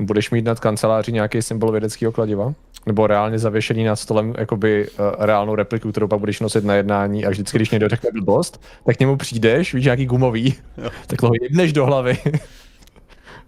Budeš 0.00 0.30
mít 0.30 0.44
nad 0.44 0.60
kanceláří 0.60 1.12
nějaký 1.12 1.42
symbol 1.42 1.72
vědeckého 1.72 2.12
kladiva? 2.12 2.54
Nebo 2.86 3.06
reálně 3.06 3.38
zavěšený 3.38 3.84
nad 3.84 3.96
stolem 3.96 4.34
jakoby 4.38 4.88
uh, 4.88 5.06
reálnou 5.18 5.54
repliku, 5.54 5.90
kterou 5.90 6.08
pak 6.08 6.18
budeš 6.18 6.40
nosit 6.40 6.64
na 6.64 6.74
jednání 6.74 7.26
a 7.26 7.30
vždycky, 7.30 7.58
když 7.58 7.70
někdo 7.70 7.88
řekne 7.88 8.10
blbost, 8.12 8.62
tak 8.84 8.96
k 8.96 9.00
němu 9.00 9.16
přijdeš, 9.16 9.74
víš, 9.74 9.84
nějaký 9.84 10.06
gumový, 10.06 10.54
jo. 10.78 10.90
tak 11.06 11.22
ho 11.22 11.30
jebneš 11.42 11.72
do 11.72 11.86
hlavy. 11.86 12.18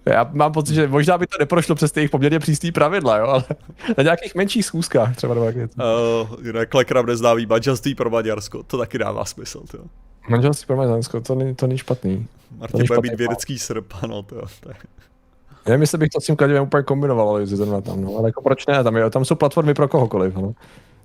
Já 0.06 0.30
mám 0.32 0.52
pocit, 0.52 0.74
že 0.74 0.88
možná 0.88 1.18
by 1.18 1.26
to 1.26 1.38
neprošlo 1.38 1.74
přes 1.74 1.92
těch 1.92 2.10
poměrně 2.10 2.38
přístý 2.38 2.72
pravidla, 2.72 3.16
jo, 3.16 3.26
ale 3.26 3.44
na 3.98 4.04
nějakých 4.04 4.34
menších 4.34 4.64
schůzkách 4.64 5.16
třeba 5.16 5.34
nebo 5.34 5.46
jak 5.46 5.56
Uh, 5.56 6.64
Klekram 6.68 7.06
neznámý 7.06 7.46
manželství 7.46 7.94
pro 7.94 8.10
Maďarsko, 8.10 8.62
to 8.62 8.78
taky 8.78 8.98
dává 8.98 9.24
smysl, 9.24 9.62
jo. 9.74 9.84
Manželství 10.28 10.66
pro 10.66 10.76
Maďarsko, 10.76 11.20
to 11.20 11.34
není, 11.34 11.54
to 11.54 11.66
není 11.66 11.78
špatný. 11.78 12.26
Martin 12.58 12.86
bude 12.86 13.00
mít 13.02 13.18
vědecký 13.18 13.58
srp, 13.58 13.92
ano, 14.02 14.22
to, 14.22 14.36
to 14.60 14.68
je. 14.68 14.74
Nevím, 15.66 15.80
jestli 15.80 15.98
bych 15.98 16.08
to 16.08 16.20
s 16.20 16.24
tím 16.24 16.36
kladivem 16.36 16.62
úplně 16.62 16.82
kombinoval, 16.82 17.28
ale 17.28 17.46
zrovna 17.46 17.80
tam, 17.80 18.00
no. 18.00 18.16
ale 18.16 18.28
jako 18.28 18.42
proč 18.42 18.66
ne, 18.66 18.84
tam, 18.84 18.96
je, 18.96 19.10
tam 19.10 19.24
jsou 19.24 19.34
platformy 19.34 19.74
pro 19.74 19.88
kohokoliv, 19.88 20.34
no. 20.36 20.52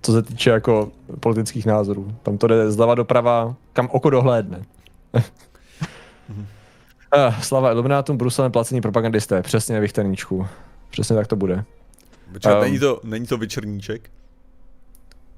co 0.01 0.11
se 0.11 0.21
týče 0.21 0.49
jako 0.49 0.91
politických 1.19 1.65
názorů. 1.65 2.15
Tam 2.23 2.37
to 2.37 2.47
jde 2.47 2.71
zleva 2.71 2.95
doprava, 2.95 3.55
kam 3.73 3.89
oko 3.91 4.09
dohlédne. 4.09 4.63
uh, 5.13 5.21
slava 7.41 7.71
Illuminátům, 7.71 8.17
Bruselem 8.17 8.51
placení 8.51 8.81
propagandisté, 8.81 9.41
přesně 9.41 9.79
Vichterníčku. 9.79 10.47
Přesně 10.89 11.15
tak 11.15 11.27
to 11.27 11.35
bude. 11.35 11.63
Počkej, 12.33 12.53
um, 12.53 12.61
není, 12.61 12.79
to, 12.79 13.01
není 13.03 13.27
to 13.27 13.37
vyčerníček? 13.37 14.09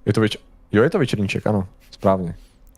Je 0.05 0.13
to 0.13 0.21
vyč... 0.21 0.37
Jo, 0.71 0.83
je 0.83 0.89
to 0.89 0.99
vyčerníček, 0.99 1.47
ano, 1.47 1.67
správně. 1.91 2.35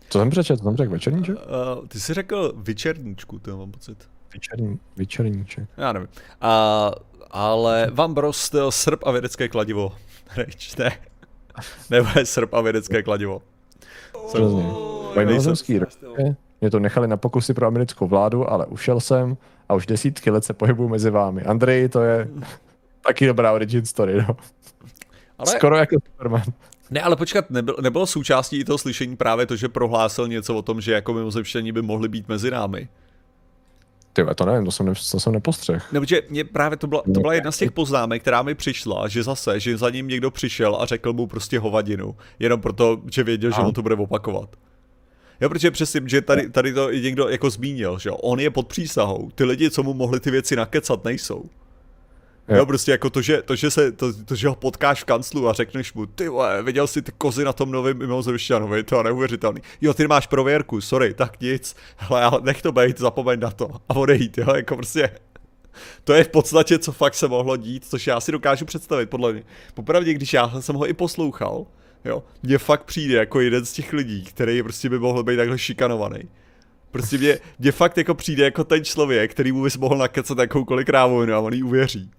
Co 0.09 0.19
jsem 0.19 0.29
přečetl, 0.29 0.63
jsem 0.63 0.77
řekl, 0.77 0.91
večerníček? 0.91 1.35
Uh, 1.35 1.87
ty 1.87 1.99
jsi 1.99 2.13
řekl 2.13 2.53
vyčerníčku, 2.57 3.39
to 3.39 3.57
mám 3.57 3.71
pocit. 3.71 4.07
Vyčerní, 4.33 4.79
vyčerníček. 4.97 5.69
Já 5.77 5.93
nevím. 5.93 6.09
A, 6.41 6.91
ale 7.31 7.87
vám 7.93 8.13
brostil 8.13 8.71
srp 8.71 8.99
a 9.05 9.11
vědecké 9.11 9.47
kladivo. 9.49 9.91
Reč, 10.35 10.75
ne. 10.75 10.91
Nebo 11.89 12.09
je 12.15 12.25
srp 12.25 12.53
a 12.53 12.61
vědecké 12.61 13.03
kladivo. 13.03 13.41
Přesně. 14.27 14.63
Vojnovozemský 15.15 15.79
mě 16.61 16.71
to 16.71 16.79
nechali 16.79 17.07
na 17.07 17.17
pokusy 17.17 17.53
pro 17.53 17.67
americkou 17.67 18.07
vládu, 18.07 18.51
ale 18.51 18.65
ušel 18.65 18.99
jsem 18.99 19.37
a 19.69 19.73
už 19.73 19.85
desítky 19.85 20.31
let 20.31 20.43
se 20.43 20.53
pohybuju 20.53 20.89
mezi 20.89 21.09
vámi. 21.09 21.41
Andrej, 21.41 21.89
to 21.89 22.01
je 22.01 22.27
taky 23.01 23.27
dobrá 23.27 23.53
origin 23.53 23.85
story, 23.85 24.23
no. 24.27 24.37
Ale... 25.37 25.47
Skoro 25.47 25.77
jako 25.77 25.95
Superman. 26.05 26.43
Ne, 26.89 27.01
ale 27.01 27.15
počkat, 27.15 27.49
nebylo, 27.49 27.77
nebylo 27.81 28.05
součástí 28.05 28.63
toho 28.63 28.77
slyšení 28.77 29.15
právě 29.15 29.45
to, 29.45 29.55
že 29.55 29.69
prohlásil 29.69 30.27
něco 30.27 30.55
o 30.55 30.61
tom, 30.61 30.81
že 30.81 30.91
jako 30.91 31.13
mimozemštění 31.13 31.71
by 31.71 31.81
mohli 31.81 32.09
být 32.09 32.27
mezi 32.27 32.51
námi. 32.51 32.89
Ty 34.25 34.35
to 34.35 34.45
nevím, 34.45 34.65
to 34.65 34.71
jsem, 34.71 34.85
ne, 34.85 34.93
to 35.11 35.19
jsem 35.19 35.33
nepostřeh. 35.33 35.93
Nebo 35.93 36.05
že 36.05 36.21
mě 36.29 36.43
právě 36.43 36.77
to 36.77 36.87
byla, 36.87 37.01
to 37.13 37.19
byla 37.19 37.33
jedna 37.33 37.51
z 37.51 37.57
těch 37.57 37.71
poznámek, 37.71 38.21
která 38.21 38.41
mi 38.41 38.55
přišla, 38.55 39.07
že 39.07 39.23
zase, 39.23 39.59
že 39.59 39.77
za 39.77 39.89
ním 39.89 40.07
někdo 40.07 40.31
přišel 40.31 40.77
a 40.79 40.85
řekl 40.85 41.13
mu 41.13 41.27
prostě 41.27 41.59
hovadinu, 41.59 42.15
jenom 42.39 42.61
proto, 42.61 43.01
že 43.11 43.23
věděl, 43.23 43.51
že 43.51 43.61
on 43.61 43.73
to 43.73 43.81
bude 43.81 43.95
opakovat. 43.95 44.49
Jo, 45.41 45.49
protože 45.49 45.71
přesně, 45.71 46.01
že 46.05 46.21
tady, 46.21 46.49
tady 46.49 46.73
to 46.73 46.91
někdo 46.91 47.29
jako 47.29 47.49
zmínil, 47.49 47.99
že 47.99 48.11
on 48.11 48.39
je 48.39 48.49
pod 48.49 48.67
přísahou, 48.67 49.29
ty 49.35 49.43
lidi, 49.43 49.71
co 49.71 49.83
mu 49.83 49.93
mohli 49.93 50.19
ty 50.19 50.31
věci 50.31 50.55
nakecat, 50.55 51.05
nejsou. 51.05 51.43
Jo, 52.49 52.65
prostě 52.65 52.91
jako 52.91 53.09
to, 53.09 53.21
že, 53.21 53.41
to, 53.41 53.55
že, 53.55 53.71
se, 53.71 53.91
to, 53.91 54.23
to, 54.23 54.35
že 54.35 54.47
ho 54.47 54.55
potkáš 54.55 55.01
v 55.01 55.05
kanclu 55.05 55.49
a 55.49 55.53
řekneš 55.53 55.93
mu, 55.93 56.05
ty 56.05 56.29
vole, 56.29 56.63
viděl 56.63 56.87
jsi 56.87 57.01
ty 57.01 57.11
kozy 57.17 57.43
na 57.43 57.53
tom 57.53 57.71
novém 57.71 57.97
mimozemšťanovi, 57.97 58.83
to 58.83 58.97
je 58.97 59.03
neuvěřitelný. 59.03 59.61
Jo, 59.81 59.93
ty 59.93 60.07
máš 60.07 60.27
prověrku, 60.27 60.81
sorry, 60.81 61.13
tak 61.13 61.41
nic, 61.41 61.75
hele, 61.97 62.23
ale 62.23 62.41
nech 62.43 62.61
to 62.61 62.71
být, 62.71 62.99
zapomeň 62.99 63.39
na 63.39 63.51
to 63.51 63.69
a 63.89 63.95
odejít, 63.95 64.37
jo, 64.37 64.55
jako 64.55 64.75
prostě 64.75 65.09
to 66.03 66.13
je 66.13 66.23
v 66.23 66.29
podstatě, 66.29 66.79
co 66.79 66.91
fakt 66.91 67.15
se 67.15 67.27
mohlo 67.27 67.57
dít, 67.57 67.85
což 67.85 68.07
já 68.07 68.19
si 68.19 68.31
dokážu 68.31 68.65
představit, 68.65 69.09
podle 69.09 69.33
mě. 69.33 69.43
Popravdě, 69.73 70.13
když 70.13 70.33
já 70.33 70.61
jsem 70.61 70.75
ho 70.75 70.87
i 70.87 70.93
poslouchal, 70.93 71.65
jo, 72.05 72.23
mně 72.43 72.57
fakt 72.57 72.83
přijde 72.83 73.17
jako 73.17 73.39
jeden 73.39 73.65
z 73.65 73.73
těch 73.73 73.93
lidí, 73.93 74.23
který 74.25 74.63
prostě 74.63 74.89
by 74.89 74.99
mohl 74.99 75.23
být 75.23 75.37
takhle 75.37 75.57
šikanovaný. 75.57 76.29
Prostě 76.91 77.17
mě, 77.17 77.39
mě 77.59 77.71
fakt 77.71 77.97
jako 77.97 78.15
přijde 78.15 78.43
jako 78.43 78.63
ten 78.63 78.85
člověk, 78.85 79.31
který 79.31 79.51
mu 79.51 79.63
bys 79.63 79.77
mohl 79.77 79.97
nakecat 79.97 80.37
jakoukoliv 80.37 80.85
krávovinu 80.85 81.33
a 81.33 81.39
on 81.39 81.53
jí 81.53 81.63
uvěří. 81.63 82.11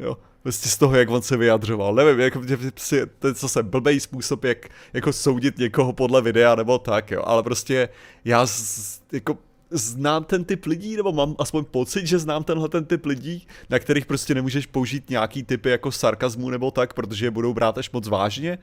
Jo. 0.00 0.16
Prostě 0.42 0.68
z 0.68 0.76
toho, 0.78 0.96
jak 0.96 1.10
on 1.10 1.22
se 1.22 1.36
vyjadřoval. 1.36 1.94
Nevím, 1.94 2.20
jako 2.20 2.40
prostě, 2.70 3.06
to 3.18 3.28
je 3.28 3.34
zase 3.34 3.62
blbej 3.62 4.00
způsob, 4.00 4.44
jak 4.44 4.68
jako 4.92 5.12
soudit 5.12 5.58
někoho 5.58 5.92
podle 5.92 6.22
videa 6.22 6.54
nebo 6.54 6.78
tak, 6.78 7.10
jo. 7.10 7.22
Ale 7.26 7.42
prostě 7.42 7.88
já 8.24 8.46
z, 8.46 9.00
jako 9.12 9.38
znám 9.70 10.24
ten 10.24 10.44
typ 10.44 10.66
lidí, 10.66 10.96
nebo 10.96 11.12
mám 11.12 11.34
aspoň 11.38 11.64
pocit, 11.64 12.06
že 12.06 12.18
znám 12.18 12.44
tenhle 12.44 12.68
ten 12.68 12.84
typ 12.84 13.06
lidí, 13.06 13.46
na 13.70 13.78
kterých 13.78 14.06
prostě 14.06 14.34
nemůžeš 14.34 14.66
použít 14.66 15.10
nějaký 15.10 15.42
typy 15.42 15.70
jako 15.70 15.92
sarkazmu 15.92 16.50
nebo 16.50 16.70
tak, 16.70 16.94
protože 16.94 17.26
je 17.26 17.30
budou 17.30 17.54
brát 17.54 17.78
až 17.78 17.90
moc 17.90 18.08
vážně. 18.08 18.58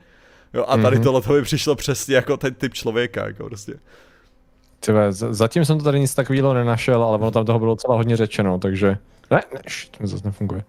Jo, 0.54 0.64
a 0.68 0.76
tady 0.76 0.96
mm-hmm. 0.96 1.02
tohle 1.02 1.22
to 1.22 1.32
by 1.32 1.42
přišlo 1.42 1.76
přesně 1.76 2.14
jako 2.14 2.36
ten 2.36 2.54
typ 2.54 2.74
člověka, 2.74 3.26
jako 3.26 3.44
prostě. 3.44 3.74
Tyve, 4.80 5.12
zatím 5.12 5.64
jsem 5.64 5.78
to 5.78 5.84
tady 5.84 6.00
nic 6.00 6.14
takového 6.14 6.54
nenašel, 6.54 7.02
ale 7.02 7.18
ono 7.18 7.30
tam 7.30 7.46
toho 7.46 7.58
bylo 7.58 7.74
docela 7.74 7.96
hodně 7.96 8.16
řečeno, 8.16 8.58
takže... 8.58 8.98
Ne, 9.30 9.42
ne, 9.54 9.60
to 9.98 10.06
zase 10.06 10.24
nefunguje. 10.24 10.64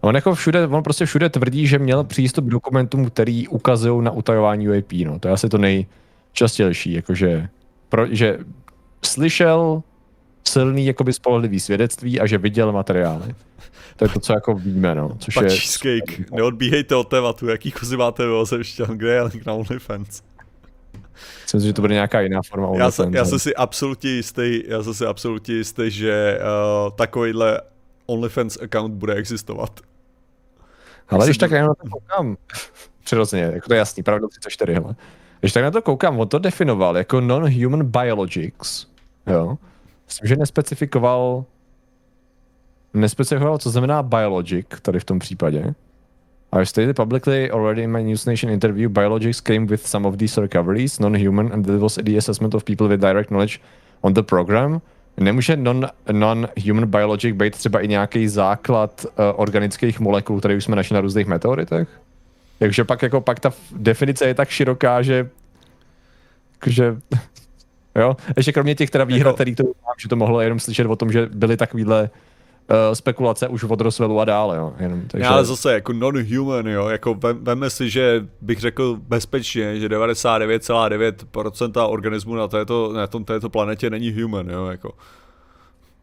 On 0.00 0.14
jako 0.14 0.34
všude, 0.34 0.66
on 0.66 0.82
prostě 0.82 1.06
všude 1.06 1.28
tvrdí, 1.28 1.66
že 1.66 1.78
měl 1.78 2.04
přístup 2.04 2.44
k 2.44 2.48
dokumentům, 2.48 3.10
který 3.10 3.48
ukazují 3.48 4.04
na 4.04 4.10
utajování 4.10 4.68
UAP, 4.68 4.92
no. 5.04 5.18
To 5.18 5.28
je 5.28 5.34
asi 5.34 5.48
to 5.48 5.58
nejčastější, 5.58 6.92
jakože, 6.92 7.48
pro, 7.88 8.06
že 8.10 8.38
slyšel 9.04 9.82
silný 10.48 10.86
jakoby 10.86 11.12
spolehlivý 11.12 11.60
svědectví 11.60 12.20
a 12.20 12.26
že 12.26 12.38
viděl 12.38 12.72
materiály. 12.72 13.34
To 13.96 14.04
je 14.04 14.08
to, 14.08 14.20
co 14.20 14.32
jako 14.32 14.54
víme, 14.54 14.94
no. 14.94 15.16
Což 15.18 15.36
je... 15.36 15.42
cheesecake, 15.42 16.30
neodbíhejte 16.30 16.96
od 16.96 17.08
tématu, 17.08 17.46
jaký 17.48 17.70
kozy 17.70 17.96
máte 17.96 18.26
ve 18.26 18.32
ozemšťan, 18.32 18.98
kde 18.98 19.12
je 19.12 19.22
link 19.22 19.46
na 19.46 19.52
OnlyFans? 19.52 20.22
Myslím, 21.42 21.60
že 21.60 21.72
to 21.72 21.82
bude 21.82 21.94
nějaká 21.94 22.20
jiná 22.20 22.40
forma 22.48 22.68
já, 22.76 22.90
se, 22.90 23.10
já 23.12 23.24
jsem 23.24 23.38
si 23.38 23.54
absolutně 23.54 24.10
jistý, 24.10 24.62
já 24.66 24.82
jsem 24.82 24.94
si 24.94 25.06
absolutně 25.06 25.54
jistý, 25.54 25.90
že 25.90 26.38
uh, 26.40 26.96
takovýhle 26.96 27.60
OnlyFans 28.08 28.58
account 28.62 28.94
bude 28.94 29.14
existovat. 29.14 29.80
Ale 31.08 31.26
když 31.26 31.38
tak 31.38 31.50
jenom 31.50 31.68
na 31.68 31.74
to 31.74 31.90
koukám, 31.90 32.36
přirozeně, 33.04 33.42
jako 33.42 33.68
to 33.68 33.74
je 33.74 33.78
jasný, 33.78 34.02
pravda 34.02 34.28
34, 34.28 34.72
hele. 34.72 34.94
Když 35.40 35.52
tak 35.52 35.62
na 35.62 35.70
to 35.70 35.82
koukám, 35.82 36.20
on 36.20 36.28
to 36.28 36.38
definoval 36.38 36.96
jako 36.96 37.20
non-human 37.20 37.84
biologics, 37.84 38.86
jo. 39.26 39.58
Myslím, 40.06 40.28
že 40.28 40.36
nespecifikoval, 40.36 41.44
nespecifikoval, 42.94 43.58
co 43.58 43.70
znamená 43.70 44.02
biologic 44.02 44.66
tady 44.82 45.00
v 45.00 45.04
tom 45.04 45.18
případě. 45.18 45.74
I 46.52 46.66
stated 46.66 46.96
publicly 46.96 47.50
already 47.50 47.82
in 47.82 47.92
my 47.92 48.04
News 48.04 48.26
Nation 48.26 48.52
interview, 48.52 48.90
biologics 48.90 49.40
came 49.40 49.66
with 49.66 49.86
some 49.86 50.08
of 50.08 50.16
these 50.16 50.40
recoveries, 50.40 50.98
non-human, 50.98 51.52
and 51.52 51.66
that 51.66 51.80
was 51.80 51.94
the 51.94 52.16
assessment 52.16 52.54
of 52.54 52.64
people 52.64 52.88
with 52.88 53.00
direct 53.00 53.30
knowledge 53.30 53.60
on 54.02 54.14
the 54.14 54.22
program. 54.22 54.80
Nemůže 55.18 55.56
non, 55.56 55.88
non-human 56.12 56.86
biologic 56.86 57.36
být 57.36 57.56
třeba 57.56 57.80
i 57.80 57.88
nějaký 57.88 58.28
základ 58.28 59.06
uh, 59.06 59.24
organických 59.36 60.00
molekul, 60.00 60.38
které 60.38 60.56
už 60.56 60.64
jsme 60.64 60.76
našli 60.76 60.94
na 60.94 61.00
různých 61.00 61.26
meteoritech? 61.26 61.88
Takže 62.58 62.84
pak 62.84 63.02
jako 63.02 63.20
pak 63.20 63.40
ta 63.40 63.52
definice 63.72 64.26
je 64.26 64.34
tak 64.34 64.48
široká, 64.48 65.02
že 65.02 65.28
že 66.66 66.96
jo, 67.96 68.16
ještě 68.36 68.52
kromě 68.52 68.74
těch 68.74 68.90
teda 68.90 69.04
výhrad, 69.04 69.28
jako... 69.28 69.34
který 69.34 69.54
to 69.54 69.62
mám, 69.62 69.94
že 69.98 70.08
to 70.08 70.16
mohlo 70.16 70.40
jenom 70.40 70.60
slyšet 70.60 70.86
o 70.86 70.96
tom, 70.96 71.12
že 71.12 71.26
byly 71.26 71.56
takovýhle 71.56 72.10
uh, 72.70 72.76
spekulace 72.94 73.48
už 73.48 73.64
od 73.64 73.80
Roswellu 73.80 74.20
a 74.20 74.24
dále, 74.24 74.56
jo. 74.56 74.72
Jenom, 74.78 75.02
takže... 75.08 75.24
Já, 75.24 75.30
ale 75.30 75.44
zase 75.44 75.72
jako 75.72 75.92
non-human, 75.92 76.66
jo, 76.66 76.88
jako 76.88 77.14
vem, 77.14 77.44
veme 77.44 77.70
si, 77.70 77.90
že 77.90 78.26
bych 78.40 78.60
řekl 78.60 78.98
bezpečně, 79.08 79.80
že 79.80 79.88
99,9% 79.88 81.90
organismu 81.90 82.34
na 82.34 82.48
této, 82.48 82.92
na 82.92 83.06
tom, 83.06 83.24
této 83.24 83.50
planetě 83.50 83.90
není 83.90 84.22
human, 84.22 84.50
jo, 84.50 84.66
jako. 84.66 84.92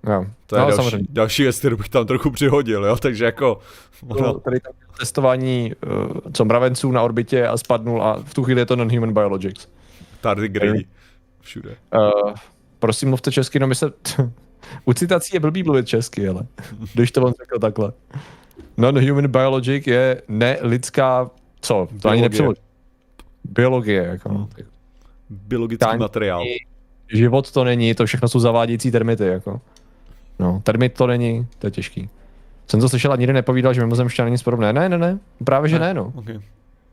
Jo. 0.10 0.26
To 0.48 0.56
je 0.56 0.60
no, 0.60 0.66
další, 0.66 0.76
samozřejmě. 0.76 1.08
další 1.10 1.44
věc, 1.44 1.60
kterou 1.60 1.78
bych 1.78 1.90
tam 1.90 2.08
trochu 2.08 2.32
přihodil, 2.32 2.86
jo, 2.86 2.96
takže 2.96 3.26
jako... 3.26 3.60
No, 4.22 4.34
tady 4.34 4.60
tam 4.60 4.74
testování 5.00 5.74
uh, 5.86 5.92
co 6.34 6.46
mravenců 6.46 6.92
na 6.92 7.02
orbitě 7.02 7.48
a 7.48 7.58
spadnul 7.58 8.04
a 8.04 8.20
v 8.24 8.34
tu 8.34 8.44
chvíli 8.44 8.62
je 8.62 8.66
to 8.66 8.76
non-human 8.76 9.14
biologics. 9.14 9.68
Tardigrady. 10.22 10.86
Všude. 11.42 11.76
Uh, 11.96 12.34
prosím, 12.80 13.10
mluvte 13.10 13.32
česky, 13.32 13.60
no 13.60 13.68
my 13.68 13.76
se... 13.76 13.92
U 14.86 14.94
citací 14.94 15.32
je 15.34 15.40
blbý 15.40 15.64
mluvit 15.64 15.88
česky, 15.88 16.28
ale 16.28 16.42
když 16.94 17.12
to 17.12 17.22
on 17.22 17.34
řekl 17.42 17.60
takhle. 17.60 17.94
Non-human 18.78 19.28
biologic 19.28 19.88
je 19.88 20.22
nelidská, 20.28 21.30
co? 21.62 21.74
To 21.74 21.86
Biologie. 21.86 22.12
ani 22.12 22.22
nepřeloží. 22.22 22.62
Biologie, 23.44 24.04
jako. 24.04 24.30
Hmm. 24.30 24.48
Biologický 25.30 25.86
Tání, 25.86 26.00
materiál. 26.00 26.44
Život 27.14 27.52
to 27.52 27.64
není, 27.64 27.96
to 27.96 28.06
všechno 28.06 28.28
jsou 28.28 28.40
zavádějící 28.40 28.92
termity, 28.92 29.26
jako. 29.26 29.62
No, 30.40 30.62
termit 30.64 30.94
to 30.94 31.08
není, 31.08 31.48
to 31.60 31.68
je 31.68 31.72
těžký. 31.72 32.10
Jsem 32.68 32.80
to 32.80 32.90
slyšel 32.90 33.14
a 33.14 33.16
nikdy 33.16 33.34
nepovídal, 33.34 33.74
že 33.74 33.82
mimozemšťan 33.82 34.26
není 34.26 34.34
nic 34.34 34.44
podobné. 34.44 34.74
Ne, 34.74 34.90
ne, 34.90 34.98
ne, 34.98 35.20
právě 35.46 35.70
že 35.70 35.80
ne, 35.80 35.94
no. 35.94 36.14
Okay. 36.16 36.40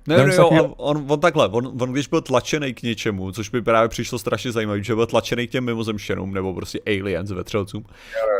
Ne, 0.07 0.26
ne, 0.26 0.34
jo, 0.34 0.48
on, 0.48 0.74
on, 0.76 1.05
on, 1.09 1.20
takhle, 1.20 1.48
on, 1.48 1.72
on 1.80 1.92
když 1.92 2.09
byl 2.09 2.20
tlačený 2.20 2.74
k 2.74 2.82
něčemu, 2.82 3.32
což 3.32 3.48
by 3.48 3.62
právě 3.62 3.88
přišlo 3.88 4.18
strašně 4.18 4.53
zajímavé, 4.53 4.82
že 4.82 4.94
byl 4.94 5.07
tlačený 5.07 5.46
k 5.46 5.50
těm 5.50 5.64
mimozemštěnům, 5.64 6.34
nebo 6.34 6.55
prostě 6.55 6.80
aliens 6.86 7.30
vetřelcům, 7.30 7.84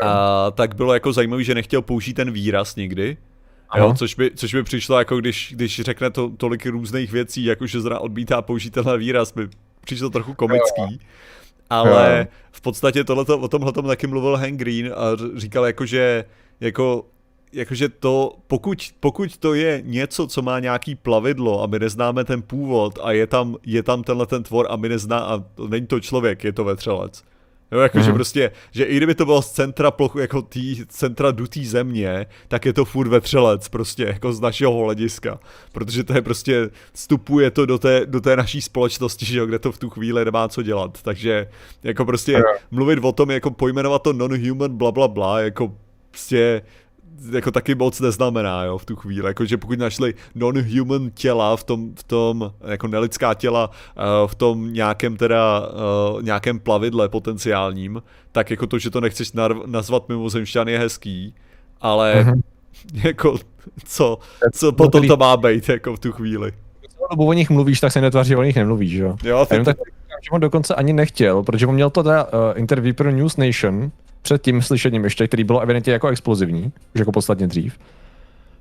a, 0.03 0.51
tak 0.51 0.75
bylo 0.75 0.93
jako 0.93 1.13
zajímavé, 1.13 1.43
že 1.43 1.55
nechtěl 1.55 1.81
použít 1.81 2.13
ten 2.13 2.31
výraz 2.31 2.75
nikdy, 2.75 3.17
Jo, 3.75 3.93
což, 3.97 4.15
by, 4.15 4.31
což 4.35 4.53
by 4.53 4.63
přišlo 4.63 4.99
jako 4.99 5.17
když, 5.17 5.53
když 5.55 5.81
řekne 5.81 6.09
to 6.09 6.29
tolik 6.37 6.65
různých 6.65 7.11
věcí, 7.11 7.45
jako 7.45 7.67
že 7.67 7.81
zra 7.81 7.99
odmítá 7.99 8.41
použít 8.41 8.69
tenhle 8.69 8.97
výraz, 8.97 9.31
by 9.31 9.47
přišlo 9.85 10.09
trochu 10.09 10.33
komický. 10.33 10.99
Ale 11.69 12.27
v 12.51 12.61
podstatě 12.61 13.03
tohleto, 13.03 13.39
o 13.39 13.47
tomhle 13.47 13.71
taky 13.71 14.07
mluvil 14.07 14.37
Hank 14.37 14.59
Green 14.59 14.93
a 14.95 15.03
říkal 15.35 15.65
jako, 15.65 15.85
že 15.85 16.25
jako 16.59 17.05
jakože 17.53 17.89
to, 17.89 18.35
pokud, 18.47 18.77
pokud 18.99 19.37
to 19.37 19.53
je 19.53 19.81
něco, 19.85 20.27
co 20.27 20.41
má 20.41 20.59
nějaký 20.59 20.95
plavidlo 20.95 21.63
a 21.63 21.67
my 21.67 21.79
neznáme 21.79 22.23
ten 22.23 22.41
původ 22.41 22.99
a 23.03 23.11
je 23.11 23.27
tam, 23.27 23.55
je 23.65 23.83
tam 23.83 24.03
tenhle 24.03 24.25
ten 24.25 24.43
tvor 24.43 24.67
a 24.69 24.75
my 24.75 24.89
nezná, 24.89 25.19
a 25.19 25.39
to 25.55 25.67
není 25.67 25.87
to 25.87 25.99
člověk, 25.99 26.43
je 26.43 26.53
to 26.53 26.63
vetřelec. 26.63 27.23
Jo, 27.71 27.79
jakože 27.79 28.09
mm. 28.09 28.15
prostě, 28.15 28.51
že 28.71 28.83
i 28.83 28.97
kdyby 28.97 29.15
to 29.15 29.25
bylo 29.25 29.41
z 29.41 29.51
centra 29.51 29.91
plochu, 29.91 30.19
jako 30.19 30.41
tý, 30.41 30.85
centra 30.87 31.31
dutý 31.31 31.65
země, 31.65 32.25
tak 32.47 32.65
je 32.65 32.73
to 32.73 32.85
furt 32.85 33.07
vetřelec, 33.07 33.69
prostě, 33.69 34.03
jako 34.03 34.33
z 34.33 34.41
našeho 34.41 34.83
hlediska. 34.83 35.39
Protože 35.71 36.03
to 36.03 36.13
je 36.13 36.21
prostě, 36.21 36.69
vstupuje 36.93 37.51
to 37.51 37.65
do 37.65 37.77
té, 37.77 38.05
do 38.05 38.21
té 38.21 38.35
naší 38.35 38.61
společnosti, 38.61 39.25
že 39.25 39.39
jo, 39.39 39.45
kde 39.45 39.59
to 39.59 39.71
v 39.71 39.77
tu 39.77 39.89
chvíli 39.89 40.25
nemá 40.25 40.47
co 40.47 40.61
dělat. 40.61 41.01
Takže, 41.01 41.47
jako 41.83 42.05
prostě, 42.05 42.43
mluvit 42.71 42.99
o 43.01 43.11
tom, 43.11 43.31
jako 43.31 43.51
pojmenovat 43.51 44.01
to 44.01 44.13
non-human, 44.13 44.77
bla, 44.77 44.91
bla, 44.91 45.07
bla, 45.07 45.39
jako 45.39 45.73
prostě 46.11 46.61
jako 47.31 47.51
taky 47.51 47.75
moc 47.75 47.99
neznamená, 47.99 48.63
jo, 48.63 48.77
v 48.77 48.85
tu 48.85 48.95
chvíli, 48.95 49.27
jakože 49.27 49.57
pokud 49.57 49.79
našli 49.79 50.13
non-human 50.35 51.09
těla 51.13 51.55
v 51.55 51.63
tom, 51.63 51.95
v 51.95 52.03
tom, 52.03 52.53
jako 52.67 52.87
nelidská 52.87 53.33
těla 53.33 53.69
uh, 53.69 54.27
v 54.27 54.35
tom 54.35 54.73
nějakém 54.73 55.17
teda, 55.17 55.67
uh, 56.13 56.21
nějakém 56.23 56.59
plavidle 56.59 57.09
potenciálním, 57.09 58.03
tak 58.31 58.51
jako 58.51 58.67
to, 58.67 58.79
že 58.79 58.89
to 58.89 59.01
nechceš 59.01 59.31
nazvat 59.65 60.09
mimozemšťan 60.09 60.67
je 60.67 60.79
hezký, 60.79 61.35
ale 61.81 62.15
mm-hmm. 62.15 62.41
jako 63.03 63.37
co, 63.85 64.17
co 64.53 64.71
potom 64.71 65.07
to 65.07 65.17
má 65.17 65.37
být, 65.37 65.69
jako 65.69 65.95
v 65.95 65.99
tu 65.99 66.11
chvíli. 66.11 66.51
Dobu 67.11 67.27
o 67.27 67.33
nich 67.33 67.49
mluvíš, 67.49 67.79
tak 67.79 67.91
se 67.91 68.01
netváří, 68.01 68.29
že 68.29 68.37
o 68.37 68.43
nich 68.43 68.55
nemluvíš, 68.55 68.93
jo? 68.93 69.15
Jo, 69.23 69.45
ty, 69.45 69.63
tak, 69.63 69.77
že 70.23 70.29
on 70.31 70.41
dokonce 70.41 70.75
ani 70.75 70.93
nechtěl, 70.93 71.43
protože 71.43 71.67
on 71.67 71.75
měl 71.75 71.89
to 71.89 72.03
teda 72.03 72.23
uh, 72.23 72.29
interview 72.55 72.95
pro 72.95 73.11
News 73.11 73.37
Nation, 73.37 73.91
před 74.23 74.41
tím 74.41 74.61
slyšením 74.61 75.03
ještě, 75.03 75.27
který 75.27 75.43
bylo 75.43 75.59
evidentně 75.59 75.93
jako 75.93 76.07
explozivní, 76.07 76.71
už 76.95 76.99
jako 76.99 77.11
podstatně 77.11 77.47
dřív. 77.47 77.79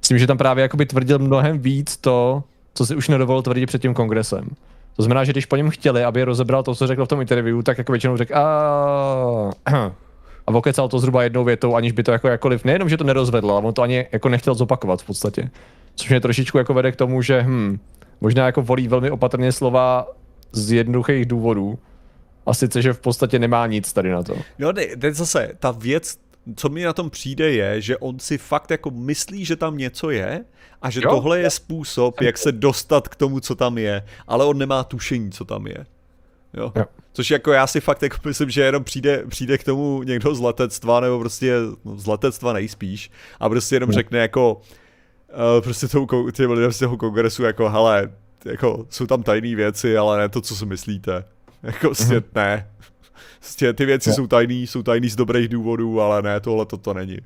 Myslím, 0.00 0.18
že 0.18 0.26
tam 0.26 0.38
právě 0.38 0.62
jakoby 0.62 0.86
tvrdil 0.86 1.18
mnohem 1.18 1.58
víc 1.58 1.96
to, 1.96 2.42
co 2.74 2.86
si 2.86 2.96
už 2.96 3.08
nedovolil 3.08 3.42
tvrdit 3.42 3.66
před 3.66 3.82
tím 3.82 3.94
kongresem. 3.94 4.48
To 4.96 5.02
znamená, 5.02 5.24
že 5.24 5.32
když 5.32 5.46
po 5.46 5.56
něm 5.56 5.70
chtěli, 5.70 6.04
aby 6.04 6.24
rozebral 6.24 6.62
to, 6.62 6.74
co 6.74 6.86
řekl 6.86 7.04
v 7.04 7.08
tom 7.08 7.20
interview, 7.20 7.62
tak 7.62 7.78
jako 7.78 7.92
většinou 7.92 8.16
řekl 8.16 8.36
a 8.36 9.50
a 10.46 10.52
vokecal 10.52 10.88
to 10.88 10.98
zhruba 10.98 11.22
jednou 11.22 11.44
větou, 11.44 11.74
aniž 11.74 11.92
by 11.92 12.02
to 12.02 12.12
jako 12.12 12.28
jakoliv, 12.28 12.64
nejenom, 12.64 12.88
že 12.88 12.96
to 12.96 13.04
nerozvedl, 13.04 13.50
ale 13.50 13.62
on 13.62 13.74
to 13.74 13.82
ani 13.82 14.06
jako 14.12 14.28
nechtěl 14.28 14.54
zopakovat 14.54 15.02
v 15.02 15.06
podstatě. 15.06 15.50
Což 15.94 16.08
mě 16.08 16.20
trošičku 16.20 16.58
jako 16.58 16.74
vede 16.74 16.92
k 16.92 16.96
tomu, 16.96 17.22
že 17.22 17.42
hm, 17.42 17.78
možná 18.20 18.46
jako 18.46 18.62
volí 18.62 18.88
velmi 18.88 19.10
opatrně 19.10 19.52
slova 19.52 20.06
z 20.52 20.72
jednoduchých 20.72 21.26
důvodů, 21.26 21.78
a 22.46 22.54
sice, 22.54 22.82
že 22.82 22.92
v 22.92 23.00
podstatě 23.00 23.38
nemá 23.38 23.66
nic 23.66 23.92
tady 23.92 24.10
na 24.10 24.22
to. 24.22 24.36
No, 24.58 24.72
teď 24.72 25.14
zase, 25.14 25.50
ta 25.58 25.70
věc, 25.70 26.18
co 26.56 26.68
mi 26.68 26.84
na 26.84 26.92
tom 26.92 27.10
přijde, 27.10 27.50
je, 27.50 27.80
že 27.80 27.96
on 27.96 28.18
si 28.18 28.38
fakt 28.38 28.70
jako 28.70 28.90
myslí, 28.90 29.44
že 29.44 29.56
tam 29.56 29.78
něco 29.78 30.10
je 30.10 30.44
a 30.82 30.90
že 30.90 31.00
jo? 31.04 31.10
tohle 31.10 31.40
je 31.40 31.50
způsob, 31.50 32.20
jak 32.20 32.38
se 32.38 32.52
dostat 32.52 33.08
k 33.08 33.16
tomu, 33.16 33.40
co 33.40 33.54
tam 33.54 33.78
je, 33.78 34.04
ale 34.26 34.44
on 34.44 34.58
nemá 34.58 34.84
tušení, 34.84 35.30
co 35.30 35.44
tam 35.44 35.66
je. 35.66 35.86
Jo. 36.54 36.72
jo. 36.76 36.84
Což 37.12 37.30
jako 37.30 37.52
já 37.52 37.66
si 37.66 37.80
fakt 37.80 38.02
jako 38.02 38.16
myslím, 38.24 38.50
že 38.50 38.62
jenom 38.62 38.84
přijde, 38.84 39.24
přijde 39.28 39.58
k 39.58 39.64
tomu 39.64 40.02
někdo 40.02 40.34
z 40.34 40.40
letectva, 40.40 41.00
nebo 41.00 41.18
prostě 41.18 41.54
no, 41.84 41.96
z 41.96 42.06
letectva 42.06 42.52
nejspíš, 42.52 43.10
a 43.40 43.48
prostě 43.48 43.76
jenom 43.76 43.90
jo. 43.90 43.94
řekne 43.94 44.18
jako 44.18 44.54
uh, 44.54 45.64
prostě 45.64 45.88
tomu, 45.88 46.30
těm 46.30 46.50
lidem 46.50 46.72
z 46.72 46.78
toho 46.78 46.96
kongresu 46.96 47.42
jako, 47.42 47.68
hele, 47.68 48.10
jako 48.44 48.86
jsou 48.90 49.06
tam 49.06 49.22
tajné 49.22 49.56
věci, 49.56 49.96
ale 49.96 50.18
ne 50.18 50.28
to, 50.28 50.40
co 50.40 50.56
si 50.56 50.66
myslíte. 50.66 51.24
Jako 51.72 51.88
mm-hmm. 51.88 52.22
ne. 52.34 52.68
Prostě 53.38 53.72
ty 53.72 53.84
věci 53.84 54.08
no. 54.08 54.14
jsou 54.16 54.26
tajný, 54.26 54.66
jsou 54.66 54.82
tajný 54.82 55.08
z 55.08 55.16
dobrých 55.16 55.48
důvodů, 55.48 56.00
ale 56.00 56.22
ne, 56.22 56.40
tohle 56.40 56.66
to, 56.66 56.76
to 56.76 56.94
není. 56.94 57.18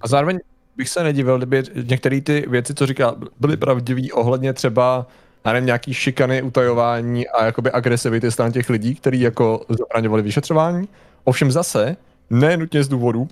A 0.00 0.08
zároveň 0.08 0.38
bych 0.76 0.88
se 0.88 1.02
nedivil, 1.02 1.38
kdyby 1.38 1.62
některé 1.82 2.20
ty 2.20 2.44
věci, 2.48 2.74
co 2.74 2.86
říká, 2.86 3.14
byly 3.40 3.56
pravdivé 3.56 4.12
ohledně 4.12 4.52
třeba 4.52 5.06
já 5.44 5.52
nevím, 5.52 5.66
nějaký 5.66 5.94
šikany, 5.94 6.42
utajování 6.42 7.28
a 7.28 7.44
jakoby 7.44 7.70
agresivity 7.70 8.30
stran 8.30 8.52
těch 8.52 8.70
lidí, 8.70 8.94
kteří 8.94 9.20
jako 9.20 9.60
zabraňovali 9.68 10.22
vyšetřování. 10.22 10.88
Ovšem 11.24 11.52
zase, 11.52 11.96
ne 12.30 12.56
nutně 12.56 12.84
z 12.84 12.88
důvodu, 12.88 13.28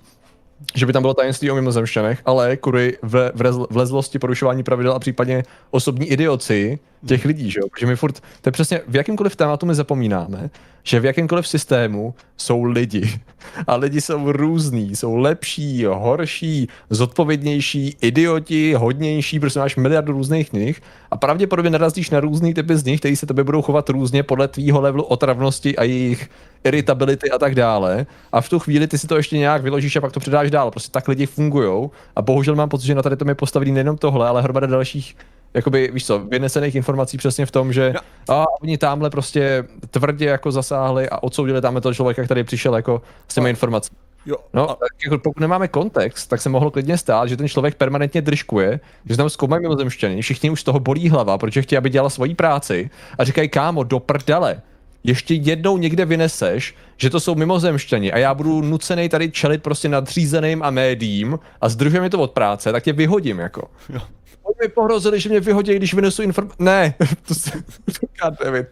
že 0.75 0.87
by 0.87 0.93
tam 0.93 1.03
bylo 1.03 1.15
tajemství 1.15 1.51
o 1.51 1.55
mimozemšťanech, 1.55 2.23
ale 2.25 2.57
kvůli 2.57 2.99
v, 3.03 3.33
vlezlosti, 3.71 4.19
porušování 4.19 4.63
pravidel 4.63 4.93
a 4.93 4.99
případně 4.99 5.43
osobní 5.71 6.07
idioci 6.07 6.79
těch 7.07 7.25
lidí, 7.25 7.51
že 7.51 7.61
jo? 7.61 7.69
Protože 7.69 7.87
my 7.87 7.97
furt, 7.97 8.21
to 8.21 8.49
je 8.49 8.53
přesně, 8.53 8.81
v 8.89 8.97
jakýmkoliv 8.97 9.37
tématu 9.37 9.67
my 9.67 9.75
zapomínáme, 9.75 10.51
že 10.83 11.01
v 11.01 11.05
jakýmkoliv 11.05 11.49
systému 11.49 12.15
jsou 12.37 12.65
lidi. 12.65 13.21
A 13.67 13.77
lidi 13.77 14.01
jsou 14.01 14.33
různý, 14.33 14.97
jsou 14.97 15.17
lepší, 15.17 15.85
horší, 15.85 16.69
zodpovědnější, 16.91 17.97
idioti, 18.01 18.75
hodnější, 18.75 19.41
prostě 19.41 19.61
máš 19.61 19.77
miliardu 19.77 20.13
různých 20.13 20.53
nich 20.53 20.83
a 21.11 21.17
pravděpodobně 21.17 21.71
narazíš 21.71 22.11
na 22.11 22.21
různý 22.21 22.55
typy 22.55 22.77
z 22.77 22.85
nich, 22.85 23.01
kteří 23.01 23.17
se 23.17 23.27
tebe 23.27 23.45
budou 23.45 23.63
chovat 23.63 23.89
různě 23.89 24.23
podle 24.23 24.49
tvýho 24.49 24.81
levelu 24.81 25.05
otravnosti 25.05 25.77
a 25.77 25.83
jejich 25.83 26.29
irritability 26.65 27.31
a 27.31 27.39
tak 27.39 27.55
dále. 27.55 28.07
A 28.33 28.41
v 28.41 28.49
tu 28.49 28.59
chvíli 28.59 28.87
ty 28.87 28.99
si 28.99 29.07
to 29.07 29.17
ještě 29.17 29.39
nějak 29.39 29.63
vyložíš 29.63 29.97
a 29.97 30.01
pak 30.01 30.13
to 30.13 30.21
předáš 30.21 30.51
dál. 30.51 30.71
Prostě 30.71 30.91
tak 30.91 31.09
lidi 31.09 31.27
fungují. 31.27 31.91
A 32.17 32.23
bohužel 32.23 32.55
mám 32.55 32.69
pocit, 32.69 32.87
že 32.87 32.95
na 32.95 33.03
tady 33.03 33.17
to 33.17 33.29
je 33.29 33.35
postavený 33.35 33.73
nejenom 33.73 33.99
tohle, 33.99 34.29
ale 34.29 34.43
hromada 34.43 34.67
dalších 34.67 35.17
jakoby, 35.55 35.91
víš 35.93 36.07
co, 36.07 36.19
vynesených 36.19 36.75
informací 36.75 37.17
přesně 37.17 37.47
v 37.47 37.51
tom, 37.51 37.73
že 37.73 37.95
a 38.29 38.45
oni 38.63 38.79
tamhle 38.79 39.11
prostě 39.11 39.65
tvrdě 39.91 40.25
jako 40.25 40.53
zasáhli 40.53 41.09
a 41.09 41.23
odsoudili 41.23 41.61
tamhle 41.61 41.81
toho 41.81 41.95
člověka, 41.95 42.25
který 42.25 42.45
přišel 42.45 42.77
jako 42.77 43.03
s 43.29 43.35
těmi 43.35 43.51
informacemi. 43.51 43.97
Jo. 44.27 44.37
No, 44.53 44.71
a... 44.71 44.77
jako 45.05 45.19
pokud 45.19 45.41
nemáme 45.41 45.69
kontext, 45.69 46.31
tak 46.31 46.43
se 46.43 46.49
mohlo 46.49 46.71
klidně 46.71 46.99
stát, 46.99 47.29
že 47.29 47.37
ten 47.37 47.49
člověk 47.49 47.75
permanentně 47.75 48.23
držkuje, 48.23 48.81
že 49.09 49.17
tam 49.17 49.31
zkoumají 49.31 49.63
mimozemštění, 49.63 50.23
všichni 50.23 50.51
už 50.51 50.61
z 50.61 50.65
toho 50.65 50.81
bolí 50.81 51.09
hlava, 51.09 51.39
protože 51.39 51.63
chtějí, 51.63 51.79
aby 51.79 51.91
dělal 51.91 52.11
svoji 52.11 52.35
práci 52.35 52.91
a 53.19 53.25
říkají, 53.25 53.49
kámo, 53.49 53.83
do 53.85 54.01
prdele, 54.01 54.61
ještě 55.05 55.35
jednou 55.35 55.79
někde 55.79 56.05
vyneseš, 56.05 56.75
že 56.97 57.11
to 57.11 57.21
jsou 57.21 57.35
mimozemštění 57.35 58.13
a 58.13 58.19
já 58.19 58.35
budu 58.35 58.63
nucený 58.63 59.09
tady 59.09 59.31
čelit 59.31 59.63
prostě 59.63 59.89
nadřízeným 59.89 60.63
a 60.63 60.71
médiím 60.71 61.39
a 61.61 61.69
zdržuje 61.69 62.01
mi 62.01 62.11
to 62.11 62.19
od 62.19 62.31
práce, 62.31 62.73
tak 62.73 62.83
tě 62.83 62.93
vyhodím 62.93 63.39
jako. 63.39 63.71
Jo. 63.89 64.01
Mi 64.63 64.69
pohrozili, 64.69 65.21
že 65.21 65.29
mě 65.29 65.41
vyhodí, 65.41 65.75
když 65.75 65.95
vynesu 65.95 66.23
informace. 66.23 66.57
Ne, 66.59 66.95
to 67.29 67.35
se 67.35 67.51
David. 68.45 68.67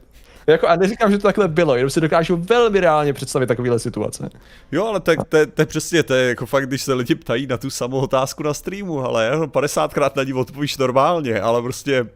Jako, 0.47 0.69
a 0.69 0.77
neříkám, 0.77 1.11
že 1.11 1.19
to 1.19 1.23
takhle 1.23 1.49
bylo, 1.49 1.77
jenom 1.77 1.91
si 1.91 2.01
dokážu 2.01 2.37
velmi 2.37 2.81
reálně 2.81 3.13
představit 3.13 3.47
takovéhle 3.47 3.79
situace. 3.79 4.31
Jo, 4.73 4.87
ale 4.87 5.01
tak 5.01 5.19
to, 5.29 5.47
to 5.47 5.63
je 5.63 5.67
přesně, 5.67 6.03
to 6.03 6.15
je 6.15 6.29
jako 6.29 6.47
fakt, 6.47 6.67
když 6.67 6.83
se 6.83 6.95
lidi 6.95 7.15
ptají 7.15 7.47
na 7.47 7.57
tu 7.57 7.71
samou 7.71 7.99
otázku 8.01 8.43
na 8.43 8.55
streamu, 8.55 9.05
ale 9.05 9.39
50krát 9.47 10.11
na 10.17 10.23
ní 10.23 10.33
odpovíš 10.33 10.79
normálně, 10.79 11.41
ale 11.41 11.63
prostě 11.63 12.07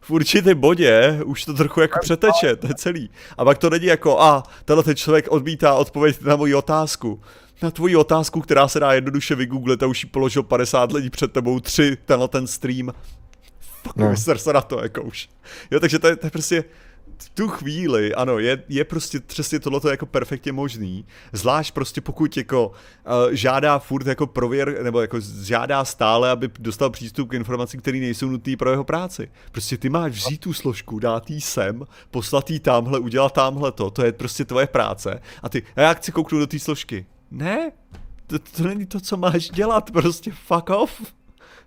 v 0.00 0.10
určitém 0.10 0.60
bodě 0.60 1.20
už 1.24 1.44
to 1.44 1.54
trochu 1.54 1.80
jako 1.80 1.98
přeteče, 2.02 2.56
to 2.56 2.66
je 2.66 2.74
celý. 2.74 3.10
A 3.38 3.44
pak 3.44 3.58
to 3.58 3.70
není 3.70 3.86
jako, 3.86 4.20
a 4.20 4.42
tenhle 4.64 4.84
ten 4.84 4.96
člověk 4.96 5.28
odmítá 5.28 5.74
odpověď 5.74 6.20
na 6.20 6.36
moji 6.36 6.54
otázku 6.54 7.20
na 7.62 7.70
tvoji 7.70 7.96
otázku, 7.96 8.40
která 8.40 8.68
se 8.68 8.80
dá 8.80 8.92
jednoduše 8.92 9.34
vygooglit 9.34 9.82
a 9.82 9.86
už 9.86 10.04
ji 10.04 10.10
položil 10.10 10.42
50 10.42 10.92
lidí 10.92 11.10
před 11.10 11.32
tebou, 11.32 11.60
tři, 11.60 11.96
tenhle 12.04 12.28
ten 12.28 12.46
stream. 12.46 12.92
Fuck, 13.82 13.96
no. 13.96 14.16
se 14.16 14.52
na 14.52 14.60
to, 14.60 14.82
jako 14.82 15.02
už. 15.02 15.28
Jo, 15.70 15.80
takže 15.80 15.98
to 15.98 16.06
je, 16.06 16.16
to 16.16 16.26
je 16.26 16.30
prostě, 16.30 16.64
v 17.18 17.28
tu 17.28 17.48
chvíli, 17.48 18.14
ano, 18.14 18.38
je, 18.38 18.62
je 18.68 18.84
prostě 18.84 19.20
přesně 19.20 19.60
tohleto 19.60 19.88
jako 19.88 20.06
perfektně 20.06 20.52
možný, 20.52 21.04
zvlášť 21.32 21.74
prostě 21.74 22.00
pokud 22.00 22.36
jako 22.36 22.68
uh, 22.68 22.74
žádá 23.30 23.78
furt 23.78 24.06
jako 24.06 24.26
prověr, 24.26 24.82
nebo 24.82 25.00
jako 25.00 25.20
žádá 25.42 25.84
stále, 25.84 26.30
aby 26.30 26.50
dostal 26.58 26.90
přístup 26.90 27.28
k 27.28 27.34
informacím, 27.34 27.80
které 27.80 27.98
nejsou 27.98 28.28
nutné 28.28 28.56
pro 28.56 28.70
jeho 28.70 28.84
práci. 28.84 29.30
Prostě 29.52 29.78
ty 29.78 29.88
máš 29.88 30.12
vzít 30.12 30.40
tu 30.40 30.52
složku, 30.52 30.98
dát 30.98 31.30
jí 31.30 31.40
sem, 31.40 31.84
poslat 32.10 32.50
jí 32.50 32.60
tamhle, 32.60 32.98
udělat 32.98 33.32
tamhle 33.32 33.72
to, 33.72 33.90
to 33.90 34.04
je 34.04 34.12
prostě 34.12 34.44
tvoje 34.44 34.66
práce 34.66 35.20
a 35.42 35.48
ty, 35.48 35.62
a 35.76 35.80
já 35.80 35.94
chci 35.94 36.12
kouknout 36.12 36.40
do 36.40 36.46
té 36.46 36.58
složky. 36.58 37.06
Ne, 37.30 37.72
to, 38.26 38.38
to 38.38 38.62
není 38.62 38.86
to, 38.86 39.00
co 39.00 39.16
máš 39.16 39.50
dělat, 39.50 39.90
prostě 39.90 40.30
fuck 40.46 40.70
off. 40.70 41.02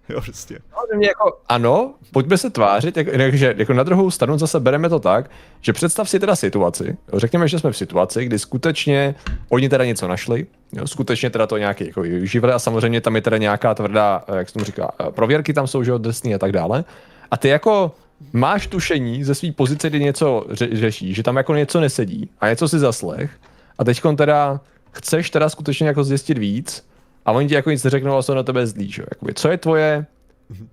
Jo, 0.09 0.21
prostě. 0.21 0.59
No, 0.71 1.01
jako, 1.01 1.39
ano, 1.49 1.93
pojďme 2.11 2.37
se 2.37 2.49
tvářit, 2.49 2.97
jak, 2.97 3.33
že 3.33 3.55
jako 3.57 3.73
na 3.73 3.83
druhou 3.83 4.11
stranu 4.11 4.37
zase 4.37 4.59
bereme 4.59 4.89
to 4.89 4.99
tak, 4.99 5.29
že 5.61 5.73
představ 5.73 6.09
si 6.09 6.19
teda 6.19 6.35
situaci, 6.35 6.97
jo, 7.13 7.19
řekněme, 7.19 7.47
že 7.47 7.59
jsme 7.59 7.71
v 7.71 7.77
situaci, 7.77 8.25
kdy 8.25 8.39
skutečně 8.39 9.15
oni 9.49 9.69
teda 9.69 9.85
něco 9.85 10.07
našli, 10.07 10.45
jo, 10.73 10.87
skutečně 10.87 11.29
teda 11.29 11.47
to 11.47 11.57
nějaký 11.57 11.85
jako 11.85 12.03
živili 12.05 12.53
a 12.53 12.59
samozřejmě 12.59 13.01
tam 13.01 13.15
je 13.15 13.21
teda 13.21 13.37
nějaká 13.37 13.73
tvrdá, 13.73 14.23
jak 14.37 14.47
se 14.49 14.53
tomu 14.53 14.65
říká, 14.65 14.91
prověrky 15.09 15.53
tam 15.53 15.67
jsou, 15.67 15.83
že 15.83 15.91
drsný 15.97 16.35
a 16.35 16.37
tak 16.37 16.51
dále. 16.51 16.83
A 17.31 17.37
ty 17.37 17.47
jako 17.47 17.91
máš 18.33 18.67
tušení 18.67 19.23
ze 19.23 19.35
své 19.35 19.51
pozice, 19.51 19.89
kdy 19.89 19.99
něco 19.99 20.45
ře- 20.49 20.75
řeší, 20.75 21.13
že 21.13 21.23
tam 21.23 21.37
jako 21.37 21.55
něco 21.55 21.79
nesedí 21.79 22.29
a 22.39 22.49
něco 22.49 22.69
si 22.69 22.79
zaslech 22.79 23.31
a 23.77 23.83
teď 23.83 24.01
teda 24.17 24.59
chceš 24.91 25.29
teda 25.29 25.49
skutečně 25.49 25.87
jako 25.87 26.03
zjistit 26.03 26.37
víc 26.37 26.87
a 27.25 27.31
oni 27.31 27.47
ti 27.47 27.53
jako 27.53 27.71
nic 27.71 27.83
neřeknou 27.83 28.17
a 28.17 28.21
jsou 28.21 28.33
na 28.33 28.43
tebe 28.43 28.67
zlí, 28.67 28.91
že? 28.91 29.03
Jakoby, 29.11 29.33
co 29.33 29.49
je 29.49 29.57
tvoje, 29.57 30.05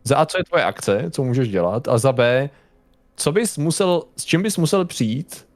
za 0.05 0.17
A, 0.17 0.27
co 0.27 0.39
je 0.39 0.45
tvoje 0.45 0.65
akce, 0.65 1.05
co 1.11 1.25
můžeš 1.25 1.49
dělat 1.49 1.89
a 1.89 1.99
za 1.99 2.13
B, 2.13 2.51
co 3.17 3.33
bys 3.33 3.59
musel, 3.59 4.03
s 4.17 4.25
čím 4.25 4.43
bys 4.43 4.57
musel 4.57 4.85
přijít, 4.85 5.47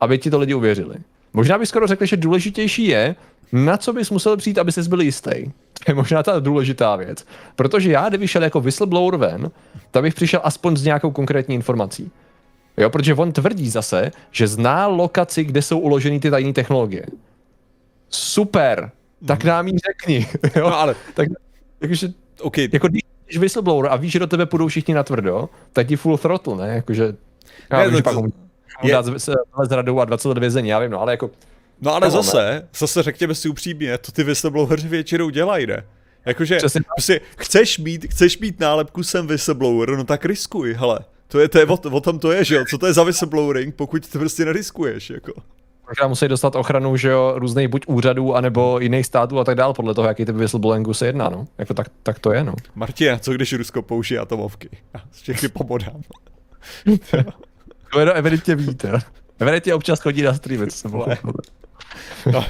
aby 0.00 0.18
ti 0.18 0.30
to 0.30 0.38
lidi 0.38 0.54
uvěřili. 0.54 0.94
Možná 1.32 1.58
bych 1.58 1.68
skoro 1.68 1.86
řekl, 1.86 2.04
že 2.04 2.16
důležitější 2.16 2.86
je, 2.86 3.16
na 3.52 3.76
co 3.76 3.92
bys 3.92 4.10
musel 4.10 4.36
přijít, 4.36 4.58
aby 4.58 4.72
ses 4.72 4.86
byl 4.86 5.00
jistý. 5.00 5.30
To 5.84 5.84
je 5.88 5.94
možná 5.94 6.22
ta 6.22 6.40
důležitá 6.40 6.96
věc. 6.96 7.26
Protože 7.56 7.92
já, 7.92 8.08
kdybych 8.08 8.30
šel 8.30 8.42
jako 8.42 8.60
whistleblower 8.60 9.16
ven, 9.16 9.50
tak 9.90 10.02
bych 10.02 10.14
přišel 10.14 10.40
aspoň 10.44 10.76
s 10.76 10.84
nějakou 10.84 11.10
konkrétní 11.10 11.54
informací. 11.54 12.10
Jo, 12.76 12.90
protože 12.90 13.14
on 13.14 13.32
tvrdí 13.32 13.70
zase, 13.70 14.10
že 14.30 14.46
zná 14.46 14.86
lokaci, 14.86 15.44
kde 15.44 15.62
jsou 15.62 15.78
uloženy 15.78 16.20
ty 16.20 16.30
tajné 16.30 16.52
technologie 16.52 17.06
super, 18.14 18.90
tak 19.26 19.44
nám 19.44 19.66
ji 19.68 19.74
řekni. 19.90 20.26
Jo? 20.56 20.70
No 20.70 20.78
ale... 20.78 20.94
Tak, 21.14 21.28
jakože, 21.80 22.08
okay. 22.40 22.68
jako 22.72 22.88
když 22.88 23.02
jsi 23.30 23.38
whistleblower 23.38 23.92
a 23.92 23.96
víš, 23.96 24.12
že 24.12 24.18
do 24.18 24.26
tebe 24.26 24.46
půjdou 24.46 24.68
všichni 24.68 24.94
na 24.94 25.02
tvrdo, 25.02 25.48
tak 25.72 25.88
ti 25.88 25.96
full 25.96 26.18
throttle, 26.18 26.56
ne? 26.56 26.74
Jakože, 26.74 27.14
já 27.70 27.78
ne, 27.78 27.88
vím, 27.88 27.96
že 27.96 28.02
pak 28.02 28.14
mu 28.14 28.28
je... 28.82 28.92
dát 28.92 29.06
z 29.64 29.70
radu 29.70 30.00
a 30.00 30.04
20 30.04 30.28
let 30.28 30.38
vězení, 30.38 30.68
já 30.68 30.78
vím, 30.78 30.90
no, 30.90 31.00
ale 31.00 31.12
jako... 31.12 31.30
No 31.80 31.94
ale 31.94 32.10
zase, 32.10 32.36
ne? 32.36 32.68
zase 32.78 33.02
řekněme 33.02 33.34
si 33.34 33.48
upřímně, 33.48 33.98
to 33.98 34.12
ty 34.12 34.24
whistlebloweri 34.24 34.82
většinou 34.82 35.30
dělají, 35.30 35.66
ne? 35.66 35.84
Jakože, 36.24 36.58
prostě, 36.94 37.20
chceš 37.36 37.78
mít, 37.78 38.06
chceš 38.10 38.38
mít 38.38 38.60
nálepku 38.60 39.02
jsem 39.02 39.26
whistleblower, 39.26 39.90
no 39.96 40.04
tak 40.04 40.24
riskuj, 40.24 40.74
hele. 40.74 40.98
To 41.28 41.40
je, 41.40 41.48
to 41.48 41.58
je, 41.58 41.66
o, 41.66 41.74
o 41.74 42.00
tom 42.00 42.18
to 42.18 42.32
je, 42.32 42.44
že 42.44 42.54
jo? 42.54 42.64
Co 42.70 42.78
to 42.78 42.86
je 42.86 42.92
za 42.92 43.02
whistleblowering, 43.02 43.74
pokud 43.74 44.08
to 44.08 44.18
prostě 44.18 44.44
neriskuješ, 44.44 45.10
jako 45.10 45.32
možná 45.92 46.08
musí 46.08 46.28
dostat 46.28 46.56
ochranu, 46.56 46.96
že 46.96 47.08
jo, 47.08 47.32
různých 47.36 47.68
buď 47.68 47.84
úřadů, 47.86 48.34
anebo 48.34 48.78
jiných 48.80 49.06
států 49.06 49.38
a 49.38 49.44
tak 49.44 49.54
dále, 49.56 49.74
podle 49.74 49.94
toho, 49.94 50.08
jaký 50.08 50.24
typ 50.24 50.36
whistleblowingu 50.36 50.94
se 50.94 51.06
jedná, 51.06 51.28
no. 51.28 51.46
Jako 51.58 51.74
tak, 51.74 51.86
tak 52.02 52.18
to 52.18 52.32
je, 52.32 52.44
no. 52.44 52.54
Martina, 52.74 53.18
co 53.18 53.32
když 53.32 53.52
Rusko 53.52 53.82
použije 53.82 54.20
atomovky? 54.20 54.68
Já 54.94 55.00
všechny 55.12 55.48
pobodám. 55.48 56.02
to 57.92 58.00
je 58.00 58.12
evidentně 58.12 58.54
víte. 58.54 59.00
Evidentně 59.38 59.74
občas 59.74 60.00
chodí 60.00 60.22
na 60.22 60.34
streamy, 60.34 60.66
co 60.66 60.76
se 60.76 60.88
no, 62.32 62.44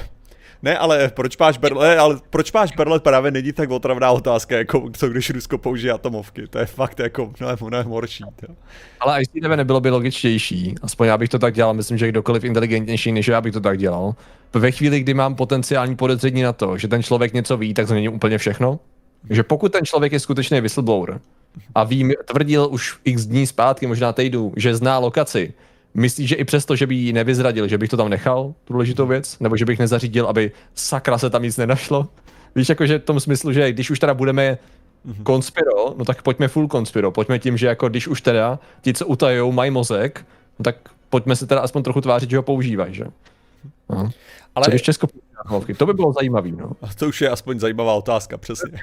ne, 0.63 0.77
ale 0.77 1.11
proč 1.13 1.37
máš 1.37 1.57
Berle, 1.57 1.97
ale 1.97 2.19
proč 2.29 2.51
máš 2.51 2.71
Berle 2.71 2.99
právě 2.99 3.31
není 3.31 3.53
tak 3.53 3.69
otravná 3.69 4.11
otázka, 4.11 4.57
jako 4.57 4.89
co 4.93 5.09
když 5.09 5.29
Rusko 5.29 5.57
použije 5.57 5.93
atomovky. 5.93 6.47
To 6.47 6.59
je 6.59 6.65
fakt 6.65 6.99
jako 6.99 7.33
mnohem, 7.39 7.57
mnohem 7.61 7.87
horší. 7.87 8.23
To. 8.35 8.53
Ale 8.99 9.21
i 9.21 9.41
tebe 9.41 9.57
nebylo 9.57 9.81
by 9.81 9.89
logičtější, 9.89 10.75
aspoň 10.81 11.07
já 11.07 11.17
bych 11.17 11.29
to 11.29 11.39
tak 11.39 11.53
dělal, 11.53 11.73
myslím, 11.73 11.97
že 11.97 12.07
kdokoliv 12.07 12.43
inteligentnější 12.43 13.11
než 13.11 13.27
já 13.27 13.41
bych 13.41 13.53
to 13.53 13.59
tak 13.59 13.77
dělal. 13.77 14.15
Ve 14.53 14.71
chvíli, 14.71 14.99
kdy 14.99 15.13
mám 15.13 15.35
potenciální 15.35 15.95
podezření 15.95 16.41
na 16.41 16.53
to, 16.53 16.77
že 16.77 16.87
ten 16.87 17.03
člověk 17.03 17.33
něco 17.33 17.57
ví, 17.57 17.73
tak 17.73 17.87
změním 17.87 18.13
úplně 18.13 18.37
všechno. 18.37 18.79
Že 19.29 19.43
pokud 19.43 19.71
ten 19.71 19.85
člověk 19.85 20.13
je 20.13 20.19
skutečný 20.19 20.61
whistleblower 20.61 21.19
a 21.75 21.83
ví, 21.83 22.13
tvrdil 22.25 22.67
už 22.71 22.97
x 23.03 23.25
dní 23.25 23.47
zpátky, 23.47 23.87
možná 23.87 24.13
týdnu, 24.13 24.53
že 24.55 24.75
zná 24.75 24.99
lokaci, 24.99 25.53
Myslíš, 25.93 26.29
že 26.29 26.35
i 26.35 26.43
přesto, 26.43 26.75
že 26.75 26.87
by 26.87 26.95
ji 26.95 27.13
nevyzradil, 27.13 27.67
že 27.67 27.77
bych 27.77 27.89
to 27.89 27.97
tam 27.97 28.09
nechal, 28.09 28.53
tu 28.63 28.73
důležitou 28.73 29.07
věc? 29.07 29.39
Nebo 29.39 29.57
že 29.57 29.65
bych 29.65 29.79
nezařídil, 29.79 30.27
aby 30.27 30.51
sakra 30.75 31.17
se 31.17 31.29
tam 31.29 31.43
nic 31.43 31.57
nenašlo? 31.57 32.07
Víš, 32.55 32.69
jakože 32.69 32.99
v 32.99 33.03
tom 33.03 33.19
smyslu, 33.19 33.53
že 33.53 33.71
když 33.71 33.91
už 33.91 33.99
teda 33.99 34.13
budeme 34.13 34.57
mhm. 35.05 35.23
konspiro, 35.23 35.93
no 35.97 36.05
tak 36.05 36.21
pojďme 36.21 36.47
full 36.47 36.67
konspiro. 36.67 37.11
Pojďme 37.11 37.39
tím, 37.39 37.57
že 37.57 37.67
jako 37.67 37.89
když 37.89 38.07
už 38.07 38.21
teda 38.21 38.59
ti, 38.81 38.93
co 38.93 39.07
utajou, 39.07 39.51
mají 39.51 39.71
mozek, 39.71 40.25
no 40.59 40.63
tak 40.63 40.75
pojďme 41.09 41.35
se 41.35 41.47
teda 41.47 41.61
aspoň 41.61 41.83
trochu 41.83 42.01
tvářit, 42.01 42.29
že 42.29 42.37
ho 42.37 42.43
používají, 42.43 42.93
že? 42.93 43.05
No. 43.89 44.09
Ale... 44.55 44.65
Co 44.65 44.71
když 44.71 44.81
Česko 44.81 45.07
to 45.77 45.85
by 45.85 45.93
bylo 45.93 46.13
zajímavé, 46.13 46.51
no. 46.51 46.71
To 46.99 47.07
už 47.07 47.21
je 47.21 47.29
aspoň 47.29 47.59
zajímavá 47.59 47.93
otázka, 47.93 48.37
přesně. 48.37 48.79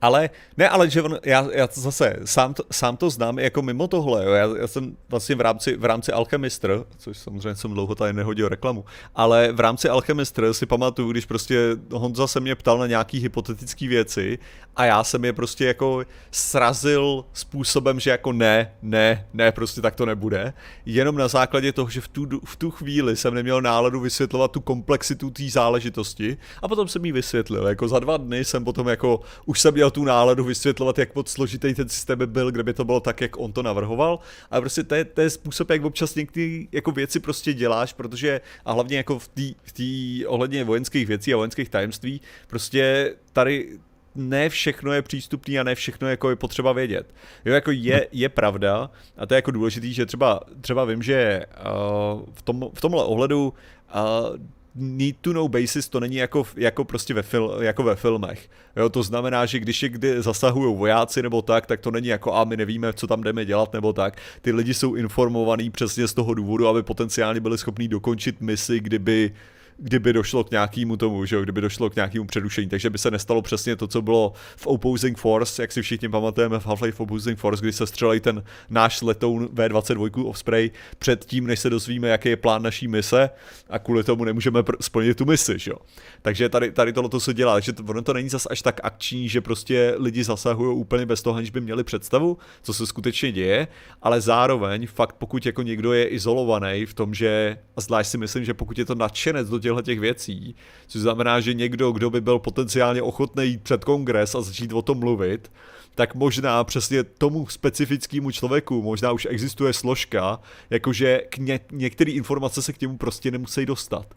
Ale, 0.00 0.30
ne, 0.56 0.68
ale 0.68 0.90
že 0.90 1.02
on, 1.02 1.18
já, 1.24 1.48
já 1.52 1.68
zase 1.72 2.16
sám 2.24 2.54
to, 2.54 2.62
sám 2.72 2.96
to 2.96 3.10
znám 3.10 3.38
jako 3.38 3.62
mimo 3.62 3.88
tohle, 3.88 4.24
jo. 4.24 4.32
Já, 4.32 4.48
já 4.60 4.66
jsem 4.66 4.96
vlastně 5.08 5.34
v 5.34 5.40
rámci, 5.40 5.76
v 5.76 5.84
rámci 5.84 6.12
Alchemistr, 6.12 6.84
což 6.96 7.18
samozřejmě 7.18 7.54
jsem 7.54 7.72
dlouho 7.72 7.94
tady 7.94 8.12
nehodil 8.12 8.48
reklamu, 8.48 8.84
ale 9.14 9.52
v 9.52 9.60
rámci 9.60 9.88
Alchemistr 9.88 10.52
si 10.52 10.66
pamatuju, 10.66 11.10
když 11.10 11.26
prostě 11.26 11.76
Honza 11.92 12.26
se 12.26 12.40
mě 12.40 12.54
ptal 12.54 12.78
na 12.78 12.86
nějaký 12.86 13.18
hypotetické 13.18 13.88
věci 13.88 14.38
a 14.76 14.84
já 14.84 15.04
jsem 15.04 15.24
je 15.24 15.32
prostě 15.32 15.66
jako 15.66 16.04
srazil 16.30 17.24
způsobem, 17.32 18.00
že 18.00 18.10
jako 18.10 18.32
ne, 18.32 18.72
ne, 18.82 19.26
ne, 19.32 19.52
prostě 19.52 19.80
tak 19.80 19.94
to 19.94 20.06
nebude. 20.06 20.52
Jenom 20.86 21.16
na 21.16 21.28
základě 21.28 21.72
toho, 21.72 21.90
že 21.90 22.00
v 22.00 22.08
tu, 22.08 22.26
v 22.44 22.56
tu 22.56 22.70
chvíli 22.70 23.16
jsem 23.16 23.34
neměl 23.34 23.62
náladu 23.62 24.00
vysvětlovat 24.00 24.52
tu 24.52 24.60
komplexitu 24.60 25.30
té 25.30 25.42
záležitosti 25.50 26.36
a 26.62 26.68
potom 26.68 26.88
jsem 26.88 27.04
ji 27.04 27.12
vysvětlil. 27.12 27.66
Jako 27.66 27.88
za 27.88 27.98
dva 27.98 28.16
dny 28.16 28.44
jsem 28.44 28.64
potom 28.64 28.88
jako, 28.88 29.20
už 29.46 29.60
jsem 29.60 29.74
měl 29.74 29.90
tu 29.96 30.04
náladu 30.04 30.44
vysvětlovat, 30.44 30.98
jak 30.98 31.14
moc 31.14 31.30
složitý 31.30 31.74
ten 31.74 31.88
systém 31.88 32.18
by 32.18 32.26
byl, 32.26 32.50
kdyby 32.50 32.74
to 32.74 32.84
bylo 32.84 33.00
tak, 33.00 33.20
jak 33.20 33.38
on 33.38 33.52
to 33.52 33.62
navrhoval. 33.62 34.18
A 34.50 34.60
prostě 34.60 34.82
to 34.82 34.94
je, 34.94 35.04
to 35.04 35.20
je 35.20 35.30
způsob, 35.30 35.70
jak 35.70 35.84
občas 35.84 36.14
některé 36.14 36.64
jako 36.72 36.92
věci 36.92 37.20
prostě 37.20 37.54
děláš, 37.54 37.92
protože 37.92 38.40
a 38.64 38.72
hlavně 38.72 38.96
jako 38.96 39.18
v 39.18 39.28
té 39.72 40.28
ohledně 40.28 40.64
vojenských 40.64 41.06
věcí 41.06 41.32
a 41.32 41.36
vojenských 41.36 41.68
tajemství, 41.68 42.20
prostě 42.46 43.14
tady 43.32 43.78
ne 44.14 44.48
všechno 44.48 44.92
je 44.92 45.02
přístupný 45.02 45.58
a 45.58 45.62
ne 45.62 45.74
všechno 45.74 46.08
jako 46.08 46.30
je 46.30 46.36
potřeba 46.36 46.72
vědět. 46.72 47.14
Jo, 47.44 47.54
jako 47.54 47.70
je, 47.70 48.08
je 48.12 48.28
pravda, 48.28 48.90
a 49.16 49.26
to 49.26 49.34
je 49.34 49.36
jako 49.36 49.50
důležitý, 49.50 49.94
že 49.94 50.06
třeba, 50.06 50.40
třeba 50.60 50.84
vím, 50.84 51.02
že 51.02 51.46
uh, 51.56 52.22
v, 52.34 52.42
tom, 52.42 52.70
v 52.74 52.80
tomhle 52.80 53.04
ohledu 53.04 53.54
uh, 53.94 54.36
need 54.76 55.16
to 55.20 55.32
know 55.32 55.48
basis 55.48 55.88
to 55.88 56.00
není 56.00 56.16
jako, 56.16 56.44
jako 56.56 56.84
prostě 56.84 57.14
ve, 57.14 57.22
fil, 57.22 57.56
jako 57.60 57.82
ve 57.82 57.96
filmech. 57.96 58.48
Jo, 58.76 58.88
to 58.88 59.02
znamená, 59.02 59.46
že 59.46 59.58
když 59.58 59.82
je 59.82 59.88
kdy 59.88 60.22
zasahují 60.22 60.76
vojáci 60.76 61.22
nebo 61.22 61.42
tak, 61.42 61.66
tak 61.66 61.80
to 61.80 61.90
není 61.90 62.08
jako 62.08 62.34
a 62.34 62.44
my 62.44 62.56
nevíme, 62.56 62.92
co 62.92 63.06
tam 63.06 63.22
jdeme 63.22 63.44
dělat 63.44 63.72
nebo 63.72 63.92
tak. 63.92 64.16
Ty 64.42 64.52
lidi 64.52 64.74
jsou 64.74 64.94
informovaní 64.94 65.70
přesně 65.70 66.08
z 66.08 66.14
toho 66.14 66.34
důvodu, 66.34 66.68
aby 66.68 66.82
potenciálně 66.82 67.40
byli 67.40 67.58
schopní 67.58 67.88
dokončit 67.88 68.40
misi, 68.40 68.80
kdyby 68.80 69.30
uh, 69.30 69.55
kdyby 69.78 70.12
došlo 70.12 70.44
k 70.44 70.50
nějakému 70.50 70.96
tomu, 70.96 71.24
že 71.24 71.36
jo, 71.36 71.42
kdyby 71.42 71.60
došlo 71.60 71.90
k 71.90 71.96
nějakému 71.96 72.26
předušení, 72.26 72.68
takže 72.68 72.90
by 72.90 72.98
se 72.98 73.10
nestalo 73.10 73.42
přesně 73.42 73.76
to, 73.76 73.86
co 73.86 74.02
bylo 74.02 74.32
v 74.56 74.66
Opposing 74.66 75.18
Force, 75.18 75.62
jak 75.62 75.72
si 75.72 75.82
všichni 75.82 76.08
pamatujeme 76.08 76.60
v 76.60 76.66
Half-Life 76.66 77.02
Opposing 77.02 77.38
Force, 77.38 77.62
kdy 77.62 77.72
se 77.72 77.86
střelí 77.86 78.20
ten 78.20 78.44
náš 78.70 79.02
letoun 79.02 79.46
V22 79.46 80.26
Offspray 80.26 80.70
před 80.98 81.24
tím, 81.24 81.46
než 81.46 81.60
se 81.60 81.70
dozvíme, 81.70 82.08
jaký 82.08 82.28
je 82.28 82.36
plán 82.36 82.62
naší 82.62 82.88
mise 82.88 83.30
a 83.70 83.78
kvůli 83.78 84.04
tomu 84.04 84.24
nemůžeme 84.24 84.60
pr- 84.60 84.76
splnit 84.80 85.16
tu 85.16 85.24
misi, 85.24 85.58
že 85.58 85.70
jo. 85.70 85.76
Takže 86.22 86.48
tady, 86.48 86.72
tady 86.72 86.92
tohle 86.92 87.20
se 87.20 87.34
dělá, 87.34 87.54
takže 87.54 87.72
to, 87.72 87.82
ono 87.82 88.02
to 88.02 88.12
není 88.12 88.28
zas 88.28 88.46
až 88.50 88.62
tak 88.62 88.80
akční, 88.82 89.28
že 89.28 89.40
prostě 89.40 89.94
lidi 89.98 90.24
zasahují 90.24 90.76
úplně 90.76 91.06
bez 91.06 91.22
toho, 91.22 91.36
aniž 91.36 91.50
by 91.50 91.60
měli 91.60 91.84
představu, 91.84 92.38
co 92.62 92.74
se 92.74 92.86
skutečně 92.86 93.32
děje, 93.32 93.68
ale 94.02 94.20
zároveň 94.20 94.86
fakt 94.86 95.12
pokud 95.18 95.46
jako 95.46 95.62
někdo 95.62 95.92
je 95.92 96.08
izolovaný 96.08 96.86
v 96.86 96.94
tom, 96.94 97.14
že, 97.14 97.58
a 97.76 97.80
zvlášť 97.80 98.10
si 98.10 98.18
myslím, 98.18 98.44
že 98.44 98.54
pokud 98.54 98.78
je 98.78 98.84
to 98.84 98.94
nadšenec 98.94 99.48
do 99.48 99.58
těchto 99.66 99.82
těch 99.82 100.00
věcí, 100.00 100.54
což 100.86 101.00
znamená, 101.00 101.40
že 101.40 101.54
někdo, 101.54 101.92
kdo 101.92 102.10
by 102.10 102.20
byl 102.20 102.38
potenciálně 102.38 103.02
ochotný 103.02 103.44
jít 103.44 103.62
před 103.62 103.84
kongres 103.84 104.34
a 104.34 104.40
začít 104.40 104.72
o 104.72 104.82
tom 104.82 104.98
mluvit, 104.98 105.50
tak 105.94 106.14
možná 106.14 106.64
přesně 106.64 107.04
tomu 107.04 107.46
specifickému 107.46 108.30
člověku 108.30 108.82
možná 108.82 109.12
už 109.12 109.26
existuje 109.30 109.72
složka, 109.72 110.40
jakože 110.70 111.22
k 111.28 111.38
ně, 111.38 111.60
některé 111.72 112.12
informace 112.12 112.62
se 112.62 112.72
k 112.72 112.80
němu 112.80 112.96
prostě 112.96 113.30
nemusí 113.30 113.66
dostat. 113.66 114.14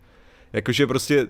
Jakože 0.54 0.88
prostě? 0.88 1.28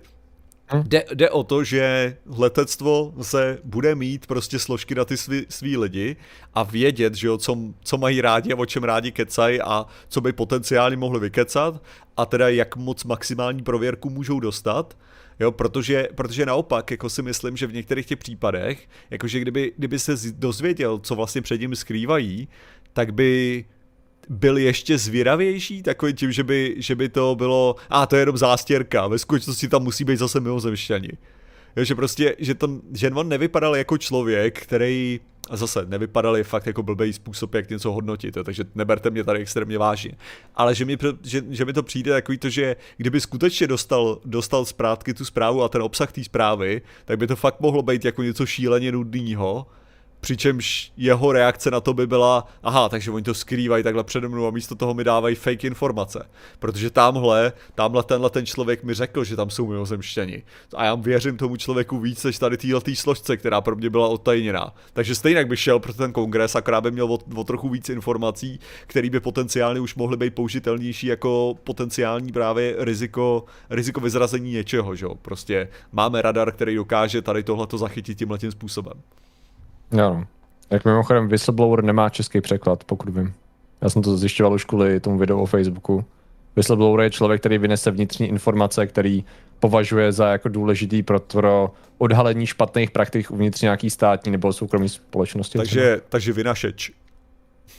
Jde, 0.84 1.03
jde 1.13 1.30
o 1.30 1.43
to, 1.43 1.63
že 1.63 2.17
letectvo 2.26 3.13
se 3.22 3.59
bude 3.63 3.95
mít 3.95 4.28
prostě 4.28 4.59
složky 4.59 4.95
na 4.95 5.05
ty 5.05 5.17
svý, 5.17 5.45
svý 5.49 5.78
lidi 5.78 6.15
a 6.53 6.63
vědět, 6.63 7.15
že 7.15 7.28
jo, 7.28 7.38
co, 7.38 7.57
co 7.84 7.97
mají 7.97 8.22
rádi 8.22 8.53
a 8.53 8.57
o 8.57 8.65
čem 8.65 8.84
rádi 8.84 9.11
kecají 9.11 9.61
a 9.61 9.86
co 10.07 10.22
by 10.22 10.34
potenciálně 10.34 10.97
mohli 10.97 11.20
vykecat 11.20 11.82
a 12.17 12.26
teda 12.26 12.49
jak 12.49 12.76
moc 12.76 13.03
maximální 13.03 13.63
prověrku 13.63 14.09
můžou 14.09 14.39
dostat. 14.39 14.97
Jo, 15.39 15.51
protože, 15.51 16.07
protože 16.15 16.45
naopak, 16.45 16.91
jako 16.91 17.09
si 17.09 17.22
myslím, 17.22 17.57
že 17.57 17.67
v 17.67 17.74
některých 17.74 18.05
těch 18.05 18.20
případech, 18.20 18.88
jakože 19.09 19.39
kdyby, 19.39 19.74
kdyby 19.78 19.99
se 19.99 20.13
dozvěděl, 20.32 20.99
co 20.99 21.15
vlastně 21.15 21.41
před 21.41 21.61
ním 21.61 21.76
skrývají, 21.76 22.47
tak 22.93 23.13
by 23.13 23.65
byl 24.30 24.57
ještě 24.57 24.97
zvědavější, 24.97 25.84
takový 25.84 26.13
tím, 26.13 26.32
že 26.32 26.43
by, 26.43 26.75
že 26.77 26.95
by 26.95 27.09
to 27.09 27.36
bylo, 27.36 27.75
a 27.89 28.03
ah, 28.03 28.05
to 28.05 28.15
je 28.15 28.21
jenom 28.21 28.38
zástěrka, 28.38 29.07
ve 29.07 29.19
skutečnosti 29.19 29.67
tam 29.67 29.84
musí 29.84 30.03
být 30.03 30.19
zase 30.19 30.39
mimozemšťani. 30.39 31.09
Jo, 31.75 31.84
že 31.84 31.95
prostě, 31.95 32.36
že, 32.39 32.55
to, 32.55 32.69
že 32.93 33.11
on 33.11 33.30
nevypadal 33.30 33.75
jako 33.75 33.97
člověk, 33.97 34.61
který 34.61 35.19
a 35.49 35.55
zase 35.55 35.86
nevypadal 35.86 36.38
je 36.38 36.43
fakt 36.43 36.67
jako 36.67 36.84
blbý 36.84 37.13
způsob, 37.13 37.53
jak 37.53 37.69
něco 37.69 37.91
hodnotit, 37.91 38.38
jo, 38.38 38.43
takže 38.43 38.63
neberte 38.75 39.09
mě 39.09 39.23
tady 39.23 39.39
extrémně 39.39 39.77
vážně. 39.77 40.11
Ale 40.55 40.75
že 40.75 40.86
mi, 40.86 40.97
že, 41.23 41.41
že 41.49 41.65
mi 41.65 41.73
to 41.73 41.84
přijde 41.84 42.11
takový 42.11 42.38
to, 42.38 42.49
že 42.49 42.75
kdyby 42.97 43.21
skutečně 43.21 43.67
dostal, 43.67 44.19
dostal 44.25 44.65
zprátky 44.65 45.13
tu 45.13 45.25
zprávu 45.25 45.63
a 45.63 45.69
ten 45.69 45.82
obsah 45.82 46.11
té 46.11 46.23
zprávy, 46.23 46.82
tak 47.05 47.19
by 47.19 47.27
to 47.27 47.36
fakt 47.36 47.59
mohlo 47.59 47.82
být 47.82 48.05
jako 48.05 48.23
něco 48.23 48.45
šíleně 48.45 48.91
nudného 48.91 49.65
Přičemž 50.22 50.91
jeho 50.97 51.32
reakce 51.32 51.72
na 51.72 51.80
to 51.82 51.93
by 51.93 52.07
byla, 52.07 52.47
aha, 52.63 52.89
takže 52.89 53.11
oni 53.11 53.24
to 53.24 53.34
skrývají 53.34 53.84
takhle 53.84 54.03
přede 54.03 54.28
mnou 54.28 54.47
a 54.47 54.51
místo 54.51 54.76
toho 54.76 54.93
mi 54.93 55.03
dávají 55.03 55.36
fake 55.36 55.63
informace. 55.63 56.30
Protože 56.59 56.89
tamhle, 56.89 57.53
tamhle 57.76 58.03
tenhle 58.03 58.30
ten 58.30 58.45
člověk 58.45 58.84
mi 58.84 58.93
řekl, 58.93 59.24
že 59.24 59.36
tam 59.36 59.49
jsou 59.49 59.67
mimozemštěni. 59.67 60.43
A 60.76 60.86
já 60.86 60.95
věřím 60.95 61.38
tomu 61.38 61.57
člověku 61.57 61.99
víc, 61.99 62.24
než 62.24 62.39
tady 62.39 62.57
téhle 62.57 62.82
složce, 62.93 63.38
která 63.38 63.61
pro 63.61 63.76
mě 63.76 63.89
byla 63.89 64.07
odtajněná. 64.07 64.74
Takže 64.93 65.15
stejně 65.15 65.45
by 65.45 65.57
šel 65.57 65.80
pro 65.80 65.93
ten 65.93 66.13
kongres, 66.13 66.55
akorát 66.55 66.82
by 66.82 66.91
měl 66.91 67.13
o, 67.13 67.20
o 67.36 67.43
trochu 67.43 67.70
víc 67.70 67.89
informací, 67.89 68.59
které 68.88 69.09
by 69.09 69.20
potenciálně 69.20 69.80
už 69.80 69.95
mohly 69.95 70.17
být 70.17 70.36
použitelnější 70.36 71.07
jako 71.07 71.55
potenciální 71.63 72.32
právě 72.32 72.76
riziko, 72.80 73.45
riziko 73.70 74.01
vyzrazení 74.01 74.51
něčeho, 74.51 74.95
že 74.95 75.05
jo. 75.05 75.15
Prostě 75.15 75.70
máme 75.91 76.22
radar, 76.22 76.51
který 76.51 76.76
dokáže 76.76 77.22
tady 77.22 77.43
tohle 77.43 77.67
zachytit 77.76 78.17
tímhle 78.17 78.38
tím 78.38 78.51
způsobem. 78.51 79.01
Jo. 79.91 80.23
Jak 80.69 80.85
mimochodem 80.85 81.27
Whistleblower 81.27 81.83
nemá 81.83 82.09
český 82.09 82.41
překlad, 82.41 82.83
pokud 82.83 83.09
vím. 83.09 83.33
Já 83.81 83.89
jsem 83.89 84.01
to 84.01 84.17
zjišťoval 84.17 84.53
už 84.53 84.63
kvůli 84.65 84.99
tomu 84.99 85.17
videu 85.17 85.39
o 85.39 85.45
Facebooku. 85.45 86.05
Whistleblower 86.55 87.03
je 87.03 87.09
člověk, 87.09 87.39
který 87.39 87.57
vynese 87.57 87.91
vnitřní 87.91 88.27
informace, 88.27 88.87
který 88.87 89.25
považuje 89.59 90.11
za 90.11 90.27
jako 90.27 90.49
důležitý 90.49 91.03
pro, 91.03 91.19
pro 91.19 91.73
odhalení 91.97 92.45
špatných 92.45 92.91
praktik 92.91 93.31
uvnitř 93.31 93.61
nějaký 93.61 93.89
státní 93.89 94.31
nebo 94.31 94.53
soukromé 94.53 94.89
společnosti. 94.89 95.57
Takže, 95.57 96.01
takže 96.09 96.33
vynašeč. 96.33 96.91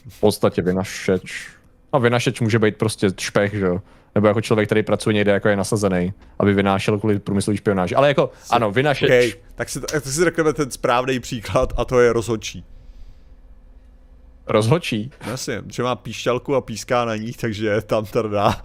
V 0.09 0.21
podstatě 0.21 0.63
vynašeč. 0.63 1.49
A 1.93 1.99
vynašeč 1.99 2.41
může 2.41 2.59
být 2.59 2.77
prostě 2.77 3.09
špech, 3.19 3.55
že 3.55 3.65
jo? 3.65 3.81
Nebo 4.15 4.27
jako 4.27 4.41
člověk, 4.41 4.69
který 4.69 4.83
pracuje 4.83 5.15
někde, 5.15 5.33
jako 5.33 5.49
je 5.49 5.57
nasazený, 5.57 6.13
aby 6.39 6.55
vynášel 6.55 6.99
kvůli 6.99 7.19
průmyslový 7.19 7.57
špionáži. 7.57 7.95
Ale 7.95 8.09
jako, 8.09 8.31
si, 8.43 8.51
ano, 8.51 8.71
vynašeč. 8.71 9.09
Okay. 9.11 9.33
Tak 9.55 9.69
si, 9.69 9.81
tak 9.81 10.05
si 10.05 10.25
řekneme 10.25 10.53
ten 10.53 10.71
správný 10.71 11.21
příklad 11.21 11.73
a 11.77 11.85
to 11.85 12.01
je 12.01 12.13
rozhodčí. 12.13 12.65
Rozhodčí? 14.47 15.11
Jasně, 15.27 15.63
že 15.67 15.83
má 15.83 15.97
píšťalku 15.97 16.55
a 16.55 16.61
píská 16.61 17.05
na 17.05 17.17
ní, 17.17 17.33
takže 17.33 17.81
tam 17.81 18.07
trdá. 18.07 18.63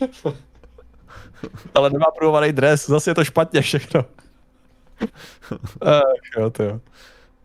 Ale 1.74 1.90
nemá 1.90 2.06
průhovaný 2.18 2.52
dres, 2.52 2.86
zase 2.86 3.10
je 3.10 3.14
to 3.14 3.24
špatně 3.24 3.60
všechno. 3.60 4.04
Ach, 5.80 6.02
jo, 6.38 6.50
to 6.50 6.62
jo. 6.62 6.80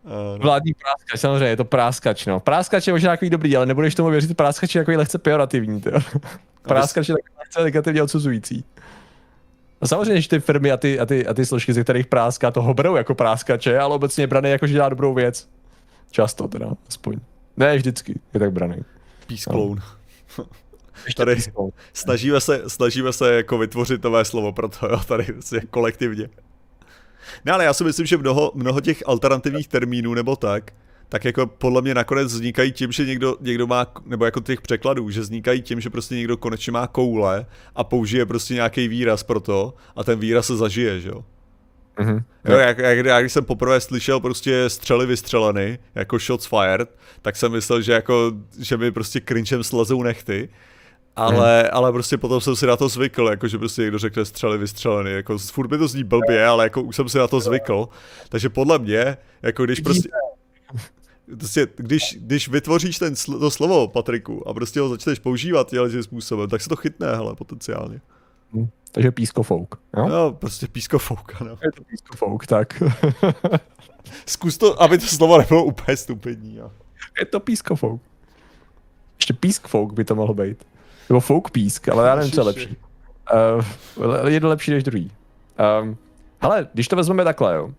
Uh, 0.08 0.42
Vládní 0.42 0.74
práskač, 0.74 1.20
samozřejmě, 1.20 1.48
je 1.48 1.56
to 1.56 1.64
práskač, 1.64 2.26
no. 2.26 2.40
Práskač 2.40 2.86
je 2.86 2.92
možná 2.92 3.10
takový 3.10 3.30
dobrý, 3.30 3.56
ale 3.56 3.66
nebudeš 3.66 3.94
tomu 3.94 4.10
věřit, 4.10 4.36
práskač 4.36 4.74
je 4.74 4.80
takový 4.80 4.96
lehce 4.96 5.18
pejorativní, 5.18 5.80
tyjo. 5.80 6.00
Práskač 6.62 7.08
je 7.08 7.14
takový 7.14 7.38
lehce 7.38 7.64
negativně 7.64 8.02
odsuzující. 8.02 8.64
A 9.80 9.86
samozřejmě, 9.86 10.20
že 10.20 10.28
ty 10.28 10.40
firmy 10.40 10.72
a 10.72 10.76
ty, 10.76 11.00
a 11.00 11.06
ty, 11.06 11.26
a 11.26 11.34
ty 11.34 11.46
složky, 11.46 11.72
ze 11.72 11.82
kterých 11.84 12.06
práská, 12.06 12.50
toho 12.50 12.74
berou 12.74 12.96
jako 12.96 13.14
práskače, 13.14 13.78
ale 13.78 13.94
obecně 13.94 14.22
je 14.22 14.26
braný 14.26 14.50
jako, 14.50 14.66
že 14.66 14.72
dělá 14.72 14.88
dobrou 14.88 15.14
věc. 15.14 15.48
Často 16.10 16.48
teda, 16.48 16.70
aspoň. 16.88 17.16
Ne 17.56 17.76
vždycky, 17.76 18.20
je 18.34 18.40
tak 18.40 18.52
braný. 18.52 18.76
Peace 19.26 19.50
clone. 19.50 19.82
No. 20.38 20.44
tady 21.16 21.36
snažíme 21.92 22.40
se, 22.40 22.62
snažíme 22.66 23.12
se 23.12 23.34
jako 23.34 23.58
vytvořit 23.58 24.04
nové 24.04 24.24
slovo 24.24 24.52
pro 24.52 24.68
to, 24.68 24.86
jo, 24.86 25.00
tady 25.08 25.26
kolektivně. 25.70 26.28
Ne, 27.44 27.52
ale 27.52 27.64
já 27.64 27.72
si 27.72 27.84
myslím, 27.84 28.06
že 28.06 28.16
mnoho, 28.16 28.52
mnoho 28.54 28.80
těch 28.80 29.02
alternativních 29.06 29.68
termínů 29.68 30.14
nebo 30.14 30.36
tak, 30.36 30.70
tak 31.08 31.24
jako 31.24 31.46
podle 31.46 31.82
mě 31.82 31.94
nakonec 31.94 32.32
vznikají 32.32 32.72
tím, 32.72 32.92
že 32.92 33.04
někdo, 33.04 33.36
někdo 33.40 33.66
má, 33.66 33.86
nebo 34.06 34.24
jako 34.24 34.40
těch 34.40 34.60
překladů, 34.60 35.10
že 35.10 35.20
vznikají 35.20 35.62
tím, 35.62 35.80
že 35.80 35.90
prostě 35.90 36.14
někdo 36.14 36.36
konečně 36.36 36.72
má 36.72 36.86
koule 36.86 37.46
a 37.74 37.84
použije 37.84 38.26
prostě 38.26 38.54
nějaký 38.54 38.88
výraz 38.88 39.22
pro 39.22 39.40
to 39.40 39.74
a 39.96 40.04
ten 40.04 40.18
výraz 40.18 40.46
se 40.46 40.56
zažije, 40.56 41.00
že 41.00 41.08
jo. 41.08 41.24
Mm-hmm. 41.98 42.22
Jo, 42.48 42.58
jak, 42.58 42.78
jak, 42.78 43.06
jak, 43.06 43.22
když 43.22 43.32
jsem 43.32 43.44
poprvé 43.44 43.80
slyšel 43.80 44.20
prostě 44.20 44.70
střely 44.70 45.06
vystřeleny, 45.06 45.78
jako 45.94 46.18
shots 46.18 46.46
fired, 46.46 46.96
tak 47.22 47.36
jsem 47.36 47.52
myslel, 47.52 47.82
že 47.82 47.92
jako, 47.92 48.32
že 48.58 48.76
mi 48.76 48.92
prostě 48.92 49.20
cringem 49.20 49.64
slezou 49.64 50.02
nechty 50.02 50.48
ale, 51.18 51.60
hmm. 51.60 51.70
ale 51.72 51.92
prostě 51.92 52.16
potom 52.16 52.40
jsem 52.40 52.56
si 52.56 52.66
na 52.66 52.76
to 52.76 52.88
zvykl, 52.88 53.26
jako 53.26 53.48
že 53.48 53.58
prostě 53.58 53.82
někdo 53.82 53.98
řekne 53.98 54.24
střely 54.24 54.58
vystřelený, 54.58 55.10
jako 55.10 55.38
furt 55.38 55.70
mi 55.70 55.78
to 55.78 55.88
zní 55.88 56.04
blbě, 56.04 56.46
ale 56.46 56.64
jako 56.64 56.82
už 56.82 56.96
jsem 56.96 57.08
si 57.08 57.18
na 57.18 57.28
to 57.28 57.40
zvykl, 57.40 57.88
takže 58.28 58.48
podle 58.48 58.78
mě, 58.78 59.16
jako 59.42 59.64
když 59.64 59.80
prostě, 59.80 60.08
prostě 61.36 61.68
když, 61.76 62.18
když 62.20 62.48
vytvoříš 62.48 62.98
ten, 62.98 63.14
to 63.26 63.50
slovo, 63.50 63.88
Patriku, 63.88 64.48
a 64.48 64.54
prostě 64.54 64.80
ho 64.80 64.88
začneš 64.88 65.18
používat 65.18 65.70
těmhle 65.70 66.02
způsobem, 66.02 66.50
tak 66.50 66.60
se 66.60 66.68
to 66.68 66.76
chytne, 66.76 67.06
hele, 67.16 67.34
potenciálně. 67.34 68.00
Hmm. 68.52 68.68
Takže 68.92 69.10
pískofouk, 69.10 69.80
jo? 69.96 70.08
No, 70.08 70.32
prostě 70.32 70.66
pískofouk, 70.68 71.40
ano. 71.40 71.50
Je 71.50 71.72
to 71.72 71.82
pískofouk, 71.84 72.46
tak. 72.46 72.82
Zkus 74.26 74.58
to, 74.58 74.82
aby 74.82 74.98
to 74.98 75.06
slovo 75.06 75.38
nebylo 75.38 75.64
úplně 75.64 75.96
stupidní, 75.96 76.56
jo. 76.56 76.72
Je 77.20 77.26
to 77.26 77.40
pískofouk. 77.40 78.02
Ještě 79.18 79.34
pískfouk 79.34 79.92
by 79.92 80.04
to 80.04 80.14
mohlo 80.14 80.34
být. 80.34 80.64
Nebo 81.08 81.20
folk 81.20 81.50
písk, 81.50 81.88
ale 81.88 82.08
já 82.08 82.14
nevím, 82.14 82.32
co 82.32 82.40
je 82.40 82.44
lepší. 82.44 82.76
Uh, 83.96 84.28
je 84.28 84.40
to 84.40 84.48
lepší 84.48 84.70
než 84.70 84.82
druhý. 84.84 85.10
Um, 85.82 85.96
ale 86.40 86.68
když 86.74 86.88
to 86.88 86.96
vezmeme 86.96 87.24
takhle, 87.24 87.54
jo. 87.54 87.70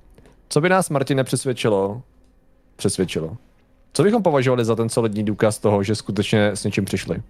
Co 0.50 0.62
by 0.62 0.70
nás, 0.70 0.90
Martin, 0.90 1.18
nepřesvědčilo? 1.18 2.02
Přesvědčilo. 2.76 3.38
Co 3.94 4.04
bychom 4.04 4.24
považovali 4.24 4.66
za 4.66 4.76
ten 4.76 4.90
solidní 4.90 5.24
důkaz 5.24 5.60
toho, 5.60 5.84
že 5.84 5.96
skutečně 5.96 6.48
s 6.48 6.64
něčím 6.64 6.86
přišli? 6.86 7.22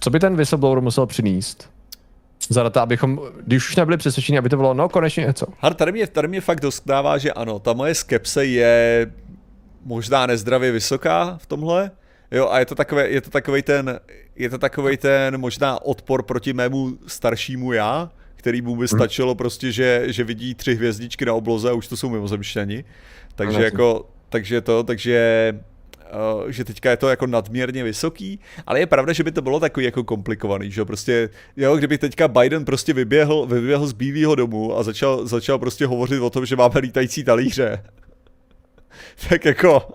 Co 0.00 0.10
by 0.10 0.20
ten 0.20 0.36
whistleblower 0.36 0.80
musel 0.80 1.06
přinést? 1.06 1.70
Za 2.48 2.62
data, 2.62 2.82
abychom, 2.82 3.20
když 3.46 3.68
už 3.68 3.76
nebyli 3.76 3.96
přesvědčeni, 3.96 4.38
aby 4.38 4.48
to 4.48 4.56
bylo, 4.56 4.74
no 4.74 4.88
konečně 4.88 5.24
něco. 5.26 5.46
Har, 5.58 5.74
tady 5.74 5.92
mě, 5.92 6.06
tady 6.06 6.28
mě 6.28 6.40
fakt 6.40 6.60
dostává, 6.60 7.18
že 7.18 7.32
ano, 7.32 7.58
ta 7.58 7.72
moje 7.72 7.94
skepse 7.94 8.46
je 8.46 9.12
možná 9.84 10.26
nezdravě 10.26 10.72
vysoká 10.72 11.38
v 11.40 11.46
tomhle, 11.46 11.90
Jo, 12.30 12.48
a 12.48 12.58
je 12.58 12.66
to 12.66 12.74
takový, 12.74 13.02
je 13.06 13.20
to 13.20 13.30
takový 13.30 13.62
ten, 13.62 14.00
je 14.36 14.50
to 14.50 14.58
takový 14.58 14.96
ten 14.96 15.38
možná 15.38 15.82
odpor 15.84 16.22
proti 16.22 16.52
mému 16.52 16.98
staršímu 17.06 17.72
já, 17.72 18.10
který 18.36 18.62
mu 18.62 18.76
by 18.76 18.84
mhm. 18.84 18.88
stačilo 18.88 19.34
prostě, 19.34 19.72
že, 19.72 20.04
že 20.06 20.24
vidí 20.24 20.54
tři 20.54 20.74
hvězdičky 20.74 21.24
na 21.24 21.34
obloze 21.34 21.70
a 21.70 21.72
už 21.72 21.88
to 21.88 21.96
jsou 21.96 22.08
mimozemšťani. 22.08 22.84
Takže 23.34 23.62
jako, 23.62 24.08
takže 24.28 24.60
to, 24.60 24.82
takže 24.82 25.54
Uh, 26.08 26.50
že 26.50 26.64
teďka 26.64 26.90
je 26.90 26.96
to 26.96 27.08
jako 27.08 27.26
nadměrně 27.26 27.84
vysoký, 27.84 28.40
ale 28.66 28.80
je 28.80 28.86
pravda, 28.86 29.12
že 29.12 29.24
by 29.24 29.32
to 29.32 29.42
bylo 29.42 29.60
takový 29.60 29.86
jako 29.86 30.04
komplikovaný, 30.04 30.70
že 30.70 30.84
prostě, 30.84 31.30
jo, 31.56 31.76
kdyby 31.76 31.98
teďka 31.98 32.28
Biden 32.28 32.64
prostě 32.64 32.92
vyběhl, 32.92 33.46
vyběhl 33.46 33.86
z 33.86 33.92
Bílého 33.92 34.34
domu 34.34 34.78
a 34.78 34.82
začal, 34.82 35.26
začal 35.26 35.58
prostě 35.58 35.86
hovořit 35.86 36.20
o 36.20 36.30
tom, 36.30 36.46
že 36.46 36.56
máme 36.56 36.80
lítající 36.80 37.24
talíře, 37.24 37.84
tak 39.28 39.44
jako, 39.44 39.88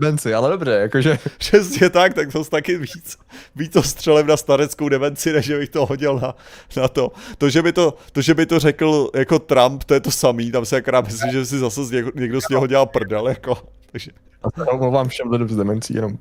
demenci, 0.00 0.34
ale 0.34 0.50
dobře, 0.50 0.70
jakože... 0.70 1.18
Přesně 1.38 1.90
tak, 1.90 2.14
tak 2.14 2.32
to 2.32 2.44
taky 2.44 2.78
víc, 2.78 3.18
víc 3.56 3.72
to 3.72 3.82
střelem 3.82 4.26
na 4.26 4.36
stareckou 4.36 4.88
demenci, 4.88 5.32
než 5.32 5.50
bych 5.50 5.68
to 5.68 5.86
hodil 5.86 6.20
na, 6.22 6.34
na 6.76 6.88
to. 6.88 7.12
To 7.38 7.50
že, 7.50 7.62
by 7.62 7.72
to. 7.72 7.94
to, 8.12 8.22
že 8.22 8.34
by 8.34 8.46
to 8.46 8.58
řekl 8.58 9.10
jako 9.14 9.38
Trump, 9.38 9.84
to 9.84 9.94
je 9.94 10.00
to 10.00 10.10
samý, 10.10 10.52
tam 10.52 10.64
se 10.64 10.76
akorát 10.76 11.06
myslím, 11.06 11.32
že 11.32 11.46
si 11.46 11.58
zase 11.58 11.84
z 11.84 11.90
něko, 11.90 12.10
někdo 12.14 12.40
z 12.40 12.48
něho 12.48 12.66
dělal 12.66 12.86
prdel, 12.86 13.28
jako. 13.28 13.58
Takže... 13.92 14.10
A 14.42 14.72
omlouvám 14.72 15.08
všem 15.08 15.30
lidem 15.30 15.48
s 15.48 15.56
demencí, 15.56 15.94
jenom 15.94 16.18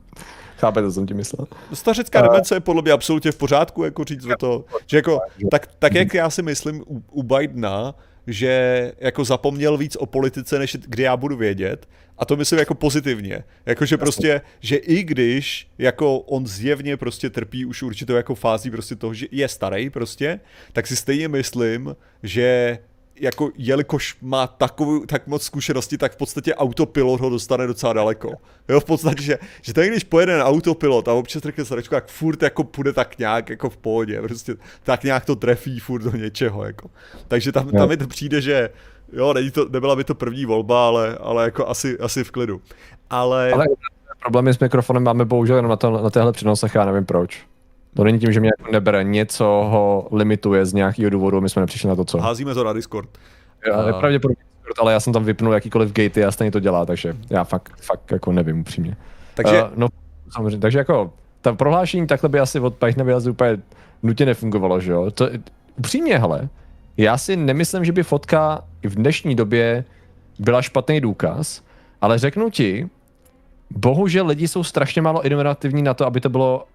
Chápete, 0.60 0.88
co 0.88 0.93
jsem 0.93 1.06
ti 1.06 1.14
myslel. 1.14 1.47
Stařická 1.73 2.22
demence 2.22 2.56
je 2.56 2.60
podle 2.60 2.81
mě 2.81 2.91
absolutně 2.91 3.31
v 3.31 3.38
pořádku, 3.38 3.84
jako 3.84 4.03
říct 4.03 4.26
o 4.26 4.35
to, 4.39 4.65
že 4.88 4.97
jako, 4.97 5.19
tak, 5.51 5.68
tak 5.80 5.95
jak 5.95 6.14
já 6.14 6.30
si 6.30 6.41
myslím 6.41 6.84
u, 6.88 7.03
u 7.11 7.23
Bidena, 7.23 7.95
že 8.27 8.91
jako 8.99 9.26
zapomněl 9.26 9.77
víc 9.77 9.95
o 9.95 10.06
politice, 10.06 10.60
než 10.60 10.77
kdy 10.81 11.03
já 11.03 11.18
budu 11.18 11.38
vědět. 11.38 11.88
A 12.19 12.25
to 12.25 12.35
myslím 12.35 12.59
jako 12.59 12.75
pozitivně. 12.75 13.43
Jakože 13.65 13.97
prostě, 13.97 14.41
že 14.59 14.75
i 14.75 15.03
když 15.03 15.67
jako 15.77 16.19
on 16.19 16.47
zjevně 16.47 16.97
prostě 16.97 17.29
trpí 17.29 17.65
už 17.65 17.83
určitou 17.83 18.13
jako 18.13 18.35
fází 18.35 18.71
prostě 18.71 18.95
toho, 18.95 19.13
že 19.13 19.27
je 19.31 19.47
starý 19.47 19.89
prostě, 19.89 20.39
tak 20.73 20.87
si 20.87 20.95
stejně 20.95 21.27
myslím, 21.27 21.95
že 22.23 22.79
jako 23.19 23.51
jelikož 23.57 24.17
má 24.21 24.47
takovou, 24.47 25.05
tak 25.05 25.27
moc 25.27 25.43
zkušenosti, 25.43 25.97
tak 25.97 26.13
v 26.13 26.17
podstatě 26.17 26.55
autopilot 26.55 27.21
ho 27.21 27.29
dostane 27.29 27.67
docela 27.67 27.93
daleko. 27.93 28.31
Jo, 28.69 28.79
v 28.79 28.85
podstatě, 28.85 29.23
že, 29.23 29.37
že 29.61 29.73
tak 29.73 29.87
když 29.87 30.03
pojede 30.03 30.37
na 30.37 30.45
autopilot 30.45 31.07
a 31.07 31.13
občas 31.13 31.43
řekne 31.43 31.65
sračku, 31.65 31.95
tak 31.95 32.07
furt 32.07 32.41
jako 32.41 32.63
půjde 32.63 32.93
tak 32.93 33.17
nějak 33.17 33.49
jako 33.49 33.69
v 33.69 33.77
pohodě, 33.77 34.21
prostě 34.21 34.55
tak 34.83 35.03
nějak 35.03 35.25
to 35.25 35.35
trefí 35.35 35.79
furt 35.79 36.03
do 36.03 36.11
něčeho, 36.11 36.63
jako. 36.63 36.89
Takže 37.27 37.51
tam, 37.51 37.69
tam 37.69 37.89
mi 37.89 37.97
to 37.97 38.07
přijde, 38.07 38.41
že 38.41 38.69
jo, 39.13 39.33
není 39.33 39.51
to, 39.51 39.69
nebyla 39.69 39.95
by 39.95 40.03
to 40.03 40.15
první 40.15 40.45
volba, 40.45 40.87
ale, 40.87 41.17
ale 41.21 41.43
jako 41.43 41.67
asi, 41.67 41.99
asi 41.99 42.23
v 42.23 42.31
klidu. 42.31 42.61
Ale... 43.09 43.51
ale 43.51 43.65
problémy 44.21 44.53
s 44.53 44.59
mikrofonem 44.59 45.03
máme 45.03 45.25
bohužel 45.25 45.55
jenom 45.55 45.69
na, 45.69 45.75
to, 45.75 45.91
na 46.03 46.09
téhle 46.09 46.31
přenosech, 46.31 46.75
já 46.75 46.85
nevím 46.85 47.05
proč. 47.05 47.45
To 47.95 48.03
není 48.03 48.19
tím, 48.19 48.31
že 48.31 48.39
mě 48.39 48.49
jako 48.59 48.71
nebere, 48.71 49.03
něco 49.03 49.45
ho 49.45 50.07
limituje 50.11 50.65
z 50.65 50.73
nějakého 50.73 51.09
důvodu, 51.09 51.41
my 51.41 51.49
jsme 51.49 51.59
nepřišli 51.59 51.89
na 51.89 51.95
to, 51.95 52.05
co. 52.05 52.17
Házíme 52.17 52.53
to 52.53 52.63
na 52.63 52.73
Discord. 52.73 53.09
Já, 53.67 53.75
a... 53.75 53.99
pravděpodobně 53.99 54.43
Discord, 54.53 54.79
ale 54.79 54.93
já 54.93 54.99
jsem 54.99 55.13
tam 55.13 55.23
vypnul 55.23 55.53
jakýkoliv 55.53 55.91
gatey 55.91 56.25
a 56.25 56.31
stejně 56.31 56.51
to 56.51 56.59
dělá, 56.59 56.85
takže 56.85 57.17
já 57.29 57.43
fakt, 57.43 57.73
fakt 57.81 58.11
jako 58.11 58.31
nevím 58.31 58.59
upřímně. 58.59 58.97
Takže... 59.35 59.63
Uh, 59.63 59.69
no, 59.75 59.87
samozřejmě, 60.31 60.57
takže 60.57 60.77
jako, 60.77 61.13
ta 61.41 61.53
prohlášení 61.53 62.07
takhle 62.07 62.29
by 62.29 62.39
asi 62.39 62.59
od 62.59 62.75
Pythona 62.75 63.05
by 63.05 63.29
úplně 63.29 63.57
nutně 64.03 64.25
nefungovalo, 64.25 64.79
že 64.79 64.91
jo? 64.91 65.11
To, 65.11 65.29
upřímně, 65.77 66.17
hele, 66.17 66.49
já 66.97 67.17
si 67.17 67.35
nemyslím, 67.35 67.85
že 67.85 67.91
by 67.91 68.03
fotka 68.03 68.63
v 68.83 68.95
dnešní 68.95 69.35
době 69.35 69.85
byla 70.39 70.61
špatný 70.61 71.01
důkaz, 71.01 71.63
ale 72.01 72.17
řeknu 72.17 72.49
ti, 72.49 72.89
bohužel 73.69 74.27
lidi 74.27 74.47
jsou 74.47 74.63
strašně 74.63 75.01
málo 75.01 75.21
inovativní 75.21 75.81
na 75.81 75.93
to, 75.93 76.05
aby 76.05 76.21
to 76.21 76.29
bylo 76.29 76.65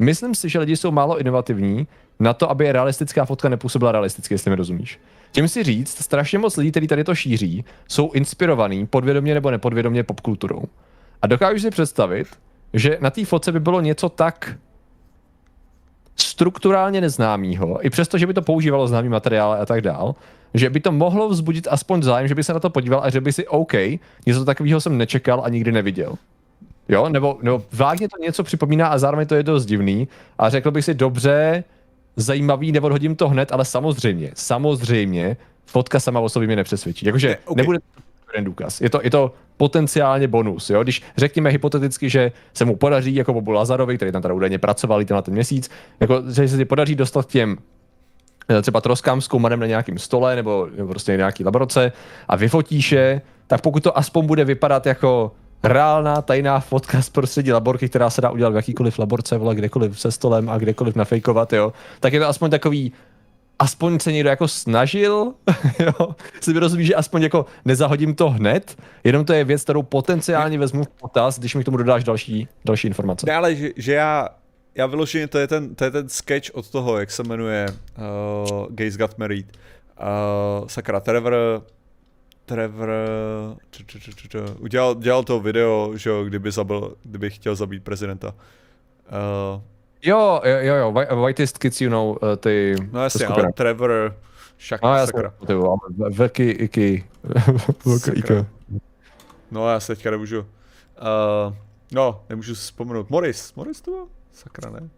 Myslím 0.00 0.34
si, 0.34 0.48
že 0.48 0.58
lidi 0.58 0.76
jsou 0.76 0.90
málo 0.90 1.18
inovativní 1.18 1.86
na 2.20 2.34
to, 2.34 2.50
aby 2.50 2.72
realistická 2.72 3.24
fotka 3.24 3.48
nepůsobila 3.48 3.92
realisticky, 3.92 4.34
jestli 4.34 4.50
mi 4.50 4.56
rozumíš. 4.56 5.00
Tím 5.32 5.48
si 5.48 5.62
říct, 5.62 6.02
strašně 6.02 6.38
moc 6.38 6.56
lidí, 6.56 6.70
kteří 6.70 6.86
tady 6.86 7.04
to 7.04 7.14
šíří, 7.14 7.64
jsou 7.88 8.10
inspirovaný 8.12 8.86
podvědomě 8.86 9.34
nebo 9.34 9.50
nepodvědomě 9.50 10.02
popkulturou. 10.02 10.62
A 11.22 11.26
dokážu 11.26 11.58
si 11.60 11.70
představit, 11.70 12.26
že 12.74 12.98
na 13.00 13.10
té 13.10 13.24
fotce 13.24 13.52
by 13.52 13.60
bylo 13.60 13.80
něco 13.80 14.08
tak 14.08 14.56
strukturálně 16.16 17.00
neznámého, 17.00 17.86
i 17.86 17.90
přesto, 17.90 18.18
že 18.18 18.26
by 18.26 18.34
to 18.34 18.42
používalo 18.42 18.88
známý 18.88 19.08
materiál 19.08 19.52
a 19.52 19.66
tak 19.66 19.80
dál, 19.80 20.14
že 20.54 20.70
by 20.70 20.80
to 20.80 20.92
mohlo 20.92 21.28
vzbudit 21.28 21.68
aspoň 21.70 22.02
zájem, 22.02 22.28
že 22.28 22.34
by 22.34 22.44
se 22.44 22.52
na 22.52 22.60
to 22.60 22.70
podíval 22.70 23.00
a 23.04 23.10
že 23.10 23.20
by 23.20 23.32
si 23.32 23.46
OK, 23.46 23.72
něco 24.26 24.44
takového 24.44 24.80
jsem 24.80 24.98
nečekal 24.98 25.42
a 25.44 25.48
nikdy 25.48 25.72
neviděl. 25.72 26.14
Jo, 26.90 27.08
nebo, 27.08 27.38
nebo 27.42 27.62
vágně 27.72 28.08
to 28.08 28.16
něco 28.22 28.42
připomíná 28.42 28.86
a 28.88 28.98
zároveň 28.98 29.26
to 29.26 29.34
je 29.34 29.42
dost 29.42 29.66
divný. 29.66 30.08
A 30.38 30.50
řekl 30.50 30.70
bych 30.70 30.84
si, 30.84 30.94
dobře, 30.94 31.64
zajímavý, 32.16 32.72
neodhodím 32.72 33.16
to 33.16 33.28
hned, 33.28 33.52
ale 33.52 33.64
samozřejmě, 33.64 34.30
samozřejmě, 34.34 35.36
fotka 35.66 36.00
sama 36.00 36.20
o 36.20 36.28
sobě 36.28 36.46
mě 36.46 36.56
nepřesvědčí. 36.56 37.06
Jakože 37.06 37.28
ne, 37.28 37.38
okay. 37.44 37.62
nebude 37.62 37.78
ten 38.34 38.44
důkaz. 38.44 38.80
Je 38.80 38.90
to, 38.90 39.00
je 39.02 39.10
to 39.10 39.34
potenciálně 39.56 40.28
bonus. 40.28 40.70
Jo? 40.70 40.82
Když 40.82 41.02
řekněme 41.16 41.50
hypoteticky, 41.50 42.10
že 42.10 42.32
se 42.54 42.64
mu 42.64 42.76
podaří, 42.76 43.14
jako 43.14 43.32
Bobu 43.32 43.50
Lazarovi, 43.50 43.96
který 43.96 44.12
tam 44.12 44.22
teda 44.22 44.34
údajně 44.34 44.58
pracoval 44.58 45.02
na 45.10 45.22
ten 45.22 45.34
měsíc, 45.34 45.70
jako, 46.00 46.22
že 46.32 46.48
se 46.48 46.64
podaří 46.64 46.94
dostat 46.94 47.28
těm 47.28 47.56
eh, 48.48 48.62
třeba 48.62 48.80
troskám 48.80 49.20
zkoumaném 49.20 49.60
na 49.60 49.66
nějakém 49.66 49.98
stole 49.98 50.36
nebo, 50.36 50.68
nebo 50.76 50.88
prostě 50.88 51.16
nějaký 51.16 51.44
laboratoře 51.44 51.92
a 52.28 52.36
vyfotíš 52.36 52.92
je, 52.92 53.22
tak 53.46 53.60
pokud 53.60 53.82
to 53.82 53.98
aspoň 53.98 54.26
bude 54.26 54.44
vypadat 54.44 54.86
jako 54.86 55.32
reálná 55.62 56.22
tajná 56.22 56.60
fotka 56.60 57.02
z 57.02 57.08
prostředí 57.08 57.52
laborky, 57.52 57.88
která 57.88 58.10
se 58.10 58.20
dá 58.20 58.30
udělat 58.30 58.50
v 58.50 58.56
jakýkoliv 58.56 58.98
laborce, 58.98 59.38
vole, 59.38 59.54
kdekoliv 59.54 60.00
se 60.00 60.12
stolem 60.12 60.48
a 60.48 60.58
kdekoliv 60.58 60.96
nafejkovat, 60.96 61.52
jo, 61.52 61.72
tak 62.00 62.12
je 62.12 62.20
to 62.20 62.28
aspoň 62.28 62.50
takový, 62.50 62.92
aspoň 63.58 63.98
se 63.98 64.12
někdo 64.12 64.30
jako 64.30 64.48
snažil, 64.48 65.32
jo, 65.78 66.08
si 66.40 66.52
rozumí, 66.52 66.84
že 66.84 66.94
aspoň 66.94 67.22
jako 67.22 67.46
nezahodím 67.64 68.14
to 68.14 68.30
hned, 68.30 68.76
jenom 69.04 69.24
to 69.24 69.32
je 69.32 69.44
věc, 69.44 69.62
kterou 69.62 69.82
potenciálně 69.82 70.58
vezmu 70.58 70.84
v 70.84 70.88
potaz, 70.88 71.38
když 71.38 71.54
mi 71.54 71.62
k 71.62 71.64
tomu 71.64 71.76
dodáš 71.76 72.04
další, 72.04 72.48
další 72.64 72.86
informace. 72.88 73.26
Ne, 73.26 73.34
ale 73.34 73.54
že, 73.54 73.70
že 73.76 73.92
já, 73.92 74.28
já 74.74 74.86
vyloženě, 74.86 75.26
to 75.26 75.38
je, 75.38 75.46
ten, 75.46 75.74
to 75.74 75.84
je 75.84 75.90
ten 75.90 76.08
sketch 76.08 76.50
od 76.54 76.70
toho, 76.70 76.98
jak 76.98 77.10
se 77.10 77.22
jmenuje 77.22 77.66
uh, 77.68 78.66
Gays 78.70 78.96
Got 78.96 79.18
Married. 79.18 79.46
Uh, 80.00 80.68
sakra, 80.68 81.00
Trevor, 81.00 81.62
Trevor 82.50 82.90
č, 83.70 83.84
č, 83.86 84.00
č, 84.00 84.12
č, 84.12 84.28
č, 84.28 84.38
udělal, 84.58 84.94
dělal 84.94 85.24
to 85.24 85.40
video, 85.40 85.92
že 85.94 86.10
jo, 86.10 86.24
kdyby, 86.24 86.50
zabil, 86.50 86.96
kdyby 87.02 87.30
chtěl 87.30 87.56
zabít 87.56 87.84
prezidenta. 87.84 88.34
Uh, 88.34 89.62
jo, 90.02 90.40
jo, 90.44 90.74
jo, 90.74 90.92
Whitest 91.24 91.58
Kids, 91.58 91.80
you 91.80 91.90
know, 91.90 92.10
uh, 92.10 92.36
ty... 92.36 92.74
No 92.92 93.02
jasně, 93.02 93.26
ale 93.26 93.52
Trevor, 93.52 94.16
šak, 94.58 94.82
no, 94.82 95.06
sakra. 95.06 95.34
Ty 95.46 95.54
velký 96.10 96.42
iky, 96.42 97.04
velký 97.86 98.10
iky. 98.10 98.46
No 99.50 99.70
já 99.70 99.80
se 99.80 99.94
teďka 99.94 100.10
nemůžu, 100.10 100.40
uh, 100.40 101.54
no, 101.92 102.24
nemůžu 102.28 102.54
si 102.54 102.62
vzpomenout. 102.62 103.10
Morris, 103.10 103.54
Morris 103.54 103.80
to 103.80 103.90
byl? 103.90 104.06
Sakra, 104.32 104.70
ne? 104.70 104.88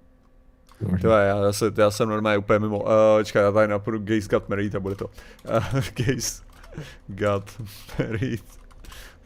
Tyhle, 1.00 1.26
já, 1.26 1.36
já, 1.36 1.52
se, 1.52 1.72
já 1.78 1.90
jsem 1.90 2.08
normálně 2.08 2.38
úplně 2.38 2.58
mimo. 2.58 2.80
Uh, 2.80 2.88
čekaj, 3.24 3.42
já 3.42 3.52
tady 3.52 3.68
napůjdu 3.68 3.98
Gays 3.98 4.28
Got 4.28 4.48
Married 4.48 4.74
a 4.74 4.80
bude 4.80 4.94
to. 4.94 5.06
Uh, 5.74 5.80
Gays 5.96 6.42
got 7.08 7.44
married. 7.98 8.44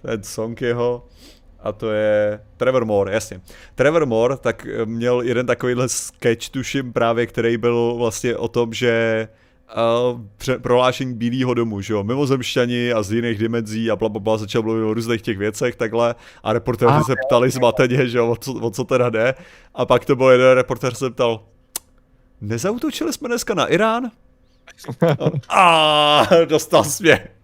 Ten 0.02 0.22
song 0.22 0.60
jeho. 0.60 1.06
a 1.60 1.72
to 1.72 1.92
je 1.92 2.40
Trevor 2.56 2.84
Moore, 2.84 3.12
jasně. 3.12 3.40
Trevor 3.74 4.06
Moore 4.06 4.36
tak 4.36 4.66
měl 4.84 5.20
jeden 5.20 5.46
takovýhle 5.46 5.88
sketch, 5.88 6.48
tuším 6.48 6.92
právě, 6.92 7.26
který 7.26 7.56
byl 7.56 7.94
vlastně 7.98 8.36
o 8.36 8.48
tom, 8.48 8.72
že 8.72 9.28
uh, 10.12 10.58
prohlášení 10.58 11.14
Bílého 11.14 11.54
domu, 11.54 11.80
že 11.80 11.92
jo, 11.92 12.04
mimozemšťani 12.04 12.92
a 12.92 13.02
z 13.02 13.12
jiných 13.12 13.38
dimenzí 13.38 13.90
a 13.90 13.96
bla, 13.96 14.08
bla, 14.08 14.20
bla 14.20 14.38
začal 14.38 14.62
mluvit 14.62 14.82
o 14.82 14.94
různých 14.94 15.22
těch 15.22 15.38
věcech 15.38 15.76
takhle 15.76 16.14
a 16.42 16.52
reportéři 16.52 17.04
se 17.06 17.14
ptali 17.26 17.50
zmateně, 17.50 18.08
že 18.08 18.18
jo, 18.18 18.30
o 18.30 18.36
co, 18.36 18.52
o 18.52 18.70
co 18.70 18.84
teda 18.84 19.10
jde 19.10 19.34
a 19.74 19.86
pak 19.86 20.04
to 20.04 20.16
byl 20.16 20.30
jeden 20.30 20.52
reportér 20.52 20.94
se 20.94 21.10
ptal, 21.10 21.44
nezautočili 22.40 23.12
jsme 23.12 23.28
dneska 23.28 23.54
na 23.54 23.66
Irán? 23.66 24.10
a 25.48 26.22
dostal 26.44 26.84
směch 26.84 27.35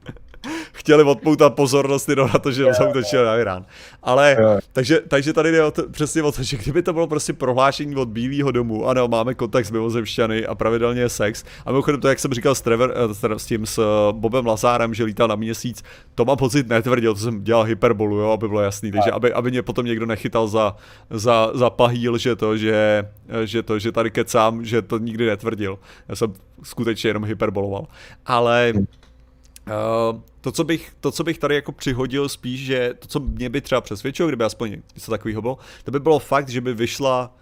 chtěli 0.72 1.02
odpoutat 1.02 1.54
pozornost 1.54 2.08
jenom 2.08 2.30
na 2.32 2.38
to, 2.38 2.52
že 2.52 2.62
yeah. 2.62 2.76
zautočili 2.76 3.24
na 3.24 3.36
Irán. 3.36 3.64
Ale, 4.02 4.36
yeah. 4.38 4.60
takže, 4.72 5.00
takže 5.08 5.32
tady 5.32 5.52
jde 5.52 5.64
o 5.64 5.70
to, 5.70 5.88
přesně 5.88 6.22
o 6.22 6.32
to, 6.32 6.42
že 6.42 6.56
kdyby 6.56 6.82
to 6.82 6.92
bylo 6.92 7.06
prostě 7.06 7.32
prohlášení 7.32 7.96
od 7.96 8.08
Bílého 8.08 8.50
domu, 8.50 8.86
ano, 8.86 9.08
máme 9.08 9.34
kontakt 9.34 9.66
s 9.66 9.70
mimozemšťany 9.70 10.46
a 10.46 10.54
pravidelně 10.54 11.00
je 11.00 11.08
sex. 11.08 11.44
A 11.66 11.70
mimochodem 11.70 12.00
to, 12.00 12.08
jak 12.08 12.18
jsem 12.18 12.32
říkal 12.32 12.54
s, 12.54 12.60
Trevor, 12.60 12.94
eh, 13.24 13.38
s 13.38 13.46
tím 13.46 13.66
s 13.66 13.78
eh, 13.78 14.12
Bobem 14.12 14.46
Lazárem, 14.46 14.94
že 14.94 15.04
lítal 15.04 15.28
na 15.28 15.34
měsíc, 15.34 15.82
to 16.14 16.24
mám 16.24 16.36
pocit 16.36 16.68
netvrdil, 16.68 17.14
to 17.14 17.20
jsem 17.20 17.44
dělal 17.44 17.64
hyperbolu, 17.64 18.16
jo, 18.16 18.30
aby 18.30 18.48
bylo 18.48 18.60
jasný. 18.60 18.92
Takže 18.92 19.10
aby, 19.10 19.32
aby 19.32 19.50
mě 19.50 19.62
potom 19.62 19.86
někdo 19.86 20.06
nechytal 20.06 20.48
za, 20.48 20.76
za, 21.10 21.50
za 21.54 21.70
pahýl, 21.70 22.18
že 22.18 22.36
to, 22.36 22.56
že, 22.56 23.08
že 23.44 23.62
to, 23.62 23.78
že 23.78 23.92
tady 23.92 24.10
kecám, 24.10 24.64
že 24.64 24.82
to 24.82 24.98
nikdy 24.98 25.26
netvrdil. 25.26 25.78
Já 26.08 26.16
jsem 26.16 26.32
skutečně 26.62 27.10
jenom 27.10 27.24
hyperboloval. 27.24 27.86
Ale 28.26 28.72
Uh, 29.66 30.20
to, 30.40 30.52
co 30.52 30.64
bych, 30.64 30.92
to, 31.00 31.12
co 31.12 31.24
bych 31.24 31.38
tady 31.38 31.54
jako 31.54 31.72
přihodil 31.72 32.28
spíš, 32.28 32.60
že 32.60 32.94
to, 32.98 33.08
co 33.08 33.20
mě 33.20 33.50
by 33.50 33.60
třeba 33.60 33.80
přesvědčilo, 33.80 34.28
kdyby 34.28 34.44
aspoň 34.44 34.70
něco 34.94 35.10
takového 35.10 35.42
bylo, 35.42 35.58
to 35.84 35.90
by 35.90 36.00
bylo 36.00 36.18
fakt, 36.18 36.48
že 36.48 36.60
by 36.60 36.74
vyšla 36.74 37.36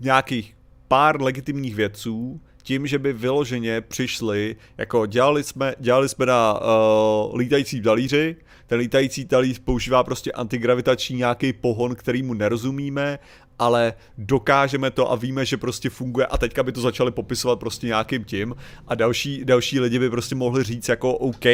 nějakých 0.00 0.56
pár 0.88 1.22
legitimních 1.22 1.74
vědců, 1.74 2.40
tím, 2.62 2.86
že 2.86 2.98
by 2.98 3.12
vyloženě 3.12 3.80
přišli, 3.80 4.56
jako 4.78 5.06
dělali 5.06 5.44
jsme, 5.44 5.74
dělali 5.78 6.08
jsme 6.08 6.26
na 6.26 6.60
uh, 6.60 7.36
lítající 7.36 7.82
talíři, 7.82 8.36
ten 8.66 8.78
lítající 8.78 9.24
talíř 9.24 9.58
používá 9.58 10.04
prostě 10.04 10.32
antigravitační 10.32 11.16
nějaký 11.16 11.52
pohon, 11.52 11.94
který 11.94 12.22
mu 12.22 12.34
nerozumíme 12.34 13.18
ale 13.58 13.94
dokážeme 14.18 14.90
to 14.90 15.12
a 15.12 15.16
víme, 15.16 15.44
že 15.44 15.56
prostě 15.56 15.90
funguje 15.90 16.26
a 16.26 16.38
teďka 16.38 16.62
by 16.62 16.72
to 16.72 16.80
začali 16.80 17.10
popisovat 17.10 17.58
prostě 17.58 17.86
nějakým 17.86 18.24
tím 18.24 18.54
a 18.86 18.94
další, 18.94 19.44
další 19.44 19.80
lidi 19.80 19.98
by 19.98 20.10
prostě 20.10 20.34
mohli 20.34 20.64
říct 20.64 20.88
jako 20.88 21.14
OK, 21.14 21.44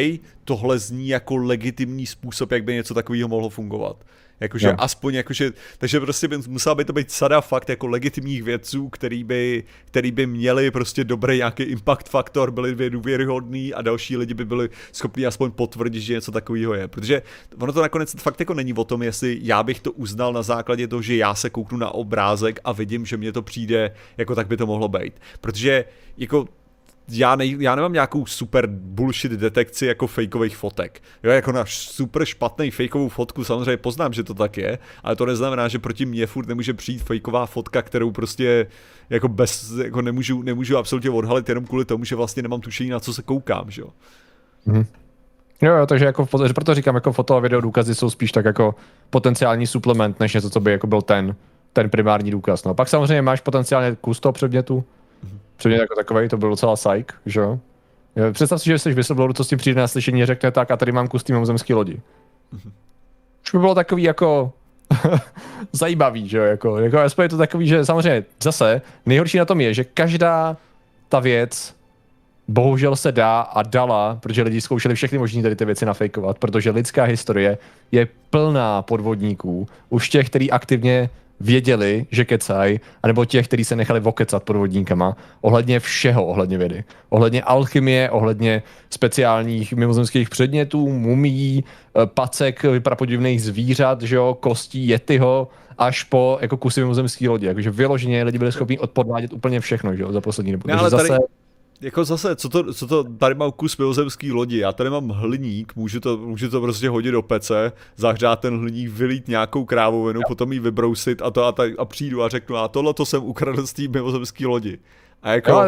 tohle 0.45 0.79
zní 0.79 1.09
jako 1.09 1.37
legitimní 1.37 2.07
způsob, 2.07 2.53
jak 2.53 2.65
by 2.65 2.75
něco 2.75 2.95
takového 2.95 3.29
mohlo 3.29 3.49
fungovat. 3.49 3.97
Jakože 4.43 4.69
no. 4.69 4.81
aspoň, 4.83 5.15
jakože, 5.15 5.53
takže 5.79 6.01
prostě 6.01 6.29
by 6.29 6.39
musela 6.49 6.75
by 6.75 6.85
to 6.85 6.93
být 6.93 7.11
sada 7.11 7.41
fakt 7.41 7.69
jako 7.69 7.87
legitimních 7.87 8.43
vědců, 8.43 8.89
který 8.89 9.25
by, 9.25 9.65
který 9.85 10.11
by 10.13 10.27
měli 10.27 10.71
prostě 10.71 11.05
dobrý 11.05 11.37
nějaký 11.37 11.63
impact 11.63 12.09
faktor, 12.09 12.51
byli 12.51 12.75
by 12.75 12.91
důvěryhodný 12.91 13.75
a 13.75 13.83
další 13.83 14.17
lidi 14.17 14.35
by 14.35 14.45
byli 14.45 14.69
schopni 14.93 15.27
aspoň 15.27 15.51
potvrdit, 15.51 16.01
že 16.01 16.13
něco 16.13 16.33
takového 16.33 16.75
je. 16.75 16.89
Protože 16.89 17.23
ono 17.59 17.73
to 17.73 17.83
nakonec 17.83 18.15
fakt 18.15 18.41
jako 18.41 18.55
není 18.55 18.75
o 18.75 18.85
tom, 18.85 19.03
jestli 19.03 19.39
já 19.43 19.63
bych 19.63 19.81
to 19.81 19.93
uznal 19.93 20.33
na 20.33 20.43
základě 20.43 20.89
toho, 20.89 21.03
že 21.03 21.17
já 21.17 21.35
se 21.35 21.51
kouknu 21.51 21.79
na 21.79 21.91
obrázek 21.91 22.61
a 22.65 22.73
vidím, 22.73 23.07
že 23.07 23.17
mně 23.17 23.33
to 23.33 23.43
přijde, 23.43 23.95
jako 24.17 24.35
tak 24.35 24.47
by 24.47 24.57
to 24.57 24.67
mohlo 24.67 24.89
být. 24.89 25.21
Protože 25.41 25.85
jako 26.17 26.49
já, 27.09 27.37
ne, 27.37 27.47
já 27.47 27.75
nemám 27.75 27.93
nějakou 27.93 28.27
super 28.27 28.67
bullshit 28.67 29.33
detekci 29.33 29.87
jako 29.87 30.07
fakeových 30.07 30.57
fotek. 30.57 31.03
Jo, 31.23 31.31
jako 31.31 31.53
na 31.53 31.65
super 31.67 32.25
špatný 32.25 32.71
fakeovou 32.71 33.09
fotku 33.09 33.45
samozřejmě 33.45 33.77
poznám, 33.77 34.13
že 34.13 34.25
to 34.25 34.35
tak 34.35 34.57
je, 34.57 34.79
ale 35.03 35.17
to 35.17 35.27
neznamená, 35.27 35.69
že 35.69 35.79
proti 35.79 36.07
mně 36.07 36.27
furt 36.27 36.49
nemůže 36.49 36.75
přijít 36.75 37.03
fakeová 37.03 37.47
fotka, 37.47 37.83
kterou 37.83 38.11
prostě 38.11 38.67
jako 39.11 39.29
bez, 39.29 39.73
jako 39.85 40.03
nemůžu, 40.03 40.43
nemůžu 40.43 40.79
absolutně 40.79 41.11
odhalit 41.11 41.49
jenom 41.49 41.65
kvůli 41.65 41.85
tomu, 41.85 42.05
že 42.05 42.17
vlastně 42.17 42.43
nemám 42.43 42.61
tušení, 42.61 42.91
na 42.91 43.01
co 43.01 43.15
se 43.15 43.23
koukám, 43.23 43.71
že 43.71 43.83
jo. 43.83 43.89
Mm-hmm. 44.67 44.87
Jo, 45.63 45.75
jo, 45.77 45.87
takže 45.87 46.05
jako, 46.05 46.27
proto 46.55 46.75
říkám, 46.75 46.95
jako 46.95 47.13
foto 47.13 47.37
a 47.37 47.41
video 47.41 47.61
důkazy 47.61 47.95
jsou 47.95 48.11
spíš 48.11 48.33
tak 48.33 48.45
jako 48.45 48.75
potenciální 49.11 49.67
suplement, 49.67 50.21
než 50.21 50.35
něco, 50.35 50.51
co 50.51 50.61
by 50.61 50.71
jako 50.73 50.87
byl 50.87 51.03
ten, 51.03 51.37
ten 51.73 51.91
primární 51.91 52.31
důkaz. 52.31 52.65
No. 52.65 52.75
Pak 52.75 52.89
samozřejmě 52.89 53.23
máš 53.23 53.41
potenciálně 53.41 53.97
kus 54.01 54.21
toho 54.21 54.33
předmětu, 54.33 54.85
předmět 55.63 55.81
jako 55.81 55.95
takový, 55.95 56.29
to 56.29 56.37
byl 56.37 56.49
docela 56.49 56.77
psych, 56.77 57.07
že 57.27 57.41
jo. 57.41 57.59
Představ 58.33 58.63
si, 58.63 58.71
že 58.71 58.79
jsi 58.79 58.95
whistleblower, 58.95 59.35
co 59.35 59.45
s 59.45 59.49
tím 59.49 59.59
přijde 59.59 59.81
na 59.81 59.89
slyšení 59.89 60.23
a 60.23 60.27
řekne 60.27 60.51
tak 60.51 60.71
a 60.71 60.77
tady 60.77 60.93
mám 60.93 61.09
kus 61.09 61.25
té 61.25 61.33
mimozemské 61.33 61.75
lodi. 61.75 62.01
Už 63.45 63.51
by 63.53 63.59
bylo 63.59 63.75
takový 63.75 64.03
jako 64.03 64.53
zajímavý, 65.73 66.29
že 66.29 66.39
jo, 66.39 66.45
jako, 66.45 66.79
jako 66.79 66.99
aspoň 66.99 67.23
je 67.23 67.29
to 67.29 67.37
takový, 67.37 67.67
že 67.67 67.85
samozřejmě 67.85 68.25
zase 68.43 68.83
nejhorší 69.07 69.39
na 69.39 69.45
tom 69.45 69.61
je, 69.61 69.75
že 69.75 69.85
každá 69.85 70.57
ta 71.09 71.21
věc 71.21 71.75
bohužel 72.49 72.97
se 72.97 73.13
dá 73.13 73.41
a 73.41 73.63
dala, 73.63 74.19
protože 74.23 74.43
lidi 74.43 74.61
zkoušeli 74.61 74.95
všechny 74.95 75.19
možné 75.19 75.43
tady 75.43 75.57
ty 75.57 75.65
věci 75.65 75.87
nafejkovat, 75.87 76.39
protože 76.39 76.71
lidská 76.71 77.05
historie 77.05 77.59
je 77.93 78.09
plná 78.31 78.83
podvodníků, 78.83 79.69
už 79.89 80.09
těch, 80.09 80.27
který 80.27 80.51
aktivně 80.51 81.11
věděli, 81.41 82.07
že 82.11 82.25
kecaj, 82.25 82.79
anebo 83.03 83.25
těch, 83.25 83.47
kteří 83.47 83.65
se 83.65 83.77
nechali 83.77 84.01
vokecat 84.01 84.43
podvodníkama, 84.43 85.17
ohledně 85.41 85.81
všeho, 85.81 86.27
ohledně 86.27 86.59
vědy. 86.59 86.85
Ohledně 87.09 87.43
alchymie, 87.43 88.11
ohledně 88.11 88.63
speciálních 88.91 89.73
mimozemských 89.73 90.31
předmětů, 90.31 90.89
mumí, 90.89 91.65
eh, 91.65 92.07
pacek 92.07 92.65
prapodivných 92.83 93.43
zvířat, 93.43 94.03
že 94.03 94.17
jo, 94.17 94.37
kostí 94.41 94.89
jetyho, 94.89 95.49
až 95.79 96.03
po 96.03 96.39
jako 96.41 96.57
kusy 96.57 96.81
mimozemské 96.81 97.29
lodi. 97.29 97.47
Jakože 97.47 97.71
vyloženě 97.71 98.23
lidi 98.23 98.39
byli 98.39 98.53
schopni 98.53 98.79
odpodvádět 98.79 99.33
úplně 99.33 99.61
všechno, 99.61 99.97
že 99.97 100.03
jo, 100.03 100.13
za 100.13 100.21
poslední 100.21 100.53
dobu. 100.53 100.65
No, 100.69 100.79
ale 100.79 100.91
zase... 100.91 101.09
tady 101.09 101.25
jako 101.83 102.05
zase, 102.05 102.37
co 102.37 102.49
to, 102.49 102.75
co 102.75 102.87
to, 102.87 103.05
tady 103.05 103.35
mám 103.35 103.53
kus 103.53 103.77
mimozemský 103.77 104.33
lodi, 104.33 104.59
já 104.59 104.73
tady 104.73 104.91
mám 104.91 105.09
hliník, 105.09 105.77
můžu 105.77 106.01
to, 106.01 106.17
můžu 106.17 106.51
to 106.51 106.61
prostě 106.61 106.89
hodit 106.89 107.11
do 107.11 107.23
pece, 107.23 107.73
zahřát 107.97 108.41
ten 108.41 108.59
hliník, 108.59 108.89
vylít 108.89 109.29
nějakou 109.29 109.65
krávovinu, 109.65 110.21
potom 110.29 110.53
ji 110.53 110.59
vybrousit 110.59 111.23
a 111.23 111.31
to 111.31 111.45
a, 111.45 111.53
ta, 111.53 111.63
a 111.79 111.85
přijdu 111.85 112.23
a 112.23 112.29
řeknu, 112.29 112.57
a 112.57 112.69
tohle 112.69 112.95
to 112.95 113.07
jsem 113.07 113.23
ukradl 113.23 113.67
z 113.67 113.73
té 113.73 113.89
mimozemský 113.89 114.47
lodi. 114.47 114.79
A 115.23 115.33
jako... 115.33 115.51
No, 115.51 115.59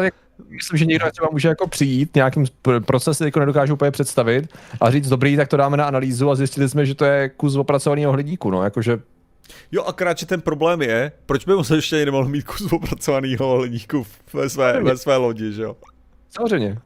myslím, 0.49 0.77
že 0.77 0.85
někdo 0.85 1.11
třeba 1.11 1.27
může 1.31 1.47
jako 1.47 1.67
přijít, 1.67 2.15
nějakým 2.15 2.45
procesem 2.85 3.25
jako 3.25 3.39
nedokážu 3.39 3.73
úplně 3.73 3.91
představit 3.91 4.53
a 4.81 4.91
říct, 4.91 5.09
dobrý, 5.09 5.37
tak 5.37 5.47
to 5.47 5.57
dáme 5.57 5.77
na 5.77 5.85
analýzu 5.85 6.29
a 6.29 6.35
zjistili 6.35 6.69
jsme, 6.69 6.85
že 6.85 6.95
to 6.95 7.05
je 7.05 7.29
kus 7.29 7.55
opracovaného 7.55 8.11
hliníku, 8.11 8.51
no, 8.51 8.63
jakože 8.63 8.99
Jo, 9.71 9.83
akorát, 9.83 10.17
že 10.17 10.25
ten 10.25 10.41
problém 10.41 10.81
je, 10.81 11.11
proč 11.25 11.45
by 11.45 11.53
se 11.61 11.75
ještě 11.75 12.05
nemohl 12.05 12.29
mít 12.29 12.43
kus 12.43 12.71
opracovaného 12.71 13.57
hliníku 13.57 14.07
ve 14.33 14.49
své, 14.49 14.83
ve 14.83 14.97
své 14.97 15.17
lodi, 15.17 15.53
že 15.53 15.61
jo? 15.61 15.75
Samozřejmě. 16.37 16.77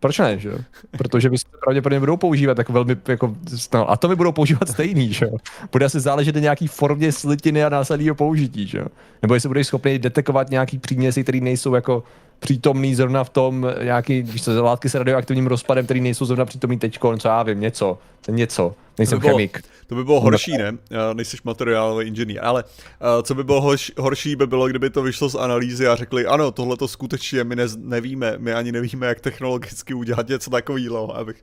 Proč 0.00 0.18
ne, 0.18 0.38
že? 0.38 0.52
Protože 0.98 1.30
by 1.30 1.38
se 1.38 1.44
pravděpodobně 1.64 2.00
budou 2.00 2.16
používat 2.16 2.54
tak 2.54 2.68
velmi, 2.68 2.96
jako, 3.08 3.36
no, 3.74 3.90
a 3.90 3.96
to 3.96 4.08
by 4.08 4.16
budou 4.16 4.32
používat 4.32 4.68
stejný, 4.68 5.12
že? 5.12 5.26
Bude 5.72 5.84
asi 5.84 6.00
záležet 6.00 6.34
na 6.34 6.40
nějaký 6.40 6.66
formě 6.66 7.12
slitiny 7.12 7.64
a 7.64 7.68
následného 7.68 8.14
použití, 8.14 8.66
že? 8.66 8.84
Nebo 9.22 9.34
jestli 9.34 9.48
budeš 9.48 9.66
schopný 9.66 9.98
detekovat 9.98 10.50
nějaký 10.50 10.78
příměsi, 10.78 11.22
které 11.22 11.40
nejsou 11.40 11.74
jako 11.74 12.02
přítomný 12.42 12.94
zrovna 12.94 13.24
v 13.24 13.30
tom 13.30 13.66
nějaký, 13.82 14.22
víš 14.22 14.44
co, 14.44 14.64
látky 14.64 14.88
s 14.88 14.94
radioaktivním 14.94 15.46
rozpadem, 15.46 15.84
který 15.84 16.00
nejsou 16.00 16.24
zrovna 16.24 16.44
přítomný 16.44 16.78
teďko, 16.78 17.16
co 17.16 17.28
já 17.28 17.42
vím, 17.42 17.60
něco, 17.60 17.98
něco, 18.28 18.74
nejsem 18.98 19.18
to 19.18 19.20
by 19.20 19.26
bylo, 19.26 19.36
chemik. 19.36 19.62
To 19.86 19.94
by 19.94 20.04
bylo 20.04 20.20
horší, 20.20 20.52
ne? 20.58 20.72
Nejsi 21.14 21.36
materiálový 21.44 22.06
inženýr, 22.06 22.38
ale 22.42 22.64
uh, 22.64 23.22
co 23.22 23.34
by 23.34 23.44
bylo 23.44 23.60
hoš, 23.60 23.92
horší, 23.98 24.36
by 24.36 24.46
bylo, 24.46 24.68
kdyby 24.68 24.90
to 24.90 25.02
vyšlo 25.02 25.28
z 25.28 25.34
analýzy 25.34 25.86
a 25.86 25.96
řekli, 25.96 26.26
ano, 26.26 26.50
tohle 26.50 26.76
to 26.76 26.88
skutečně 26.88 27.44
my 27.44 27.56
ne, 27.56 27.64
nevíme, 27.76 28.34
my 28.38 28.52
ani 28.52 28.72
nevíme, 28.72 29.06
jak 29.06 29.20
technologicky 29.20 29.94
udělat 29.94 30.28
něco 30.28 30.50
takového, 30.50 31.16
abych, 31.16 31.36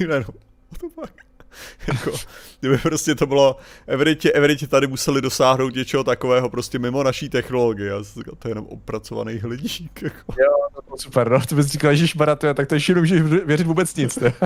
ne, 0.00 0.20
no, 0.20 0.26
what 0.70 0.80
the 0.80 0.88
fuck? 1.00 1.29
jako, 1.88 2.12
kdyby 2.60 2.78
prostě 2.78 3.14
to 3.14 3.26
bylo, 3.26 3.56
evidentně, 3.86 4.30
evidentně 4.30 4.68
tady 4.68 4.86
museli 4.86 5.22
dosáhnout 5.22 5.74
něčeho 5.74 6.04
takového 6.04 6.50
prostě 6.50 6.78
mimo 6.78 7.02
naší 7.02 7.28
technologie. 7.28 7.92
To 8.38 8.48
je 8.48 8.50
jenom 8.50 8.66
opracovaný 8.66 9.38
hliník. 9.38 10.02
Jako. 10.02 10.32
Jo, 10.40 10.52
to 10.74 10.82
bylo 10.82 10.98
super, 10.98 11.30
no, 11.30 11.46
to 11.46 11.54
bys 11.54 11.66
říkal, 11.66 11.94
že 11.94 12.08
šmaratuje, 12.08 12.54
tak 12.54 12.68
to 12.68 12.74
ještě 12.74 12.94
nemůžeš 12.94 13.22
věřit 13.22 13.66
vůbec 13.66 13.96
nic. 13.96 14.18
Ne? 14.18 14.32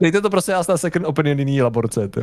Dejte 0.00 0.20
to 0.20 0.30
prostě 0.30 0.52
na 0.52 0.76
second 0.76 1.06
opinion 1.06 1.38
jiný 1.38 1.62
laborce, 1.62 2.08
to, 2.08 2.20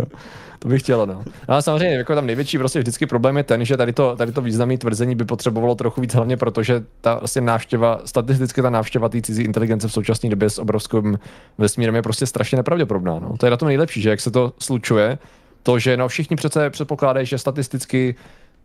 to 0.59 0.67
bych 0.67 0.81
chtělo, 0.81 1.05
no. 1.05 1.13
no. 1.13 1.23
Ale 1.47 1.61
samozřejmě, 1.61 1.95
jako 1.95 2.15
tam 2.15 2.25
největší 2.25 2.57
prostě 2.57 2.79
vždycky 2.79 3.05
problém 3.05 3.37
je 3.37 3.43
ten, 3.43 3.65
že 3.65 3.77
tady 3.77 3.93
to, 3.93 4.15
tady 4.15 4.31
to 4.31 4.41
významné 4.41 4.77
tvrzení 4.77 5.15
by 5.15 5.25
potřebovalo 5.25 5.75
trochu 5.75 6.01
víc, 6.01 6.13
hlavně 6.13 6.37
protože 6.37 6.83
ta 7.01 7.15
vlastně 7.19 7.41
návštěva, 7.41 8.01
statisticky 8.05 8.61
ta 8.61 8.69
návštěva 8.69 9.09
té 9.09 9.21
cizí 9.21 9.43
inteligence 9.43 9.87
v 9.87 9.93
současné 9.93 10.29
době 10.29 10.49
s 10.49 10.59
obrovským 10.59 11.19
vesmírem 11.57 11.95
je 11.95 12.01
prostě 12.01 12.25
strašně 12.25 12.55
nepravděpodobná, 12.55 13.19
no. 13.19 13.37
To 13.37 13.45
je 13.45 13.49
na 13.49 13.57
tom 13.57 13.67
nejlepší, 13.67 14.01
že 14.01 14.09
jak 14.09 14.21
se 14.21 14.31
to 14.31 14.53
slučuje, 14.59 15.17
to, 15.63 15.79
že 15.79 15.97
no 15.97 16.07
všichni 16.07 16.35
přece 16.35 16.69
předpokládají, 16.69 17.25
že 17.25 17.37
statisticky 17.37 18.15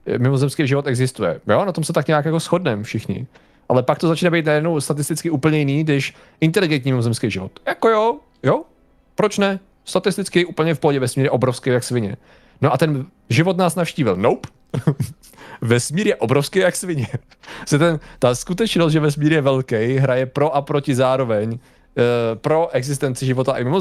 eh, 0.07 0.19
mimozemský 0.19 0.67
život 0.67 0.87
existuje. 0.87 1.41
Jo, 1.49 1.65
na 1.65 1.73
tom 1.73 1.85
se 1.85 1.93
tak 1.93 2.09
nějak 2.09 2.25
jako 2.25 2.39
shodneme 2.39 2.83
všichni. 2.83 3.27
Ale 3.69 3.83
pak 3.83 3.99
to 3.99 4.09
začne 4.09 4.31
být 4.31 4.47
najednou 4.47 4.81
statisticky 4.81 5.31
úplně 5.31 5.59
jiný, 5.59 5.85
když 5.85 6.15
inteligentní 6.41 6.93
mimozemský 6.93 7.31
život. 7.31 7.53
Jako 7.67 7.89
jo, 7.89 8.19
jo, 8.43 8.63
proč 9.15 9.39
ne? 9.39 9.61
Statisticky 9.85 10.45
úplně 10.45 10.75
v 10.75 10.79
pohodě 10.79 11.01
vesmír 11.01 11.27
je 11.27 11.31
obrovský 11.31 11.71
jak 11.71 11.85
svině. 11.85 12.17
No 12.61 12.73
a 12.73 12.79
ten 12.79 13.07
život 13.29 13.57
nás 13.57 13.75
navštívil. 13.75 14.17
Nope. 14.17 14.49
vesmír 15.61 16.07
je 16.07 16.17
obrovský 16.17 16.59
jak 16.59 16.77
svině. 16.77 17.09
Se 17.67 17.79
ten, 17.79 18.01
ta 18.19 18.35
skutečnost, 18.35 18.93
že 18.93 19.01
vesmír 19.01 19.33
je 19.33 19.41
velký, 19.41 19.97
hraje 19.97 20.27
pro 20.27 20.55
a 20.55 20.63
proti 20.63 20.95
zároveň 20.95 21.59
eh, 21.59 22.03
pro 22.37 22.69
existenci 22.71 23.27
života 23.27 23.53
i 23.53 23.65
mimo 23.65 23.81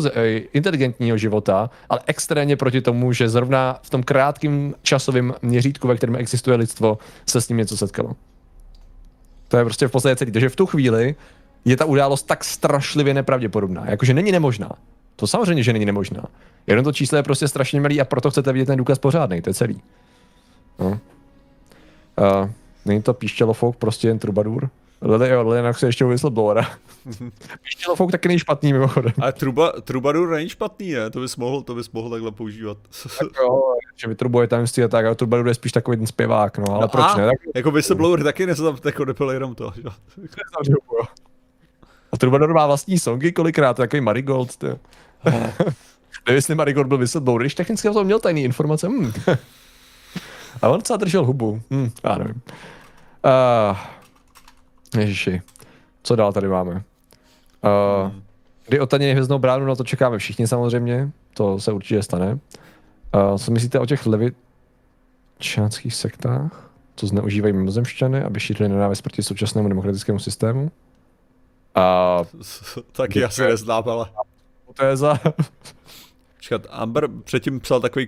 inteligentního 0.54 1.18
života, 1.18 1.70
ale 1.90 2.00
extrémně 2.06 2.56
proti 2.56 2.82
tomu, 2.82 3.14
že 3.14 3.30
zrovna 3.30 3.80
v 3.84 3.90
tom 3.90 4.04
krátkém 4.04 4.74
časovém 4.82 5.34
měřítku, 5.42 5.88
ve 5.88 5.96
kterém 5.96 6.16
existuje 6.16 6.58
lidstvo, 6.58 6.98
se 7.26 7.42
s 7.42 7.50
ním 7.50 7.58
něco 7.58 7.78
setkalo. 7.78 8.16
To 9.48 9.58
je 9.58 9.64
prostě 9.64 9.88
v 9.88 9.92
podstatě 9.92 10.16
celý. 10.16 10.32
Takže 10.32 10.50
v 10.50 10.56
tu 10.56 10.66
chvíli 10.66 11.16
je 11.66 11.78
ta 11.78 11.86
událost 11.86 12.24
tak 12.24 12.44
strašlivě 12.44 13.14
nepravděpodobná. 13.14 13.86
Jakože 13.90 14.14
není 14.14 14.32
nemožná. 14.32 14.70
To 15.20 15.28
samozřejmě, 15.28 15.64
že 15.64 15.74
není 15.74 15.86
nemožná. 15.86 16.24
Jenom 16.68 16.86
to 16.86 16.94
číslo 16.94 17.16
je 17.16 17.24
prostě 17.24 17.48
strašně 17.48 17.82
malý 17.82 18.02
a 18.02 18.06
proto 18.06 18.32
chcete 18.32 18.54
vidět 18.54 18.66
ten 18.66 18.78
důkaz 18.78 19.00
pořádný, 19.00 19.42
to 19.42 19.50
je 19.50 19.54
celý. 19.54 19.82
No. 20.80 20.88
Uh, 20.88 21.00
není 22.86 23.02
to 23.02 23.14
píšťelofouk, 23.14 23.76
prostě 23.76 24.08
jen 24.08 24.20
trubadur? 24.20 24.70
Lili, 25.02 25.30
jo, 25.30 25.50
Lili 25.50 25.74
se 25.74 25.86
ještě 25.86 26.06
whistleblowera. 26.06 26.70
píšťelofouk 27.64 28.12
taky 28.12 28.28
není 28.28 28.40
špatný 28.40 28.74
mimochodem. 28.74 29.14
A 29.22 29.32
truba, 29.32 29.72
trubadur 29.82 30.30
není 30.30 30.50
špatný, 30.50 30.92
ne? 30.92 31.10
To 31.10 31.20
bys 31.20 31.36
mohl, 31.36 31.62
to 31.62 31.76
bys 31.76 31.92
mohl 31.92 32.10
takhle 32.10 32.32
používat. 32.32 32.78
tak 33.20 33.28
jo, 33.42 33.62
že 33.96 34.08
vytrubuje 34.08 34.48
tajemství 34.48 34.84
a 34.84 34.88
tak, 34.88 35.06
ale 35.06 35.16
trubadur 35.16 35.48
je 35.48 35.54
spíš 35.54 35.72
takový 35.72 35.98
ten 35.98 36.08
zpěvák, 36.08 36.58
no, 36.58 36.66
ale 36.72 36.82
no 36.82 36.88
proč 36.88 37.06
a, 37.06 37.18
ne? 37.18 37.26
Tak... 37.26 37.40
Jako 37.56 37.72
whistleblower 37.72 38.24
taky 38.24 38.46
neznám, 38.46 38.78
jako 38.86 39.06
nebyl 39.06 39.32
jenom 39.32 39.56
to, 39.56 39.74
jo. 39.84 39.92
A 42.12 42.18
Troubadour 42.18 42.54
má 42.54 42.68
vlastní 42.68 43.00
songy 43.00 43.32
kolikrát, 43.32 43.78
takový 43.78 44.02
Marigold, 44.02 44.58
ty. 44.58 44.68
Nevím, 45.26 46.36
jestli 46.36 46.56
Marigold 46.56 46.88
byl 46.88 46.98
whistleblower, 46.98 47.42
když 47.42 47.56
technicky 47.56 47.90
to 47.90 48.04
měl 48.04 48.20
tajný 48.20 48.44
informace. 48.44 48.88
Hmm. 48.98 49.12
A 50.62 50.70
on 50.70 50.80
docela 50.80 50.98
držel 50.98 51.26
hubu. 51.26 51.62
Hmm, 51.72 51.92
já 52.04 52.18
nevím. 52.18 52.42
Uh, 53.26 53.78
ježiši. 55.00 55.42
Co 56.04 56.16
dál 56.16 56.34
tady 56.34 56.48
máme? 56.48 56.74
Uh, 56.74 56.82
kdy 58.68 58.80
otaně 58.80 59.12
hvězdnou 59.12 59.40
bránu, 59.40 59.66
no 59.66 59.76
to 59.76 59.84
čekáme 59.84 60.18
všichni 60.18 60.48
samozřejmě. 60.48 61.12
To 61.34 61.60
se 61.60 61.72
určitě 61.72 62.04
stane. 62.04 62.34
Uh, 62.34 63.38
co 63.38 63.52
myslíte 63.52 63.80
o 63.80 63.86
těch 63.86 64.06
levičánských 64.06 65.96
sektách? 65.96 66.72
Co 66.96 67.08
zneužívají 67.08 67.54
mimozemšťany, 67.54 68.24
aby 68.24 68.40
šířili 68.40 68.70
nenávist 68.70 69.02
proti 69.02 69.24
současnému 69.24 69.70
demokratickému 69.70 70.20
systému? 70.20 70.72
Uh, 71.78 72.44
Taky 72.92 73.24
asi 73.24 73.42
neznám, 73.42 73.90
ale... 73.90 74.06
Téza. 74.74 75.20
Čekat, 76.40 76.68
Amber 76.70 77.08
předtím 77.24 77.60
psal 77.60 77.80
takový 77.80 78.08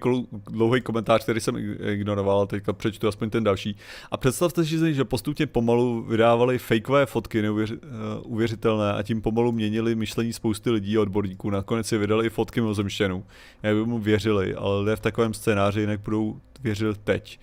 dlouhý 0.49 0.81
komentář, 0.81 1.23
který 1.23 1.39
jsem 1.39 1.57
ignoroval, 1.91 2.47
teďka 2.47 2.73
přečtu 2.73 3.07
aspoň 3.07 3.29
ten 3.29 3.43
další. 3.43 3.75
A 4.11 4.17
představte 4.17 4.65
si, 4.65 4.93
že 4.93 5.05
postupně 5.05 5.47
pomalu 5.47 6.03
vydávali 6.03 6.57
fakeové 6.57 7.05
fotky 7.05 7.41
neuvěřitelné 7.41 8.93
a 8.93 9.03
tím 9.03 9.21
pomalu 9.21 9.51
měnili 9.51 9.95
myšlení 9.95 10.33
spousty 10.33 10.69
lidí 10.69 10.97
a 10.97 11.01
odborníků. 11.01 11.49
Nakonec 11.49 11.87
si 11.87 11.97
vydali 11.97 12.25
i 12.25 12.29
fotky 12.29 12.61
mimozemštěnů. 12.61 13.25
Jak 13.63 13.75
by 13.75 13.85
mu 13.85 13.99
věřili, 13.99 14.55
ale 14.55 14.79
lidé 14.79 14.95
v 14.95 14.99
takovém 14.99 15.33
scénáři 15.33 15.79
jinak 15.79 15.99
budou 15.99 16.39
věřit 16.63 16.97
teď. 17.03 17.39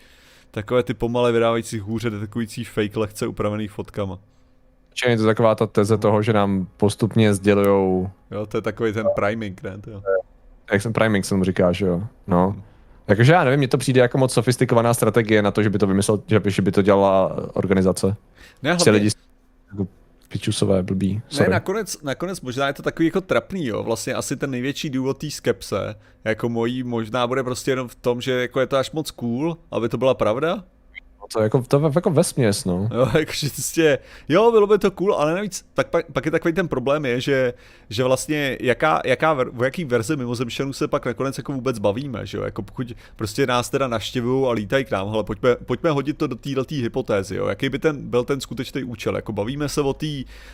Takové 0.50 0.82
ty 0.82 0.94
pomalé 0.94 1.32
vydávající 1.32 1.78
hůře 1.78 2.10
detekující 2.10 2.64
fake 2.64 2.96
lehce 2.96 3.26
upravených 3.26 3.70
fotkama. 3.70 4.18
Čili 4.94 5.12
je 5.12 5.16
to 5.16 5.26
taková 5.26 5.54
ta 5.54 5.66
teze 5.66 5.98
toho, 5.98 6.22
že 6.22 6.32
nám 6.32 6.66
postupně 6.76 7.34
sdělujou... 7.34 8.10
Jo, 8.30 8.46
to 8.46 8.56
je 8.56 8.62
takový 8.62 8.92
ten 8.92 9.06
priming, 9.14 9.62
ne? 9.62 9.78
To 9.78 9.90
jo 9.90 10.02
jak 10.72 10.82
jsem 10.82 10.92
priming 10.92 11.24
jsem 11.24 11.44
říká, 11.44 11.72
že 11.72 11.86
jo. 11.86 12.02
No. 12.26 12.62
Takže 13.06 13.32
já 13.32 13.44
nevím, 13.44 13.58
mně 13.58 13.68
to 13.68 13.78
přijde 13.78 14.00
jako 14.00 14.18
moc 14.18 14.32
sofistikovaná 14.32 14.94
strategie 14.94 15.42
na 15.42 15.50
to, 15.50 15.62
že 15.62 15.70
by 15.70 15.78
to 15.78 15.86
vymyslel, 15.86 16.22
že 16.46 16.62
by 16.62 16.72
to 16.72 16.82
dělala 16.82 17.36
organizace. 17.54 18.16
Ne, 18.62 18.74
hlavně... 18.74 18.92
lidi 18.92 19.10
jako 19.72 19.86
pičusové, 20.28 20.82
blbý. 20.82 21.22
Sorry. 21.28 21.48
Ne, 21.48 21.54
nakonec, 21.54 22.02
nakonec 22.02 22.40
možná 22.40 22.66
je 22.66 22.72
to 22.72 22.82
takový 22.82 23.06
jako 23.06 23.20
trapný, 23.20 23.66
jo. 23.66 23.82
Vlastně 23.82 24.14
asi 24.14 24.36
ten 24.36 24.50
největší 24.50 24.90
důvod 24.90 25.18
té 25.18 25.30
skepse, 25.30 25.94
jako 26.24 26.48
mojí, 26.48 26.82
možná 26.82 27.26
bude 27.26 27.44
prostě 27.44 27.70
jenom 27.70 27.88
v 27.88 27.94
tom, 27.94 28.20
že 28.20 28.32
jako 28.32 28.60
je 28.60 28.66
to 28.66 28.76
až 28.76 28.90
moc 28.90 29.10
cool, 29.10 29.56
aby 29.70 29.88
to 29.88 29.98
byla 29.98 30.14
pravda, 30.14 30.64
to 31.32 31.40
jako, 31.40 31.62
to 31.68 31.92
jako 31.94 32.10
vesměs, 32.10 32.64
no. 32.64 32.88
Jo, 32.94 33.08
jakože 33.18 33.48
prostě, 33.54 33.98
jo, 34.28 34.50
bylo 34.50 34.66
by 34.66 34.78
to 34.78 34.90
cool, 34.90 35.14
ale 35.14 35.34
navíc, 35.34 35.66
tak 35.74 35.88
pak, 35.88 36.12
pak 36.12 36.24
je 36.24 36.30
takový 36.30 36.54
ten 36.54 36.68
problém 36.68 37.04
je, 37.04 37.20
že, 37.20 37.54
že 37.90 38.04
vlastně 38.04 38.58
jaká, 38.60 39.00
jaká, 39.04 39.32
o 39.58 39.64
jaký 39.64 39.84
verzi 39.84 40.16
mimozemšťanů 40.16 40.72
se 40.72 40.88
pak 40.88 41.06
nakonec 41.06 41.38
jako 41.38 41.52
vůbec 41.52 41.78
bavíme, 41.78 42.26
že 42.26 42.38
jo, 42.38 42.44
jako 42.44 42.62
pokud 42.62 42.92
prostě 43.16 43.46
nás 43.46 43.70
teda 43.70 43.88
naštěvují 43.88 44.46
a 44.46 44.50
lítají 44.50 44.84
k 44.84 44.90
nám, 44.90 45.08
ale 45.08 45.24
pojďme, 45.24 45.56
pojďme 45.56 45.90
hodit 45.90 46.18
to 46.18 46.26
do 46.26 46.36
této 46.36 46.64
hypotézy, 46.70 47.36
jo, 47.36 47.46
jaký 47.46 47.68
by 47.68 47.78
ten, 47.78 48.10
byl 48.10 48.24
ten 48.24 48.40
skutečný 48.40 48.84
účel, 48.84 49.16
jako 49.16 49.32
bavíme 49.32 49.68
se 49.68 49.80
o 49.80 49.92
té 49.92 50.06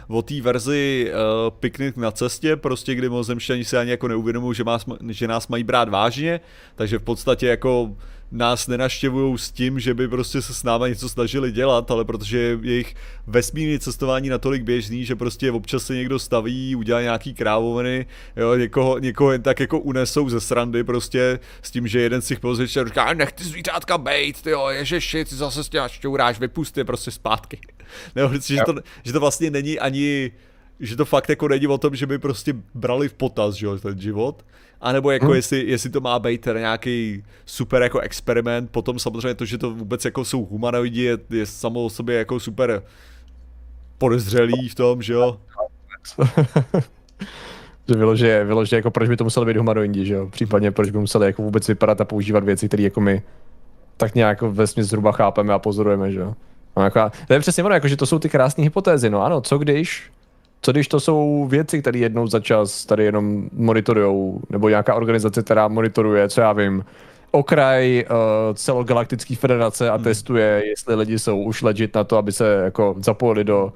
o 0.09 0.23
tý 0.23 0.41
verzi 0.41 1.13
uh, 1.13 1.51
piknik 1.51 1.97
na 1.97 2.11
cestě, 2.11 2.57
prostě 2.57 2.95
kdy 2.95 3.09
mimozemšťani 3.09 3.65
se 3.65 3.79
ani 3.79 3.91
jako 3.91 4.09
neuvědomují, 4.09 4.55
že, 4.55 4.65
že 5.09 5.29
nás 5.29 5.49
mají 5.49 5.65
brát 5.65 5.89
vážně, 5.89 6.41
takže 6.75 6.99
v 6.99 7.03
podstatě 7.03 7.47
jako 7.47 7.97
nás 8.33 8.67
nenaštěvují 8.67 9.39
s 9.39 9.51
tím, 9.51 9.81
že 9.81 9.95
by 9.95 10.09
prostě 10.09 10.43
se 10.43 10.55
s 10.55 10.63
náma 10.63 10.89
něco 10.89 11.09
snažili 11.09 11.53
dělat, 11.53 11.91
ale 11.91 12.05
protože 12.05 12.59
jejich 12.63 12.95
vesmírné 13.27 13.79
cestování 13.79 14.29
natolik 14.29 14.63
běžný, 14.63 15.05
že 15.05 15.17
prostě 15.17 15.53
občas 15.53 15.87
se 15.87 15.95
někdo 15.95 16.19
staví, 16.19 16.77
udělá 16.77 17.03
nějaký 17.03 17.35
krávoviny, 17.35 18.07
jo, 18.37 18.55
někoho, 18.55 18.99
někoho 18.99 19.33
jen 19.33 19.43
tak 19.43 19.61
jako 19.61 19.79
unesou 19.79 20.29
ze 20.29 20.41
srandy 20.41 20.85
prostě 20.85 21.39
s 21.63 21.71
tím, 21.71 21.87
že 21.87 22.01
jeden 22.01 22.23
z 22.23 22.27
těch 22.27 22.41
pozvětšů 22.41 22.85
říká, 22.85 23.13
nech 23.15 23.33
ty 23.33 23.45
zvířátka 23.45 23.99
bejt, 23.99 24.47
jo, 24.47 24.69
ježeši, 24.69 25.25
ty 25.25 25.35
zase 25.35 25.65
s 25.65 25.69
těma 25.69 25.89
šťouráš, 25.89 26.41
vypusty 26.41 26.85
prostě 26.85 27.11
zpátky. 27.11 27.59
Nebo 28.15 28.35
že 28.35 28.57
to, 28.67 28.75
že 29.03 29.13
to 29.13 29.21
vlastně 29.21 29.51
není 29.51 29.79
ani 29.79 30.33
že 30.81 30.97
to 30.97 31.05
fakt 31.05 31.29
jako 31.29 31.49
není 31.49 31.67
o 31.67 31.79
tom, 31.79 31.97
že 31.97 32.07
by 32.07 32.19
prostě 32.19 32.55
brali 32.75 33.09
v 33.09 33.15
potaz, 33.15 33.55
že 33.55 33.67
jo, 33.67 33.79
ten 33.79 34.01
život, 34.01 34.45
a 34.85 34.93
nebo 34.93 35.11
jako 35.11 35.27
hmm. 35.27 35.35
jestli, 35.35 35.65
jestli 35.67 35.91
to 35.91 36.01
má 36.01 36.19
být 36.19 36.41
teda 36.41 36.61
nějaký 36.61 37.25
super 37.47 37.83
jako 37.83 38.01
experiment, 38.01 38.71
potom 38.71 38.99
samozřejmě 38.99 39.35
to, 39.35 39.45
že 39.45 39.59
to 39.59 39.71
vůbec 39.71 40.05
jako 40.05 40.25
jsou 40.25 40.45
humanoidi, 40.45 41.03
je, 41.03 41.19
je 41.31 41.47
samo 41.47 41.85
o 41.85 41.91
sobě 41.91 42.19
jako 42.19 42.41
super 42.41 42.83
podezřelý 43.99 44.69
v 44.69 44.75
tom, 44.75 45.03
že 45.03 45.13
jo. 45.13 45.41
že 47.89 47.95
vyloží, 47.95 48.27
vyloží, 48.45 48.77
jako 48.77 48.91
proč 48.91 49.09
by 49.09 49.17
to 49.17 49.25
museli 49.25 49.47
být 49.47 49.57
humanoidi, 49.57 50.07
že 50.07 50.15
jo? 50.15 50.29
Případně 50.31 50.71
proč 50.71 50.91
by 50.91 50.99
museli 50.99 51.27
jako 51.27 51.43
vůbec 51.43 51.69
vypadat 51.69 52.01
a 52.01 52.05
používat 52.05 52.45
věci, 52.45 52.69
které 52.69 52.83
jako 52.83 53.01
my 53.01 53.23
tak 53.97 54.15
nějak 54.15 54.43
ve 54.43 54.67
zhruba 54.67 55.13
chápeme 55.13 55.55
a 55.55 55.59
pozorujeme, 55.59 56.13
že 56.13 56.19
jo? 56.19 56.35
No, 56.77 56.83
jako, 56.83 57.11
to 57.27 57.33
je 57.33 57.41
přesně 57.41 57.65
ono, 57.65 57.75
jako, 57.75 57.89
že 57.89 57.97
to 57.97 58.07
jsou 58.07 58.19
ty 58.19 58.29
krásné 58.29 58.65
hypotézy, 58.65 59.11
no 59.11 59.23
ano, 59.23 59.41
co 59.41 59.59
když 59.59 60.11
co 60.65 60.73
když 60.73 60.89
to 60.89 61.01
jsou 61.01 61.47
věci, 61.51 61.81
které 61.81 61.99
jednou 61.99 62.27
za 62.27 62.41
čas 62.41 62.87
tady 62.87 63.05
jenom 63.05 63.49
monitorujou, 63.53 64.41
nebo 64.51 64.69
nějaká 64.69 64.95
organizace, 64.95 65.43
která 65.43 65.69
monitoruje, 65.69 66.29
co 66.29 66.41
já 66.41 66.53
vím, 66.53 66.85
okraj 67.31 68.05
uh, 68.11 68.17
celogalaktické 68.55 69.37
federace 69.37 69.91
a 69.91 69.95
hmm. 69.95 70.05
testuje, 70.05 70.63
jestli 70.67 70.95
lidi 70.95 71.19
jsou 71.19 71.43
už 71.43 71.63
legit 71.63 71.95
na 71.95 72.05
to, 72.05 72.17
aby 72.17 72.33
se 72.33 72.61
jako 72.65 72.95
zapojili 72.99 73.45
do 73.45 73.73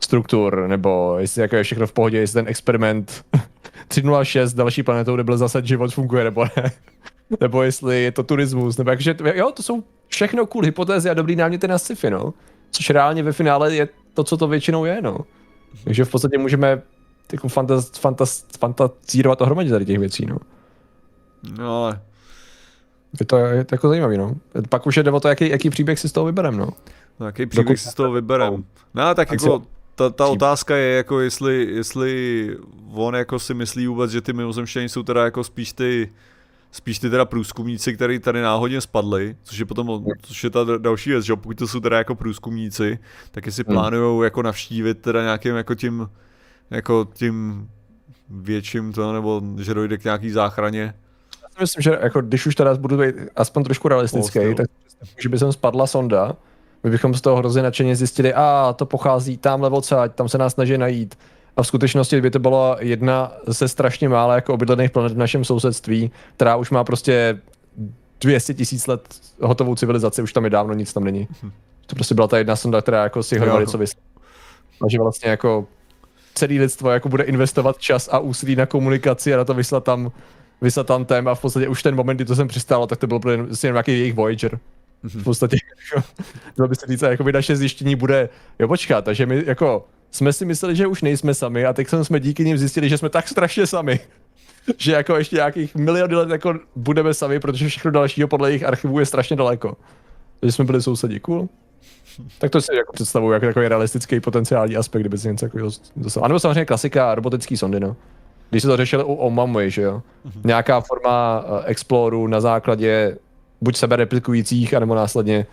struktur, 0.00 0.64
nebo 0.66 1.16
jestli 1.18 1.42
jako 1.42 1.56
je 1.56 1.62
všechno 1.62 1.86
v 1.86 1.92
pohodě, 1.92 2.18
jestli 2.18 2.34
ten 2.34 2.48
experiment 2.48 3.24
306 3.88 4.54
další 4.54 4.82
planetou, 4.82 5.14
kde 5.14 5.24
byl 5.24 5.36
zase 5.36 5.62
život, 5.64 5.94
funguje, 5.94 6.24
nebo 6.24 6.44
ne. 6.44 6.72
nebo 7.40 7.62
jestli 7.62 8.02
je 8.02 8.12
to 8.12 8.22
turismus, 8.22 8.78
nebo 8.78 8.90
jakože, 8.90 9.16
jo, 9.34 9.52
to 9.52 9.62
jsou 9.62 9.82
všechno 10.06 10.46
cool 10.46 10.64
hypotézy 10.64 11.10
a 11.10 11.14
dobrý 11.14 11.36
náměty 11.36 11.68
na 11.68 11.78
sci-fi, 11.78 12.10
no. 12.10 12.34
Což 12.70 12.90
reálně 12.90 13.22
ve 13.22 13.32
finále 13.32 13.74
je 13.74 13.88
to, 14.14 14.24
co 14.24 14.36
to 14.36 14.48
většinou 14.48 14.84
je, 14.84 15.02
no. 15.02 15.18
Takže 15.84 16.04
v 16.04 16.10
podstatě 16.10 16.38
můžeme 16.38 16.82
jako 17.32 17.48
fantaz, 17.48 17.90
fantaz, 17.90 18.44
fantazírovat 18.58 19.40
ohromadě 19.40 19.70
tady 19.70 19.84
těch 19.84 19.98
věcí, 19.98 20.26
no. 20.26 20.36
No 21.58 21.84
ale... 21.84 22.00
Je 23.20 23.26
to, 23.26 23.36
je 23.36 23.64
to 23.64 23.74
jako 23.74 23.88
zajímavý, 23.88 24.18
no. 24.18 24.34
Pak 24.68 24.86
už 24.86 24.96
jde 24.96 25.10
o 25.10 25.20
to, 25.20 25.28
jaký, 25.28 25.48
jaký 25.48 25.70
příběh 25.70 25.98
si 25.98 26.08
z 26.08 26.12
toho 26.12 26.26
vyberem, 26.26 26.56
no. 26.56 26.68
No, 27.20 27.26
jaký 27.26 27.46
příběh 27.46 27.66
Dokud... 27.66 27.76
si 27.76 27.88
z 27.88 27.94
toho 27.94 28.12
vyberem. 28.12 28.64
No, 28.94 29.14
tak 29.14 29.32
jako 29.32 29.62
ta, 29.94 30.10
ta 30.10 30.26
otázka 30.26 30.76
je 30.76 30.96
jako 30.96 31.20
jestli, 31.20 31.68
jestli 31.70 32.56
on 32.92 33.14
jako 33.14 33.38
si 33.38 33.54
myslí 33.54 33.86
vůbec, 33.86 34.10
že 34.10 34.20
ty 34.20 34.32
mimozemštění 34.32 34.88
jsou 34.88 35.02
teda 35.02 35.24
jako 35.24 35.44
spíš 35.44 35.72
ty 35.72 36.12
spíš 36.70 36.98
ty 36.98 37.10
teda 37.10 37.24
průzkumníci, 37.24 37.94
který 37.94 38.18
tady 38.18 38.42
náhodně 38.42 38.80
spadli, 38.80 39.36
což 39.42 39.58
je 39.58 39.66
potom, 39.66 40.04
což 40.22 40.44
je 40.44 40.50
ta 40.50 40.64
další 40.78 41.10
věc, 41.10 41.24
že 41.24 41.36
pokud 41.36 41.58
to 41.58 41.68
jsou 41.68 41.80
teda 41.80 41.98
jako 41.98 42.14
průzkumníci, 42.14 42.98
tak 43.30 43.46
jestli 43.46 43.64
hmm. 43.66 43.74
plánujou 43.74 44.22
jako 44.22 44.42
navštívit 44.42 44.94
teda 44.94 45.22
nějakým 45.22 45.56
jako 45.56 45.74
tím, 45.74 46.08
jako 46.70 47.08
tím 47.14 47.68
větším 48.30 48.92
to, 48.92 49.12
nebo 49.12 49.42
že 49.58 49.74
dojde 49.74 49.98
k 49.98 50.04
nějaký 50.04 50.30
záchraně. 50.30 50.94
Já 51.42 51.48
si 51.48 51.60
myslím, 51.60 51.82
že 51.82 51.98
jako 52.02 52.20
když 52.20 52.46
už 52.46 52.54
teda 52.54 52.74
budu 52.74 52.98
být 52.98 53.14
aspoň 53.36 53.64
trošku 53.64 53.88
realistický, 53.88 54.38
oh, 54.38 54.54
tak 54.54 54.66
že 55.18 55.28
by 55.28 55.38
sem 55.38 55.52
spadla 55.52 55.86
sonda, 55.86 56.36
my 56.84 56.90
bychom 56.90 57.14
z 57.14 57.20
toho 57.20 57.36
hrozně 57.36 57.62
nadšeně 57.62 57.96
zjistili, 57.96 58.34
a 58.34 58.74
to 58.78 58.86
pochází 58.86 59.36
tamhle 59.36 59.70
odsaď, 59.70 60.14
tam 60.14 60.28
se 60.28 60.38
nás 60.38 60.54
snaží 60.54 60.78
najít 60.78 61.18
a 61.58 61.62
v 61.62 61.66
skutečnosti 61.66 62.20
by 62.20 62.30
to 62.30 62.38
byla 62.38 62.76
jedna 62.80 63.32
ze 63.46 63.68
strašně 63.68 64.08
mála 64.08 64.34
jako 64.34 64.54
obydlených 64.54 64.90
planet 64.90 65.12
v 65.12 65.18
našem 65.18 65.44
sousedství, 65.44 66.10
která 66.36 66.56
už 66.56 66.70
má 66.70 66.84
prostě 66.84 67.40
200 68.20 68.54
tisíc 68.54 68.86
let 68.86 69.20
hotovou 69.40 69.74
civilizaci, 69.74 70.22
už 70.22 70.32
tam 70.32 70.44
je 70.44 70.50
dávno, 70.50 70.74
nic 70.74 70.92
tam 70.92 71.04
není. 71.04 71.28
To 71.86 71.94
prostě 71.94 72.14
byla 72.14 72.28
ta 72.28 72.38
jedna 72.38 72.56
sonda, 72.56 72.82
která 72.82 73.02
jako 73.02 73.22
si 73.22 73.38
hledali, 73.38 73.66
co 73.66 73.78
vyslat. 73.78 74.02
A 74.86 74.88
že 74.90 74.98
vlastně 74.98 75.30
jako 75.30 75.66
celý 76.34 76.58
lidstvo 76.58 76.90
jako 76.90 77.08
bude 77.08 77.24
investovat 77.24 77.78
čas 77.78 78.08
a 78.12 78.18
úsilí 78.18 78.56
na 78.56 78.66
komunikaci 78.66 79.34
a 79.34 79.36
na 79.36 79.44
to 79.44 79.54
vyslat 79.54 79.84
tam, 79.84 80.12
vyslat 80.60 80.86
tam 80.86 81.04
téma 81.04 81.30
a 81.30 81.34
v 81.34 81.40
podstatě 81.40 81.68
už 81.68 81.82
ten 81.82 81.94
moment, 81.94 82.16
kdy 82.16 82.24
to 82.24 82.36
jsem 82.36 82.48
přistálo, 82.48 82.86
tak 82.86 82.98
to 82.98 83.06
bylo 83.06 83.20
prostě 83.20 83.66
nějaký 83.66 83.90
jejich 83.90 84.14
Voyager. 84.14 84.58
V 85.02 85.24
podstatě, 85.24 85.56
jako, 86.58 86.68
by 86.68 86.74
se 86.76 86.86
říct, 86.86 87.02
jako 87.02 87.24
by 87.24 87.32
naše 87.32 87.56
zjištění 87.56 87.96
bude, 87.96 88.28
jo 88.58 88.68
počkat, 88.68 89.04
takže 89.04 89.26
my 89.26 89.42
jako 89.46 89.86
jsme 90.10 90.32
si 90.32 90.44
mysleli, 90.44 90.76
že 90.76 90.86
už 90.86 91.02
nejsme 91.02 91.34
sami 91.34 91.66
a 91.66 91.72
teď 91.72 91.88
jsme 92.02 92.20
díky 92.20 92.44
nim 92.44 92.58
zjistili, 92.58 92.88
že 92.88 92.98
jsme 92.98 93.08
tak 93.08 93.28
strašně 93.28 93.66
sami, 93.66 94.00
že 94.78 94.92
jako 94.92 95.16
ještě 95.16 95.36
nějakých 95.36 95.74
miliony 95.74 96.14
let 96.14 96.30
jako 96.30 96.54
budeme 96.76 97.14
sami, 97.14 97.40
protože 97.40 97.68
všechno 97.68 97.90
dalšího 97.90 98.28
podle 98.28 98.50
jejich 98.50 98.64
archivů 98.64 99.00
je 99.00 99.06
strašně 99.06 99.36
daleko. 99.36 99.76
Takže 100.40 100.52
jsme 100.52 100.64
byli 100.64 100.82
sousedí, 100.82 101.20
cool. 101.20 101.48
Tak 102.38 102.50
to 102.50 102.60
si 102.60 102.74
jako 102.76 102.92
představuju 102.92 103.32
jako 103.32 103.46
takový 103.46 103.68
realistický 103.68 104.20
potenciální 104.20 104.76
aspekt, 104.76 105.02
kdyby 105.02 105.18
si 105.18 105.28
něco 105.28 105.46
takového 105.46 105.70
dostal. 105.96 106.24
A 106.24 106.28
nebo 106.28 106.40
samozřejmě 106.40 106.64
klasika 106.64 107.14
robotický 107.14 107.56
sondy, 107.56 107.80
no. 107.80 107.96
Když 108.50 108.62
se 108.62 108.68
to 108.68 108.76
řešili 108.76 109.04
u 109.04 109.14
Omamui, 109.14 109.70
že 109.70 109.82
jo. 109.82 110.02
Mm-hmm. 110.26 110.40
Nějaká 110.44 110.80
forma 110.80 111.40
uh, 111.40 111.60
exploru 111.64 112.26
na 112.26 112.40
základě 112.40 113.16
buď 113.60 113.76
sebe 113.76 113.96
replikujících, 113.96 114.74
anebo 114.74 114.94
následně 114.94 115.46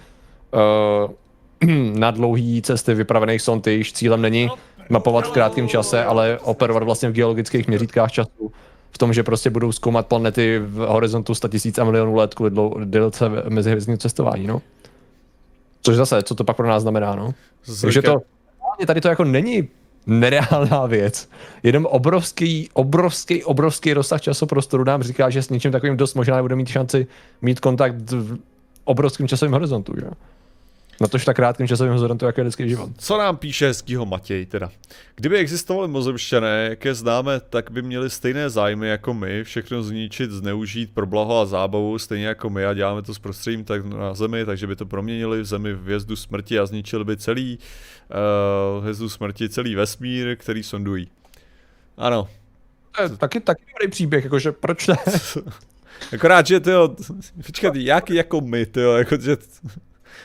uh, 0.54 1.12
na 1.94 2.12
dlouhé 2.12 2.62
cesty 2.62 2.94
vypravených 2.94 3.42
sond, 3.42 3.68
jejichž 3.68 3.94
cílem 3.94 4.22
není 4.22 4.50
mapovat 4.90 5.28
v 5.28 5.32
krátkém 5.32 5.68
čase, 5.68 6.04
ale 6.04 6.40
operovat 6.40 6.84
vlastně 6.84 7.10
v 7.10 7.14
geologických 7.14 7.68
měřítkách 7.68 8.12
času. 8.12 8.52
V 8.92 8.98
tom, 8.98 9.14
že 9.14 9.24
prostě 9.24 9.50
budou 9.50 9.72
zkoumat 9.72 10.08
planety 10.08 10.60
v 10.60 10.76
horizontu 10.76 11.36
100 11.36 11.48
000 11.48 11.62
a 11.82 11.84
milionů 11.84 12.16
let 12.16 12.34
kvůli 12.34 12.52
délce 12.86 13.30
mezihvězdního 13.50 13.98
cestování, 13.98 14.48
no. 14.48 14.62
Což 15.82 15.96
zase, 15.96 16.24
co 16.24 16.36
to 16.36 16.44
pak 16.44 16.58
pro 16.58 16.68
nás 16.68 16.82
znamená, 16.82 17.16
no. 17.16 17.34
Takže 17.82 18.02
to, 18.02 18.22
tady 18.88 19.02
to 19.02 19.08
jako 19.08 19.24
není 19.24 19.70
nereálná 20.08 20.86
věc. 20.86 21.30
Jenom 21.64 21.86
obrovský, 21.86 22.70
obrovský, 22.74 23.44
obrovský 23.44 23.94
rozsah 23.94 24.22
časoprostoru 24.22 24.84
nám 24.84 25.04
říká, 25.04 25.30
že 25.30 25.42
s 25.42 25.50
něčím 25.50 25.72
takovým 25.72 25.98
dost 25.98 26.14
možná 26.14 26.36
nebude 26.36 26.56
mít 26.56 26.68
šanci 26.68 27.08
mít 27.42 27.60
kontakt 27.60 28.12
v 28.12 28.38
obrovském 28.84 29.28
časovém 29.28 29.54
horizontu, 29.54 29.94
že? 30.00 30.08
Na 31.02 31.08
tož 31.08 31.26
tak 31.26 31.36
krátkým 31.36 31.68
časovým 31.68 31.92
horizontu, 31.92 32.26
jako 32.26 32.40
je 32.40 32.44
lidský 32.44 32.70
život. 32.70 32.90
Co 32.98 33.18
nám 33.18 33.38
píše 33.38 33.68
hezkýho 33.68 34.06
Matěj 34.06 34.46
teda? 34.46 34.72
Kdyby 35.16 35.38
existovali 35.38 35.88
mozemšťané, 35.88 36.68
jak 36.70 36.86
je 36.86 36.94
známe, 36.94 37.40
tak 37.40 37.72
by 37.72 37.82
měli 37.82 38.10
stejné 38.10 38.50
zájmy 38.50 38.88
jako 38.88 39.14
my, 39.14 39.44
všechno 39.44 39.84
zničit, 39.84 40.32
zneužít 40.32 40.94
pro 40.94 41.06
blaho 41.06 41.40
a 41.40 41.46
zábavu, 41.46 42.00
stejně 42.00 42.28
jako 42.28 42.50
my 42.50 42.66
a 42.66 42.74
děláme 42.74 43.02
to 43.02 43.14
s 43.14 43.20
prostředím 43.20 43.64
tak 43.64 43.86
na 43.86 44.14
zemi, 44.14 44.46
takže 44.46 44.68
by 44.68 44.76
to 44.76 44.86
proměnili 44.86 45.42
v 45.42 45.46
zemi 45.46 45.74
v 45.74 45.82
hvězdu 45.82 46.16
smrti 46.16 46.60
a 46.60 46.66
zničili 46.66 47.04
by 47.04 47.18
celý 47.18 47.60
uh, 48.78 48.84
hvězdu 48.84 49.10
smrti, 49.10 49.50
celý 49.50 49.76
vesmír, 49.76 50.36
který 50.36 50.64
sondují. 50.64 51.08
Ano. 51.98 52.28
To 52.98 53.04
je 53.04 53.10
taky, 53.10 53.40
taky 53.40 53.64
dobrý 53.74 53.92
příběh, 53.92 54.24
jakože 54.24 54.52
proč 54.52 54.88
ne? 54.88 54.96
Akorát, 56.14 56.48
že 56.48 56.60
ty 56.60 56.72
počkat, 57.46 57.76
jak 57.76 58.10
jako 58.10 58.42
my, 58.42 58.66
ty 58.66 58.80
jako, 58.80 59.18
že 59.22 59.38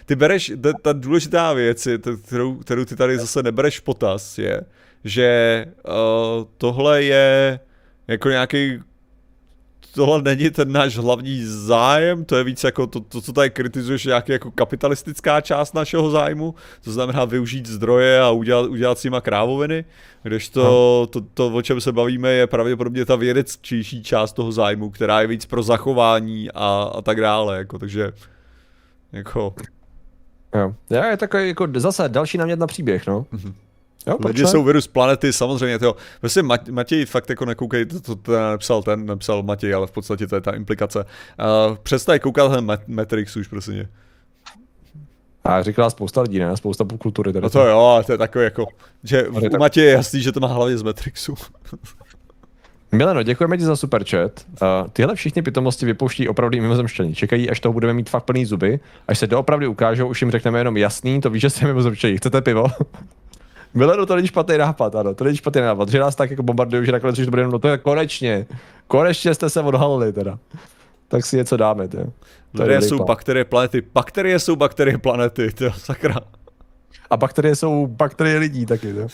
ty 0.06 0.16
bereš, 0.16 0.52
ta, 0.62 0.72
ta 0.82 0.92
důležitá 0.92 1.52
věc, 1.52 1.86
je, 1.86 1.98
kterou, 2.26 2.54
kterou 2.54 2.84
ty 2.84 2.96
tady 2.96 3.18
zase 3.18 3.42
nebereš 3.42 3.80
v 3.80 3.82
potaz, 3.82 4.38
je, 4.38 4.60
že 5.04 5.66
uh, 5.84 6.44
tohle 6.58 7.02
je 7.02 7.60
jako 8.08 8.28
nějaký 8.28 8.80
tohle 9.94 10.22
není 10.22 10.50
ten 10.50 10.72
náš 10.72 10.96
hlavní 10.96 11.44
zájem, 11.44 12.24
to 12.24 12.36
je 12.36 12.44
víc 12.44 12.64
jako 12.64 12.86
to, 12.86 13.00
to 13.00 13.20
co 13.20 13.32
tady 13.32 13.50
kritizuješ, 13.50 14.04
nějaký 14.04 14.32
jako 14.32 14.50
kapitalistická 14.50 15.40
část 15.40 15.74
našeho 15.74 16.10
zájmu, 16.10 16.54
to 16.84 16.92
znamená 16.92 17.24
využít 17.24 17.66
zdroje 17.66 18.20
a 18.20 18.30
udělat, 18.30 18.70
udělat 18.70 18.98
s 18.98 19.04
nima 19.04 19.20
krávoviny, 19.20 19.84
když 20.22 20.48
to, 20.48 21.06
to, 21.10 21.20
to, 21.34 21.48
o 21.48 21.62
čem 21.62 21.80
se 21.80 21.92
bavíme, 21.92 22.30
je 22.30 22.46
pravděpodobně 22.46 23.04
ta 23.04 23.16
vědecčější 23.16 24.02
část 24.02 24.32
toho 24.32 24.52
zájmu, 24.52 24.90
která 24.90 25.20
je 25.20 25.26
víc 25.26 25.46
pro 25.46 25.62
zachování 25.62 26.50
a, 26.54 26.90
a 26.94 27.02
tak 27.02 27.20
dále, 27.20 27.58
jako, 27.58 27.78
takže 27.78 28.12
jako... 29.12 29.54
Jo. 30.54 30.74
Já 30.90 31.06
je 31.06 31.16
takový 31.16 31.48
jako 31.48 31.68
zase 31.76 32.08
další 32.08 32.38
námět 32.38 32.58
na 32.58 32.66
příběh, 32.66 33.06
no. 33.06 33.26
Mm-hmm. 33.32 33.54
Jo, 34.06 34.16
Lidi 34.26 34.46
jsou 34.46 34.64
virus 34.64 34.86
planety, 34.86 35.32
samozřejmě 35.32 35.78
to. 35.78 35.96
Vlastně 36.22 36.42
Matěj 36.70 37.04
fakt 37.06 37.30
jako 37.30 37.44
nekoukej, 37.44 37.86
to, 37.86 38.00
to, 38.00 38.16
to 38.16 38.50
nepsal 38.50 38.82
ten, 38.82 39.06
nepsal 39.06 39.42
Matěj, 39.42 39.74
ale 39.74 39.86
v 39.86 39.90
podstatě 39.90 40.26
to 40.26 40.34
je 40.34 40.40
ta 40.40 40.50
implikace. 40.50 40.98
Uh, 40.98 41.76
přestaň 41.76 42.18
koukat 42.18 42.52
ten 42.52 42.78
Matrix 42.86 43.36
už, 43.36 43.48
prosím. 43.48 43.88
A 45.44 45.62
říkala 45.62 45.90
spousta 45.90 46.20
lidí, 46.20 46.38
ne? 46.38 46.56
Spousta 46.56 46.84
kultury. 46.98 47.32
Tady. 47.32 47.42
No 47.42 47.50
to 47.50 47.66
jo, 47.66 48.02
to 48.06 48.12
je 48.12 48.18
takový 48.18 48.44
jako, 48.44 48.66
že 49.04 49.28
u. 49.28 49.58
Matěje 49.58 49.86
je 49.86 49.92
jasný, 49.92 50.22
že 50.22 50.32
to 50.32 50.40
má 50.40 50.48
hlavně 50.48 50.78
z 50.78 50.82
Matrixu. 50.82 51.34
Mileno, 52.92 53.22
děkujeme 53.22 53.58
ti 53.58 53.64
za 53.64 53.76
super 53.76 54.04
chat. 54.04 54.32
Uh, 54.62 54.88
tyhle 54.92 55.14
všichni 55.14 55.42
pitomosti 55.42 55.86
vypouští 55.86 56.28
opravdu 56.28 56.60
mimozemštění. 56.60 57.14
Čekají, 57.14 57.50
až 57.50 57.60
toho 57.60 57.72
budeme 57.72 57.92
mít 57.92 58.10
fakt 58.10 58.24
plný 58.24 58.46
zuby. 58.46 58.80
Až 59.08 59.18
se 59.18 59.26
doopravdy 59.26 59.66
ukážou, 59.66 60.08
už 60.08 60.22
jim 60.22 60.30
řekneme 60.30 60.58
jenom 60.60 60.76
jasný, 60.76 61.20
to 61.20 61.30
víš, 61.30 61.40
že 61.40 61.50
jste 61.50 61.66
mimozemštění. 61.66 62.16
Chcete 62.16 62.40
pivo? 62.40 62.66
Mileno, 63.74 64.06
to 64.06 64.16
není 64.16 64.28
špatný 64.28 64.58
nápad, 64.58 64.94
ano, 64.94 65.14
to 65.14 65.24
není 65.24 65.36
špatný 65.36 65.60
nápad. 65.60 65.88
Že 65.88 66.00
nás 66.00 66.16
tak 66.16 66.30
jako 66.30 66.42
bombardují, 66.42 66.86
že 66.86 66.92
nakonec 66.92 67.18
už 67.18 67.24
to 67.24 67.30
bude 67.30 67.42
jenom, 67.42 67.52
no 67.52 67.58
to 67.58 67.68
je 67.68 67.78
konečně. 67.78 68.46
Konečně 68.86 69.34
jste 69.34 69.50
se 69.50 69.60
odhalili 69.60 70.12
teda. 70.12 70.38
Tak 71.08 71.26
si 71.26 71.36
něco 71.36 71.56
dáme, 71.56 71.88
ty. 71.88 71.98
Lidé 72.54 72.82
jsou 72.82 73.04
bakterie 73.04 73.44
planety, 73.44 73.82
bakterie 73.94 74.38
jsou 74.38 74.56
bakterie 74.56 74.98
planety, 74.98 75.52
to 75.52 75.70
sakra. 75.70 76.16
A 77.10 77.16
bakterie 77.16 77.56
jsou 77.56 77.86
bakterie 77.86 78.38
lidí 78.38 78.66
taky, 78.66 78.88
jo. 78.96 79.08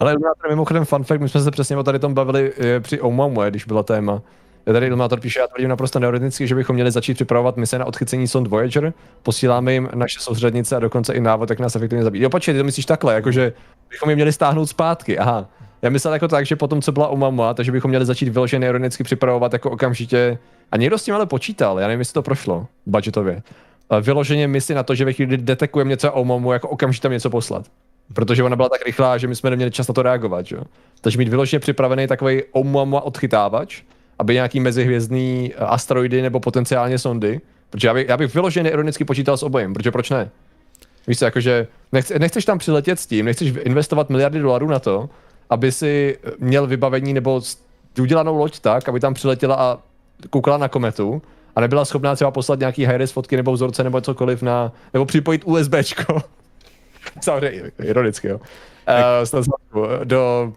Ale 0.00 0.14
mimochodem 0.48 0.84
fun 0.84 1.04
fact, 1.04 1.20
my 1.20 1.28
jsme 1.28 1.40
se 1.40 1.50
přesně 1.50 1.76
o 1.76 1.82
tady 1.82 1.98
tom 1.98 2.14
bavili 2.14 2.52
eh, 2.58 2.80
při 2.80 3.02
Oumuamua, 3.02 3.50
když 3.50 3.64
byla 3.64 3.82
téma. 3.82 4.22
Já 4.66 4.72
tady 4.72 4.86
Ilmátor 4.86 5.20
píše, 5.20 5.40
já 5.40 5.46
tvrdím 5.46 5.68
naprosto 5.68 5.98
neorganicky, 5.98 6.46
že 6.46 6.54
bychom 6.54 6.74
měli 6.74 6.90
začít 6.90 7.14
připravovat 7.14 7.56
mise 7.56 7.78
na 7.78 7.84
odchycení 7.84 8.28
sond 8.28 8.46
Voyager, 8.46 8.92
posíláme 9.22 9.72
jim 9.72 9.88
naše 9.94 10.20
soustřednice 10.20 10.76
a 10.76 10.78
dokonce 10.78 11.12
i 11.14 11.20
návod, 11.20 11.50
jak 11.50 11.58
nás 11.58 11.76
efektivně 11.76 12.04
zabít. 12.04 12.22
Jo, 12.22 12.30
počkej, 12.30 12.54
ty 12.54 12.58
to 12.58 12.64
myslíš 12.64 12.86
takhle, 12.86 13.14
jakože 13.14 13.52
bychom 13.90 14.10
je 14.10 14.16
měli 14.16 14.32
stáhnout 14.32 14.66
zpátky, 14.66 15.18
aha. 15.18 15.48
Já 15.82 15.90
myslel 15.90 16.14
jako 16.14 16.28
tak, 16.28 16.46
že 16.46 16.56
potom, 16.56 16.82
co 16.82 16.92
byla 16.92 17.12
Oumuamua, 17.12 17.54
takže 17.54 17.72
bychom 17.72 17.88
měli 17.88 18.06
začít 18.06 18.28
vyloženě 18.28 18.68
ironicky 18.68 19.04
připravovat 19.04 19.52
jako 19.52 19.70
okamžitě. 19.70 20.38
A 20.72 20.76
někdo 20.76 20.98
s 20.98 21.04
tím 21.04 21.14
ale 21.14 21.26
počítal, 21.26 21.80
já 21.80 21.86
nevím, 21.86 22.00
jestli 22.00 22.12
to 22.12 22.22
prošlo 22.22 22.66
budgetově. 22.86 23.42
Vyloženě 24.00 24.48
misi 24.48 24.74
na 24.74 24.82
to, 24.82 24.94
že 24.94 25.04
ve 25.04 25.12
chvíli 25.12 25.36
detekujeme 25.36 25.90
něco 25.90 26.12
o 26.12 26.24
Momu, 26.24 26.52
jako 26.52 26.68
okamžitě 26.68 27.02
tam 27.02 27.12
něco 27.12 27.30
poslat. 27.30 27.66
Protože 28.12 28.42
ona 28.42 28.56
byla 28.56 28.68
tak 28.68 28.86
rychlá, 28.86 29.18
že 29.18 29.26
my 29.26 29.36
jsme 29.36 29.50
neměli 29.50 29.70
čas 29.70 29.88
na 29.88 29.94
to 29.94 30.02
reagovat, 30.02 30.46
že? 30.46 30.56
Takže 31.00 31.18
mít 31.18 31.28
vyloženě 31.28 31.60
připravený 31.60 32.06
takový 32.06 32.42
Oumuamua 32.56 33.00
odchytávač, 33.00 33.82
aby 34.18 34.34
nějaký 34.34 34.60
mezihvězdný 34.60 35.54
asteroidy 35.54 36.22
nebo 36.22 36.40
potenciálně 36.40 36.98
sondy, 36.98 37.40
protože 37.70 37.88
já 37.88 37.94
bych, 37.94 38.08
já 38.08 38.16
bych 38.16 38.34
vyloženě 38.34 38.70
ironicky 38.70 39.04
počítal 39.04 39.36
s 39.36 39.42
obojem, 39.42 39.74
protože 39.74 39.90
proč 39.90 40.10
ne? 40.10 40.30
Víš 41.06 41.18
co, 41.18 41.24
jakože 41.24 41.66
nechce, 41.92 42.18
nechceš 42.18 42.44
tam 42.44 42.58
přiletět 42.58 43.00
s 43.00 43.06
tím, 43.06 43.26
nechceš 43.26 43.52
investovat 43.62 44.10
miliardy 44.10 44.38
dolarů 44.38 44.68
na 44.68 44.78
to, 44.78 45.10
aby 45.50 45.72
si 45.72 46.18
měl 46.38 46.66
vybavení 46.66 47.12
nebo 47.14 47.42
udělanou 48.00 48.36
loď 48.36 48.58
tak, 48.58 48.88
aby 48.88 49.00
tam 49.00 49.14
přiletěla 49.14 49.54
a 49.54 49.78
koukala 50.30 50.56
na 50.56 50.68
kometu 50.68 51.22
a 51.56 51.60
nebyla 51.60 51.84
schopná 51.84 52.14
třeba 52.14 52.30
poslat 52.30 52.58
nějaký 52.58 52.84
high 52.84 53.06
fotky 53.06 53.36
nebo 53.36 53.52
vzorce 53.52 53.84
nebo 53.84 54.00
cokoliv 54.00 54.42
na, 54.42 54.72
nebo 54.92 55.06
připojit 55.06 55.42
USBčko. 55.44 56.22
Samozřejmě, 57.20 57.70
ironicky, 57.82 58.28
jo. 58.28 58.40
Uh, 59.74 60.04
do 60.04 60.52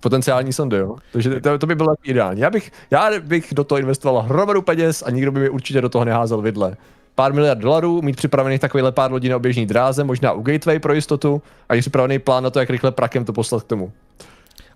potenciální 0.00 0.52
sondy, 0.52 0.76
jo. 0.76 0.96
Takže 1.12 1.40
to, 1.40 1.58
to 1.58 1.66
by 1.66 1.74
bylo 1.74 1.94
ideální. 2.04 2.40
Já 2.40 2.50
bych, 2.50 2.72
já 2.90 3.10
bych 3.20 3.54
do 3.54 3.64
toho 3.64 3.78
investoval 3.78 4.22
hromadu 4.22 4.62
peněz 4.62 5.02
a 5.06 5.10
nikdo 5.10 5.32
by 5.32 5.40
mi 5.40 5.48
určitě 5.48 5.80
do 5.80 5.88
toho 5.88 6.04
neházel 6.04 6.40
vidle. 6.40 6.76
Pár 7.14 7.32
miliard 7.32 7.58
dolarů, 7.58 8.02
mít 8.02 8.16
připravených 8.16 8.60
takovýhle 8.60 8.92
pár 8.92 9.12
lodí 9.12 9.28
na 9.28 9.36
oběžný 9.36 9.66
dráze, 9.66 10.04
možná 10.04 10.32
u 10.32 10.42
Gateway 10.42 10.78
pro 10.78 10.94
jistotu 10.94 11.42
a 11.68 11.74
mít 11.74 11.80
připravený 11.80 12.18
plán 12.18 12.44
na 12.44 12.50
to, 12.50 12.60
jak 12.60 12.70
rychle 12.70 12.92
prakem 12.92 13.24
to 13.24 13.32
poslat 13.32 13.62
k 13.62 13.66
tomu. 13.66 13.92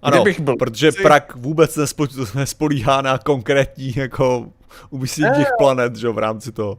Ano, 0.02 0.24
byl, 0.38 0.56
protože 0.56 0.92
si... 0.92 1.02
prak 1.02 1.36
vůbec 1.36 1.76
nespo, 1.76 2.06
nespolíhá 2.34 3.02
na 3.02 3.18
konkrétní 3.18 3.92
jako 3.96 4.46
umístění 4.90 5.28
těch 5.36 5.48
planet, 5.58 5.96
že 5.96 6.08
v 6.08 6.18
rámci 6.18 6.52
toho. 6.52 6.78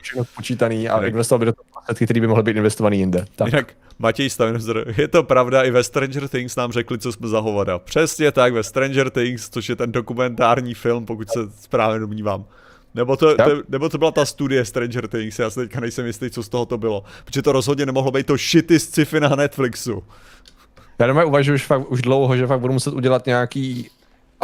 Všechno 0.00 0.24
počítaný 0.36 0.88
a 0.88 1.06
investoval 1.06 1.38
by 1.38 1.46
do 1.46 1.52
toho 1.52 1.64
prostředky, 1.72 2.04
které 2.04 2.20
by 2.20 2.26
mohly 2.26 2.42
být 2.42 2.56
investovaný 2.56 2.98
jinde. 2.98 3.24
Tak. 3.36 3.46
Jinak 3.46 3.72
Matěj 3.98 4.30
Stavnzer, 4.30 4.94
je 4.98 5.08
to 5.08 5.22
pravda, 5.22 5.62
i 5.62 5.70
ve 5.70 5.84
Stranger 5.84 6.28
Things 6.28 6.56
nám 6.56 6.72
řekli, 6.72 6.98
co 6.98 7.12
jsme 7.12 7.28
za 7.28 7.40
hovada. 7.40 7.78
Přesně 7.78 8.32
tak, 8.32 8.52
ve 8.52 8.62
Stranger 8.62 9.10
Things, 9.10 9.50
což 9.50 9.68
je 9.68 9.76
ten 9.76 9.92
dokumentární 9.92 10.74
film, 10.74 11.06
pokud 11.06 11.28
se 11.30 11.40
správně 11.60 11.98
domnívám. 11.98 12.44
Nebo 12.94 13.16
to, 13.16 13.36
to, 13.36 13.62
nebo 13.68 13.88
to 13.88 13.98
byla 13.98 14.10
ta 14.10 14.24
studie 14.24 14.64
Stranger 14.64 15.08
Things, 15.08 15.38
já 15.38 15.50
se 15.50 15.60
teďka 15.60 15.80
nejsem 15.80 16.06
jistý, 16.06 16.30
co 16.30 16.42
z 16.42 16.48
toho 16.48 16.66
to 16.66 16.78
bylo. 16.78 17.04
Protože 17.24 17.42
to 17.42 17.52
rozhodně 17.52 17.86
nemohlo 17.86 18.10
být 18.10 18.26
to 18.26 18.36
shitty 18.36 18.80
sci-fi 18.80 19.20
na 19.20 19.28
Netflixu. 19.28 20.02
Já 20.98 21.06
doma 21.06 21.24
uvažuji 21.24 21.54
už, 21.54 21.66
fakt, 21.66 21.90
už 21.90 22.02
dlouho, 22.02 22.36
že 22.36 22.46
fakt 22.46 22.60
budu 22.60 22.72
muset 22.72 22.94
udělat 22.94 23.26
nějaký 23.26 23.90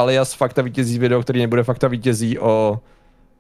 alias 0.01 0.35
fakta 0.35 0.63
vítězí 0.63 0.99
video, 0.99 1.23
který 1.23 1.41
nebude 1.41 1.63
fakta 1.63 1.89
vítězí 1.89 2.39
o 2.39 2.79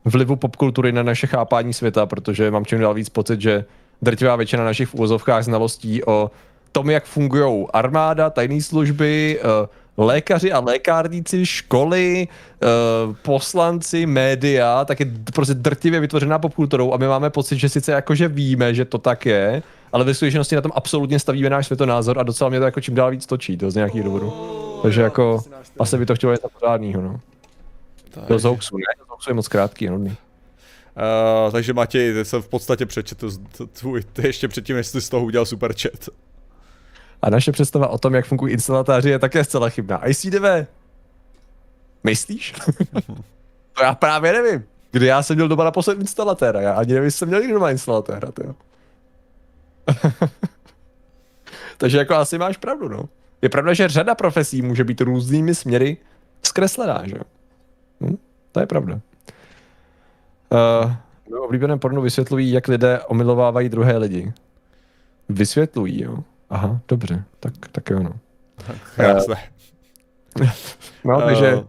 vlivu 0.04 0.36
popkultury 0.36 0.92
na 0.92 1.02
naše 1.02 1.26
chápání 1.26 1.72
světa, 1.72 2.06
protože 2.06 2.50
mám 2.50 2.64
čím 2.64 2.80
dál 2.80 2.94
víc 2.94 3.08
pocit, 3.08 3.40
že 3.40 3.64
drtivá 4.02 4.36
většina 4.36 4.64
našich 4.64 4.94
úvozovkách 4.94 5.44
znalostí 5.44 6.04
o 6.04 6.30
tom, 6.72 6.90
jak 6.90 7.04
fungují 7.04 7.66
armáda, 7.72 8.30
tajné 8.30 8.62
služby, 8.62 9.40
uh, 9.42 10.06
lékaři 10.06 10.52
a 10.52 10.60
lékárníci, 10.60 11.46
školy, 11.46 12.28
uh, 12.28 13.14
poslanci, 13.22 14.06
média, 14.06 14.84
tak 14.84 15.00
je 15.00 15.06
prostě 15.34 15.54
drtivě 15.54 16.00
vytvořená 16.00 16.38
popkulturou 16.38 16.92
a 16.92 16.96
my 16.96 17.06
máme 17.06 17.30
pocit, 17.30 17.58
že 17.58 17.68
sice 17.68 17.92
jakože 17.92 18.28
víme, 18.28 18.74
že 18.74 18.84
to 18.84 18.98
tak 18.98 19.26
je, 19.26 19.62
ale 19.92 20.04
ve 20.04 20.14
skutečnosti 20.14 20.54
na 20.54 20.62
tom 20.62 20.72
absolutně 20.74 21.18
stavíme 21.18 21.50
náš 21.50 21.66
světonázor 21.66 22.18
a 22.18 22.22
docela 22.22 22.50
mě 22.50 22.58
to 22.58 22.64
jako 22.64 22.80
čím 22.80 22.94
dál 22.94 23.10
víc 23.10 23.26
točí, 23.26 23.56
to 23.56 23.70
z 23.70 23.74
nějakých 23.74 24.02
důvodů. 24.02 24.69
Takže 24.82 25.02
jako 25.02 25.42
asi 25.78 25.98
by 25.98 26.06
to 26.06 26.14
chtělo 26.14 26.32
něco 26.32 26.48
pořádného, 26.48 27.02
no. 27.02 27.20
To 28.28 28.38
z 28.38 28.44
hoaxu, 28.44 28.76
ne? 28.76 28.84
To 28.98 29.04
z 29.04 29.08
hoaxu 29.08 29.30
je 29.30 29.34
moc 29.34 29.48
krátký, 29.48 29.86
no. 29.86 29.96
Uh, 29.96 31.52
takže 31.52 31.72
Matěj, 31.72 32.14
ty 32.14 32.24
jsem 32.24 32.42
v 32.42 32.48
podstatě 32.48 32.86
přečetl 32.86 33.30
tvůj, 33.72 34.02
ty 34.12 34.26
ještě 34.26 34.48
předtím, 34.48 34.76
jestli 34.76 35.00
z 35.00 35.08
toho 35.08 35.24
udělal 35.24 35.46
super 35.46 35.74
chat. 35.82 36.08
A 37.22 37.30
naše 37.30 37.52
představa 37.52 37.88
o 37.88 37.98
tom, 37.98 38.14
jak 38.14 38.26
fungují 38.26 38.52
instalatáři, 38.52 39.10
je 39.10 39.18
také 39.18 39.44
zcela 39.44 39.68
chybná. 39.68 40.08
ICDV, 40.08 40.66
myslíš? 42.04 42.52
to 43.72 43.82
já 43.82 43.94
právě 43.94 44.32
nevím. 44.32 44.64
Kdy 44.90 45.06
já 45.06 45.22
jsem 45.22 45.36
měl 45.36 45.48
doma 45.48 45.64
naposled 45.64 46.00
instalatéra, 46.00 46.60
já 46.60 46.72
ani 46.72 46.92
nevím, 46.92 47.04
jestli 47.04 47.18
jsem 47.18 47.28
měl 47.28 47.40
někdo 47.40 47.54
doma 47.54 47.70
instalatéra, 47.70 48.32
tyjo. 48.32 48.54
Takže 51.76 51.98
jako 51.98 52.14
asi 52.14 52.38
máš 52.38 52.56
pravdu, 52.56 52.88
no. 52.88 53.08
Je 53.42 53.48
pravda, 53.48 53.72
že 53.72 53.88
řada 53.88 54.14
profesí 54.14 54.62
může 54.62 54.84
být 54.84 55.00
různými 55.00 55.54
směry 55.54 55.96
zkreslená, 56.42 57.06
že? 57.06 57.16
Hm? 58.00 58.16
To 58.52 58.60
je 58.60 58.66
pravda. 58.66 59.00
Uh, 60.84 60.92
v 61.30 61.42
oblíbeném 61.44 61.78
pornu 61.78 62.02
vysvětlují, 62.02 62.52
jak 62.52 62.68
lidé 62.68 63.00
omilovávají 63.00 63.68
druhé 63.68 63.96
lidi. 63.96 64.32
Vysvětlují, 65.28 66.02
jo. 66.02 66.18
Aha, 66.50 66.80
dobře, 66.88 67.24
tak, 67.40 67.52
tak 67.72 67.90
jo, 67.90 67.98
no. 68.02 68.12
Krásné. 68.96 69.36
Uh, 70.40 70.48
no, 71.04 71.20
takže, 71.20 71.54
uh. 71.54 71.64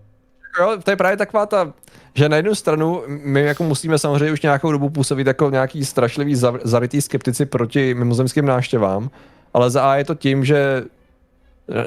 jo, 0.59 0.77
to 0.83 0.91
je 0.91 0.95
právě 0.95 1.17
taková 1.17 1.45
ta, 1.45 1.73
že 2.13 2.29
na 2.29 2.37
jednu 2.37 2.55
stranu 2.55 3.03
my 3.07 3.41
jako 3.41 3.63
musíme 3.63 3.99
samozřejmě 3.99 4.31
už 4.31 4.41
nějakou 4.41 4.71
dobu 4.71 4.89
působit 4.89 5.27
jako 5.27 5.49
nějaký 5.49 5.85
strašlivý 5.85 6.35
zarytý 6.63 7.01
skeptici 7.01 7.45
proti 7.45 7.93
mimozemským 7.93 8.45
návštěvám, 8.45 9.09
ale 9.53 9.69
za 9.69 9.91
A 9.91 9.95
je 9.95 10.05
to 10.05 10.15
tím, 10.15 10.45
že 10.45 10.83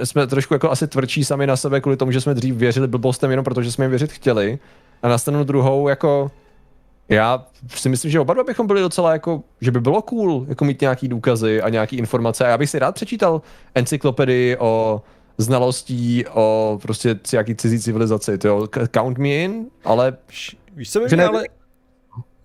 jsme 0.05 0.27
trošku 0.27 0.55
jako 0.55 0.71
asi 0.71 0.87
tvrdší 0.87 1.25
sami 1.25 1.47
na 1.47 1.57
sebe 1.57 1.81
kvůli 1.81 1.97
tomu, 1.97 2.13
že 2.13 2.21
jsme 2.21 2.35
dřív 2.35 2.55
věřili 2.55 2.89
blbostem 2.89 3.31
jenom 3.31 3.45
protože 3.45 3.73
jsme 3.73 3.85
jim 3.85 3.91
věřit 3.91 4.13
chtěli. 4.13 4.59
A 5.03 5.09
na 5.09 5.19
stranu 5.19 5.45
druhou 5.45 5.89
jako 5.89 6.31
já 7.09 7.47
si 7.67 7.89
myslím, 7.89 8.11
že 8.11 8.21
oba 8.21 8.35
dva 8.35 8.45
bychom 8.45 8.67
byli 8.67 8.81
docela 8.81 9.13
jako, 9.13 9.43
že 9.61 9.71
by 9.71 9.81
bylo 9.81 10.03
cool 10.03 10.47
jako 10.49 10.65
mít 10.65 10.81
nějaký 10.81 11.09
důkazy 11.09 11.63
a 11.63 11.69
nějaký 11.69 11.97
informace. 11.97 12.45
A 12.45 12.49
já 12.49 12.59
bych 12.59 12.71
si 12.71 12.79
rád 12.79 12.95
přečítal 12.95 13.43
encyklopedii 13.75 14.57
o 14.57 15.03
znalostí 15.39 16.25
o 16.27 16.79
prostě 16.83 17.21
nějaký 17.33 17.55
cizí 17.55 17.81
civilizaci. 17.81 18.39
To 18.39 18.69
count 18.95 19.19
me 19.19 19.29
in, 19.29 19.67
ale... 19.85 20.17
Víš, 20.77 20.93
co 20.93 21.01
by 21.01 21.07
mě, 21.17 21.25
ale... 21.25 21.45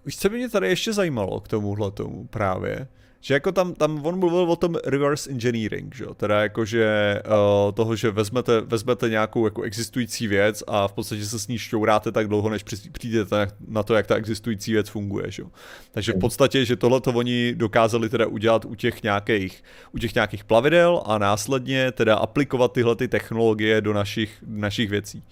Víš, 0.05 0.17
co 0.17 0.29
by 0.29 0.37
mě 0.37 0.49
tady 0.49 0.67
ještě 0.67 0.93
zajímalo 0.93 1.39
k 1.39 1.47
tomuhle 1.47 1.91
tomu 1.91 2.27
právě? 2.27 2.87
Že 3.21 3.33
jako 3.33 3.51
tam, 3.51 3.73
tam 3.73 4.05
on 4.05 4.19
mluvil 4.19 4.51
o 4.51 4.55
tom 4.55 4.75
reverse 4.85 5.29
engineering, 5.29 5.95
že 5.95 6.03
jo? 6.03 6.13
Teda 6.13 6.41
jako, 6.41 6.65
že 6.65 7.15
uh, 7.25 7.71
toho, 7.71 7.95
že 7.95 8.11
vezmete, 8.11 8.61
vezmete 8.61 9.09
nějakou 9.09 9.45
jako 9.45 9.61
existující 9.61 10.27
věc 10.27 10.63
a 10.67 10.87
v 10.87 10.93
podstatě 10.93 11.25
se 11.25 11.39
s 11.39 11.47
ní 11.47 11.57
šťouráte 11.57 12.11
tak 12.11 12.27
dlouho, 12.27 12.49
než 12.49 12.63
přijdete 12.91 13.47
na 13.67 13.83
to, 13.83 13.95
jak 13.95 14.07
ta 14.07 14.15
existující 14.15 14.71
věc 14.73 14.89
funguje, 14.89 15.31
že 15.31 15.41
jo? 15.41 15.49
Takže 15.91 16.13
v 16.13 16.19
podstatě, 16.19 16.65
že 16.65 16.75
tohle 16.75 17.01
to 17.01 17.11
oni 17.11 17.53
dokázali 17.55 18.09
teda 18.09 18.27
udělat 18.27 18.65
u 18.65 18.75
těch 18.75 19.03
nějakých, 19.03 19.63
u 19.91 19.97
těch 19.97 20.15
nějakých 20.15 20.43
plavidel 20.43 21.03
a 21.05 21.17
následně 21.17 21.91
teda 21.91 22.15
aplikovat 22.15 22.73
tyhle 22.73 22.95
ty 22.95 23.07
technologie 23.07 23.81
do 23.81 23.93
našich, 23.93 24.43
našich 24.47 24.89
věcí. 24.89 25.23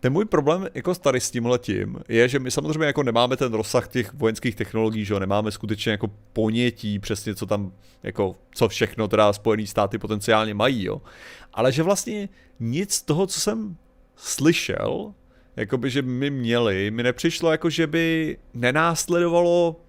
Ten 0.00 0.12
můj 0.12 0.24
problém 0.24 0.66
jako 0.74 0.94
tady 0.94 1.20
s 1.20 1.30
tímhle 1.30 1.58
tím 1.58 1.98
je, 2.08 2.28
že 2.28 2.38
my 2.38 2.50
samozřejmě 2.50 2.84
jako 2.84 3.02
nemáme 3.02 3.36
ten 3.36 3.54
rozsah 3.54 3.88
těch 3.88 4.14
vojenských 4.14 4.54
technologií, 4.56 5.04
že 5.04 5.14
jo, 5.14 5.20
nemáme 5.20 5.50
skutečně 5.50 5.92
jako 5.92 6.10
ponětí 6.32 6.98
přesně, 6.98 7.34
co 7.34 7.46
tam, 7.46 7.72
jako, 8.02 8.36
co 8.54 8.68
všechno 8.68 9.08
teda 9.08 9.32
Spojené 9.32 9.66
státy 9.66 9.98
potenciálně 9.98 10.54
mají, 10.54 10.84
jo. 10.84 11.02
Ale 11.52 11.72
že 11.72 11.82
vlastně 11.82 12.28
nic 12.60 12.94
z 12.94 13.02
toho, 13.02 13.26
co 13.26 13.40
jsem 13.40 13.76
slyšel, 14.16 15.14
jakoby, 15.56 15.90
že 15.90 16.02
my 16.02 16.30
měli, 16.30 16.90
mi 16.90 17.02
nepřišlo 17.02 17.50
jako, 17.50 17.70
že 17.70 17.86
by 17.86 18.36
nenásledovalo 18.54 19.80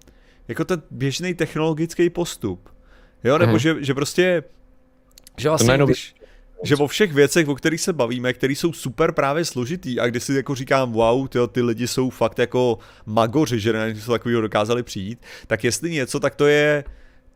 jako 0.48 0.64
ten 0.64 0.82
běžný 0.90 1.34
technologický 1.34 2.10
postup. 2.10 2.68
Jo, 3.24 3.38
nebo 3.38 3.50
hmm. 3.50 3.58
že, 3.58 3.76
že 3.80 3.94
prostě, 3.94 4.44
že 5.38 5.48
vlastně, 5.48 5.78
když, 5.84 6.14
že 6.62 6.76
o 6.76 6.86
všech 6.86 7.12
věcech, 7.12 7.48
o 7.48 7.54
kterých 7.54 7.80
se 7.80 7.92
bavíme, 7.92 8.32
které 8.32 8.52
jsou 8.52 8.72
super 8.72 9.12
právě 9.12 9.44
složitý 9.44 10.00
a 10.00 10.06
kde 10.06 10.20
si 10.20 10.34
jako 10.34 10.54
říkám, 10.54 10.92
wow, 10.92 11.28
tyjo, 11.28 11.46
ty 11.46 11.62
lidi 11.62 11.88
jsou 11.88 12.10
fakt 12.10 12.38
jako 12.38 12.78
magoři, 13.06 13.60
že 13.60 13.72
na 13.72 13.88
něco 13.88 14.12
takového 14.12 14.40
dokázali 14.40 14.82
přijít, 14.82 15.18
tak 15.46 15.64
jestli 15.64 15.90
něco, 15.90 16.20
tak 16.20 16.34
to 16.34 16.46
je 16.46 16.84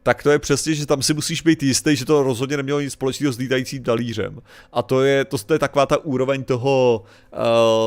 tak 0.07 0.23
to 0.23 0.31
je 0.31 0.39
přesně, 0.39 0.75
že 0.75 0.87
tam 0.87 1.03
si 1.03 1.15
musíš 1.15 1.43
být 1.43 1.63
jistý, 1.63 1.97
že 1.97 2.05
to 2.05 2.23
rozhodně 2.23 2.57
nemělo 2.57 2.81
nic 2.81 2.93
společného 2.93 3.33
s 3.33 3.39
lítajícím 3.39 3.83
talířem. 3.83 4.39
A 4.73 4.83
to 4.83 5.03
je, 5.03 5.25
to, 5.25 5.39
to 5.39 5.53
je 5.53 5.59
taková 5.59 5.87
ta 5.87 6.05
úroveň 6.05 6.45
toho, 6.45 7.05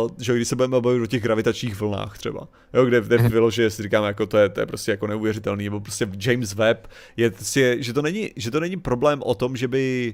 uh, 0.03 0.09
že 0.17 0.35
když 0.35 0.47
se 0.47 0.55
budeme 0.55 0.81
bavit 0.81 1.01
o 1.01 1.05
těch 1.05 1.23
gravitačních 1.23 1.79
vlnách 1.79 2.17
třeba, 2.17 2.47
jo, 2.73 2.85
kde, 2.85 3.01
kde 3.01 3.17
mhm. 3.17 3.29
vyloženě 3.29 3.69
si 3.69 3.83
říkáme, 3.83 4.07
jako 4.07 4.25
to 4.25 4.37
je, 4.37 4.49
to 4.49 4.59
je 4.59 4.65
prostě 4.65 4.91
jako 4.91 5.07
neuvěřitelný, 5.07 5.63
nebo 5.63 5.79
prostě 5.79 6.07
James 6.25 6.53
Webb, 6.53 6.87
je, 7.17 7.31
je 7.55 7.83
že, 7.83 7.93
to 7.93 8.01
není, 8.01 8.31
že 8.35 8.51
to 8.51 8.59
není 8.59 8.77
problém 8.77 9.21
o 9.23 9.35
tom, 9.35 9.57
že 9.57 9.67
by 9.67 10.13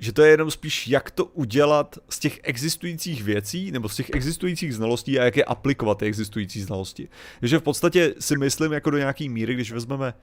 že 0.00 0.12
to 0.12 0.22
je 0.22 0.30
jenom 0.30 0.50
spíš, 0.50 0.88
jak 0.88 1.10
to 1.10 1.24
udělat 1.24 1.98
z 2.08 2.18
těch 2.18 2.40
existujících 2.42 3.24
věcí, 3.24 3.70
nebo 3.70 3.88
z 3.88 3.96
těch 3.96 4.10
existujících 4.10 4.74
znalostí 4.74 5.20
a 5.20 5.24
jak 5.24 5.36
je 5.36 5.44
aplikovat 5.44 5.98
ty 5.98 6.06
existující 6.06 6.60
znalosti. 6.60 7.08
Takže 7.40 7.58
v 7.58 7.62
podstatě 7.62 8.14
si 8.18 8.36
myslím 8.36 8.72
jako 8.72 8.90
do 8.90 8.98
nějaký 8.98 9.28
míry, 9.28 9.54
když 9.54 9.72
vezmeme, 9.72 10.14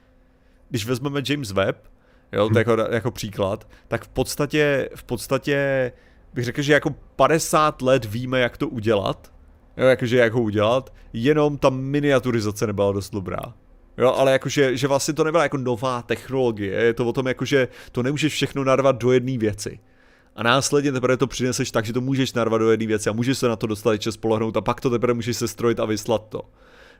když 0.69 0.85
vezmeme 0.85 1.21
James 1.29 1.51
Webb, 1.51 1.77
jo, 2.31 2.49
to 2.49 2.57
jako, 2.57 2.77
jako 2.91 3.11
příklad, 3.11 3.67
tak 3.87 4.05
v 4.05 4.07
podstatě, 4.07 4.89
v 4.95 5.03
podstatě 5.03 5.91
bych 6.33 6.45
řekl, 6.45 6.61
že 6.61 6.73
jako 6.73 6.95
50 7.15 7.81
let 7.81 8.05
víme, 8.05 8.39
jak 8.39 8.57
to 8.57 8.67
udělat, 8.67 9.33
jo, 9.77 9.85
jakože 9.85 10.17
jak 10.17 10.33
ho 10.33 10.41
udělat, 10.41 10.93
jenom 11.13 11.57
ta 11.57 11.69
miniaturizace 11.69 12.67
nebyla 12.67 12.91
dost 12.91 13.09
dobrá. 13.09 13.53
Jo, 13.97 14.13
ale 14.13 14.31
jakože, 14.31 14.77
že 14.77 14.87
vlastně 14.87 15.13
to 15.13 15.23
nebyla 15.23 15.43
jako 15.43 15.57
nová 15.57 16.01
technologie, 16.01 16.73
je 16.73 16.93
to 16.93 17.05
o 17.05 17.13
tom, 17.13 17.27
jakože 17.27 17.67
to 17.91 18.03
nemůžeš 18.03 18.33
všechno 18.33 18.63
narvat 18.63 18.95
do 18.95 19.11
jedné 19.11 19.37
věci. 19.37 19.79
A 20.35 20.43
následně 20.43 20.91
teprve 20.91 21.17
to 21.17 21.27
přineseš 21.27 21.71
tak, 21.71 21.85
že 21.85 21.93
to 21.93 22.01
můžeš 22.01 22.33
narvat 22.33 22.61
do 22.61 22.71
jedné 22.71 22.87
věci 22.87 23.09
a 23.09 23.13
můžeš 23.13 23.37
se 23.37 23.47
na 23.47 23.55
to 23.55 23.67
dostatečně 23.67 24.11
spolehnout 24.11 24.57
a 24.57 24.61
pak 24.61 24.81
to 24.81 24.89
teprve 24.89 25.13
můžeš 25.13 25.37
se 25.37 25.47
strojit 25.47 25.79
a 25.79 25.85
vyslat 25.85 26.29
to. 26.29 26.41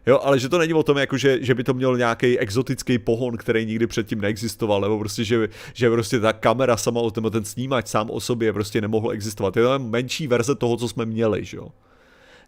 Jo, 0.06 0.20
ale 0.24 0.40
že 0.40 0.50
to 0.50 0.58
není 0.58 0.74
o 0.74 0.84
tom, 0.84 0.98
jako 0.98 1.18
že, 1.18 1.38
že 1.42 1.56
by 1.56 1.64
to 1.64 1.74
měl 1.74 1.98
nějaký 1.98 2.40
exotický 2.40 2.98
pohon, 2.98 3.38
který 3.38 3.66
nikdy 3.66 3.88
předtím 3.88 4.22
neexistoval, 4.22 4.82
nebo 4.82 5.00
prostě, 5.00 5.24
že, 5.24 5.50
že 5.74 5.90
prostě 5.90 6.20
ta 6.20 6.34
kamera 6.34 6.78
sama 6.78 7.00
o 7.00 7.12
tom, 7.12 7.32
ten 7.32 7.46
snímač 7.46 7.88
sám 7.88 8.10
o 8.10 8.20
sobě 8.20 8.54
prostě 8.54 8.82
nemohl 8.82 9.12
existovat. 9.12 9.58
Je 9.58 9.64
to 9.64 9.80
menší 9.80 10.28
verze 10.28 10.56
toho, 10.56 10.78
co 10.78 10.88
jsme 10.88 11.06
měli, 11.06 11.46
že 11.46 11.58
jo. 11.58 11.68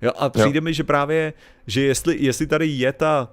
Jo, 0.02 0.12
a 0.18 0.30
přijde 0.30 0.58
jo. 0.58 0.62
mi, 0.62 0.74
že 0.74 0.84
právě, 0.84 1.34
že 1.68 1.82
jestli, 1.82 2.18
jestli 2.20 2.48
tady 2.48 2.68
je 2.68 2.94
ta, 2.94 3.32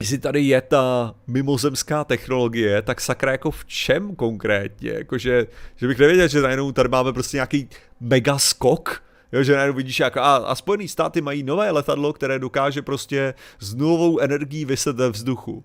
jestli 0.00 0.18
tady 0.18 0.40
je 0.40 0.60
ta 0.60 1.14
mimozemská 1.26 2.04
technologie, 2.04 2.82
tak 2.82 3.00
sakra 3.00 3.32
jako 3.32 3.50
v 3.50 3.64
čem 3.64 4.16
konkrétně? 4.16 4.90
Jakože, 4.90 5.46
že 5.76 5.86
bych 5.86 5.98
nevěděl, 5.98 6.28
že 6.28 6.40
najednou 6.40 6.72
tady 6.72 6.88
máme 6.88 7.12
prostě 7.12 7.36
nějaký 7.36 7.68
mega 8.00 8.38
skok, 8.38 9.02
Jo, 9.32 9.42
že 9.42 9.56
najednou 9.56 9.76
vidíš, 9.76 10.00
jak 10.00 10.16
a, 10.16 10.36
a 10.36 10.54
Spojené 10.54 10.88
státy 10.88 11.20
mají 11.20 11.42
nové 11.42 11.70
letadlo, 11.70 12.12
které 12.12 12.38
dokáže 12.38 12.82
prostě 12.82 13.34
s 13.58 13.74
nulovou 13.74 14.18
energií 14.18 14.64
vyset 14.64 14.96
ve 14.96 15.10
vzduchu. 15.10 15.64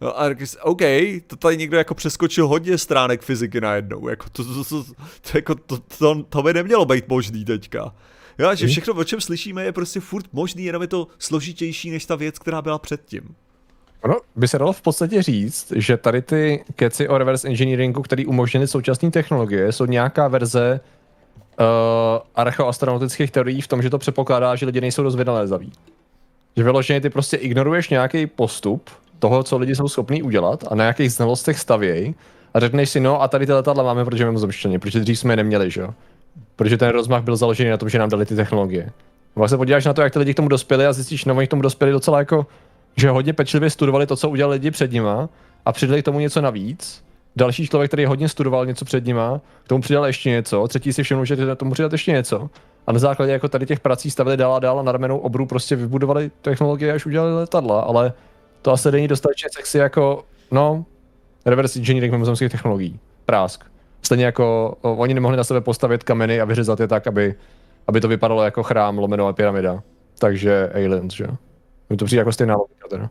No 0.00 0.20
a 0.20 0.30
OK, 0.62 0.80
to 1.26 1.36
tady 1.36 1.56
někdo 1.56 1.76
jako 1.76 1.94
přeskočil 1.94 2.48
hodně 2.48 2.78
stránek 2.78 3.22
fyziky 3.22 3.60
najednou, 3.60 4.08
jako 4.08 4.30
to, 4.32 4.44
to, 4.44 4.64
to, 4.64 4.64
to, 4.64 4.92
to, 5.30 5.38
jako 5.38 5.54
to, 5.54 5.78
to, 5.78 6.22
to 6.22 6.42
by 6.42 6.54
nemělo 6.54 6.84
být 6.84 7.08
možný 7.08 7.44
teďka. 7.44 7.94
Jo, 8.38 8.54
že 8.54 8.66
mhm. 8.66 8.72
všechno, 8.72 8.94
o 8.94 9.04
čem 9.04 9.20
slyšíme, 9.20 9.64
je 9.64 9.72
prostě 9.72 10.00
furt 10.00 10.26
možný, 10.32 10.64
jenom 10.64 10.82
je 10.82 10.88
to 10.88 11.08
složitější 11.18 11.90
než 11.90 12.06
ta 12.06 12.16
věc, 12.16 12.38
která 12.38 12.62
byla 12.62 12.78
předtím. 12.78 13.34
Ono 14.02 14.16
by 14.36 14.48
se 14.48 14.58
dalo 14.58 14.72
v 14.72 14.82
podstatě 14.82 15.22
říct, 15.22 15.72
že 15.76 15.96
tady 15.96 16.22
ty 16.22 16.64
keci 16.76 17.08
o 17.08 17.18
reverse 17.18 17.48
engineeringu, 17.48 18.02
který 18.02 18.26
umožnily 18.26 18.66
současné 18.66 19.10
technologie, 19.10 19.72
jsou 19.72 19.86
nějaká 19.86 20.28
verze 20.28 20.80
uh, 21.60 21.66
archeoastronautických 22.34 23.30
teorií 23.30 23.60
v 23.60 23.68
tom, 23.68 23.82
že 23.82 23.90
to 23.90 23.98
předpokládá, 23.98 24.56
že 24.56 24.66
lidi 24.66 24.80
nejsou 24.80 25.02
dost 25.02 25.16
vynalézaví. 25.16 25.72
Že 26.56 26.62
vyloženě 26.62 27.00
ty 27.00 27.10
prostě 27.10 27.36
ignoruješ 27.36 27.90
nějaký 27.90 28.26
postup 28.26 28.90
toho, 29.18 29.42
co 29.42 29.58
lidi 29.58 29.74
jsou 29.74 29.88
schopní 29.88 30.22
udělat 30.22 30.64
a 30.70 30.74
na 30.74 30.84
jakých 30.84 31.12
znalostech 31.12 31.58
stavějí 31.58 32.14
a 32.54 32.60
řekneš 32.60 32.90
si, 32.90 33.00
no 33.00 33.22
a 33.22 33.28
tady 33.28 33.46
ty 33.46 33.52
letadla 33.52 33.82
máme, 33.82 34.04
protože 34.04 34.24
máme 34.24 34.30
mimozemštění, 34.30 34.78
protože 34.78 35.00
dřív 35.00 35.18
jsme 35.18 35.32
je 35.32 35.36
neměli, 35.36 35.70
že 35.70 35.80
jo? 35.80 35.94
Protože 36.56 36.76
ten 36.76 36.88
rozmach 36.88 37.22
byl 37.22 37.36
založený 37.36 37.70
na 37.70 37.76
tom, 37.76 37.88
že 37.88 37.98
nám 37.98 38.08
dali 38.08 38.26
ty 38.26 38.36
technologie. 38.36 38.92
Vlastně 39.36 39.58
podíváš 39.58 39.84
na 39.84 39.92
to, 39.92 40.02
jak 40.02 40.12
ty 40.12 40.18
lidi 40.18 40.34
k 40.34 40.36
tomu 40.36 40.48
dospěli 40.48 40.86
a 40.86 40.92
zjistíš, 40.92 41.24
no 41.24 41.34
oni 41.34 41.46
k 41.46 41.50
tomu 41.50 41.62
dospěli 41.62 41.92
docela 41.92 42.18
jako, 42.18 42.46
že 42.96 43.10
hodně 43.10 43.32
pečlivě 43.32 43.70
studovali 43.70 44.06
to, 44.06 44.16
co 44.16 44.30
udělali 44.30 44.54
lidi 44.54 44.70
před 44.70 44.92
nima 44.92 45.28
a 45.64 45.72
přidali 45.72 46.02
k 46.02 46.04
tomu 46.04 46.20
něco 46.20 46.40
navíc. 46.40 47.04
Další 47.36 47.66
člověk, 47.66 47.90
který 47.90 48.04
hodně 48.04 48.28
studoval 48.28 48.66
něco 48.66 48.84
před 48.84 49.04
nima, 49.04 49.40
k 49.64 49.68
tomu 49.68 49.82
přidal 49.82 50.06
ještě 50.06 50.30
něco, 50.30 50.68
třetí 50.68 50.92
si 50.92 51.02
všiml, 51.02 51.24
že 51.24 51.56
tomu 51.56 51.72
přidat 51.72 51.92
ještě 51.92 52.12
něco. 52.12 52.50
A 52.86 52.92
na 52.92 52.98
základě 52.98 53.32
jako 53.32 53.48
tady 53.48 53.66
těch 53.66 53.80
prací 53.80 54.10
stavili 54.10 54.36
dál 54.36 54.54
a 54.54 54.58
dál 54.58 54.78
a 54.78 54.82
na 54.82 54.92
ramenou 54.92 55.18
obru 55.18 55.46
prostě 55.46 55.76
vybudovali 55.76 56.30
technologie, 56.42 56.92
až 56.92 57.06
udělali 57.06 57.34
letadla, 57.34 57.80
ale 57.80 58.12
to 58.62 58.72
asi 58.72 58.92
není 58.92 59.08
dostatečně 59.08 59.48
sexy 59.56 59.78
jako, 59.78 60.24
no, 60.50 60.84
reverse 61.46 61.78
engineering 61.78 62.12
mimozemských 62.12 62.52
technologií. 62.52 62.98
Prásk. 63.26 63.64
Stejně 64.02 64.24
jako 64.24 64.76
oni 64.82 65.14
nemohli 65.14 65.36
na 65.36 65.44
sebe 65.44 65.60
postavit 65.60 66.04
kameny 66.04 66.40
a 66.40 66.44
vyřezat 66.44 66.80
je 66.80 66.88
tak, 66.88 67.06
aby, 67.06 67.34
aby 67.86 68.00
to 68.00 68.08
vypadalo 68.08 68.42
jako 68.42 68.62
chrám 68.62 68.98
lomeno 68.98 69.26
a 69.26 69.32
pyramida. 69.32 69.82
Takže 70.18 70.70
aliens, 70.74 71.14
že 71.14 71.26
mi 71.90 71.96
to 71.96 72.04
přijde 72.04 72.20
jako 72.20 72.32
stejná 72.32 72.56
logika 72.56 72.88
teda. 72.88 73.10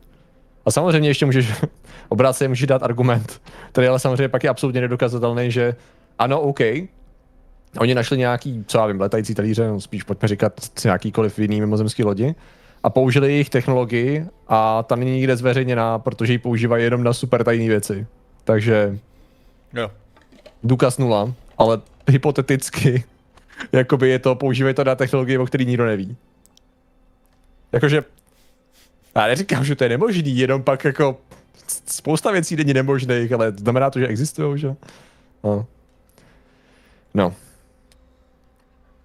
A 0.65 0.71
samozřejmě 0.71 1.09
ještě 1.09 1.25
můžeš, 1.25 1.53
obráceně 2.09 2.47
můžeš 2.47 2.67
dát 2.67 2.83
argument, 2.83 3.41
který 3.71 3.87
ale 3.87 3.99
samozřejmě 3.99 4.29
pak 4.29 4.43
je 4.43 4.49
absolutně 4.49 4.81
nedokazatelný, 4.81 5.51
že 5.51 5.75
ano, 6.19 6.41
OK, 6.41 6.59
oni 7.79 7.95
našli 7.95 8.17
nějaký, 8.17 8.63
co 8.67 8.77
já 8.77 8.85
vím, 8.85 9.01
letající 9.01 9.35
talíře, 9.35 9.67
no 9.67 9.81
spíš 9.81 10.03
pojďme 10.03 10.27
říkat 10.27 10.53
nějakýkoliv 10.83 11.39
jiný 11.39 11.59
mimozemský 11.59 12.03
lodi, 12.03 12.35
a 12.85 12.89
použili 12.89 13.31
jejich 13.31 13.49
technologii 13.49 14.25
a 14.47 14.83
ta 14.83 14.95
není 14.95 15.11
nikde 15.11 15.37
zveřejněná, 15.37 15.99
protože 15.99 16.33
ji 16.33 16.39
používají 16.39 16.83
jenom 16.83 17.03
na 17.03 17.13
super 17.13 17.43
tajné 17.43 17.67
věci. 17.67 18.07
Takže 18.43 18.99
jo. 19.73 19.91
důkaz 20.63 20.97
nula, 20.97 21.33
ale 21.57 21.81
hypoteticky 22.07 23.03
jakoby 23.71 24.09
je 24.09 24.19
to, 24.19 24.35
používají 24.35 24.75
to 24.75 24.83
na 24.83 24.95
technologii, 24.95 25.37
o 25.37 25.45
který 25.45 25.65
nikdo 25.65 25.85
neví. 25.85 26.17
Jakože, 27.71 28.03
já 29.15 29.27
neříkám, 29.27 29.65
že 29.65 29.75
to 29.75 29.83
je 29.83 29.89
nemožný, 29.89 30.37
jenom 30.37 30.63
pak 30.63 30.83
jako 30.83 31.17
spousta 31.85 32.31
věcí 32.31 32.55
není 32.55 32.73
nemožných, 32.73 33.31
ale 33.31 33.51
znamená 33.51 33.89
to, 33.89 33.99
že 33.99 34.07
existují, 34.07 34.59
že? 34.59 34.75
No. 35.43 35.65
no. 37.13 37.33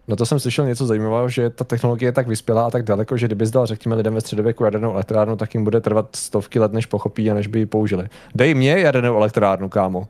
No 0.08 0.16
to 0.16 0.26
jsem 0.26 0.40
slyšel 0.40 0.66
něco 0.66 0.86
zajímavého, 0.86 1.28
že 1.28 1.50
ta 1.50 1.64
technologie 1.64 2.08
je 2.08 2.12
tak 2.12 2.28
vyspělá 2.28 2.66
a 2.66 2.70
tak 2.70 2.82
daleko, 2.82 3.16
že 3.16 3.26
kdyby 3.26 3.46
zdal, 3.46 3.66
řekněme, 3.66 3.96
lidem 3.96 4.14
ve 4.14 4.20
středověku 4.20 4.64
jadernou 4.64 4.92
elektrárnu, 4.92 5.36
tak 5.36 5.54
jim 5.54 5.64
bude 5.64 5.80
trvat 5.80 6.16
stovky 6.16 6.58
let, 6.58 6.72
než 6.72 6.86
pochopí 6.86 7.30
a 7.30 7.34
než 7.34 7.46
by 7.46 7.58
ji 7.58 7.66
použili. 7.66 8.08
Dej 8.34 8.54
mě 8.54 8.78
jadernou 8.78 9.16
elektrárnu, 9.16 9.68
kámo. 9.68 10.08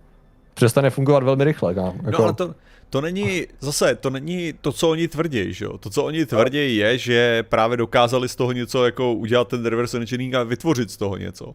Přestane 0.55 0.91
fungovat 0.91 1.23
velmi 1.23 1.45
rychle, 1.45 1.75
kámo. 1.75 1.95
No, 2.03 2.09
jako... 2.09 2.23
No 2.23 2.25
ale 2.25 2.35
to, 2.35 2.55
to 2.91 3.01
není, 3.01 3.47
zase, 3.61 3.95
to 3.95 4.11
není 4.11 4.53
to, 4.61 4.73
co 4.73 4.91
oni 4.91 5.09
tvrdí, 5.09 5.55
že 5.55 5.65
jo? 5.65 5.79
To, 5.79 5.91
co 5.91 6.05
oni 6.05 6.27
tvrdí, 6.27 6.77
je, 6.77 6.99
že 6.99 7.43
právě 7.43 7.77
dokázali 7.77 8.29
z 8.29 8.37
toho 8.37 8.53
něco 8.53 8.85
jako 8.85 9.15
udělat 9.15 9.49
ten 9.49 9.67
reverse 9.67 9.97
engineering 9.97 10.35
a 10.35 10.43
vytvořit 10.43 10.91
z 10.91 10.97
toho 10.97 11.17
něco. 11.17 11.55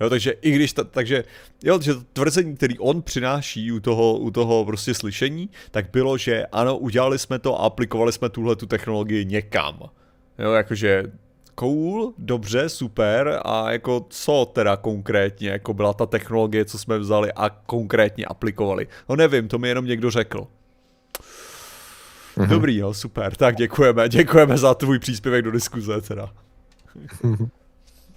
Jo, 0.00 0.10
takže 0.10 0.30
i 0.30 0.50
když, 0.50 0.72
ta, 0.72 0.84
takže, 0.84 1.24
jo, 1.64 1.80
že 1.80 1.94
to 1.94 2.00
tvrzení, 2.12 2.56
který 2.56 2.78
on 2.78 3.02
přináší 3.02 3.72
u 3.72 3.80
toho, 3.80 4.18
u 4.18 4.30
toho 4.30 4.64
prostě 4.64 4.94
slyšení, 4.94 5.50
tak 5.70 5.90
bylo, 5.90 6.18
že 6.18 6.46
ano, 6.46 6.78
udělali 6.78 7.18
jsme 7.18 7.38
to 7.38 7.60
a 7.60 7.66
aplikovali 7.66 8.12
jsme 8.12 8.28
tuhle 8.28 8.56
tu 8.56 8.66
technologii 8.66 9.24
někam. 9.24 9.80
Jo, 10.38 10.52
jakože 10.52 11.04
cool, 11.54 12.12
dobře, 12.18 12.68
super 12.68 13.40
a 13.44 13.72
jako 13.72 14.06
co 14.10 14.50
teda 14.52 14.76
konkrétně, 14.76 15.48
jako 15.48 15.74
byla 15.74 15.92
ta 15.92 16.06
technologie, 16.06 16.64
co 16.64 16.78
jsme 16.78 16.98
vzali 16.98 17.32
a 17.32 17.50
konkrétně 17.50 18.24
aplikovali. 18.24 18.86
No 19.08 19.16
nevím, 19.16 19.48
to 19.48 19.58
mi 19.58 19.68
jenom 19.68 19.86
někdo 19.86 20.10
řekl. 20.10 20.46
Mm-hmm. 22.40 22.48
Dobrý, 22.48 22.76
jo, 22.76 22.94
super, 22.94 23.36
tak 23.36 23.56
děkujeme, 23.56 24.08
děkujeme 24.08 24.58
za 24.58 24.74
tvůj 24.74 24.98
příspěvek 24.98 25.44
do 25.44 25.50
diskuze 25.50 26.00
teda. 26.00 26.30
Mm-hmm. 27.22 27.48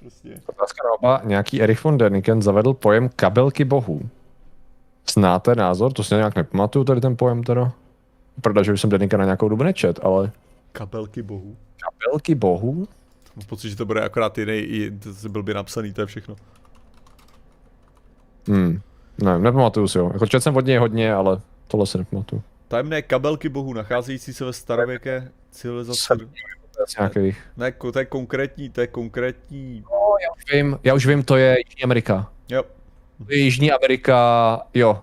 prostě. 0.03 0.41
Otázka 0.45 0.83
na 0.87 0.91
oba, 0.99 1.21
nějaký 1.23 1.61
Erich 1.61 1.83
von 1.83 1.97
Däniken 1.97 2.41
zavedl 2.41 2.73
pojem 2.73 3.09
kabelky 3.15 3.65
bohů. 3.65 4.09
Znáte 5.13 5.55
názor? 5.55 5.93
To 5.93 6.03
si 6.03 6.15
nějak 6.15 6.35
nepamatuju 6.35 6.85
tady 6.85 7.01
ten 7.01 7.17
pojem 7.17 7.43
teda. 7.43 7.71
Pravda, 8.41 8.63
že 8.63 8.73
už 8.73 8.81
jsem 8.81 8.89
Denika 8.89 9.17
na 9.17 9.23
nějakou 9.23 9.49
dobu 9.49 9.63
nečet, 9.63 9.99
ale... 10.03 10.31
Kabelky 10.71 11.21
bohů. 11.21 11.57
Kabelky 11.77 12.35
bohů? 12.35 12.87
Mám 13.35 13.45
pocit, 13.47 13.69
že 13.69 13.75
to 13.75 13.85
bude 13.85 14.01
akorát 14.01 14.37
jiný, 14.37 14.53
i 14.53 14.91
to 15.21 15.29
byl 15.29 15.43
by 15.43 15.53
napsaný, 15.53 15.93
to 15.93 16.01
je 16.01 16.07
všechno. 16.07 16.35
Hmm. 18.47 18.81
Ne, 19.23 19.39
nepamatuju 19.39 19.87
si 19.87 19.99
ho. 19.99 20.09
Jako 20.13 20.25
čet 20.27 20.43
jsem 20.43 20.55
od 20.55 20.65
něj 20.65 20.77
hodně, 20.77 21.13
ale 21.13 21.41
tohle 21.67 21.85
si 21.87 21.97
nepamatuju. 21.97 22.43
Tajemné 22.73 23.01
kabelky 23.01 23.49
bohů 23.49 23.73
nacházející 23.73 24.33
se 24.33 24.45
ve 24.45 24.53
starověké 24.53 25.31
civilizaci. 25.51 26.13
Nějakých. 26.99 27.41
Ne, 27.57 27.71
to 27.71 27.99
je 27.99 28.05
konkrétní, 28.05 28.69
to 28.69 28.81
je 28.81 28.87
konkrétní. 28.87 29.83
No, 29.91 29.97
já 30.23 30.29
už 30.37 30.53
vím, 30.53 30.79
já 30.83 30.93
už 30.93 31.05
vím, 31.05 31.23
to 31.23 31.37
je 31.37 31.57
Jižní 31.67 31.83
Amerika. 31.83 32.31
Jo. 32.49 32.63
To 33.25 33.33
je 33.33 33.37
Jižní 33.37 33.71
Amerika, 33.71 34.61
jo. 34.73 35.01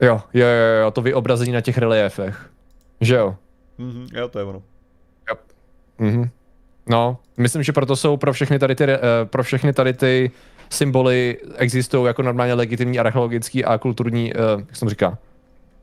Jo, 0.00 0.22
jo, 0.34 0.46
jo, 0.46 0.82
jo, 0.82 0.90
to 0.90 1.02
vyobrazení 1.02 1.52
na 1.52 1.60
těch 1.60 1.78
reliefech. 1.78 2.50
Že 3.00 3.14
jo? 3.14 3.36
Mhm, 3.78 4.06
jo, 4.12 4.28
to 4.28 4.38
je 4.38 4.44
ono. 4.44 4.62
Jo. 5.28 5.36
Mhm. 5.98 6.30
No, 6.86 7.18
myslím, 7.36 7.62
že 7.62 7.72
proto 7.72 7.96
jsou 7.96 8.16
pro 8.16 8.32
všechny 8.32 8.58
tady 8.58 8.74
ty, 8.74 8.84
uh, 8.84 8.90
pro 9.24 9.42
všechny 9.42 9.72
tady 9.72 9.92
ty 9.92 10.30
symboly 10.70 11.38
existují 11.56 12.06
jako 12.06 12.22
normálně 12.22 12.54
legitimní 12.54 12.98
archeologický 12.98 13.64
a 13.64 13.78
kulturní, 13.78 14.34
uh, 14.34 14.40
jak 14.60 14.76
se 14.76 14.80
to 14.80 14.90
říká, 14.90 15.18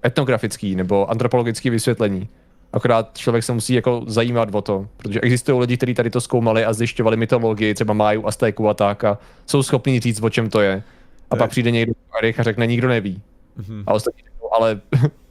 etnografický 0.05 0.75
nebo 0.75 1.11
antropologický 1.11 1.69
vysvětlení. 1.69 2.29
Akorát 2.73 3.17
člověk 3.17 3.43
se 3.43 3.53
musí 3.53 3.73
jako 3.73 4.03
zajímat 4.07 4.55
o 4.55 4.61
to, 4.61 4.87
protože 4.97 5.21
existují 5.21 5.59
lidi, 5.59 5.77
kteří 5.77 5.93
tady 5.93 6.09
to 6.09 6.21
zkoumali 6.21 6.65
a 6.65 6.73
zjišťovali 6.73 7.17
mytologii, 7.17 7.73
třeba 7.73 7.93
Máju, 7.93 8.27
Aztéku 8.27 8.69
a 8.69 8.73
tak 8.73 9.03
a 9.03 9.17
jsou 9.45 9.63
schopní 9.63 9.99
říct, 9.99 10.23
o 10.23 10.29
čem 10.29 10.49
to 10.49 10.61
je. 10.61 10.83
A 11.29 11.35
pak 11.35 11.49
přijde 11.49 11.71
někdo 11.71 11.93
a 12.39 12.43
řekne, 12.43 12.67
nikdo 12.67 12.87
neví. 12.87 13.21
Mm-hmm. 13.59 13.83
A 13.87 13.93
ostatní 13.93 14.23
ale 14.55 14.81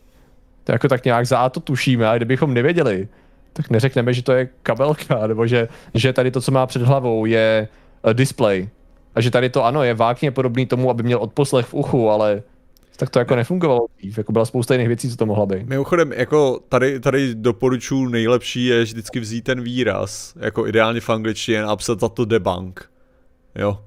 to 0.64 0.72
jako 0.72 0.88
tak 0.88 1.04
nějak 1.04 1.26
za 1.26 1.48
to 1.48 1.60
tušíme, 1.60 2.08
a 2.08 2.16
kdybychom 2.16 2.54
nevěděli, 2.54 3.08
tak 3.52 3.70
neřekneme, 3.70 4.12
že 4.12 4.22
to 4.22 4.32
je 4.32 4.48
kabelka, 4.62 5.26
nebo 5.26 5.46
že, 5.46 5.68
že 5.94 6.12
tady 6.12 6.30
to, 6.30 6.40
co 6.40 6.52
má 6.52 6.66
před 6.66 6.82
hlavou, 6.82 7.26
je 7.26 7.68
uh, 8.02 8.14
display. 8.14 8.68
A 9.14 9.20
že 9.20 9.30
tady 9.30 9.50
to 9.50 9.64
ano, 9.64 9.82
je 9.82 9.94
vákně 9.94 10.30
podobný 10.30 10.66
tomu, 10.66 10.90
aby 10.90 11.02
měl 11.02 11.18
odposlech 11.18 11.66
v 11.66 11.74
uchu, 11.74 12.10
ale 12.10 12.42
tak 12.96 13.10
to 13.10 13.18
jako 13.18 13.36
nefungovalo 13.36 13.86
dřív, 13.98 14.18
jako 14.18 14.32
byla 14.32 14.44
spousta 14.44 14.74
jiných 14.74 14.88
věcí, 14.88 15.10
co 15.10 15.16
to 15.16 15.26
mohla 15.26 15.46
být. 15.46 15.68
Mimochodem, 15.68 16.12
jako 16.12 16.60
tady, 16.68 17.00
tady 17.00 17.34
doporučuji 17.34 18.08
nejlepší 18.08 18.64
je 18.64 18.82
vždycky 18.82 19.20
vzít 19.20 19.42
ten 19.42 19.60
výraz, 19.60 20.34
jako 20.36 20.66
ideálně 20.66 21.00
v 21.00 21.10
angličtině 21.10 21.62
a 21.62 21.66
napsat 21.66 22.00
za 22.00 22.08
to 22.08 22.24
debunk. 22.24 22.90
Jo. 23.54 23.84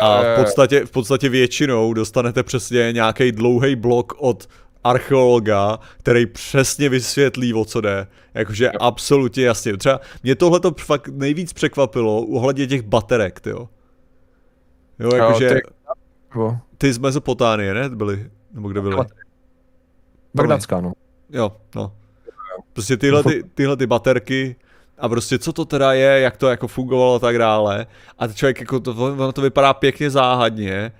A 0.00 0.22
v 0.22 0.36
podstatě, 0.36 0.86
v 0.86 0.90
podstatě 0.90 1.28
většinou 1.28 1.92
dostanete 1.92 2.42
přesně 2.42 2.92
nějaký 2.92 3.32
dlouhý 3.32 3.76
blok 3.76 4.12
od 4.18 4.48
archeologa, 4.84 5.78
který 5.98 6.26
přesně 6.26 6.88
vysvětlí, 6.88 7.54
o 7.54 7.64
co 7.64 7.80
jde. 7.80 8.06
Jakože 8.34 8.64
jo. 8.64 8.72
absolutně 8.80 9.44
jasně. 9.44 9.76
Třeba 9.76 10.00
mě 10.22 10.34
tohle 10.34 10.60
to 10.60 10.74
fakt 10.80 11.08
nejvíc 11.08 11.52
překvapilo 11.52 12.22
ohledně 12.22 12.66
těch 12.66 12.82
baterek, 12.82 13.40
jo. 13.46 13.68
Jo, 14.98 15.14
jakože... 15.14 15.48
Ty... 15.48 15.60
ty 16.78 16.92
z 16.92 16.98
Mezopotánie, 16.98 17.74
ne? 17.74 17.88
Byly, 17.88 18.30
nebo 18.52 18.68
kde 18.68 18.80
byly? 18.80 18.96
Bagdadská, 20.34 20.80
no. 20.80 20.92
Jo, 21.30 21.52
no. 21.74 21.92
Prostě 22.72 22.96
tyhle, 22.96 23.22
ty, 23.22 23.42
tyhle 23.54 23.76
ty 23.76 23.86
baterky 23.86 24.56
a 24.98 25.08
prostě 25.08 25.38
co 25.38 25.52
to 25.52 25.64
teda 25.64 25.92
je, 25.92 26.20
jak 26.20 26.36
to 26.36 26.48
jako 26.48 26.68
fungovalo 26.68 27.14
a 27.14 27.18
tak 27.18 27.38
dále. 27.38 27.86
A 28.18 28.28
člověk 28.28 28.60
jako 28.60 28.80
to, 28.80 28.92
ono 28.92 29.32
to 29.32 29.42
vypadá 29.42 29.74
pěkně 29.74 30.10
záhadně. 30.10 30.92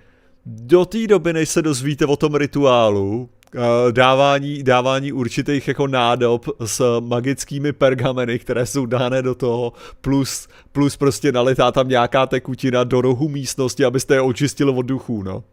Do 0.45 0.85
té 0.85 1.07
doby, 1.07 1.33
než 1.33 1.49
se 1.49 1.61
dozvíte 1.61 2.05
o 2.05 2.15
tom 2.15 2.35
rituálu, 2.35 3.29
Eh, 3.55 3.91
dávání, 3.91 4.63
dávání 4.63 5.11
určitých 5.11 5.67
jako 5.67 5.87
nádob 5.87 6.45
s 6.65 6.99
magickými 6.99 7.73
pergameny, 7.73 8.39
které 8.39 8.65
jsou 8.65 8.85
dány 8.85 9.21
do 9.21 9.35
toho, 9.35 9.73
plus, 10.01 10.47
plus 10.71 10.97
prostě 10.97 11.31
nalitá 11.31 11.71
tam 11.71 11.87
nějaká 11.87 12.25
tekutina 12.25 12.83
do 12.83 13.01
rohu 13.01 13.29
místnosti, 13.29 13.85
abyste 13.85 14.13
je 14.13 14.21
očistili 14.21 14.71
od 14.71 14.81
duchů, 14.81 15.23
no. 15.23 15.43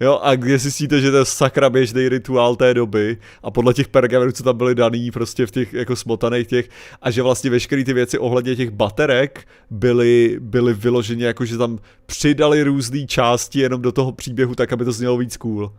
Jo, 0.00 0.20
a 0.22 0.36
kde 0.36 0.58
zjistíte, 0.58 1.00
že 1.00 1.10
to 1.10 1.16
je 1.16 1.24
sakra 1.24 1.70
běžný 1.70 2.08
rituál 2.08 2.56
té 2.56 2.74
doby 2.74 3.16
a 3.42 3.50
podle 3.50 3.74
těch 3.74 3.88
pergamenů, 3.88 4.32
co 4.32 4.42
tam 4.42 4.56
byly 4.56 4.74
daný 4.74 5.10
prostě 5.10 5.46
v 5.46 5.50
těch 5.50 5.74
jako 5.74 5.96
smotaných 5.96 6.46
těch 6.46 6.68
a 7.02 7.10
že 7.10 7.22
vlastně 7.22 7.50
veškeré 7.50 7.84
ty 7.84 7.92
věci 7.92 8.18
ohledně 8.18 8.56
těch 8.56 8.70
baterek 8.70 9.46
byly, 9.70 10.36
byly 10.40 10.74
vyloženě 10.74 11.26
jako, 11.26 11.44
že 11.44 11.58
tam 11.58 11.78
přidali 12.06 12.62
různé 12.62 13.06
části 13.06 13.60
jenom 13.60 13.82
do 13.82 13.92
toho 13.92 14.12
příběhu 14.12 14.54
tak, 14.54 14.72
aby 14.72 14.84
to 14.84 14.92
znělo 14.92 15.16
víc 15.18 15.36
cool. 15.36 15.72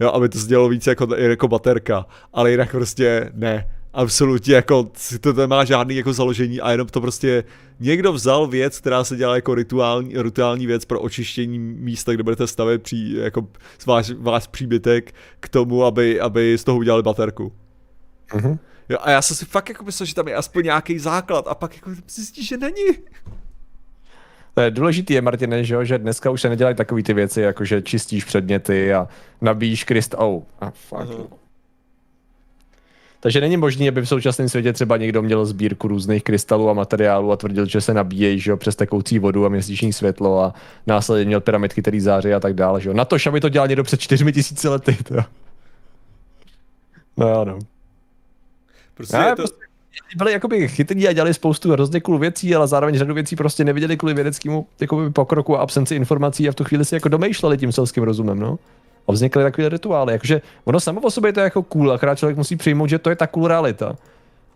Jo, 0.00 0.10
aby 0.10 0.28
to 0.28 0.38
znělo 0.38 0.68
víc 0.68 0.86
jako, 0.86 1.14
jako 1.16 1.48
baterka, 1.48 2.06
ale 2.32 2.50
jinak 2.50 2.70
prostě 2.70 3.30
ne, 3.34 3.70
absolutně 3.92 4.54
jako 4.54 4.90
to 5.20 5.32
nemá 5.32 5.64
žádný 5.64 5.96
jako 5.96 6.12
založení 6.12 6.60
a 6.60 6.70
jenom 6.70 6.86
to 6.86 7.00
prostě 7.00 7.44
někdo 7.80 8.12
vzal 8.12 8.46
věc, 8.46 8.80
která 8.80 9.04
se 9.04 9.16
dělá 9.16 9.34
jako 9.34 9.54
rituální, 9.54 10.22
rituální 10.22 10.66
věc 10.66 10.84
pro 10.84 11.00
očištění 11.00 11.58
místa, 11.58 12.12
kde 12.12 12.22
budete 12.22 12.46
stavět 12.46 12.82
při, 12.82 13.14
jako 13.16 13.48
váš, 13.86 14.10
váš 14.18 14.46
příbytek 14.46 15.14
k 15.40 15.48
tomu, 15.48 15.84
aby, 15.84 16.20
aby 16.20 16.58
z 16.58 16.64
toho 16.64 16.78
udělali 16.78 17.02
baterku. 17.02 17.52
Mm-hmm. 18.32 18.58
Jo, 18.88 18.98
a 19.00 19.10
já 19.10 19.22
jsem 19.22 19.36
si 19.36 19.44
fakt 19.44 19.68
jako 19.68 19.84
myslel, 19.84 20.06
že 20.06 20.14
tam 20.14 20.28
je 20.28 20.34
aspoň 20.34 20.64
nějaký 20.64 20.98
základ 20.98 21.48
a 21.48 21.54
pak 21.54 21.74
jako 21.74 21.90
zjistíš, 22.08 22.48
že 22.48 22.56
není. 22.56 22.90
To 24.54 24.60
je 24.60 24.70
důležitý 24.70 25.14
je, 25.14 25.22
Martine, 25.22 25.64
že, 25.64 25.74
jo, 25.74 25.84
že 25.84 25.98
dneska 25.98 26.30
už 26.30 26.40
se 26.40 26.48
nedělají 26.48 26.76
takové 26.76 27.02
ty 27.02 27.14
věci, 27.14 27.40
jako 27.40 27.64
že 27.64 27.82
čistíš 27.82 28.24
předměty 28.24 28.94
a 28.94 29.08
nabíjíš 29.40 29.84
krystal. 29.84 30.26
Oh, 30.28 30.42
ah, 30.60 30.70
fuck. 30.70 31.00
Uh-huh. 31.00 31.28
Takže 33.20 33.40
není 33.40 33.56
možné, 33.56 33.88
aby 33.88 34.00
v 34.00 34.08
současném 34.08 34.48
světě 34.48 34.72
třeba 34.72 34.96
někdo 34.96 35.22
měl 35.22 35.46
sbírku 35.46 35.88
různých 35.88 36.24
krystalů 36.24 36.70
a 36.70 36.72
materiálů 36.72 37.32
a 37.32 37.36
tvrdil, 37.36 37.66
že 37.66 37.80
se 37.80 37.94
nabíjejí 37.94 38.40
že 38.40 38.50
jo, 38.50 38.56
přes 38.56 38.76
tekoucí 38.76 39.18
vodu 39.18 39.46
a 39.46 39.48
měsíční 39.48 39.92
světlo 39.92 40.42
a 40.42 40.54
následně 40.86 41.24
měl 41.24 41.40
pyramidky, 41.40 41.82
který 41.82 42.00
září 42.00 42.32
a 42.32 42.40
tak 42.40 42.54
dále. 42.54 42.80
Že 42.80 42.88
jo. 42.88 42.94
Na 42.94 43.04
to, 43.04 43.16
aby 43.28 43.40
to 43.40 43.48
dělal 43.48 43.68
někdo 43.68 43.84
před 43.84 44.00
4000 44.00 44.68
lety. 44.68 44.96
To. 45.04 45.14
No 47.16 47.40
ano. 47.40 47.58
Prostě 48.94 49.16
je 49.16 49.36
to... 49.36 49.36
Prostě 49.36 50.16
byli 50.16 50.32
jakoby 50.32 50.68
chytrý 50.68 51.08
a 51.08 51.12
dělali 51.12 51.34
spoustu 51.34 51.72
hrozně 51.72 52.00
cool 52.00 52.18
věcí, 52.18 52.54
ale 52.54 52.68
zároveň 52.68 52.98
řadu 52.98 53.14
věcí 53.14 53.36
prostě 53.36 53.64
neviděli 53.64 53.96
kvůli 53.96 54.14
vědeckému 54.14 54.66
jakoby, 54.80 55.10
pokroku 55.10 55.56
a 55.56 55.60
absenci 55.60 55.94
informací 55.94 56.48
a 56.48 56.52
v 56.52 56.54
tu 56.54 56.64
chvíli 56.64 56.84
si 56.84 56.94
jako 56.94 57.08
domýšleli 57.08 57.58
tím 57.58 57.72
selským 57.72 58.02
rozumem, 58.02 58.38
no. 58.38 58.58
A 59.08 59.12
vznikly 59.12 59.42
takové 59.42 59.68
rituály. 59.68 60.12
Jakože 60.12 60.42
ono 60.64 60.80
samo 60.80 61.00
o 61.00 61.10
sobě 61.10 61.28
je 61.28 61.32
to 61.32 61.40
jako 61.40 61.62
cool, 61.62 61.92
akorát 61.92 62.18
člověk 62.18 62.36
musí 62.36 62.56
přijmout, 62.56 62.86
že 62.86 62.98
to 62.98 63.10
je 63.10 63.16
ta 63.16 63.26
cool 63.26 63.48
realita. 63.48 63.96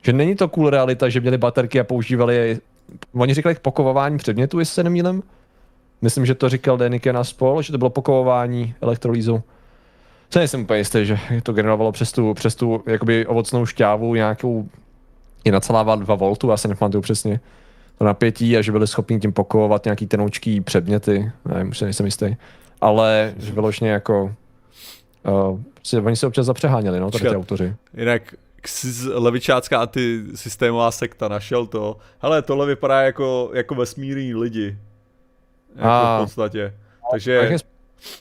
Že 0.03 0.12
není 0.12 0.35
to 0.35 0.49
cool 0.49 0.71
realita, 0.71 1.09
že 1.09 1.21
měli 1.21 1.39
baterky 1.39 1.81
a 1.81 1.85
používali 1.85 2.37
je. 2.37 2.61
Oni 3.15 3.35
říkali 3.35 3.55
pokovování 3.62 4.19
předmětů, 4.19 4.59
jestli 4.59 4.75
se 4.75 4.83
nemýlím. 4.83 5.23
Myslím, 6.03 6.27
že 6.27 6.35
to 6.35 6.49
říkal 6.49 6.77
Denike 6.77 7.12
na 7.12 7.25
spol, 7.25 7.62
že 7.62 7.73
to 7.73 7.79
bylo 7.79 7.91
pokovování 7.91 8.75
elektrolýzou. 8.81 9.43
Co 10.31 10.39
nejsem 10.39 10.61
úplně 10.61 10.79
jistý, 10.79 11.07
že 11.07 11.19
to 11.43 11.53
generovalo 11.53 11.93
přes 11.93 12.12
tu, 12.12 12.35
přes 12.35 12.55
tu 12.55 12.83
jakoby 12.87 13.27
ovocnou 13.27 13.66
šťávu 13.66 14.15
nějakou 14.15 14.69
je 15.45 15.53
na 15.53 15.61
celá 15.61 15.97
2 15.97 16.15
voltů, 16.15 16.51
já 16.51 16.57
se 16.57 16.69
nepamatuju 16.69 17.03
přesně 17.03 17.41
to 17.99 18.05
napětí 18.05 18.57
a 18.57 18.62
že 18.62 18.73
byli 18.73 18.87
schopni 18.87 19.21
tím 19.21 19.33
pokovovat 19.33 19.85
nějaký 19.85 20.07
tenoučký 20.07 20.61
předměty, 20.61 21.33
nevím, 21.45 21.69
už 21.69 21.79
se 21.79 21.85
nejsem 21.85 22.07
jistý, 22.07 22.37
ale 22.85 23.35
že 23.36 23.52
vyložně 23.52 23.90
jako 23.90 24.35
uh, 25.27 25.61
si, 25.82 25.98
oni 25.98 26.16
se 26.16 26.27
občas 26.27 26.47
zapřeháněli, 26.47 27.01
no, 27.01 27.11
tady 27.11 27.24
ty 27.24 27.36
autoři. 27.36 27.74
Jinak 27.97 28.35
levičácká 29.12 29.81
antisystémová 29.81 30.90
sekta 30.90 31.28
našel 31.28 31.66
to, 31.66 31.97
hele, 32.19 32.43
tohle 32.43 32.66
vypadá 32.66 33.02
jako, 33.02 33.51
jako 33.55 33.74
vesmírní 33.74 34.35
lidi. 34.35 34.78
Jako 35.77 35.89
a, 35.89 36.19
v 36.19 36.23
podstatě. 36.23 36.74
Takže, 37.11 37.56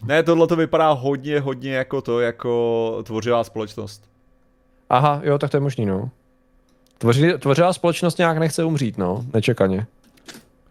ne, 0.06 0.23
tohle 0.23 0.48
to 0.48 0.56
vypadá 0.56 0.91
hodně, 0.91 1.40
hodně 1.40 1.73
jako 1.73 2.02
to, 2.02 2.19
jako 2.19 3.03
tvořivá 3.03 3.44
společnost. 3.44 4.10
Aha, 4.90 5.22
jo, 5.23 5.38
tak 5.38 5.52
to 5.52 5.57
je 5.57 5.61
možný, 5.61 5.85
no. 5.85 6.10
Tvoři, 6.98 7.38
tvořila 7.38 7.73
společnost 7.73 8.18
nějak 8.18 8.38
nechce 8.38 8.64
umřít, 8.64 8.98
no, 8.98 9.26
nečekaně. 9.34 9.85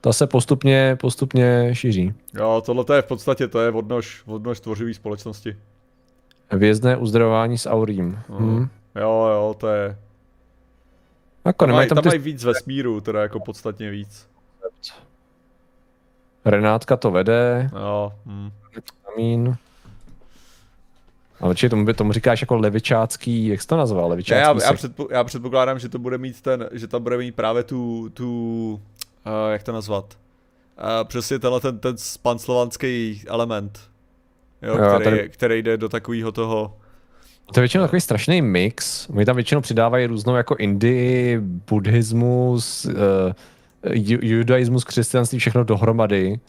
Ta 0.05 0.13
se 0.13 0.27
postupně, 0.27 0.97
postupně 1.01 1.75
šíří. 1.75 2.15
Jo, 2.35 2.63
tohle 2.67 2.85
to 2.85 2.93
je 2.93 3.03
v 3.03 3.07
podstatě, 3.07 3.49
to 3.49 3.61
je 3.61 3.71
odnož, 3.71 4.23
odnož 4.27 4.61
tvořivý 4.61 4.95
společnosti. 4.95 5.57
Vězné 6.53 6.97
uzdravování 6.97 7.59
s 7.59 7.69
Aurím. 7.69 8.19
Hmm. 8.29 8.69
Jo, 9.01 9.29
jo, 9.33 9.55
to 9.59 9.69
je... 9.69 9.99
Jako, 11.45 11.67
tam, 11.67 11.75
mají, 11.75 11.89
tam, 11.89 11.97
tam 11.97 12.03
ty... 12.03 12.09
mají 12.09 12.19
víc 12.19 12.45
vesmíru, 12.45 13.01
teda 13.01 13.23
jako 13.23 13.41
podstatně 13.41 13.91
víc. 13.91 14.27
Renátka 16.45 16.97
to 16.97 17.11
vede. 17.11 17.71
Jo. 17.73 18.13
Hm. 18.27 18.51
Kamín. 19.05 19.57
Ale 21.41 21.51
určitě 21.51 21.69
tomu, 21.69 21.93
tomu 21.93 22.13
říkáš 22.13 22.41
jako 22.41 22.57
levičácký, 22.57 23.47
jak 23.47 23.63
jsi 23.63 23.67
to 23.69 23.77
nazval, 23.77 24.09
levičácký 24.09 24.41
já, 24.41 24.69
já, 24.69 24.73
předpo, 24.73 25.09
já 25.11 25.25
předpokládám, 25.25 25.79
že 25.79 25.89
to 25.89 25.99
bude 25.99 26.19
mít 26.19 26.41
ten, 26.41 26.69
že 26.73 26.87
tam 26.87 27.03
bude 27.03 27.19
mít 27.19 27.35
právě 27.35 27.63
tu, 27.63 28.09
tu 28.09 28.81
uh, 29.27 29.53
jak 29.53 29.63
to 29.63 29.73
nazvat, 29.73 30.19
uh, 30.79 31.09
přesně 31.09 31.39
tenhle 31.39 31.61
ten, 31.61 31.79
ten 31.79 31.97
panslovanský 32.23 33.23
element, 33.27 33.81
jo, 34.63 34.77
jo, 34.77 34.89
který, 34.95 35.05
tady... 35.05 35.29
který 35.29 35.63
jde 35.63 35.77
do 35.77 35.89
takového 35.89 36.33
toho, 36.33 36.77
to 37.53 37.61
je 37.61 37.63
většinou 37.63 37.85
takový 37.85 38.01
strašný 38.01 38.43
mix. 38.43 39.09
Oni 39.09 39.25
tam 39.25 39.37
většinou 39.37 39.61
přidávají 39.61 40.07
různou 40.07 40.35
jako 40.35 40.57
indii, 40.57 41.39
buddhismus, 41.41 42.85
uh, 42.85 42.93
judaismus, 44.21 44.85
křesťanství, 44.85 45.39
všechno 45.39 45.65
dohromady. 45.65 46.41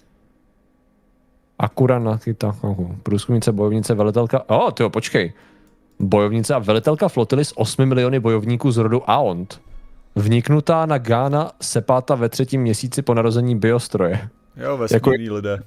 Akura 1.60 2.00
na 2.00 2.18
Kytachahu. 2.18 2.98
Průzkumnice, 3.04 3.52
bojovnice, 3.52 3.94
velitelka. 3.94 4.50
O, 4.50 4.66
oh, 4.66 4.72
tyjo, 4.72 4.90
počkej. 4.90 5.34
Bojovnice 6.00 6.54
a 6.54 6.60
velitelka 6.60 7.08
flotily 7.08 7.46
s 7.46 7.58
8 7.58 7.86
miliony 7.86 8.20
bojovníků 8.20 8.72
z 8.72 8.78
rodu 8.78 9.10
Aont. 9.10 9.62
Vniknutá 10.16 10.86
na 10.86 10.98
Gána 10.98 11.52
Sepáta 11.62 12.16
ve 12.16 12.30
třetím 12.30 12.62
měsíci 12.62 13.02
po 13.02 13.14
narození 13.14 13.56
biostroje. 13.56 14.30
Jo, 14.56 14.78
vesmírní 14.78 15.24
jako, 15.26 15.36
lidé. 15.36 15.60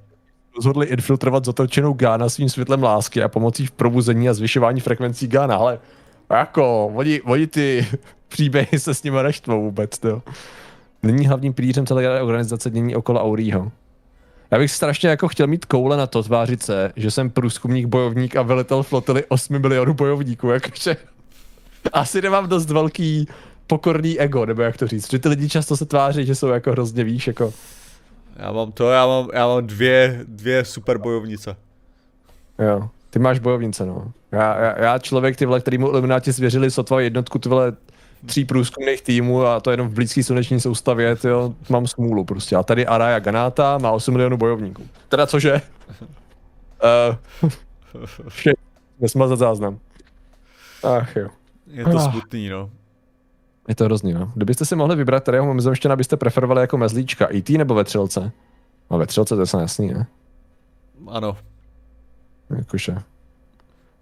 Rozhodli 0.57 0.87
infiltrovat 0.87 1.45
zatočenou 1.45 1.93
Gána 1.93 2.29
svým 2.29 2.49
světlem 2.49 2.83
lásky 2.83 3.23
a 3.23 3.29
pomocí 3.29 3.67
v 3.67 3.71
probuzení 3.71 4.29
a 4.29 4.35
zvyšování 4.35 4.81
frekvencí 4.81 5.29
Gána, 5.29 5.57
ale 5.57 5.79
jako, 6.31 6.87
oni, 6.87 7.21
oni 7.23 7.47
ty 7.47 7.87
příběhy 8.29 8.79
se 8.79 8.95
s 8.95 9.03
nimi 9.03 9.19
neštvou 9.23 9.63
vůbec, 9.63 9.91
jo. 10.05 10.23
Není 11.03 11.27
hlavním 11.27 11.53
pilířem 11.53 11.87
celé 11.87 12.23
organizace 12.23 12.71
dění 12.71 12.97
okolo 12.97 13.25
Aurího. 13.25 13.73
Já 14.51 14.59
bych 14.59 14.71
strašně 14.71 15.09
jako 15.09 15.29
chtěl 15.29 15.47
mít 15.47 15.65
koule 15.65 15.97
na 15.97 16.07
to 16.07 16.23
tvářit 16.23 16.63
se, 16.63 16.93
že 16.97 17.11
jsem 17.11 17.31
průzkumník, 17.31 17.87
bojovník 17.87 18.37
a 18.37 18.43
velitel 18.43 18.83
flotily 18.83 19.25
8 19.29 19.59
milionů 19.59 19.95
bojovníků, 19.95 20.49
jakože 20.49 20.97
asi 21.93 22.23
nemám 22.23 22.49
dost 22.49 22.71
velký 22.71 23.29
pokorný 23.67 24.21
ego, 24.21 24.47
nebo 24.47 24.63
jak 24.63 24.77
to 24.77 24.87
říct, 24.87 25.11
že 25.11 25.19
ty 25.19 25.29
lidi 25.29 25.49
často 25.49 25.77
se 25.77 25.87
tváří, 25.87 26.27
že 26.27 26.35
jsou 26.35 26.49
jako 26.49 26.73
hrozně 26.73 27.05
víš, 27.05 27.27
jako... 27.27 27.53
Já 28.37 28.53
mám 28.53 28.73
to, 28.73 28.91
já 28.91 29.07
mám, 29.07 29.29
já 29.33 29.47
mám 29.47 29.67
dvě, 29.67 30.25
dvě 30.29 30.65
super 30.65 30.99
bojovnice. 30.99 31.57
Jo, 32.59 32.89
ty 33.11 33.19
máš 33.19 33.39
bojovnice, 33.39 33.87
no. 33.87 34.13
Já, 34.33 34.57
já, 34.59 34.79
já 34.79 34.99
člověk, 34.99 35.37
ty 35.37 35.47
vole, 35.47 35.61
který 35.61 35.79
mu 35.79 35.89
Illuminati 35.89 36.33
svěřili 36.33 36.71
sotva 36.71 37.01
jednotku, 37.01 37.39
ty 37.39 37.49
vole, 37.49 37.73
tří 38.27 38.45
průzkumných 38.45 39.03
týmů 39.03 39.47
a 39.47 39.61
to 39.61 39.71
jenom 39.71 39.89
v 39.89 39.93
blízké 39.93 40.23
sluneční 40.23 40.61
soustavě, 40.61 41.17
tyjo, 41.17 41.55
mám 41.69 41.87
smůlu 41.87 42.25
prostě. 42.25 42.57
A 42.57 42.63
tady 42.63 42.87
Araya 42.87 43.19
Ganáta 43.19 43.79
má 43.79 43.91
8 43.91 44.15
milionů 44.15 44.37
bojovníků. 44.37 44.83
Teda 45.09 45.27
cože? 45.27 45.61
uh, 47.43 47.51
vše, 48.29 48.53
nesmazat 49.01 49.39
záznam. 49.39 49.79
Ach 50.83 51.17
jo. 51.17 51.29
Je 51.67 51.85
to 51.85 51.97
ah. 51.97 52.11
smutný, 52.11 52.49
no. 52.49 52.71
Je 53.69 53.75
to 53.75 53.85
hrozný, 53.85 54.13
no. 54.13 54.33
Kdybyste 54.35 54.65
si 54.65 54.77
mohli 54.77 54.97
vybrat, 54.97 55.23
kterého 55.23 55.47
mimozemštěna 55.47 55.97
byste 55.97 56.17
preferovali 56.17 56.61
jako 56.61 56.79
mezlíčka, 56.79 57.27
IT 57.27 57.49
nebo 57.49 57.75
vetřelce? 57.75 58.33
No 58.91 58.99
vetřelce, 58.99 59.37
to 59.37 59.41
je 59.41 59.63
jasný, 59.63 59.89
ne? 59.89 60.07
Ano. 61.09 61.37
Jakože. 62.57 62.97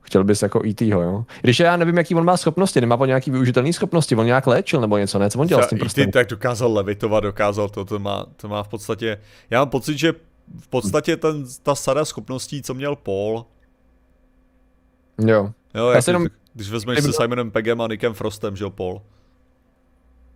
Chtěl 0.03 0.25
bys 0.25 0.43
jako 0.43 0.63
ET 0.67 0.81
ho, 0.81 1.03
jo? 1.03 1.25
Když 1.43 1.61
já 1.61 1.77
nevím, 1.77 1.99
jaký 1.99 2.15
on 2.15 2.25
má 2.25 2.37
schopnosti, 2.37 2.81
nemá 2.81 2.97
on 2.97 3.07
nějaký 3.07 3.31
využitelné 3.31 3.73
schopnosti, 3.73 4.17
on 4.17 4.27
nějak 4.27 4.47
léčil 4.47 4.81
nebo 4.81 4.99
něco, 4.99 5.19
ne? 5.19 5.31
Co 5.31 5.39
on 5.39 5.47
dělal 5.47 5.65
s 5.65 5.69
tím 5.69 5.79
prstem? 5.79 6.11
tak 6.11 6.29
dokázal 6.29 6.73
levitovat, 6.73 7.25
dokázal 7.25 7.69
to, 7.69 7.85
to 7.85 7.99
má, 7.99 8.27
to 8.37 8.49
má 8.49 8.63
v 8.63 8.69
podstatě, 8.69 9.19
já 9.51 9.59
mám 9.59 9.71
pocit, 9.71 9.99
že 9.99 10.13
v 10.61 10.69
podstatě 10.69 11.17
ten, 11.17 11.45
ta 11.63 11.75
sada 11.75 12.05
schopností, 12.05 12.63
co 12.63 12.75
měl 12.75 12.97
Paul. 12.97 13.45
Jo. 15.19 15.51
Jo, 15.75 15.91
já 15.91 16.01
jenom... 16.07 16.27
když 16.55 16.71
vezmeš 16.71 17.03
se 17.03 17.13
Simonem 17.13 17.51
Pegem 17.51 17.81
a 17.81 17.87
Nickem 17.87 18.15
Frostem, 18.15 18.57
že 18.57 18.65
jo, 18.65 18.71
Paul. 18.71 19.03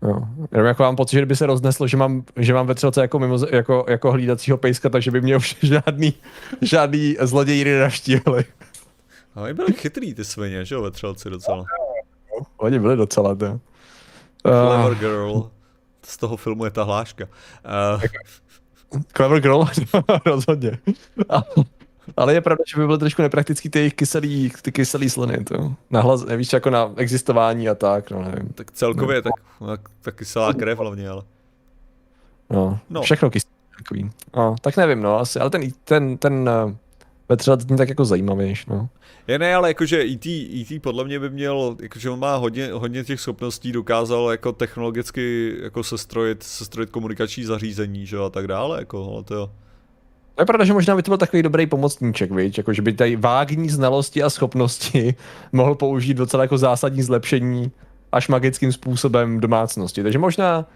Jo. 0.03 0.23
Jenom 0.53 0.66
jako 0.66 0.83
mám 0.83 0.97
pocit, 0.97 1.16
že 1.16 1.27
by 1.27 1.37
se 1.37 1.47
rozneslo, 1.47 1.87
že 1.87 1.97
mám, 1.97 2.23
že 2.37 2.55
mám 2.55 2.66
ve 2.66 2.75
třelce 2.75 3.01
jako, 3.01 3.19
mimo, 3.19 3.39
jako, 3.51 3.85
jako 3.89 4.12
hlídacího 4.12 4.57
pejska, 4.57 4.89
takže 4.89 5.11
by 5.11 5.20
mě 5.20 5.37
už 5.37 5.57
žádný, 5.62 6.15
žádný 6.61 7.16
zloději 7.20 7.65
nenaštívili. 7.65 8.45
No, 9.37 9.43
oni 9.43 9.55
byli 9.55 9.73
chytrý 9.73 10.15
ty 10.15 10.25
svině, 10.25 10.65
že 10.65 10.75
jo, 10.75 10.83
ve 10.83 10.91
třelci 10.91 11.31
docela. 11.31 11.65
Oni 12.57 12.79
byli 12.79 12.97
docela, 12.97 13.35
to. 13.35 13.61
Clever 14.43 14.93
uh, 14.93 14.99
Girl. 14.99 15.51
Z 16.05 16.16
toho 16.16 16.37
filmu 16.37 16.65
je 16.65 16.70
ta 16.70 16.83
hláška. 16.83 17.25
Uh, 17.95 18.03
Clever 19.16 19.41
Girl? 19.41 19.65
Rozhodně. 20.27 20.79
Ale 22.17 22.35
je 22.35 22.41
pravda, 22.41 22.65
že 22.67 22.81
by 22.81 22.87
byly 22.87 22.99
trošku 22.99 23.23
nepraktický 23.23 23.71
ty 23.71 23.79
jejich 23.79 23.95
kyselý, 23.95 24.53
ty 24.63 24.73
kyselý 24.73 25.11
sliny, 25.11 25.45
to. 25.45 25.75
Nahlas, 25.91 26.25
nevíš, 26.25 26.53
jako 26.53 26.71
na 26.71 26.93
existování 26.97 27.69
a 27.69 27.75
tak, 27.75 28.11
no 28.11 28.23
nevím. 28.23 28.49
Tak 28.49 28.71
celkově, 28.71 29.17
no. 29.17 29.23
tak, 29.23 29.33
tak, 29.67 29.81
tak 30.01 30.15
kyselá 30.15 30.53
krev 30.53 30.79
hlavně, 30.79 31.09
ale. 31.09 31.23
No, 32.51 32.79
no. 32.91 33.03
všechno 33.03 33.31
kyselý. 33.31 33.53
Takový. 33.79 34.11
No, 34.37 34.57
tak 34.61 34.77
nevím, 34.77 35.03
no, 35.03 35.19
asi, 35.19 35.39
ale 35.41 35.51
ten, 35.51 35.71
ten, 35.85 36.19
ten 36.19 36.51
uh, 36.65 36.73
ve 37.29 37.37
třeba 37.37 37.57
tak 37.57 37.89
jako 37.89 38.05
zajímavější, 38.05 38.65
no. 38.69 38.89
Je 39.27 39.39
ne, 39.39 39.55
ale 39.55 39.71
jakože 39.71 40.03
ET, 40.03 40.27
ET 40.27 40.83
podle 40.83 41.05
mě 41.05 41.21
by 41.21 41.31
měl, 41.31 41.77
jakože 41.83 42.11
on 42.11 42.19
má 42.19 42.37
hodně, 42.37 42.73
hodně 42.73 43.05
těch 43.05 43.21
schopností, 43.21 43.73
dokázal 43.73 44.31
jako 44.31 44.53
technologicky 44.53 45.57
jako 45.63 45.85
sestrojit, 45.85 46.43
sestrojit 46.43 46.91
komunikační 46.91 47.45
zařízení, 47.45 48.07
že 48.07 48.19
a 48.19 48.29
tak 48.29 48.47
dále, 48.47 48.79
jako, 48.79 49.13
ale 49.13 49.25
to 49.25 49.35
jo. 49.35 49.51
To 50.39 50.43
je 50.43 50.47
pravda, 50.47 50.65
že 50.65 50.73
možná 50.73 50.97
by 50.97 51.02
to 51.02 51.10
byl 51.10 51.19
takový 51.19 51.43
dobrý 51.43 51.66
pomocníček, 51.66 52.32
víš, 52.32 52.59
jako 52.59 52.73
že 52.73 52.82
by 52.82 52.93
tady 52.93 53.16
vágní 53.16 53.69
znalosti 53.69 54.23
a 54.23 54.31
schopnosti 54.31 55.15
mohl 55.52 55.74
použít 55.74 56.15
docela 56.15 56.43
jako 56.43 56.59
zásadní 56.59 57.02
zlepšení 57.02 57.70
až 58.12 58.28
magickým 58.28 58.73
způsobem 58.73 59.40
domácnosti. 59.40 60.02
Takže 60.02 60.19
možná, 60.19 60.66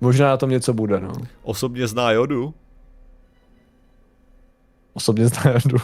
možná 0.00 0.28
na 0.28 0.36
tom 0.36 0.50
něco 0.50 0.74
bude, 0.74 1.00
no. 1.00 1.12
Osobně 1.42 1.86
zná 1.86 2.10
Jodu? 2.10 2.54
Osobně 4.92 5.28
zná 5.28 5.52
Jodu. 5.52 5.78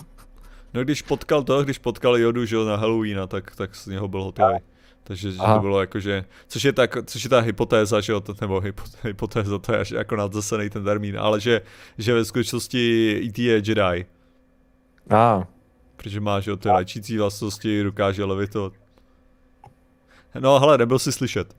No 0.75 0.85
když 0.85 1.03
potkal 1.03 1.43
to, 1.43 1.65
když 1.65 1.79
potkal 1.79 2.17
Jodu, 2.17 2.45
že 2.45 2.57
jo, 2.57 2.65
na 2.65 2.77
Halloweena, 2.77 3.27
tak, 3.27 3.57
tak 3.57 3.75
z 3.75 3.87
něho 3.87 4.09
byl 4.09 4.23
hotový. 4.23 4.57
Takže 5.07 5.33
že 5.33 5.39
to 5.39 5.59
bylo 5.61 5.81
jako, 5.81 6.01
že, 6.01 6.25
což 6.49 6.65
je, 6.65 6.73
tak, 6.73 6.97
což 7.05 7.25
je 7.25 7.31
ta 7.31 7.41
hypotéza, 7.41 8.01
že 8.01 8.13
jo, 8.13 8.21
to, 8.21 8.35
nebo 8.41 8.63
hypotéza, 9.05 9.59
to 9.59 9.73
je 9.73 9.79
až 9.79 9.91
jako 9.91 10.17
nadzasený 10.17 10.71
ten 10.71 10.85
termín, 10.85 11.19
ale 11.19 11.41
že, 11.41 11.63
že 11.99 12.15
ve 12.15 12.25
skutečnosti 12.25 13.13
E.T. 13.27 13.43
je 13.43 13.55
Jedi. 13.55 14.07
A. 15.11 15.47
Protože 15.97 16.21
má, 16.21 16.41
že 16.41 16.51
jo, 16.51 16.57
ty 16.57 16.69
léčící 16.69 17.19
vlastnosti, 17.19 17.83
dokáže 17.83 18.25
levitovat. 18.25 18.73
No 20.41 20.61
hele, 20.61 20.79
nebyl 20.79 20.99
si 20.99 21.13
slyšet. 21.13 21.57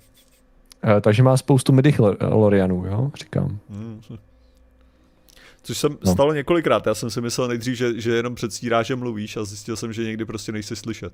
E, 0.87 1.01
takže 1.01 1.23
má 1.23 1.37
spoustu 1.37 1.73
midichlorianů, 1.73 2.85
jo, 2.85 3.11
říkám. 3.15 3.59
Hmm. 3.69 4.01
Což 5.63 5.77
jsem 5.77 5.97
no. 6.05 6.11
stalo 6.11 6.33
několikrát, 6.33 6.87
já 6.87 6.95
jsem 6.95 7.09
si 7.09 7.21
myslel 7.21 7.47
nejdřív, 7.47 7.77
že, 7.77 8.01
že 8.01 8.15
jenom 8.15 8.35
předstírá, 8.35 8.83
že 8.83 8.95
mluvíš 8.95 9.37
a 9.37 9.43
zjistil 9.43 9.75
jsem, 9.75 9.93
že 9.93 10.03
někdy 10.03 10.25
prostě 10.25 10.51
nejsi 10.51 10.75
slyšet. 10.75 11.13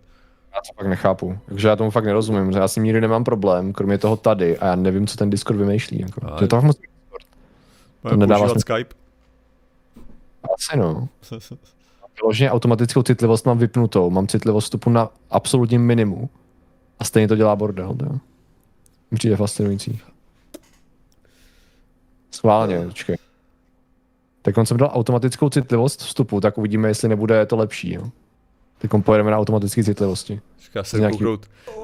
Já 0.55 0.61
to 0.61 0.73
fakt 0.77 0.87
nechápu, 0.87 1.37
takže 1.45 1.67
já 1.67 1.75
tomu 1.75 1.89
fakt 1.89 2.05
nerozumím, 2.05 2.51
já 2.51 2.67
s 2.67 2.75
ním 2.75 2.83
nikdy 2.83 3.01
nemám 3.01 3.23
problém, 3.23 3.73
kromě 3.73 3.97
toho 3.97 4.15
tady 4.15 4.57
a 4.57 4.65
já 4.65 4.75
nevím, 4.75 5.07
co 5.07 5.17
ten 5.17 5.29
Discord 5.29 5.59
vymýšlí. 5.59 5.99
Jako. 6.01 6.21
A... 6.27 6.37
To 6.37 6.43
je 6.43 6.47
to 6.47 6.61
moc 6.61 6.77
Discord. 6.77 7.25
To 8.09 8.15
nedává 8.15 8.49
smysl. 8.49 8.59
Skype? 8.59 8.95
Asi 10.55 10.77
no. 10.77 11.07
Vyloženě 12.21 12.51
automatickou 12.51 13.03
citlivost 13.03 13.45
mám 13.45 13.57
vypnutou, 13.57 14.09
mám 14.09 14.27
citlivost 14.27 14.65
vstupu 14.65 14.89
na 14.89 15.09
absolutním 15.29 15.81
minimu 15.81 16.29
a 16.99 17.03
stejně 17.03 17.27
to 17.27 17.35
dělá 17.35 17.55
bordel, 17.55 17.95
jo. 18.03 18.19
Přijde 19.13 19.35
fascinující. 19.35 19.99
Schválně, 22.31 22.85
počkej. 22.85 23.17
Tak 24.41 24.57
on 24.57 24.65
jsem 24.65 24.77
dal 24.77 24.91
automatickou 24.93 25.49
citlivost 25.49 26.01
vstupu, 26.01 26.41
tak 26.41 26.57
uvidíme, 26.57 26.87
jestli 26.87 27.09
nebude 27.09 27.45
to 27.45 27.55
lepší. 27.55 27.93
Jo. 27.93 28.03
Teď 28.77 28.91
pojedeme 29.03 29.31
na 29.31 29.37
automatické 29.37 29.83
citlivosti. 29.83 30.41
Počká 30.55 30.83
se 30.83 30.99
nějaký... 30.99 31.25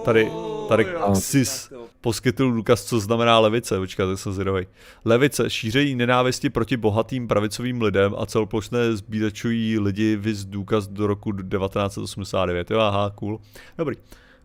Tady, 0.06 0.32
tady 0.68 0.88
SIS 1.14 1.74
poskytl 2.02 2.52
důkaz, 2.52 2.86
co 2.86 3.00
znamená 3.00 3.40
levice. 3.40 3.80
Počká, 3.80 4.06
tak 4.06 4.20
jsem 4.20 4.34
zvědavý. 4.34 4.68
Levice 5.06 5.50
šířejí 5.50 5.96
nenávisti 5.96 6.50
proti 6.50 6.78
bohatým 6.78 7.28
pravicovým 7.28 7.82
lidem 7.82 8.16
a 8.18 8.26
celoplošné 8.26 8.96
zbídačují 8.96 9.80
lidi 9.80 10.16
vys 10.16 10.46
důkaz 10.46 10.88
do 10.88 11.08
roku 11.08 11.32
1989. 11.32 12.72
Jo, 12.72 12.80
aha, 12.80 13.12
cool. 13.16 13.40
Dobrý. 13.78 13.96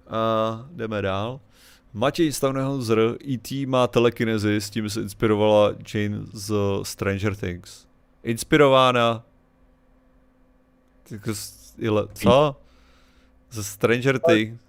A 0.08 0.66
jdeme 0.70 1.02
dál. 1.02 1.40
Matěj 1.92 2.32
Stavného 2.32 2.82
zr, 2.82 3.16
E.T. 3.28 3.66
má 3.66 3.86
telekinezi, 3.86 4.56
s 4.56 4.70
tím 4.70 4.90
se 4.90 5.00
inspirovala 5.00 5.72
Jane 5.94 6.20
z 6.32 6.54
Stranger 6.82 7.36
Things. 7.36 7.86
Inspirována 8.22 9.24
jako 11.10 11.30
co? 12.14 12.56
Ze 13.50 13.64
Stranger 13.64 14.18
Things. 14.18 14.60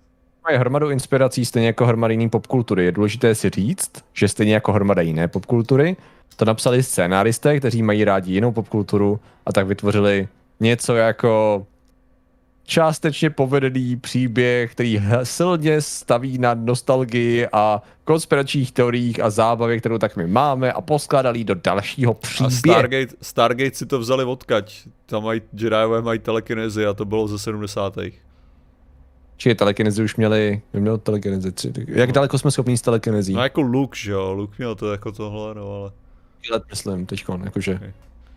Mají 0.43 0.57
hromadu 0.57 0.89
inspirací 0.89 1.45
stejně 1.45 1.67
jako 1.67 1.85
hromady 1.85 2.13
jiný 2.13 2.29
popkultury. 2.29 2.85
Je 2.85 2.91
důležité 2.91 3.35
si 3.35 3.49
říct, 3.49 3.91
že 4.13 4.27
stejně 4.27 4.53
jako 4.53 4.73
hromada 4.73 5.01
jiné 5.01 5.27
popkultury, 5.27 5.95
to 6.35 6.45
napsali 6.45 6.83
scénáristé, 6.83 7.59
kteří 7.59 7.83
mají 7.83 8.03
rádi 8.05 8.33
jinou 8.33 8.51
popkulturu 8.51 9.19
a 9.45 9.53
tak 9.53 9.67
vytvořili 9.67 10.27
něco 10.59 10.95
jako 10.95 11.65
částečně 12.65 13.29
povedený 13.29 13.95
příběh, 13.95 14.71
který 14.71 15.01
silně 15.23 15.81
staví 15.81 16.37
na 16.37 16.53
nostalgii 16.53 17.47
a 17.53 17.81
konspiračních 18.03 18.71
teoriích 18.71 19.19
a 19.19 19.29
zábavě, 19.29 19.79
kterou 19.79 19.97
tak 19.97 20.15
my 20.15 20.27
máme 20.27 20.73
a 20.73 20.81
poskládali 20.81 21.43
do 21.43 21.55
dalšího 21.55 22.13
příběhu. 22.13 22.47
A 22.47 22.79
Stargate, 22.79 23.15
Stargate 23.21 23.75
si 23.75 23.85
to 23.85 23.99
vzali 23.99 24.23
odkaď. 24.23 24.87
Tam 25.05 25.23
mají 25.23 25.41
Jediové 25.53 26.01
mají 26.01 26.19
telekinezi 26.19 26.85
a 26.85 26.93
to 26.93 27.05
bylo 27.05 27.27
ze 27.27 27.39
70. 27.39 27.97
Či 29.37 29.55
telekinezi 29.55 30.03
už 30.03 30.15
měli, 30.15 30.61
neměl 30.73 30.97
telekinezi 30.97 31.51
tři. 31.51 31.73
Jak 31.87 32.09
no. 32.09 32.13
daleko 32.13 32.37
jsme 32.37 32.51
schopni 32.51 32.77
s 32.77 32.81
telekinezí? 32.81 33.33
No 33.33 33.43
jako 33.43 33.61
Luke, 33.61 33.99
že 33.99 34.11
jo, 34.11 34.33
Luke 34.33 34.55
měl 34.57 34.75
to 34.75 34.91
jako 34.91 35.11
tohle, 35.11 35.55
no 35.55 35.73
ale... 35.73 35.91
Let 36.51 36.63
myslím, 36.69 37.05
teďkon, 37.05 37.41
jakože. 37.45 37.75
Okay. 37.75 37.93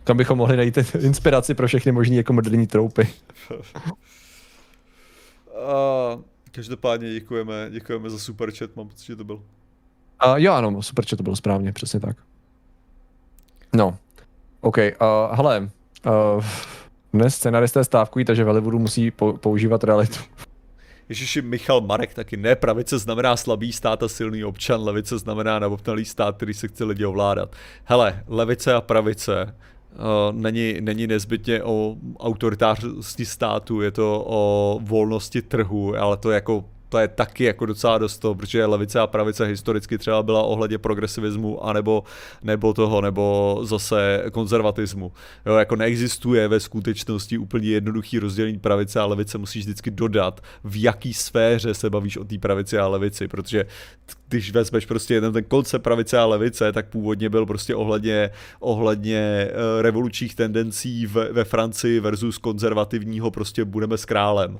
Kam 0.09 0.17
bychom 0.17 0.37
mohli 0.37 0.57
najít 0.57 0.77
inspiraci 0.99 1.53
pro 1.53 1.67
všechny 1.67 1.91
možné 1.91 2.15
jako 2.15 2.33
moderní 2.33 2.67
troupy. 2.67 3.07
A 5.55 6.19
každopádně 6.51 7.13
děkujeme, 7.13 7.67
děkujeme 7.69 8.09
za 8.09 8.19
super 8.19 8.51
chat, 8.51 8.75
mám 8.75 8.87
pocit, 8.87 9.05
že 9.05 9.15
to 9.15 9.23
byl. 9.23 9.35
Uh, 9.35 10.35
jo, 10.35 10.53
ano, 10.53 10.81
super 10.81 11.05
chat 11.05 11.17
to 11.17 11.23
bylo 11.23 11.35
správně, 11.35 11.71
přesně 11.71 11.99
tak. 11.99 12.17
No, 13.75 13.97
OK, 14.61 14.77
uh, 14.77 14.83
hele, 15.35 15.69
uh, 16.05 16.45
dnes 17.13 17.35
scenaristé 17.35 17.83
stávkují, 17.83 18.25
takže 18.25 18.43
v 18.43 18.47
Hollywoodu 18.47 18.79
musí 18.79 19.11
po- 19.11 19.33
používat 19.33 19.83
realitu. 19.83 20.19
Ježiši, 21.09 21.41
Michal 21.41 21.81
Marek 21.81 22.13
taky 22.13 22.37
ne, 22.37 22.55
pravice 22.55 22.99
znamená 22.99 23.37
slabý 23.37 23.73
stát 23.73 24.03
a 24.03 24.07
silný 24.07 24.43
občan, 24.43 24.83
levice 24.83 25.17
znamená 25.17 25.59
nabopnalý 25.59 26.05
stát, 26.05 26.35
který 26.35 26.53
se 26.53 26.67
chce 26.67 26.83
lidi 26.83 27.05
ovládat. 27.05 27.55
Hele, 27.83 28.23
levice 28.27 28.73
a 28.73 28.81
pravice 28.81 29.55
není, 30.31 30.77
není 30.81 31.07
nezbytně 31.07 31.63
o 31.63 31.95
autoritářství 32.19 33.25
státu, 33.25 33.81
je 33.81 33.91
to 33.91 34.25
o 34.27 34.79
volnosti 34.83 35.41
trhu, 35.41 35.97
ale 35.97 36.17
to 36.17 36.31
jako 36.31 36.65
to 36.89 36.97
je 36.97 37.07
taky 37.07 37.43
jako 37.43 37.65
docela 37.65 37.97
dost 37.97 38.17
to, 38.17 38.35
protože 38.35 38.65
levice 38.65 38.99
a 38.99 39.07
pravice 39.07 39.45
historicky 39.45 39.97
třeba 39.97 40.23
byla 40.23 40.43
ohledně 40.43 40.77
progresivismu 40.77 41.65
anebo 41.65 42.03
nebo 42.43 42.73
toho, 42.73 43.01
nebo 43.01 43.59
zase 43.63 44.23
konzervatismu. 44.31 45.11
Jo, 45.45 45.55
jako 45.55 45.75
neexistuje 45.75 46.47
ve 46.47 46.59
skutečnosti 46.59 47.37
úplně 47.37 47.69
jednoduchý 47.69 48.19
rozdělení 48.19 48.59
pravice 48.59 48.99
a 48.99 49.05
levice, 49.05 49.37
musíš 49.37 49.63
vždycky 49.63 49.91
dodat, 49.91 50.41
v 50.63 50.81
jaký 50.81 51.13
sféře 51.13 51.73
se 51.73 51.89
bavíš 51.89 52.17
o 52.17 52.23
té 52.23 52.37
pravici 52.37 52.77
a 52.77 52.87
levici, 52.87 53.27
protože 53.27 53.65
když 54.29 54.51
vezmeš 54.51 54.85
prostě 54.85 55.13
jeden 55.13 55.33
ten 55.33 55.43
koncept 55.43 55.83
pravice 55.83 56.17
a 56.17 56.25
levice, 56.25 56.71
tak 56.71 56.89
původně 56.89 57.29
byl 57.29 57.45
prostě 57.45 57.75
ohledně, 57.75 58.29
ohledně 58.59 59.47
uh, 59.51 59.81
revolučních 59.81 60.35
tendencí 60.35 61.05
v, 61.05 61.13
ve 61.31 61.43
Francii 61.43 61.99
versus 61.99 62.37
konzervativního 62.37 63.31
prostě 63.31 63.65
budeme 63.65 63.97
s 63.97 64.05
králem. 64.05 64.59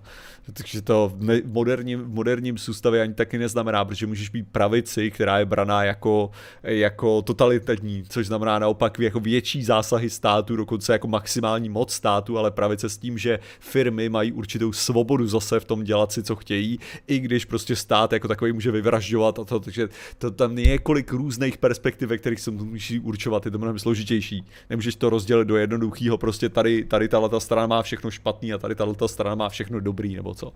Takže 0.53 0.81
to 0.81 1.11
v 1.15 1.41
moderním, 1.45 1.99
v 1.99 2.09
moderním 2.09 2.57
soustavě 2.57 3.01
ani 3.01 3.13
taky 3.13 3.37
neznamená, 3.37 3.85
protože 3.85 4.07
můžeš 4.07 4.29
být 4.29 4.47
pravici, 4.51 5.11
která 5.11 5.39
je 5.39 5.45
braná 5.45 5.83
jako, 5.83 6.31
jako 6.63 7.21
totalitní, 7.21 8.03
což 8.09 8.27
znamená 8.27 8.59
naopak 8.59 8.99
jako 8.99 9.19
větší 9.19 9.63
zásahy 9.63 10.09
státu, 10.09 10.55
dokonce 10.55 10.93
jako 10.93 11.07
maximální 11.07 11.69
moc 11.69 11.93
státu, 11.93 12.37
ale 12.37 12.51
pravice 12.51 12.89
s 12.89 12.97
tím, 12.97 13.17
že 13.17 13.39
firmy 13.59 14.09
mají 14.09 14.31
určitou 14.31 14.73
svobodu 14.73 15.27
zase 15.27 15.59
v 15.59 15.65
tom 15.65 15.83
dělat 15.83 16.11
si, 16.11 16.23
co 16.23 16.35
chtějí, 16.35 16.79
i 17.07 17.19
když 17.19 17.45
prostě 17.45 17.75
stát 17.75 18.13
jako 18.13 18.27
takový 18.27 18.51
může 18.51 18.71
vyvražďovat 18.71 19.39
a 19.39 19.43
to, 19.43 19.58
takže 19.59 19.89
to 20.17 20.31
tam 20.31 20.57
je 20.57 20.67
několik 20.67 21.11
různých 21.11 21.57
perspektiv, 21.57 22.09
ve 22.09 22.17
kterých 22.17 22.39
se 22.39 22.51
musí 22.51 22.99
určovat, 22.99 23.45
je 23.45 23.51
to 23.51 23.57
mnohem 23.57 23.79
složitější. 23.79 24.45
Nemůžeš 24.69 24.95
to 24.95 25.09
rozdělit 25.09 25.45
do 25.45 25.57
jednoduchého, 25.57 26.17
prostě 26.17 26.49
tady, 26.49 26.83
tady 26.83 27.07
tato 27.07 27.39
strana 27.39 27.67
má 27.67 27.81
všechno 27.81 28.11
špatný 28.11 28.53
a 28.53 28.57
tady 28.57 28.75
tato 28.75 29.07
strana 29.07 29.35
má 29.35 29.49
všechno 29.49 29.79
dobrý, 29.79 30.15
nebo 30.15 30.33
co. 30.33 30.53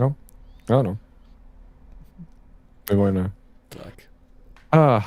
No, 0.00 0.14
ano. 0.78 0.98
Mimo 2.90 3.06
jiné. 3.06 3.32
Tak. 3.68 3.94
Ah, 4.72 5.02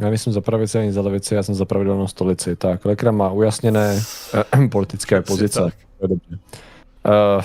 já 0.00 0.08
nejsem 0.08 0.32
za 0.32 0.40
pravici 0.40 0.78
ani 0.78 0.92
za 0.92 1.00
levici, 1.00 1.34
já 1.34 1.42
jsem 1.42 1.54
za 1.54 1.64
pravidelnou 1.64 2.08
stolici. 2.08 2.56
Tak, 2.56 2.84
Lekra 2.84 3.10
má 3.10 3.30
ujasněné 3.30 4.02
eh, 4.34 4.68
politické 4.72 5.22
pozice. 5.22 5.60
Tak. 5.60 5.74
Uh, 6.10 7.44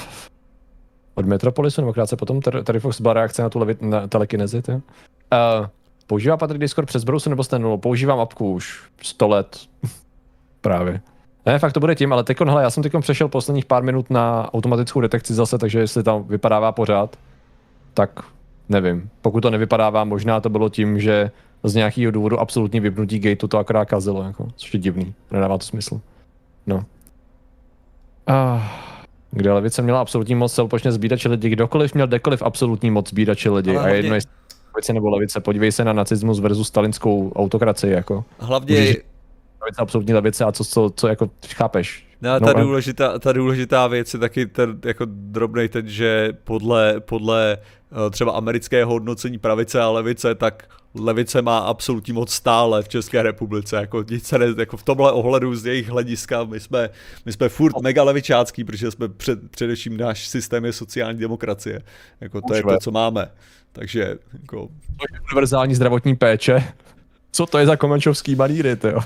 od 1.16 1.26
Metropolisu, 1.26 1.82
nebo 1.82 1.94
krátce 1.94 2.16
potom, 2.16 2.42
tady 2.42 2.80
Fox 2.80 3.02
byla 3.02 3.14
reakce 3.14 3.42
na 3.42 3.50
tu 3.50 3.60
levi, 3.60 3.76
na 3.82 4.08
telekinezi, 4.08 4.62
Uh, 5.60 5.68
používá 6.08 6.38
Patrik 6.38 6.62
Discord 6.62 6.88
přes 6.88 7.04
Browser 7.04 7.30
nebo 7.30 7.44
Stenulu? 7.44 7.78
Používám 7.78 8.20
apku 8.20 8.54
už 8.54 8.84
100 9.02 9.28
let. 9.28 9.58
Právě. 10.62 11.02
Ne, 11.46 11.60
fakt 11.60 11.74
to 11.74 11.80
bude 11.80 11.96
tím, 11.96 12.14
ale 12.14 12.24
teď, 12.24 12.38
hele, 12.40 12.64
já 12.64 12.70
jsem 12.70 12.84
teď 12.84 12.94
přešel 13.02 13.28
posledních 13.28 13.66
pár 13.66 13.84
minut 13.84 14.10
na 14.10 14.54
automatickou 14.54 15.02
detekci 15.02 15.34
zase, 15.34 15.58
takže 15.58 15.80
jestli 15.80 16.04
tam 16.04 16.24
vypadává 16.24 16.72
pořád, 16.72 17.16
tak 17.94 18.20
nevím. 18.70 19.10
Pokud 19.22 19.42
to 19.42 19.50
nevypadává, 19.50 20.04
možná 20.04 20.40
to 20.40 20.50
bylo 20.50 20.70
tím, 20.70 21.00
že 21.00 21.32
z 21.64 21.76
nějakého 21.76 22.12
důvodu 22.12 22.40
absolutní 22.40 22.80
vypnutí 22.80 23.20
gateu 23.20 23.48
to 23.48 23.58
akorát 23.58 23.86
kazilo, 23.86 24.24
jako, 24.24 24.48
což 24.56 24.74
je 24.74 24.80
divný, 24.80 25.14
nedává 25.32 25.58
to 25.58 25.66
smysl. 25.66 26.02
No. 26.68 26.86
Ah, 28.28 28.62
kde 29.32 29.54
levice 29.54 29.82
měla 29.82 30.02
absolutní 30.02 30.36
moc 30.36 30.54
celopočně 30.54 30.92
zbídače 30.92 31.30
lidi, 31.30 31.50
kdokoliv 31.50 31.94
měl 31.94 32.08
dekoliv 32.08 32.42
absolutní 32.42 32.92
moc 32.92 33.10
zbídače 33.10 33.50
lidi 33.50 33.78
a 33.78 33.88
jedno 33.88 34.16
je 34.16 34.22
levice 34.76 34.94
nebo 34.94 35.10
levice, 35.10 35.40
podívej 35.40 35.72
se 35.72 35.86
na 35.86 35.94
nacismus 35.94 36.40
versus 36.40 36.68
stalinskou 36.68 37.32
autokracii, 37.36 37.94
jako. 37.94 38.26
Hlavně 38.40 38.80
Můžeš 38.80 38.98
pravice, 39.60 39.82
absolutní 39.82 40.14
levice 40.14 40.46
a 40.46 40.52
co, 40.52 40.66
co, 40.66 40.92
co 40.96 41.08
jako 41.08 41.30
chápeš. 41.56 42.08
No 42.22 42.32
a 42.32 42.40
ta, 42.40 42.54
no, 42.54 42.64
důležitá, 42.64 43.20
ta 43.20 43.34
důležitá 43.34 43.88
věc 43.88 44.14
je 44.14 44.20
taky 44.20 44.46
ten 44.46 44.80
jako 44.86 45.06
drobnej 45.08 45.70
ten, 45.70 45.88
že 45.88 46.34
podle, 46.44 47.00
podle 47.00 47.58
eh, 47.58 48.10
třeba 48.10 48.32
amerického 48.32 48.92
hodnocení 48.92 49.38
pravice 49.38 49.82
a 49.82 49.90
levice, 49.90 50.36
tak 50.36 50.68
levice 50.96 51.42
má 51.42 51.58
absolutní 51.58 52.14
moc 52.14 52.34
stále 52.34 52.84
v 52.84 52.90
České 52.90 53.24
republice, 53.24 53.76
jako 53.76 54.06
nic 54.10 54.28
se 54.28 54.40
ne, 54.40 54.46
jako 54.58 54.78
v 54.78 54.84
tomhle 54.84 55.12
ohledu 55.12 55.56
z 55.56 55.66
jejich 55.66 55.90
hlediska, 55.90 56.44
my 56.44 56.60
jsme, 56.60 56.90
my 57.26 57.34
jsme 57.34 57.50
furt 57.50 57.82
mega 57.82 58.04
levičácký, 58.04 58.64
protože 58.64 58.92
jsme 58.92 59.10
před, 59.10 59.52
především 59.52 59.98
náš 59.98 60.28
systém 60.28 60.66
je 60.66 60.74
sociální 60.74 61.20
demokracie, 61.20 61.82
jako 62.22 62.42
to 62.42 62.54
je 62.54 62.64
to, 62.64 62.78
co 62.82 62.92
máme, 62.92 63.32
takže 63.72 64.16
jako... 64.34 64.70
Univerzální 65.32 65.76
zdravotní 65.76 66.16
péče, 66.16 66.64
co 67.32 67.46
to 67.46 67.58
je 67.58 67.66
za 67.66 67.76
komenčovský 67.76 68.36
maníry, 68.36 68.76
ty 68.76 68.88
jo? 68.88 69.00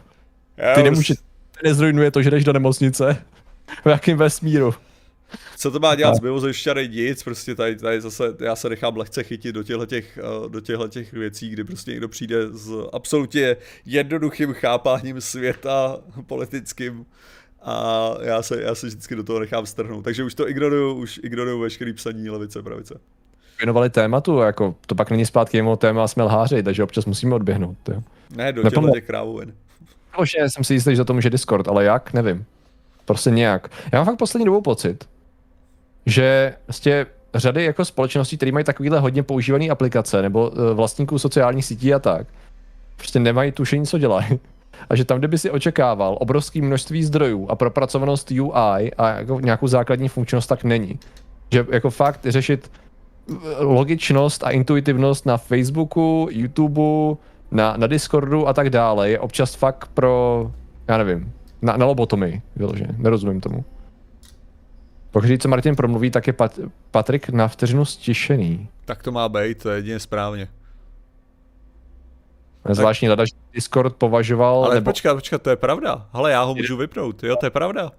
Ty 0.76 0.84
nemůžeš, 0.84 1.18
nezrujnuje 1.64 2.12
to, 2.12 2.22
že 2.22 2.32
jdeš 2.32 2.44
do 2.44 2.54
nemocnice, 2.54 3.18
v 3.86 3.90
jakém 3.90 4.18
vesmíru. 4.18 4.74
Co 5.58 5.72
to 5.72 5.80
má 5.80 5.96
dělat 5.96 6.16
s 6.16 6.22
mimozemšťany? 6.22 6.88
Nic, 6.88 7.24
prostě 7.24 7.56
tady, 7.56 7.76
tady 7.76 8.02
zase 8.02 8.24
já 8.40 8.56
se 8.56 8.70
nechám 8.70 8.98
lehce 8.98 9.24
chytit 9.24 9.56
do 9.56 9.64
těchto, 9.64 9.86
těch, 9.86 10.18
eh, 10.18 10.50
do 10.50 10.62
těchto 10.62 10.88
těch 10.88 11.14
věcí, 11.14 11.50
kdy 11.50 11.64
prostě 11.64 11.92
někdo 11.92 12.08
přijde 12.08 12.48
s 12.52 12.90
absolutně 12.94 13.58
jednoduchým 13.86 14.54
chápáním 14.54 15.22
světa 15.22 16.00
politickým 16.28 17.06
a 17.62 18.10
já 18.22 18.42
se, 18.42 18.62
já 18.62 18.76
se 18.76 18.88
vždycky 18.88 19.16
do 19.16 19.24
toho 19.24 19.40
nechám 19.40 19.66
strhnout. 19.66 20.04
Takže 20.04 20.24
už 20.24 20.36
to 20.36 20.50
ignoruju, 20.50 20.94
už 20.94 21.20
ignoruju 21.24 21.60
veškerý 21.60 21.94
psaní 21.94 22.30
levice, 22.30 22.64
pravice. 22.64 23.00
Věnovali 23.60 23.90
tématu, 23.90 24.38
jako 24.38 24.76
to 24.88 24.96
pak 24.96 25.12
není 25.12 25.26
zpátky 25.26 25.58
jeho 25.58 25.78
téma 25.78 26.08
jsme 26.08 26.24
lháři, 26.24 26.64
takže 26.64 26.84
občas 26.84 27.06
musíme 27.06 27.36
odběhnout. 27.36 27.78
Jo. 27.90 28.04
Ne, 28.36 28.54
do 28.54 28.64
těchto 28.64 28.90
těch 28.90 29.06
krávovin. 29.06 29.54
že 30.24 30.50
jsem 30.50 30.64
si 30.64 30.74
jistý, 30.74 30.92
že 30.92 30.98
za 30.98 31.04
to 31.04 31.14
může 31.14 31.30
Discord, 31.30 31.68
ale 31.68 31.84
jak, 31.84 32.14
nevím. 32.14 32.46
Prostě 33.06 33.30
nějak. 33.30 33.72
Já 33.92 34.00
mám 34.00 34.06
fakt 34.06 34.18
poslední 34.18 34.46
dobou 34.46 34.62
pocit, 34.62 35.06
že 36.06 36.56
vlastně 36.68 37.06
řady 37.36 37.64
jako 37.64 37.86
společností, 37.86 38.38
které 38.38 38.52
mají 38.52 38.66
takovýhle 38.66 39.00
hodně 39.00 39.24
používané 39.24 39.70
aplikace 39.70 40.22
nebo 40.22 40.50
uh, 40.50 40.70
vlastníků 40.74 41.20
sociálních 41.20 41.66
sítí 41.66 41.94
a 41.94 42.00
tak, 42.00 42.28
prostě 42.98 43.20
nemají 43.20 43.52
tušení, 43.52 43.86
co 43.86 43.98
dělají. 43.98 44.28
A 44.90 44.96
že 44.96 45.06
tam, 45.06 45.20
kde 45.20 45.28
by 45.28 45.38
si 45.38 45.52
očekával 45.52 46.18
obrovské 46.20 46.62
množství 46.62 47.04
zdrojů 47.04 47.48
a 47.50 47.56
propracovanost 47.56 48.32
UI 48.32 48.92
a 48.98 49.10
jako 49.10 49.40
nějakou 49.40 49.68
základní 49.68 50.10
funkčnost, 50.10 50.48
tak 50.48 50.64
není. 50.64 51.00
Že 51.52 51.66
jako 51.72 51.90
fakt 51.90 52.26
řešit 52.26 52.72
eh, 53.30 53.36
logičnost 53.60 54.44
a 54.44 54.50
intuitivnost 54.50 55.26
na 55.26 55.38
Facebooku, 55.38 56.28
YouTubeu, 56.32 57.18
na, 57.52 57.78
na 57.78 57.88
Discordu 57.88 58.48
a 58.48 58.54
tak 58.54 58.70
dále 58.70 59.10
je 59.10 59.20
občas 59.20 59.56
fakt 59.56 59.90
pro, 59.94 60.52
já 60.88 60.98
nevím, 60.98 61.32
na, 61.62 61.78
na 61.78 61.86
lobotomii 61.86 62.42
vyloženě. 62.56 62.96
Nerozumím 62.98 63.42
tomu. 63.42 63.66
Pokud 65.16 65.42
co 65.42 65.48
Martin 65.48 65.76
promluví, 65.76 66.12
tak 66.12 66.28
je 66.28 66.34
Pat, 66.34 66.60
Patrik 66.92 67.30
na 67.30 67.48
vteřinu 67.48 67.86
stišený. 67.86 68.70
Tak 68.86 69.04
to 69.04 69.12
má 69.12 69.30
být, 69.30 69.64
to 69.64 69.70
je 69.70 69.78
jedině 69.78 70.00
správně. 70.00 70.48
Zvláštní 72.70 73.08
rada, 73.08 73.26
že 73.26 73.32
Discord 73.54 73.96
považoval... 73.96 74.66
Ale 74.66 74.76
nebo... 74.76 74.86
počkat, 74.86 75.16
počkat, 75.16 75.42
to 75.42 75.50
je 75.50 75.56
pravda. 75.56 76.10
Ale 76.14 76.32
já 76.32 76.44
ho 76.44 76.56
můžu 76.56 76.78
vypnout, 76.78 77.24
jo, 77.24 77.36
to 77.36 77.46
je 77.46 77.50
pravda. 77.50 77.92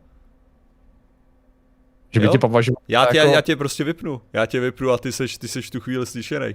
Že 2.10 2.20
by 2.20 2.26
jo? 2.26 2.32
tě 2.32 2.38
považoval 2.38 2.82
já 2.88 3.06
tě, 3.06 3.18
jako... 3.18 3.32
já 3.32 3.40
tě 3.40 3.56
prostě 3.56 3.84
vypnu. 3.84 4.20
Já 4.32 4.46
tě 4.46 4.60
vypnu 4.60 4.90
a 4.90 4.98
ty 4.98 5.12
seš, 5.12 5.38
ty 5.38 5.48
seš 5.48 5.70
tu 5.70 5.80
chvíli 5.80 6.06
slyšený. 6.06 6.54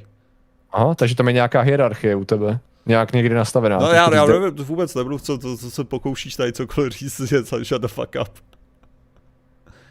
Aha, 0.72 0.96
takže 0.96 1.16
tam 1.16 1.28
je 1.28 1.34
nějaká 1.34 1.62
hierarchie 1.62 2.16
u 2.16 2.26
tebe. 2.26 2.60
Nějak 2.86 3.14
někdy 3.14 3.36
nastavená. 3.36 3.78
No 3.78 3.88
já, 3.88 4.16
já 4.16 4.26
nevím, 4.26 4.66
vůbec 4.66 4.96
nebudu, 4.96 5.20
co, 5.20 5.38
co, 5.38 5.58
co 5.58 5.72
se 5.72 5.84
pokoušíš 5.84 6.36
tady 6.36 6.54
cokoliv 6.54 6.94
říct, 6.94 7.20
že 7.30 7.44
shut 7.44 7.82
the 7.82 7.88
fuck 7.88 8.16
up. 8.22 8.52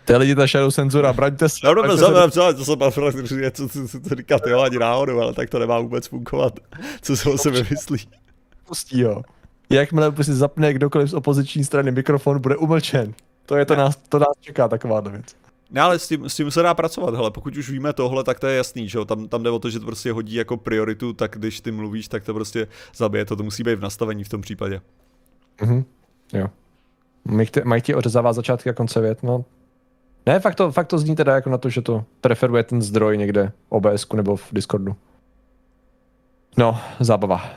Ty 0.05 0.17
lidi 0.17 0.35
ta 0.35 0.47
shadow 0.47 0.71
cenzura, 0.71 1.13
braňte 1.13 1.49
se. 1.49 1.59
No, 1.65 1.75
no, 1.75 1.97
se... 1.97 2.05
to, 2.05 2.55
to 2.55 2.65
jsem 2.65 2.79
pan 2.79 2.93
co, 2.93 3.69
co, 3.69 3.89
co, 3.89 4.01
to 4.01 4.15
říkat, 4.15 4.47
jo, 4.47 4.61
ani 4.61 4.79
náhodou, 4.79 5.21
ale 5.21 5.35
tak 5.35 5.51
to 5.51 5.59
nemá 5.59 5.79
vůbec 5.79 6.07
fungovat, 6.07 6.61
co 7.03 7.17
se 7.17 7.31
o 7.31 7.39
sebe 7.39 7.67
myslí. 7.71 8.09
Pustí, 8.69 9.01
jo. 9.01 9.23
Jakmile 9.71 10.13
si 10.23 10.35
zapne 10.35 10.75
kdokoliv 10.75 11.11
z 11.11 11.15
opoziční 11.15 11.65
strany 11.65 11.91
mikrofon, 11.91 12.41
bude 12.41 12.57
umlčen. 12.57 13.15
To 13.47 13.57
je 13.57 13.65
to, 13.65 13.77
nás, 13.77 13.97
to 14.09 14.19
nás 14.19 14.33
čeká 14.41 14.69
taková 14.69 15.01
věc. 15.01 15.25
Ne, 15.71 15.81
ale 15.81 15.99
s 15.99 16.09
tím, 16.09 16.29
s 16.29 16.37
tím 16.37 16.51
se 16.51 16.63
dá 16.63 16.75
pracovat, 16.75 17.15
hele, 17.15 17.31
pokud 17.31 17.57
už 17.57 17.71
víme 17.71 17.93
tohle, 17.93 18.25
tak 18.25 18.41
to 18.41 18.47
je 18.47 18.57
jasný, 18.57 18.89
že 18.89 18.99
jo, 18.99 19.05
tam, 19.05 19.29
tam 19.29 19.43
jde 19.43 19.51
o 19.51 19.59
to, 19.59 19.71
že 19.71 19.79
to 19.79 19.87
prostě 19.87 20.13
hodí 20.13 20.35
jako 20.35 20.57
prioritu, 20.57 21.13
tak 21.13 21.37
když 21.39 21.61
ty 21.61 21.71
mluvíš, 21.71 22.09
tak 22.09 22.25
to 22.25 22.35
prostě 22.35 22.69
zabije, 22.97 23.25
to, 23.25 23.37
to 23.37 23.43
musí 23.43 23.63
být 23.63 23.75
v 23.75 23.81
nastavení 23.81 24.25
v 24.25 24.29
tom 24.29 24.41
případě. 24.41 24.81
Mhm, 25.63 25.85
jo. 26.33 26.47
Mají 27.65 27.83
ti 27.83 27.95
ořezává 27.95 28.33
začátky 28.33 28.71
a 28.71 28.73
konce 28.73 29.01
vět, 29.01 29.23
no. 29.23 29.45
Ne, 30.31 30.41
fakt 30.41 30.55
to, 30.55 30.73
fakt 30.73 30.87
to 30.87 30.99
zní 30.99 31.17
teda 31.17 31.35
jako 31.35 31.51
na 31.51 31.59
to, 31.59 31.69
že 31.69 31.83
to 31.83 32.05
preferuje 32.21 32.63
ten 32.63 32.83
zdroj 32.83 33.19
někde 33.19 33.53
v 33.69 33.73
OBS 33.73 34.13
nebo 34.13 34.37
v 34.37 34.49
Discordu. 34.53 34.97
No, 36.57 36.81
zábava. 37.01 37.51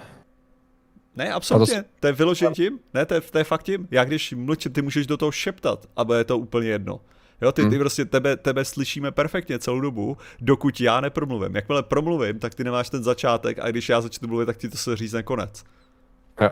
Ne, 1.15 1.33
absolutně, 1.33 1.83
to... 1.83 1.89
to 1.99 2.07
je 2.07 2.13
vyložen 2.13 2.53
tím, 2.53 2.79
ne, 2.93 3.05
to 3.05 3.13
je, 3.13 3.21
to 3.21 3.37
je 3.37 3.43
fakt 3.43 3.63
tím. 3.63 3.87
Já 3.91 4.03
když 4.03 4.33
mlčím, 4.33 4.73
ty 4.73 4.81
můžeš 4.81 5.07
do 5.07 5.17
toho 5.17 5.31
šeptat, 5.31 5.85
aby 5.95 6.13
je 6.13 6.23
to 6.23 6.37
úplně 6.37 6.67
jedno. 6.67 6.99
Jo, 7.41 7.51
ty, 7.51 7.61
ty 7.61 7.69
hmm. 7.69 7.79
prostě 7.79 8.05
tebe, 8.05 8.37
tebe 8.37 8.65
slyšíme 8.65 9.11
perfektně 9.11 9.59
celou 9.59 9.79
dobu, 9.79 10.17
dokud 10.41 10.81
já 10.81 11.01
nepromluvím. 11.01 11.55
Jakmile 11.55 11.83
promluvím, 11.83 12.39
tak 12.39 12.55
ty 12.55 12.63
nemáš 12.63 12.89
ten 12.89 13.03
začátek 13.03 13.59
a 13.59 13.71
když 13.71 13.89
já 13.89 14.01
začnu 14.01 14.27
mluvit, 14.27 14.45
tak 14.45 14.57
ti 14.57 14.69
to 14.69 14.77
se 14.77 14.95
řízne 14.95 15.23
konec. 15.23 15.63
Jo. 16.41 16.49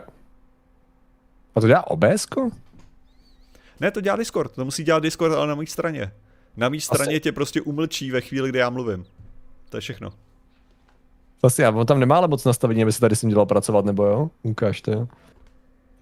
A 1.54 1.60
to 1.60 1.66
dělá 1.66 1.90
OBS? 1.90 2.26
Ne, 3.82 3.90
to 3.90 4.00
dělá 4.00 4.16
Discord, 4.16 4.52
to 4.52 4.64
musí 4.64 4.84
dělat 4.84 5.02
Discord, 5.02 5.34
ale 5.34 5.46
na 5.46 5.54
mé 5.54 5.66
straně. 5.66 6.12
Na 6.56 6.68
mé 6.68 6.80
straně 6.80 7.12
Asi... 7.12 7.20
tě 7.20 7.32
prostě 7.32 7.60
umlčí 7.60 8.10
ve 8.10 8.20
chvíli, 8.20 8.48
kdy 8.48 8.58
já 8.58 8.70
mluvím. 8.70 9.06
To 9.68 9.76
je 9.76 9.80
všechno. 9.80 10.12
Vlastně, 11.42 11.68
on 11.68 11.86
tam 11.86 12.00
nemá 12.00 12.16
ale 12.16 12.28
moc 12.28 12.44
nastavení, 12.44 12.82
aby 12.82 12.92
se 12.92 13.00
tady 13.00 13.16
s 13.16 13.20
tím 13.20 13.30
dělal 13.30 13.46
pracovat, 13.46 13.84
nebo 13.84 14.04
jo? 14.04 14.30
Ukáž 14.42 14.80
to, 14.80 14.90
jo. 14.90 15.08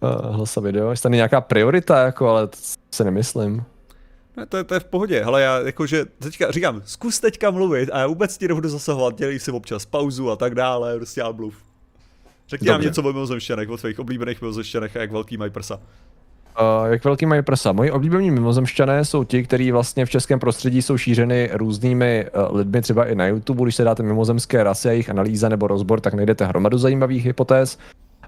Uh, 0.00 0.34
hlasa 0.36 0.60
video. 0.60 0.90
Jestli 0.90 1.02
tam 1.02 1.12
je 1.12 1.16
nějaká 1.16 1.40
priorita, 1.40 2.02
jako, 2.04 2.28
ale 2.28 2.46
to 2.46 2.56
se 2.90 3.04
nemyslím. 3.04 3.64
Ne, 4.36 4.46
to, 4.46 4.56
je, 4.56 4.64
to 4.64 4.74
je 4.74 4.80
v 4.80 4.84
pohodě, 4.84 5.24
ale 5.24 5.42
já 5.42 5.58
jakože, 5.58 6.04
teďka 6.04 6.50
říkám, 6.50 6.82
zkus 6.84 7.20
teďka 7.20 7.50
mluvit 7.50 7.90
a 7.92 7.98
já 7.98 8.06
vůbec 8.06 8.38
ti 8.38 8.48
nebudu 8.48 8.68
zasahovat, 8.68 9.18
dělej 9.18 9.38
si 9.38 9.50
občas 9.50 9.86
pauzu 9.86 10.30
a 10.30 10.36
tak 10.36 10.54
dále, 10.54 10.96
prostě 10.96 11.20
já 11.20 11.32
mluv. 11.32 11.54
Řekni 12.48 12.66
Dobře. 12.66 12.72
nám 12.72 12.82
něco 12.82 13.02
o 13.02 13.12
mimozemšťanech, 13.12 13.68
o 13.68 13.76
tvých 13.76 13.98
oblíbených 13.98 14.40
mimozemšťanech 14.40 14.96
a 14.96 15.00
jak 15.00 15.12
velký 15.12 15.36
mají 15.36 15.50
prsa. 15.50 15.80
Uh, 16.60 16.86
jak 16.92 17.04
velký 17.04 17.26
mají 17.26 17.42
prsa? 17.42 17.72
Moji 17.72 17.90
oblíbení 17.90 18.30
mimozemšťané 18.30 19.04
jsou 19.04 19.24
ti, 19.24 19.42
kteří 19.42 19.72
vlastně 19.72 20.06
v 20.06 20.10
českém 20.10 20.38
prostředí 20.38 20.82
jsou 20.82 20.96
šířeny 20.96 21.50
různými 21.52 22.26
uh, 22.50 22.56
lidmi, 22.56 22.82
třeba 22.82 23.04
i 23.04 23.14
na 23.14 23.26
YouTube. 23.26 23.62
Když 23.62 23.76
se 23.76 23.84
dáte 23.84 24.02
mimozemské 24.02 24.64
rasy 24.64 24.88
a 24.88 24.90
jejich 24.92 25.10
analýza 25.10 25.48
nebo 25.48 25.66
rozbor, 25.66 26.00
tak 26.00 26.14
najdete 26.14 26.46
hromadu 26.46 26.78
zajímavých 26.78 27.26
hypotéz 27.26 27.78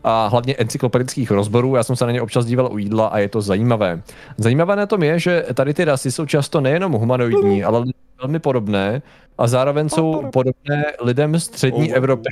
a 0.04 0.26
hlavně 0.26 0.54
encyklopedických 0.56 1.30
rozborů. 1.30 1.76
Já 1.76 1.82
jsem 1.82 1.96
se 1.96 2.06
na 2.06 2.12
ně 2.12 2.22
občas 2.22 2.44
díval 2.44 2.72
u 2.72 2.78
jídla 2.78 3.06
a 3.06 3.18
je 3.18 3.28
to 3.28 3.40
zajímavé. 3.40 4.02
Zajímavé 4.36 4.76
na 4.76 4.86
tom 4.86 5.02
je, 5.02 5.18
že 5.18 5.46
tady 5.54 5.74
ty 5.74 5.84
rasy 5.84 6.12
jsou 6.12 6.26
často 6.26 6.60
nejenom 6.60 6.92
humanoidní, 6.92 7.64
ale 7.64 7.84
velmi 8.22 8.38
podobné 8.38 9.02
a 9.38 9.46
zároveň 9.46 9.88
jsou 9.88 10.22
podobné 10.32 10.84
lidem 11.00 11.40
střední 11.40 11.94
Evropy. 11.94 12.28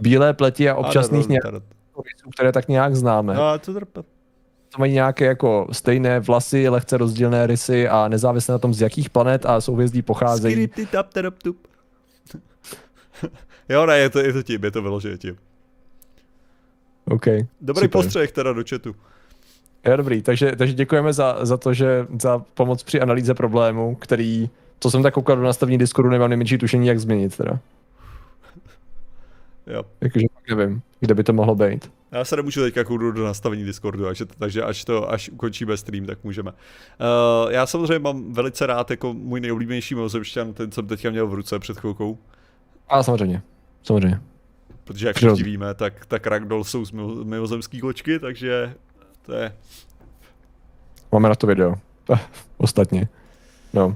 Bílé 0.00 0.34
pleti 0.34 0.70
a 0.70 0.74
občasných 0.74 1.28
nějakých 1.28 1.62
které 2.34 2.52
tak 2.52 2.68
nějak 2.68 2.96
známe. 2.96 3.36
To 4.74 4.78
mají 4.78 4.92
nějaké 4.92 5.24
jako 5.24 5.66
stejné 5.72 6.20
vlasy, 6.20 6.68
lehce 6.68 6.96
rozdílné 6.96 7.46
rysy 7.46 7.88
a 7.88 8.08
nezávisle 8.08 8.52
na 8.52 8.58
tom, 8.58 8.74
z 8.74 8.80
jakých 8.80 9.10
planet 9.10 9.46
a 9.46 9.60
souhvězdí 9.60 10.02
pocházejí. 10.02 10.68
jo, 13.68 13.86
ne, 13.86 13.98
je 13.98 14.10
to, 14.10 14.18
je 14.18 14.32
to 14.32 14.42
tím, 14.42 14.64
je 14.64 14.70
to 14.70 14.82
vyloženě 14.82 15.18
tím. 15.18 15.36
OK. 17.04 17.26
Dobrý 17.60 17.84
super. 17.84 17.88
postřeh 17.88 18.32
teda 18.32 18.52
do 18.52 18.64
chatu. 18.70 18.96
Je 19.84 19.96
dobrý, 19.96 20.22
takže, 20.22 20.56
takže 20.56 20.74
děkujeme 20.74 21.12
za, 21.12 21.38
za 21.42 21.56
to, 21.56 21.74
že 21.74 22.06
za 22.20 22.38
pomoc 22.38 22.82
při 22.82 23.00
analýze 23.00 23.34
problému, 23.34 23.94
který, 23.94 24.50
co 24.80 24.90
jsem 24.90 25.02
tak 25.02 25.14
koukal 25.14 25.36
do 25.36 25.42
nastavení 25.42 25.78
Discordu, 25.78 26.10
nemám 26.10 26.30
nejmenší 26.30 26.58
tušení, 26.58 26.86
jak 26.86 27.00
změnit 27.00 27.36
teda. 27.36 27.58
Jo. 29.66 29.82
Jakože 30.00 30.26
nevím, 30.48 30.82
kde 31.00 31.14
by 31.14 31.24
to 31.24 31.32
mohlo 31.32 31.54
být. 31.54 31.90
Já 32.12 32.24
se 32.24 32.36
nemůžu 32.36 32.60
teďka 32.60 32.84
kouknout 32.84 33.14
do 33.14 33.24
nastavení 33.24 33.64
Discordu, 33.64 34.04
takže, 34.04 34.24
takže 34.26 34.62
až 34.62 34.84
to, 34.84 35.12
až 35.12 35.28
ukončíme 35.28 35.76
stream, 35.76 36.06
tak 36.06 36.24
můžeme. 36.24 36.50
Uh, 36.50 37.52
já 37.52 37.66
samozřejmě 37.66 37.98
mám 37.98 38.32
velice 38.32 38.66
rád 38.66 38.90
jako 38.90 39.12
můj 39.12 39.40
nejoblíbenější 39.40 39.94
mimozemšťan, 39.94 40.52
ten 40.52 40.72
jsem 40.72 40.86
teďka 40.86 41.10
měl 41.10 41.26
v 41.26 41.34
ruce 41.34 41.58
před 41.58 41.78
chvilkou. 41.78 42.18
A 42.88 43.02
samozřejmě, 43.02 43.42
samozřejmě. 43.82 44.20
Protože 44.84 45.06
jak 45.06 45.16
všichni 45.16 45.42
víme, 45.42 45.74
tak, 45.74 46.06
tak 46.06 46.26
Ragdoll 46.26 46.64
jsou 46.64 46.84
z 46.84 46.92
mimozemský 47.24 47.80
kočky, 47.80 48.18
takže 48.18 48.74
to 49.26 49.32
je... 49.32 49.52
Máme 51.12 51.28
na 51.28 51.34
to 51.34 51.46
video. 51.46 51.74
Ostatně. 52.58 53.08
No. 53.72 53.86
Uh, 53.86 53.94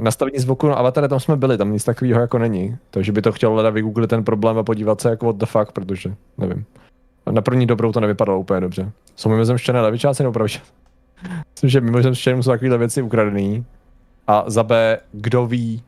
nastavení 0.00 0.38
zvuku 0.38 0.68
na 0.68 0.74
avatare, 0.74 1.08
tam 1.08 1.20
jsme 1.20 1.36
byli, 1.36 1.58
tam 1.58 1.72
nic 1.72 1.84
takového 1.84 2.20
jako 2.20 2.38
není. 2.38 2.76
Takže 2.90 3.12
by 3.12 3.22
to 3.22 3.32
chtělo 3.32 3.52
hledat 3.52 3.74
vygooglit 3.74 4.10
ten 4.10 4.24
problém 4.24 4.58
a 4.58 4.62
podívat 4.62 5.00
se 5.00 5.10
jako 5.10 5.26
what 5.26 5.36
the 5.36 5.46
fuck, 5.46 5.72
protože 5.72 6.14
nevím. 6.38 6.64
Na 7.30 7.42
první 7.42 7.66
dobrou 7.66 7.92
to 7.92 8.00
nevypadalo 8.00 8.40
úplně 8.40 8.60
dobře. 8.60 8.92
Jsou 9.16 9.28
mimozemštěné 9.28 9.80
levičáci 9.80 10.22
nebo 10.22 10.32
pravičáci? 10.32 10.72
Myslím, 11.54 11.70
že 11.70 11.80
mimozemštěným 11.80 12.42
jsou 12.42 12.50
takovéhle 12.50 12.78
věci 12.78 13.02
ukradený. 13.02 13.64
A 14.26 14.44
za 14.46 14.62
B, 14.62 14.98
kdo 15.12 15.46
ví, 15.46 15.82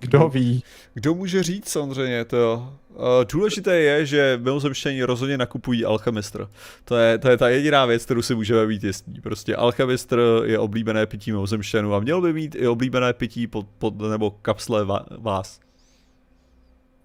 kdo 0.00 0.28
ví? 0.28 0.64
Kdo 0.94 1.14
může 1.14 1.42
říct 1.42 1.68
samozřejmě 1.68 2.24
to? 2.24 2.72
Uh, 2.90 3.04
důležité 3.32 3.76
je, 3.76 4.06
že 4.06 4.38
mimozemštění 4.42 5.02
rozhodně 5.02 5.38
nakupují 5.38 5.84
alchemistr. 5.84 6.48
To 6.84 6.96
je, 6.96 7.18
to 7.18 7.30
je 7.30 7.36
ta 7.36 7.48
jediná 7.48 7.86
věc, 7.86 8.04
kterou 8.04 8.22
si 8.22 8.34
můžeme 8.34 8.66
být 8.66 8.84
jistí. 8.84 9.20
Prostě 9.20 9.56
alchemistr 9.56 10.42
je 10.44 10.58
oblíbené 10.58 11.06
pití 11.06 11.32
mimozemštěnů 11.32 11.94
a 11.94 12.00
měl 12.00 12.20
by 12.20 12.32
mít 12.32 12.54
i 12.54 12.68
oblíbené 12.68 13.12
pití 13.12 13.46
pod, 13.46 13.66
pod 13.78 13.98
nebo 13.98 14.30
kapsle 14.30 14.84
vás. 15.18 15.60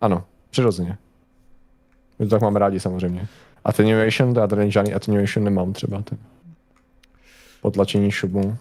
Ano, 0.01 0.25
přirozeně. 0.49 0.97
My 2.23 2.29
to 2.29 2.35
tak 2.35 2.41
máme 2.41 2.59
rádi 2.59 2.79
samozřejmě. 2.79 3.27
Attenuation, 3.65 4.35
já 4.35 4.47
tady 4.47 4.71
žádný 4.71 4.93
attenuation 4.93 5.43
nemám 5.43 5.73
třeba. 5.73 6.01
Ten. 6.01 6.17
Potlačení 7.61 8.11
šumu. 8.11 8.57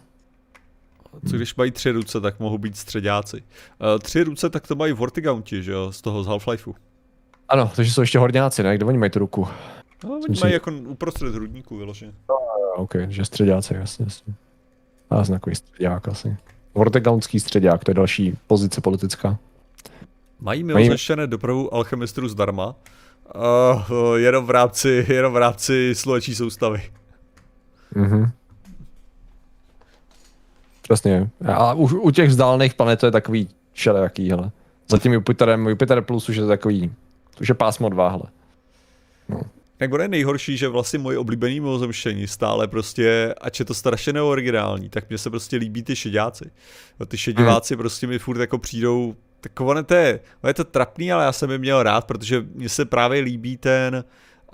Co 1.30 1.36
když 1.36 1.55
mají 1.55 1.70
tři 1.70 1.90
ruce, 1.90 2.20
tak 2.20 2.40
mohou 2.40 2.59
být 2.59 2.76
středáci. 2.76 3.36
Uh, 3.36 3.98
tři 3.98 4.22
ruce, 4.22 4.51
tak 4.51 4.66
to 4.66 4.74
mají 4.74 4.93
Vortigaunti, 4.93 5.62
že 5.62 5.72
jo, 5.72 5.93
z 5.93 6.01
toho 6.02 6.24
z 6.24 6.28
Half-Lifeu. 6.28 6.74
Ano, 7.48 7.72
takže 7.76 7.93
jsou 7.93 8.01
ještě 8.01 8.18
horňáci, 8.18 8.62
ne? 8.62 8.76
Kde 8.76 8.86
oni 8.86 8.98
mají 8.98 9.10
tu 9.10 9.18
ruku? 9.18 9.48
No, 10.05 10.10
oni 10.14 10.40
mají 10.40 10.52
jako 10.52 10.72
uprostřed 10.72 11.34
hrudníku 11.34 11.76
vyloženě. 11.76 12.12
No, 12.28 12.36
ok, 12.76 12.94
že 13.09 13.24
středáci, 13.24 13.74
jasně, 13.74 14.05
jasně. 14.05 14.34
A 15.10 15.24
znakový 15.24 15.56
středák 15.56 16.09
asi. 16.09 16.36
Vortegaunský 16.74 17.40
středák, 17.40 17.84
to 17.84 17.90
je 17.90 17.94
další 17.94 18.39
pozice 18.47 18.80
politická. 18.80 19.39
Mají 20.40 20.64
mimořešené 20.64 21.26
dopravu 21.26 21.74
alchemistrů 21.74 22.28
zdarma, 22.28 22.74
uh, 23.34 24.16
jenom 24.16 24.46
v 24.46 24.50
rámci, 24.50 25.06
jenom 25.09 25.32
v 25.32 25.36
rámci 25.36 25.94
sluneční 25.94 26.34
soustavy. 26.34 26.82
Mhm. 27.94 28.30
Přesně. 30.82 31.30
A 31.46 31.74
u, 31.74 31.84
u 31.84 32.10
těch 32.10 32.28
vzdálených 32.28 32.74
planet 32.74 33.00
to 33.00 33.06
je 33.06 33.12
takový 33.12 33.48
všelijaký, 33.72 34.30
hele. 34.30 34.50
Za 34.88 34.98
tím 34.98 35.12
Jupiterem, 35.12 35.68
Jupiter 35.68 36.00
plus 36.02 36.28
už 36.28 36.36
je 36.36 36.46
takový, 36.46 36.92
už 37.40 37.48
je 37.48 37.54
pásmo 37.54 37.88
dva, 37.88 38.09
hele. 38.09 38.24
No. 39.28 39.40
Jak 39.80 39.90
bude 39.90 40.09
nejhorší, 40.09 40.56
že 40.56 40.68
vlastně 40.68 40.98
moje 40.98 41.18
oblíbený 41.18 41.60
mimozemštění 41.60 42.26
stále 42.26 42.68
prostě, 42.68 43.34
ač 43.40 43.59
je 43.59 43.64
to 43.64 43.74
strašně 43.74 44.12
neoriginální, 44.12 44.88
tak 44.88 45.09
mně 45.09 45.18
se 45.18 45.30
prostě 45.30 45.56
líbí 45.56 45.82
ty 45.82 45.96
šedáci. 45.96 46.50
No, 47.00 47.06
ty 47.06 47.18
šediváci 47.18 47.74
hmm. 47.74 47.78
prostě 47.78 48.06
mi 48.06 48.18
furt 48.18 48.40
jako 48.40 48.59
přijdou, 48.59 49.16
tak 49.43 49.60
ono 49.60 49.82
to 49.82 49.94
je, 49.94 50.20
je 50.47 50.55
to 50.55 50.64
trapný, 50.64 51.12
ale 51.12 51.24
já 51.24 51.32
jsem 51.32 51.51
je 51.51 51.59
měl 51.59 51.82
rád, 51.82 52.06
protože 52.06 52.44
mně 52.55 52.69
se 52.69 52.85
právě 52.85 53.20
líbí 53.20 53.56
ten, 53.56 54.05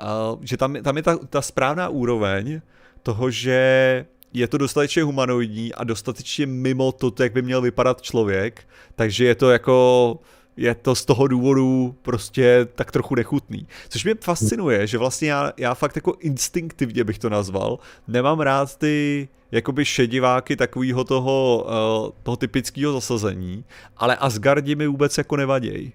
uh, 0.00 0.40
že 0.42 0.56
tam, 0.56 0.74
tam 0.82 0.96
je 0.96 1.02
ta, 1.02 1.16
ta 1.16 1.42
správná 1.42 1.88
úroveň 1.88 2.60
toho, 3.02 3.30
že 3.30 4.06
je 4.32 4.48
to 4.48 4.58
dostatečně 4.58 5.02
humanoidní 5.02 5.74
a 5.74 5.84
dostatečně 5.84 6.46
mimo 6.46 6.92
to, 6.92 7.12
jak 7.22 7.32
by 7.32 7.42
měl 7.42 7.60
vypadat 7.60 8.02
člověk, 8.02 8.68
takže 8.94 9.24
je 9.24 9.34
to 9.34 9.50
jako 9.50 10.18
je 10.58 10.74
to 10.74 10.94
z 10.94 11.04
toho 11.04 11.26
důvodu 11.26 11.96
prostě 12.02 12.68
tak 12.74 12.92
trochu 12.92 13.14
nechutný. 13.14 13.66
Což 13.88 14.04
mě 14.04 14.14
fascinuje, 14.20 14.86
že 14.86 14.98
vlastně 14.98 15.30
já, 15.30 15.52
já 15.56 15.74
fakt 15.74 15.96
jako 15.96 16.14
instinktivně 16.20 17.04
bych 17.04 17.18
to 17.18 17.28
nazval, 17.28 17.78
nemám 18.08 18.40
rád 18.40 18.76
ty 18.76 19.28
jakoby 19.50 19.84
šediváky 19.84 20.56
takového 20.56 21.04
toho, 21.04 21.66
uh, 21.66 22.12
toho 22.22 22.36
typického 22.36 22.92
zasazení, 22.92 23.64
ale 23.96 24.16
Asgardi 24.16 24.74
mi 24.74 24.86
vůbec 24.86 25.18
jako 25.18 25.36
nevadějí. 25.36 25.92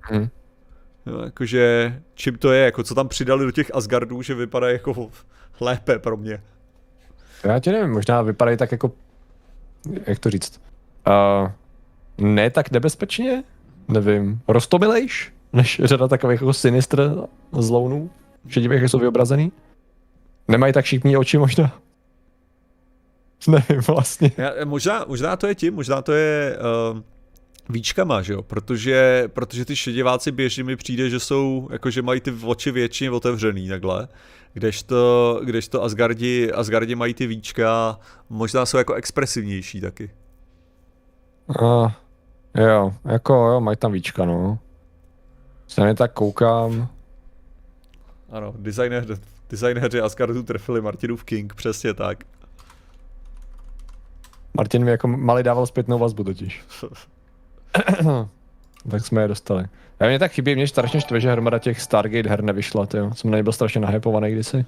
Hmm. 0.00 0.28
No, 1.06 1.24
jakože 1.24 1.94
čím 2.14 2.38
to 2.38 2.52
je, 2.52 2.64
jako 2.64 2.82
co 2.82 2.94
tam 2.94 3.08
přidali 3.08 3.44
do 3.44 3.50
těch 3.50 3.74
Asgardů, 3.74 4.22
že 4.22 4.34
vypadá 4.34 4.68
jako 4.70 5.10
lépe 5.60 5.98
pro 5.98 6.16
mě. 6.16 6.42
Já 7.44 7.58
tě 7.58 7.72
nevím, 7.72 7.90
možná 7.90 8.22
vypadají 8.22 8.56
tak 8.56 8.72
jako, 8.72 8.92
jak 10.06 10.18
to 10.18 10.30
říct, 10.30 10.60
uh, 11.06 11.50
ne 12.18 12.50
tak 12.50 12.70
nebezpečně, 12.70 13.44
nevím, 13.88 14.40
rostomilejš, 14.48 15.32
než 15.52 15.80
řada 15.84 16.08
takových 16.08 16.40
jako 16.40 16.52
sinistr 16.52 17.14
zlounů, 17.52 18.10
šedivých, 18.48 18.82
jak 18.82 18.90
jsou 18.90 18.98
vyobrazený. 18.98 19.52
Nemají 20.48 20.72
tak 20.72 20.84
šípní 20.84 21.16
oči 21.16 21.38
možná. 21.38 21.80
Nevím 23.48 23.82
vlastně. 23.86 24.32
Já, 24.36 24.52
možná, 24.64 25.04
možná 25.08 25.36
to 25.36 25.46
je 25.46 25.54
tím, 25.54 25.74
možná 25.74 26.02
to 26.02 26.12
je 26.12 26.58
uh, 26.92 27.00
víčkama, 27.68 28.22
že 28.22 28.32
jo, 28.32 28.42
protože, 28.42 29.28
protože 29.32 29.64
ty 29.64 29.76
šediváci 29.76 30.32
běžně 30.32 30.64
mi 30.64 30.76
přijde, 30.76 31.10
že 31.10 31.20
jsou, 31.20 31.68
jako 31.72 31.90
že 31.90 32.02
mají 32.02 32.20
ty 32.20 32.32
oči 32.44 32.70
většině 32.70 33.10
otevřený 33.10 33.68
takhle 33.68 34.08
kdežto, 34.54 35.40
kdežto 35.44 35.82
Asgardi, 35.82 36.52
Asgardi 36.52 36.94
mají 36.94 37.14
ty 37.14 37.26
víčka, 37.26 37.98
možná 38.30 38.66
jsou 38.66 38.76
jako 38.76 38.94
expresivnější 38.94 39.80
taky. 39.80 40.10
Uh, 41.60 41.90
jo, 42.54 42.94
jako 43.04 43.34
jo, 43.34 43.60
mají 43.60 43.76
tam 43.76 43.92
víčka, 43.92 44.24
no. 44.24 44.58
Se 45.66 45.80
ne 45.80 45.94
tak 45.94 46.12
koukám. 46.12 46.88
Ano, 48.30 48.54
designer, 48.58 49.06
designéři 49.50 50.00
Asgardu 50.00 50.42
trefili 50.42 50.80
Martinův 50.80 51.24
King, 51.24 51.54
přesně 51.54 51.94
tak. 51.94 52.24
Martin 54.56 54.84
mi 54.84 54.90
jako 54.90 55.08
malý 55.08 55.42
dával 55.42 55.66
zpětnou 55.66 55.98
vazbu 55.98 56.24
totiž. 56.24 56.64
tak 58.90 59.06
jsme 59.06 59.22
je 59.22 59.28
dostali. 59.28 59.64
Já 60.00 60.08
mě 60.08 60.18
tak 60.18 60.32
chybí, 60.32 60.54
mě 60.54 60.68
strašně 60.68 61.00
štve, 61.00 61.20
že 61.20 61.32
hromada 61.32 61.58
těch 61.58 61.80
Stargate 61.80 62.28
her 62.28 62.42
nevyšla, 62.42 62.86
jo. 62.94 63.10
Jsem 63.14 63.30
na 63.30 63.42
byl 63.42 63.52
strašně 63.52 63.80
nahypovaný 63.80 64.32
kdysi. 64.32 64.64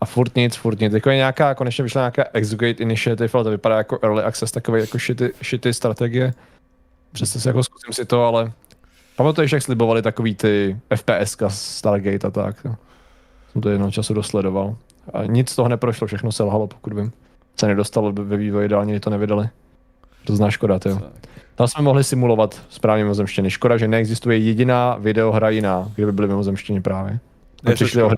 A 0.00 0.04
furt 0.04 0.36
nic, 0.36 0.56
furt 0.56 0.80
nic. 0.80 0.92
Jako 0.92 1.10
je 1.10 1.16
nějaká, 1.16 1.54
konečně 1.54 1.84
vyšla 1.84 2.00
nějaká 2.00 2.24
Exugate 2.32 2.82
Initiative, 2.82 3.30
ale 3.34 3.44
to 3.44 3.50
vypadá 3.50 3.76
jako 3.76 3.98
Early 4.02 4.22
Access, 4.22 4.52
takové 4.52 4.80
jako 4.80 4.98
shity, 4.98 5.32
shity 5.42 5.74
strategie. 5.74 6.34
Přesto 7.12 7.40
si 7.40 7.48
jako 7.48 7.62
zkusím 7.62 7.92
si 7.92 8.04
to, 8.04 8.24
ale 8.24 8.52
pamatuješ, 9.16 9.52
jak 9.52 9.62
slibovali 9.62 10.02
takový 10.02 10.34
ty 10.34 10.76
FPS 10.96 11.38
Stargate 11.48 12.26
a 12.26 12.30
tak. 12.30 12.56
Jo. 12.64 12.74
Jsem 13.52 13.62
to 13.62 13.68
jednou 13.68 13.90
času 13.90 14.14
dosledoval. 14.14 14.76
A 15.12 15.24
nic 15.24 15.50
z 15.50 15.56
toho 15.56 15.68
neprošlo, 15.68 16.06
všechno 16.06 16.32
se 16.32 16.42
lhalo, 16.42 16.66
pokud 16.66 16.92
vím. 16.92 17.12
Se 17.60 17.66
nedostalo 17.66 18.12
ve 18.12 18.36
vývoji, 18.36 18.68
dálně 18.68 19.00
to 19.00 19.10
nevydali. 19.10 19.48
To 20.24 20.36
zná 20.36 20.50
škoda, 20.50 20.80
jo. 20.86 21.00
Tam 21.54 21.68
jsme 21.68 21.82
mohli 21.82 22.04
simulovat 22.04 22.62
správně 22.68 23.04
mimozemštěny. 23.04 23.50
Škoda, 23.50 23.76
že 23.76 23.88
neexistuje 23.88 24.38
jediná 24.38 24.96
videohra 24.96 25.50
jiná, 25.50 25.90
kde 25.94 26.06
by 26.06 26.12
byly 26.12 26.28
mimozemštěny 26.28 26.80
právě. 26.80 27.18
Ne, 27.62 27.74
přišli 27.74 28.02
o 28.02 28.10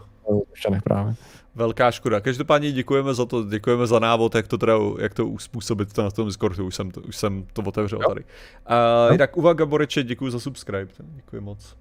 právě. 0.85 1.15
Velká 1.55 1.91
škoda. 1.91 2.21
Každopádně 2.21 2.73
děkujeme 2.73 3.15
za 3.15 3.25
to, 3.25 3.45
děkujeme 3.45 3.87
za 3.87 3.99
návod, 3.99 4.35
jak 4.35 4.49
to 4.49 4.59
teda, 4.59 4.75
jak 4.99 5.15
to 5.15 5.27
uspůsobit 5.27 5.93
to 5.93 6.03
na 6.03 6.11
tom 6.11 6.27
Discordu, 6.27 6.67
už 6.67 6.75
jsem 6.75 6.91
to, 6.91 7.01
už 7.01 7.17
jsem 7.17 7.47
to 7.53 7.63
otevřel 7.63 7.99
jo. 8.03 8.09
tady. 8.09 8.21
Uh, 8.21 9.11
no. 9.11 9.19
Tak 9.19 9.37
uvaga 9.37 9.67
Boreče, 9.67 10.03
děkuji 10.03 10.31
za 10.31 10.41
subscribe, 10.41 10.93
děkuji 10.99 11.41
moc. 11.41 11.77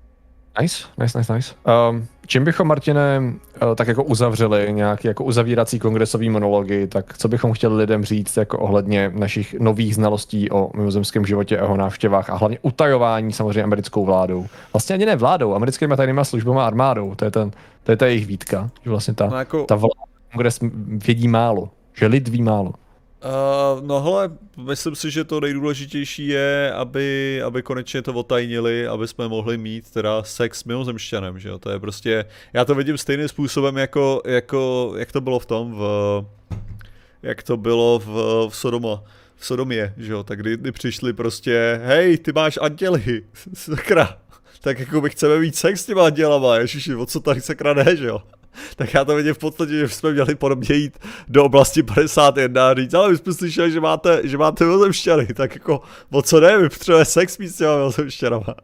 Nice, 0.61 0.83
nice, 0.97 1.17
nice, 1.17 1.33
nice. 1.33 1.55
Um, 1.89 2.07
čím 2.25 2.43
bychom, 2.43 2.67
Martine, 2.67 3.19
uh, 3.19 3.75
tak 3.75 3.87
jako 3.87 4.03
uzavřeli 4.03 4.67
nějaký 4.73 5.07
jako 5.07 5.23
uzavírací 5.23 5.79
kongresový 5.79 6.29
monology, 6.29 6.87
tak 6.87 7.17
co 7.17 7.27
bychom 7.27 7.53
chtěli 7.53 7.75
lidem 7.75 8.03
říct 8.03 8.37
jako 8.37 8.59
ohledně 8.59 9.11
našich 9.15 9.55
nových 9.59 9.95
znalostí 9.95 10.51
o 10.51 10.71
mimozemském 10.75 11.25
životě, 11.25 11.59
o 11.59 11.63
jeho 11.63 11.77
návštěvách 11.77 12.29
a 12.29 12.35
hlavně 12.35 12.59
utajování 12.61 13.33
samozřejmě 13.33 13.63
americkou 13.63 14.05
vládou. 14.05 14.45
Vlastně 14.73 14.93
ani 14.93 15.05
ne 15.05 15.15
vládou, 15.15 15.55
americkými 15.55 15.95
tajnými 15.97 16.21
službami 16.23 16.59
a 16.59 16.65
armádou, 16.65 17.15
to 17.15 17.25
je, 17.25 17.31
ten, 17.31 17.51
to 17.83 17.91
je 17.91 17.97
ta 17.97 18.05
jejich 18.05 18.27
výtka, 18.27 18.69
že 18.83 18.89
vlastně 18.89 19.13
ta, 19.13 19.27
no 19.27 19.37
jako... 19.37 19.63
ta 19.63 19.75
vláda, 19.75 20.03
kongres 20.31 20.59
vědí 20.87 21.27
málo, 21.27 21.69
že 21.93 22.07
lid 22.07 22.27
ví 22.27 22.41
málo. 22.41 22.73
Uh, 23.23 23.87
no 23.87 24.01
hele, 24.01 24.31
myslím 24.57 24.95
si, 24.95 25.11
že 25.11 25.23
to 25.23 25.39
nejdůležitější 25.39 26.27
je, 26.27 26.73
aby, 26.73 27.41
aby 27.45 27.63
konečně 27.63 28.01
to 28.01 28.13
otajnili, 28.13 28.87
aby 28.87 29.07
jsme 29.07 29.27
mohli 29.27 29.57
mít 29.57 29.91
teda 29.91 30.23
sex 30.23 30.59
s 30.59 30.63
mimozemšťanem, 30.63 31.39
že 31.39 31.49
jo, 31.49 31.59
to 31.59 31.69
je 31.69 31.79
prostě, 31.79 32.25
já 32.53 32.65
to 32.65 32.75
vidím 32.75 32.97
stejným 32.97 33.27
způsobem 33.27 33.77
jako, 33.77 34.21
jako 34.25 34.93
jak 34.97 35.11
to 35.11 35.21
bylo 35.21 35.39
v 35.39 35.45
tom, 35.45 35.73
v, 35.73 36.25
jak 37.23 37.43
to 37.43 37.57
bylo 37.57 37.99
v, 37.99 38.07
v 38.49 38.55
Sodoma, 38.55 39.03
v 39.35 39.45
Sodomě, 39.45 39.93
že 39.97 40.11
jo, 40.11 40.23
tak 40.23 40.39
kdy, 40.39 40.57
kdy 40.57 40.71
přišli 40.71 41.13
prostě, 41.13 41.81
hej, 41.83 42.17
ty 42.17 42.33
máš 42.33 42.59
anděly, 42.61 43.23
sakra, 43.53 44.17
tak 44.61 44.79
jako 44.79 45.01
my 45.01 45.09
chceme 45.09 45.39
mít 45.39 45.55
sex 45.55 45.81
s 45.81 45.85
těma 45.85 46.05
andělama, 46.05 46.57
ježiši, 46.57 46.95
o 46.95 47.05
co 47.05 47.19
tady 47.19 47.41
sakra 47.41 47.73
ne, 47.73 47.95
že 47.95 48.05
jo 48.05 48.19
tak 48.75 48.93
já 48.93 49.05
to 49.05 49.15
vidím 49.15 49.33
v 49.33 49.37
podstatě, 49.37 49.71
že 49.71 49.89
jsme 49.89 50.11
měli 50.11 50.35
podobně 50.35 50.75
jít 50.75 50.99
do 51.27 51.45
oblasti 51.45 51.83
51 51.83 52.69
a 52.69 52.73
říct, 52.73 52.93
ale 52.93 53.09
my 53.09 53.17
jsme 53.17 53.33
slyšeli, 53.33 53.71
že 53.71 53.79
máte, 53.79 54.21
že 54.23 54.37
máte 54.37 54.63
mimozemšťany, 54.63 55.25
tak 55.25 55.53
jako, 55.53 55.81
o 56.11 56.21
co 56.21 56.39
ne, 56.39 56.57
my 56.57 56.69
potřebujeme 56.69 57.05
sex 57.05 57.37
mít 57.37 57.49
s 57.49 57.57
těma 57.57 57.77
mimozemšťanama. 57.77 58.55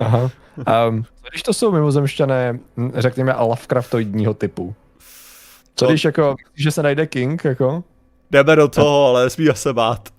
Aha. 0.00 0.30
Um, 0.88 1.04
když 1.30 1.42
to 1.42 1.54
jsou 1.54 1.72
mimozemšťané, 1.72 2.58
řekněme, 2.94 3.34
Lovecraftoidního 3.38 4.34
typu? 4.34 4.74
Co 5.74 5.84
no. 5.84 5.90
když 5.90 6.04
jako, 6.04 6.36
že 6.54 6.70
se 6.70 6.82
najde 6.82 7.06
King, 7.06 7.44
jako? 7.44 7.84
Jdeme 8.30 8.56
do 8.56 8.68
toho, 8.68 9.06
ale 9.06 9.24
nesmíme 9.24 9.54
se 9.54 9.72
bát. 9.72 10.08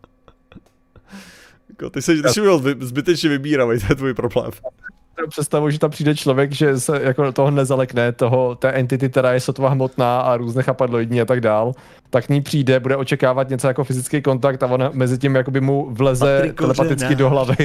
Jako, 1.69 1.89
ty 1.89 2.01
jsi, 2.01 2.21
ty 2.21 2.29
jsi 2.29 2.41
byl 2.41 2.63
zbytečně 2.79 3.29
vybíravý, 3.29 3.79
to 3.79 3.85
je 3.89 3.95
tvůj 3.95 4.13
problém. 4.13 4.51
Představu, 5.27 5.69
že 5.69 5.79
tam 5.79 5.91
přijde 5.91 6.15
člověk, 6.15 6.51
že 6.51 6.79
se 6.79 7.01
jako 7.03 7.31
toho 7.31 7.51
nezalekne, 7.51 8.11
toho, 8.11 8.55
té 8.55 8.69
entity, 8.69 9.09
která 9.09 9.33
je 9.33 9.39
sotva 9.39 9.69
hmotná 9.69 10.21
a 10.21 10.37
různé 10.37 10.63
chapadloidní 10.63 11.21
a 11.21 11.25
tak 11.25 11.41
dál, 11.41 11.73
tak 12.09 12.25
k 12.25 12.29
ní 12.29 12.41
přijde, 12.41 12.79
bude 12.79 12.95
očekávat 12.95 13.49
něco 13.49 13.67
jako 13.67 13.83
fyzický 13.83 14.21
kontakt 14.21 14.63
a 14.63 14.67
ona 14.67 14.89
mezi 14.93 15.17
tím 15.17 15.35
jakoby 15.35 15.61
mu 15.61 15.87
vleze 15.91 16.35
Patrik 16.35 16.57
telepaticky 16.57 17.15
do 17.15 17.29
hlavy, 17.29 17.55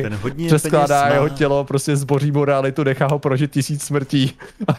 přeskládá 0.47 1.09
jeho 1.09 1.29
tělo, 1.29 1.65
prostě 1.65 1.97
zboří 1.97 2.33
mu 2.33 2.45
realitu, 2.45 2.85
nechá 2.85 3.07
ho 3.07 3.19
prožít 3.19 3.51
tisíc 3.51 3.83
smrtí. 3.83 4.33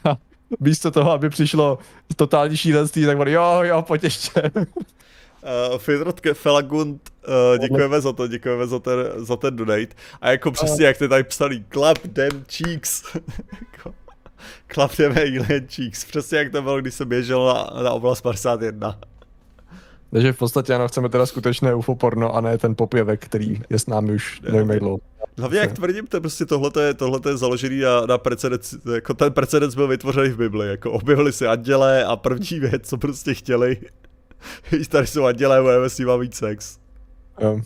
Místo 0.60 0.92
toho, 0.92 1.12
aby 1.12 1.30
přišlo 1.30 1.80
totální 2.16 2.58
šílenství, 2.58 3.06
tak 3.06 3.20
on 3.20 3.28
jo, 3.28 3.60
jo, 3.62 3.82
pojď 3.82 4.04
ještě. 4.04 4.52
Uh, 5.72 5.78
Fidrot 5.78 6.22
Felagund, 6.34 7.10
uh, 7.28 7.58
děkujeme 7.58 8.02
za 8.02 8.14
to, 8.14 8.28
děkujeme 8.28 8.68
za 8.68 8.80
ten, 8.80 8.98
za 9.16 9.36
ten 9.36 9.56
donate. 9.56 9.96
A 10.22 10.32
jako 10.32 10.52
přesně 10.52 10.86
jak 10.86 10.98
ty 10.98 11.08
tady 11.08 11.24
psali, 11.24 11.64
clap 11.74 11.98
them 11.98 12.46
cheeks. 12.52 13.04
Jako, 13.62 13.94
clap 14.74 14.96
them 14.96 15.12
alien 15.12 15.68
cheeks. 15.68 16.06
Přesně 16.06 16.38
jak 16.38 16.52
to 16.52 16.62
bylo, 16.62 16.82
když 16.82 16.94
jsem 16.94 17.10
běžel 17.10 17.46
na, 17.46 17.84
na 17.84 17.92
oblast 17.92 18.22
51. 18.22 19.00
Takže 20.12 20.34
v 20.34 20.38
podstatě 20.38 20.74
ano, 20.74 20.88
chceme 20.88 21.10
teda 21.10 21.26
skutečné 21.26 21.76
UFO 21.76 21.96
porno 21.96 22.36
a 22.36 22.42
ne 22.42 22.58
ten 22.58 22.76
popěvek, 22.76 23.26
který 23.26 23.62
je 23.70 23.80
s 23.80 23.88
námi 23.88 24.14
už 24.14 24.42
nevím 24.42 24.70
jak 24.70 24.80
dlouho. 24.80 25.00
Hlavně 25.38 25.60
jak 25.60 25.74
tvrdím, 25.74 26.08
to 26.08 26.22
prostě 26.22 26.46
tohle 26.46 26.72
je, 26.82 26.94
tohleto 26.94 27.30
je 27.30 27.38
založený 27.38 27.80
na, 27.80 28.06
na 28.06 28.18
precedens, 28.18 28.76
jako 28.94 29.14
ten 29.14 29.34
precedens 29.34 29.76
byl 29.76 29.88
vytvořený 29.88 30.30
v 30.30 30.38
Bibli, 30.38 30.68
jako 30.68 30.92
objevili 30.92 31.34
si 31.34 31.48
anděle 31.48 32.06
a 32.06 32.16
první 32.16 32.60
věc, 32.60 32.90
co 32.90 32.98
prostě 32.98 33.34
chtěli, 33.34 33.78
Víš, 34.72 34.88
tady 34.88 35.08
jsou 35.08 35.26
andělé, 35.26 35.62
budeme 35.62 35.90
s 35.90 35.98
nima 35.98 36.18
mít 36.18 36.36
sex. 36.36 36.78
Jo. 37.42 37.62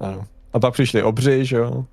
Ano. 0.00 0.24
A 0.52 0.60
pak 0.60 0.72
přišli 0.72 1.02
obři, 1.02 1.44
že 1.44 1.56
jo? 1.56 1.84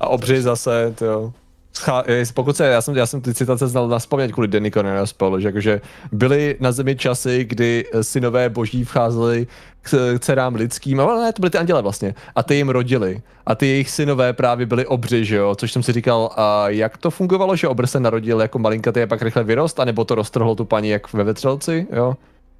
A 0.00 0.06
obři 0.08 0.42
zase, 0.42 0.94
to 0.98 1.04
jo. 1.04 1.32
Schá- 1.74 2.04
eh, 2.06 2.24
pokud 2.34 2.56
se, 2.56 2.66
já 2.66 2.82
jsem, 2.82 2.96
já 2.96 3.06
jsem 3.06 3.20
ty 3.20 3.34
citace 3.34 3.68
znal 3.68 3.88
na 3.88 3.98
vzpomnět 3.98 4.32
kvůli 4.32 4.48
Danny 4.48 4.70
Cornera 4.70 5.06
spolu, 5.06 5.40
že 5.40 5.48
jakože 5.48 5.80
byly 6.12 6.56
na 6.60 6.72
zemi 6.72 6.96
časy, 6.96 7.44
kdy 7.44 7.84
eh, 7.92 8.04
synové 8.04 8.48
boží 8.48 8.84
vcházeli 8.84 9.46
k, 9.82 10.14
k 10.14 10.18
dcerám 10.18 10.54
lidským, 10.54 11.00
ale 11.00 11.22
ne, 11.22 11.32
to 11.32 11.40
byly 11.40 11.50
ty 11.50 11.58
anděle 11.58 11.82
vlastně, 11.82 12.14
a 12.34 12.42
ty 12.42 12.54
jim 12.54 12.68
rodili. 12.68 13.22
A 13.46 13.54
ty 13.54 13.66
jejich 13.66 13.90
synové 13.90 14.32
právě 14.32 14.66
byli 14.66 14.86
obři, 14.86 15.24
že 15.24 15.36
jo, 15.36 15.54
což 15.54 15.72
jsem 15.72 15.82
si 15.82 15.92
říkal, 15.92 16.30
a 16.36 16.68
jak 16.68 16.96
to 16.96 17.10
fungovalo, 17.10 17.56
že 17.56 17.68
obr 17.68 17.86
se 17.86 18.00
narodil 18.00 18.40
jako 18.40 18.58
malinkatý 18.58 19.02
a 19.02 19.06
pak 19.06 19.22
rychle 19.22 19.44
vyrost, 19.44 19.80
anebo 19.80 20.04
to 20.04 20.14
roztrhlo 20.14 20.54
tu 20.54 20.64
paní 20.64 20.88
jak 20.88 21.12
ve 21.12 21.24
vetřelci, 21.24 21.86
jo? 21.92 22.14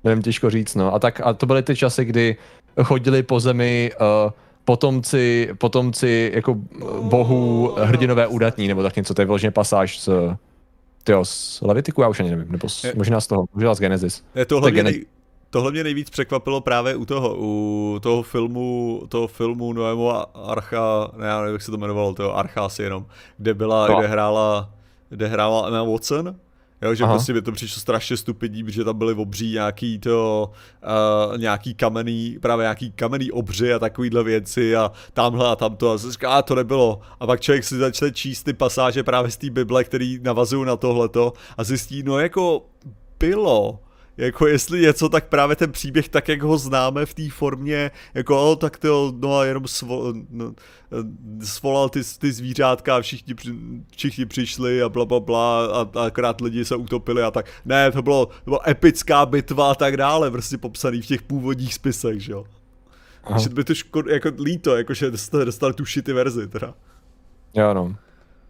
Nevím, 0.05 0.23
těžko 0.23 0.51
říct, 0.51 0.75
no. 0.75 0.95
A 0.95 0.99
tak 0.99 1.21
a 1.25 1.33
to 1.33 1.47
byly 1.47 1.63
ty 1.63 1.77
časy, 1.77 2.05
kdy 2.05 2.37
chodili 2.83 3.23
po 3.23 3.41
zemi 3.41 3.91
uh, 4.01 4.31
potomci, 4.65 5.49
potomci 5.59 6.33
jako 6.35 6.55
bohů, 7.01 7.75
hrdinové 7.79 8.27
údatní, 8.27 8.69
nebo 8.69 8.83
tak 8.83 8.97
něco, 8.97 9.15
to 9.15 9.23
je 9.23 9.27
vyloženě 9.27 9.51
pasáž 9.51 10.01
z, 10.01 10.09
tyjo, 11.05 11.25
z 11.25 11.61
Levitiku, 11.63 12.03
já 12.03 12.09
už 12.09 12.21
ani 12.21 12.31
nevím, 12.31 12.53
nebo 12.53 12.69
z, 12.69 12.87
možná 12.95 13.21
z 13.21 13.27
toho, 13.27 13.45
možná 13.55 13.75
z 13.75 13.81
Genesis. 13.81 14.25
Je 14.35 14.45
tohle, 14.45 14.73
To 14.73 14.83
nej, 14.83 15.05
tohle 15.51 15.71
mě 15.71 15.85
nejvíc 15.85 16.11
překvapilo 16.11 16.61
právě 16.61 16.97
u 16.97 17.05
toho, 17.05 17.35
u 17.39 17.99
toho 18.03 18.23
filmu, 18.23 19.03
toho 19.09 19.27
filmu 19.27 19.73
Noému 19.73 20.11
Archa, 20.35 21.11
ne, 21.17 21.27
já 21.27 21.41
nevím, 21.41 21.53
jak 21.53 21.63
se 21.63 21.71
to 21.71 21.77
jmenovalo, 21.77 22.15
toho 22.15 22.37
Archa 22.37 22.65
asi 22.65 22.83
jenom, 22.83 23.07
kde 23.39 23.55
byla, 23.55 23.89
No. 23.89 23.99
kde 23.99 24.09
hrála, 24.09 24.71
kde 25.09 25.27
hrála 25.27 25.69
Emma 25.69 25.83
Watson, 25.83 26.37
Jo, 26.83 26.95
že 26.95 27.05
Aha. 27.05 27.13
prostě 27.13 27.33
mi 27.33 27.43
to 27.43 27.53
přišlo 27.53 27.81
strašně 27.81 28.17
stupidní, 28.17 28.65
protože 28.65 28.85
tam 28.85 28.99
byly 28.99 29.15
obří 29.15 29.53
nějaký 29.53 29.99
to, 29.99 30.51
uh, 31.31 31.39
nějaký 31.39 31.75
kamenný, 31.75 32.39
právě 32.43 32.63
nějaký 32.63 32.93
kamenný 32.93 33.33
obři 33.33 33.75
a 33.75 33.79
takovýhle 33.79 34.25
věci 34.25 34.77
a 34.77 34.93
tamhle 35.13 35.49
a 35.49 35.57
tamto 35.57 35.91
a 35.91 35.99
se 35.99 36.13
říká, 36.13 36.31
a 36.31 36.43
to 36.43 36.55
nebylo. 36.55 37.01
A 37.21 37.27
pak 37.27 37.41
člověk 37.41 37.65
si 37.65 37.77
začne 37.77 38.11
číst 38.11 38.43
ty 38.43 38.53
pasáže 38.53 39.03
právě 39.03 39.31
z 39.31 39.37
té 39.37 39.51
Bible, 39.51 39.85
který 39.85 40.19
navazují 40.23 40.67
na 40.67 40.77
tohleto 40.77 41.33
a 41.57 41.65
zjistí, 41.65 42.03
no 42.03 42.19
jako 42.19 42.67
bylo. 43.19 43.79
Jako 44.17 44.47
jestli 44.47 44.81
něco, 44.81 45.09
tak 45.09 45.29
právě 45.29 45.57
ten 45.57 45.73
příběh, 45.73 46.09
tak 46.09 46.29
jak 46.29 46.43
ho 46.43 46.59
známe 46.59 47.07
v 47.07 47.15
té 47.15 47.31
formě, 47.31 47.91
jako 48.15 48.53
o, 48.53 48.57
tak 48.57 48.79
to, 48.79 49.13
no 49.17 49.39
a 49.39 49.45
jenom 49.45 49.69
svo, 49.69 50.15
no, 50.31 50.55
eh, 50.93 51.47
svolal 51.47 51.89
ty, 51.89 52.01
ty 52.19 52.33
zvířátka 52.33 52.97
a 52.97 53.01
všichni, 53.01 53.35
všichni 53.97 54.27
přišli 54.27 54.83
a 54.83 54.89
bla, 54.89 55.05
bla, 55.05 55.21
bla 55.21 55.67
a, 55.67 55.89
a 55.95 56.05
akorát 56.05 56.41
lidi 56.41 56.65
se 56.65 56.77
utopili 56.77 57.23
a 57.23 57.31
tak. 57.31 57.47
Ne, 57.65 57.93
to 57.93 58.03
bylo, 58.03 58.27
to 58.27 58.51
byla 58.51 58.61
epická 58.69 59.27
bitva 59.27 59.71
a 59.71 59.75
tak 59.75 59.97
dále, 59.97 60.31
prostě 60.31 60.59
popsaný 60.59 61.03
v 61.03 61.07
těch 61.07 61.23
původních 61.23 61.75
spisech, 61.75 62.21
že 62.21 62.33
jo. 62.33 62.45
Aha. 63.25 63.39
Že 63.39 63.49
by 63.49 63.65
to 63.65 63.75
škod, 63.75 64.07
jako 64.07 64.33
líto, 64.43 64.77
jakože 64.77 65.17
jste 65.17 65.45
dostali 65.45 65.75
tu 65.75 65.85
shitty 65.85 66.13
verzi 66.13 66.49
teda. 66.49 66.75
Jo, 67.55 67.75
no. 67.75 67.97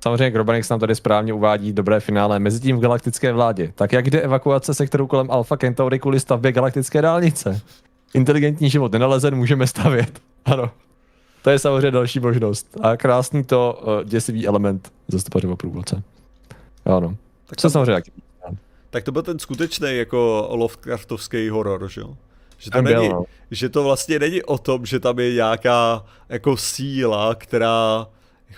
Samozřejmě 0.05 0.31
Grobanix 0.31 0.68
nám 0.68 0.81
tady 0.81 0.94
správně 0.94 1.32
uvádí 1.32 1.72
dobré 1.72 2.01
finále 2.01 2.39
mezi 2.39 2.60
tím 2.60 2.76
v 2.76 2.81
galaktické 2.81 3.32
vládě. 3.32 3.72
Tak 3.74 3.93
jak 3.93 4.10
jde 4.10 4.20
evakuace 4.20 4.74
sektoru 4.74 5.06
kolem 5.06 5.31
Alpha 5.31 5.56
Centauri 5.56 5.98
kvůli 5.98 6.20
stavbě 6.20 6.52
galaktické 6.52 7.02
dálnice? 7.02 7.60
Inteligentní 8.14 8.70
život 8.70 8.93
nenalezen, 8.93 9.35
můžeme 9.36 9.66
stavět. 9.66 10.20
Ano. 10.44 10.70
To 11.43 11.51
je 11.51 11.59
samozřejmě 11.59 11.90
další 11.90 12.20
možnost. 12.20 12.76
A 12.81 12.97
krásný 12.97 13.44
to 13.44 13.82
uh, 13.82 14.05
děsivý 14.05 14.47
element 14.47 14.93
ze 15.09 15.20
stopařova 15.20 15.56
průvodce. 15.56 16.02
Jo, 16.86 17.01
no. 17.01 17.16
Tak 17.47 17.60
to, 17.60 17.70
samozřejmě 17.70 17.93
taky. 17.93 18.10
tak 18.90 19.05
to 19.05 19.12
byl 19.12 19.22
ten 19.22 19.39
skutečný 19.39 19.97
jako 19.97 20.48
Lovecraftovský 20.51 21.48
horor, 21.48 21.89
že 21.90 22.01
jo. 22.01 22.16
Že 22.59 22.70
to, 22.70 22.82
není, 22.82 23.09
no. 23.09 23.24
že 23.51 23.68
to 23.68 23.85
vlastně 23.85 24.18
není 24.18 24.43
o 24.43 24.59
tom, 24.59 24.86
že 24.86 25.01
tam 25.01 25.18
je 25.18 25.32
nějaká 25.32 26.05
jako 26.28 26.56
síla, 26.56 27.35
která 27.35 28.06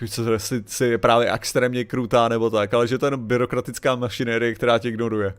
jako 0.02 0.12
co 0.12 0.32
jestli, 0.32 0.56
jestli 0.56 0.88
je 0.88 0.98
právě 0.98 1.32
extrémně 1.32 1.84
krutá 1.84 2.28
nebo 2.28 2.50
tak, 2.50 2.74
ale 2.74 2.88
že 2.88 2.98
to 2.98 3.06
je 3.06 3.08
jenom 3.08 3.26
byrokratická 3.26 3.96
mašinérie, 3.96 4.54
která 4.54 4.78
tě 4.78 4.88
ignoruje. 4.88 5.34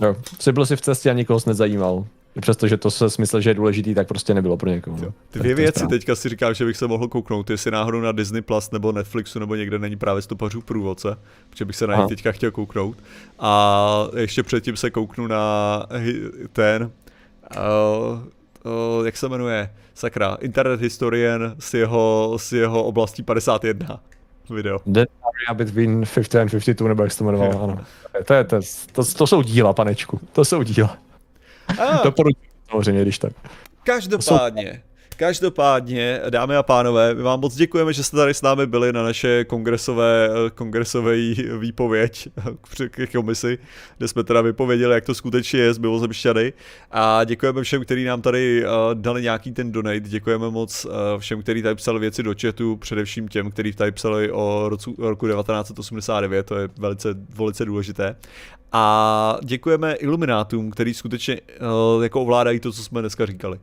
Jo. 0.00 0.16
Jsi 0.38 0.52
byl 0.52 0.66
si 0.66 0.76
v 0.76 0.80
cestě 0.80 1.10
a 1.10 1.12
nikoho 1.12 1.40
jsi 1.40 1.48
nezajímal. 1.48 2.06
Přestože 2.40 2.76
to 2.76 2.90
se 2.90 3.10
smysl, 3.10 3.40
že 3.40 3.50
je 3.50 3.54
důležitý, 3.54 3.94
tak 3.94 4.08
prostě 4.08 4.34
nebylo 4.34 4.56
pro 4.56 4.70
někoho. 4.70 4.96
no. 4.96 5.04
Jo. 5.04 5.12
Dvě 5.32 5.54
věci 5.54 5.86
teďka 5.86 6.14
si 6.14 6.28
říkám, 6.28 6.54
že 6.54 6.64
bych 6.64 6.76
se 6.76 6.86
mohl 6.86 7.08
kouknout, 7.08 7.50
jestli 7.50 7.70
náhodou 7.70 8.00
na 8.00 8.12
Disney 8.12 8.42
Plus 8.42 8.70
nebo 8.70 8.92
Netflixu 8.92 9.38
nebo 9.38 9.54
někde 9.54 9.78
není 9.78 9.96
právě 9.96 10.22
stopařů 10.22 10.60
průvodce, 10.60 11.16
protože 11.50 11.64
bych 11.64 11.76
se 11.76 11.86
na 11.86 11.96
něj 11.96 12.06
teďka 12.08 12.32
chtěl 12.32 12.50
kouknout. 12.50 12.96
A 13.38 14.08
ještě 14.16 14.42
předtím 14.42 14.76
se 14.76 14.90
kouknu 14.90 15.26
na 15.26 15.86
ten, 16.52 16.90
uh, 17.56 18.18
uh, 18.98 19.06
jak 19.06 19.16
se 19.16 19.28
jmenuje, 19.28 19.70
sakra, 19.94 20.38
Internet 20.40 20.80
Historian 20.80 21.54
s 21.58 21.74
jeho, 21.74 22.34
s 22.36 22.52
jeho 22.52 22.84
oblastí 22.84 23.22
51 23.22 24.00
video. 24.50 24.78
The 24.86 25.00
area 25.00 25.54
between 25.54 26.04
50 26.14 26.40
and 26.40 26.50
52, 26.50 26.88
nebo 26.88 27.02
jak 27.02 27.12
se 27.12 27.18
to 27.18 27.24
jmenovalo, 27.24 27.62
ano. 27.62 27.84
To, 28.26 28.34
je, 28.34 28.44
to, 28.44 28.60
to, 28.92 29.04
to, 29.04 29.26
jsou 29.26 29.42
díla, 29.42 29.72
panečku. 29.72 30.20
To 30.32 30.44
jsou 30.44 30.62
díla. 30.62 30.98
A, 31.78 32.02
Doporučuji 32.04 32.48
samozřejmě, 32.70 33.02
když 33.02 33.18
tak. 33.18 33.32
Každopádně, 33.82 34.82
každopádně, 35.18 36.20
dámy 36.30 36.56
a 36.56 36.62
pánové, 36.62 37.14
my 37.14 37.22
vám 37.22 37.40
moc 37.40 37.54
děkujeme, 37.54 37.92
že 37.92 38.02
jste 38.02 38.16
tady 38.16 38.34
s 38.34 38.42
námi 38.42 38.66
byli 38.66 38.92
na 38.92 39.02
naše 39.02 39.44
kongresové, 39.44 40.28
kongresové 40.54 41.16
výpověď 41.58 42.28
k- 42.90 43.12
komisi, 43.12 43.58
kde 43.98 44.08
jsme 44.08 44.24
teda 44.24 44.40
vypověděli, 44.40 44.94
jak 44.94 45.04
to 45.04 45.14
skutečně 45.14 45.60
je 45.60 45.74
s 45.74 45.78
Mimozemšťany. 45.78 46.52
A 46.90 47.24
děkujeme 47.24 47.62
všem, 47.62 47.84
kteří 47.84 48.04
nám 48.04 48.22
tady 48.22 48.64
uh, 48.64 48.70
dali 48.94 49.22
nějaký 49.22 49.52
ten 49.52 49.72
donate, 49.72 50.00
děkujeme 50.00 50.50
moc 50.50 50.84
uh, 50.84 50.92
všem, 51.18 51.42
kteří 51.42 51.62
tady 51.62 51.74
psali 51.74 51.98
věci 52.00 52.22
do 52.22 52.34
chatu, 52.40 52.76
především 52.76 53.28
těm, 53.28 53.50
kteří 53.50 53.72
tady 53.72 53.92
psali 53.92 54.32
o 54.32 54.70
roku 54.98 55.28
1989, 55.28 56.46
to 56.46 56.56
je 56.56 56.68
velice, 56.78 57.08
velice 57.34 57.64
důležité. 57.64 58.16
A 58.72 59.36
děkujeme 59.42 59.94
iluminátům, 59.94 60.70
který 60.70 60.94
skutečně 60.94 61.40
uh, 61.96 62.02
jako 62.02 62.22
ovládají 62.22 62.60
to, 62.60 62.72
co 62.72 62.84
jsme 62.84 63.00
dneska 63.00 63.26
říkali. 63.26 63.58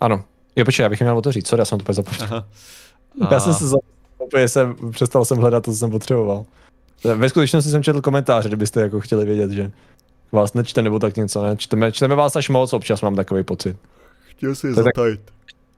Ano. 0.00 0.24
Jo, 0.56 0.64
počkej, 0.64 0.82
já 0.82 0.88
bych 0.88 1.00
měl 1.00 1.18
o 1.18 1.22
to 1.22 1.32
říct, 1.32 1.48
sorry, 1.48 1.60
já 1.60 1.64
jsem 1.64 1.78
to 1.78 1.82
úplně 1.82 1.94
zapomněl. 1.94 2.44
Já 3.30 3.40
jsem 3.40 3.54
se 3.54 3.66
za... 3.66 3.76
úplně 4.18 4.48
jsem, 4.48 4.76
přestal 4.90 5.24
jsem 5.24 5.38
hledat 5.38 5.64
to, 5.64 5.72
co 5.72 5.76
jsem 5.78 5.90
potřeboval. 5.90 6.44
Ve 7.04 7.28
skutečnosti 7.28 7.70
jsem 7.70 7.82
četl 7.82 8.00
komentáře, 8.00 8.48
kdybyste 8.48 8.80
jako 8.80 9.00
chtěli 9.00 9.24
vědět, 9.24 9.50
že 9.50 9.70
vás 10.32 10.54
nečte 10.54 10.82
nebo 10.82 10.98
tak 10.98 11.16
něco, 11.16 11.42
ne? 11.42 11.56
Čteme, 11.56 11.92
čteme 11.92 12.14
vás 12.14 12.36
až 12.36 12.48
moc, 12.48 12.72
občas 12.72 13.02
mám 13.02 13.16
takový 13.16 13.42
pocit. 13.42 13.76
Chtěl 14.26 14.54
si 14.54 14.66
je 14.66 14.74
zatajit. 14.74 15.20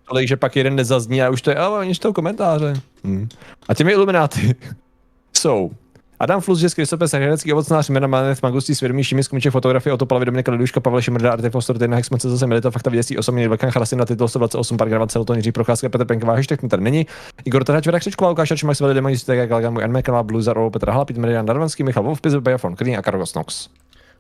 Tolik, 0.09 0.29
že 0.29 0.37
pak 0.37 0.57
jeden 0.57 0.75
nezazní 0.75 1.23
a 1.23 1.31
už 1.31 1.43
to 1.43 1.51
je, 1.51 1.57
ale 1.57 1.79
oni 1.79 1.95
čtou 1.95 2.13
komentáře. 2.13 2.75
Hmm. 3.05 3.29
A 3.69 3.75
těmi 3.75 3.93
ilumináty 3.93 4.55
jsou 5.33 5.71
Adam 6.19 6.41
Flus, 6.41 6.59
že 6.59 6.69
Kristopes, 6.69 7.13
herecký 7.13 7.53
ovocnář, 7.53 7.89
jména 7.89 8.07
Manet, 8.07 8.43
Magustí, 8.43 8.75
svědomí, 8.75 9.05
Šimis, 9.05 9.29
Kmiček, 9.29 9.53
fotografie, 9.53 9.93
Otopala, 9.93 10.25
Dominika 10.25 10.53
Liduška, 10.53 10.81
Pavel 10.81 11.01
Šimrda, 11.01 11.33
Artefostor, 11.33 11.79
Tejna, 11.79 11.97
Hexman, 11.97 12.21
zase 12.21 12.47
Milita, 12.47 12.71
Fakta, 12.71 12.91
Věcí, 12.91 13.19
osobní, 13.19 13.49
Velkan, 13.49 13.71
Charasin, 13.71 13.99
na 13.99 14.05
titul 14.05 14.29
128, 14.29 14.77
Park, 14.77 15.11
Celoton, 15.11 15.37
Jiří 15.37 15.53
Procházka, 15.53 15.89
Petr 15.89 16.05
Penková, 16.05 16.35
hashtag 16.35 16.61
ten 16.61 16.69
tady 16.69 16.83
není, 16.83 17.07
Igor 17.45 17.65
Trhač, 17.65 17.87
Věra 17.87 17.99
Křečková, 17.99 18.31
Lukáš 18.31 18.63
Max 18.63 18.81
Veli, 18.81 18.95
Demonis, 18.95 19.25
Tega, 19.25 19.47
Galgan, 19.47 19.73
můj 19.73 20.03
Blue, 20.23 20.43
Zaro, 20.43 20.71
Petr 20.71 20.91
Hla, 20.91 21.05
Petr 21.05 21.21
Marian, 21.21 21.47
Darvanský, 21.47 21.83
Michal 21.83 22.03
Wolf, 22.03 22.21
Pizzo, 22.21 22.41
Bajafon, 22.41 22.77
Klín 22.77 22.99
a 22.99 23.03
Kargos 23.03 23.35
Nox. 23.35 23.69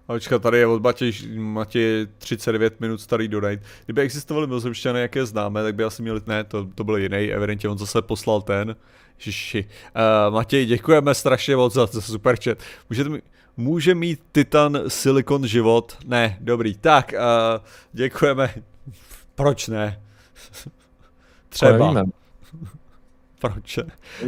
Očka, 0.06 0.38
tady 0.38 0.58
je 0.58 0.66
od 0.66 0.82
Matěj, 0.82 1.12
Matěj 1.36 2.06
39 2.18 2.80
minut 2.80 3.00
starý 3.00 3.28
donate. 3.28 3.62
Kdyby 3.84 4.02
existovaly 4.02 4.46
mimozemšťany, 4.46 5.00
jaké 5.00 5.26
známe, 5.26 5.62
tak 5.62 5.74
by 5.74 5.84
asi 5.84 6.02
měli, 6.02 6.20
ne, 6.26 6.44
to, 6.44 6.66
to 6.74 6.84
byl 6.84 6.96
jiný, 6.96 7.16
evidentně 7.16 7.68
on 7.68 7.78
zase 7.78 8.02
poslal 8.02 8.42
ten. 8.42 8.76
Uh, 9.26 10.34
Matěj, 10.34 10.66
děkujeme 10.66 11.14
strašně 11.14 11.56
moc 11.56 11.72
za, 11.74 11.86
za 11.86 12.00
super 12.00 12.36
chat. 12.44 12.58
Můžete 12.90 13.10
mi, 13.10 13.22
může 13.56 13.94
mít 13.94 14.20
Titan 14.32 14.78
silikon 14.88 15.46
život? 15.46 15.98
Ne, 16.04 16.36
dobrý. 16.40 16.74
Tak, 16.74 17.14
uh, 17.14 17.64
děkujeme. 17.92 18.54
Proč 19.34 19.68
ne? 19.68 20.00
Třeba. 21.48 22.04
Proč? 23.38 23.78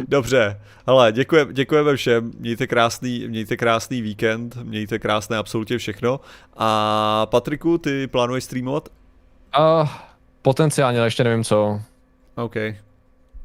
Dobře, 0.07 0.61
hele, 0.87 1.11
děkujeme, 1.11 1.53
děkujeme 1.53 1.95
všem, 1.95 2.31
mějte 2.37 2.67
krásný, 2.67 3.27
mějte 3.27 3.57
krásný 3.57 4.01
víkend, 4.01 4.55
mějte 4.55 4.99
krásné 4.99 5.37
absolutně 5.37 5.77
všechno. 5.77 6.19
A 6.57 7.25
Patriku, 7.25 7.77
ty 7.77 8.07
plánuješ 8.07 8.43
streamovat? 8.43 8.89
Uh, 9.59 9.89
potenciálně, 10.41 10.99
ale 10.99 11.07
ještě 11.07 11.23
nevím 11.23 11.43
co. 11.43 11.81
OK. 12.35 12.55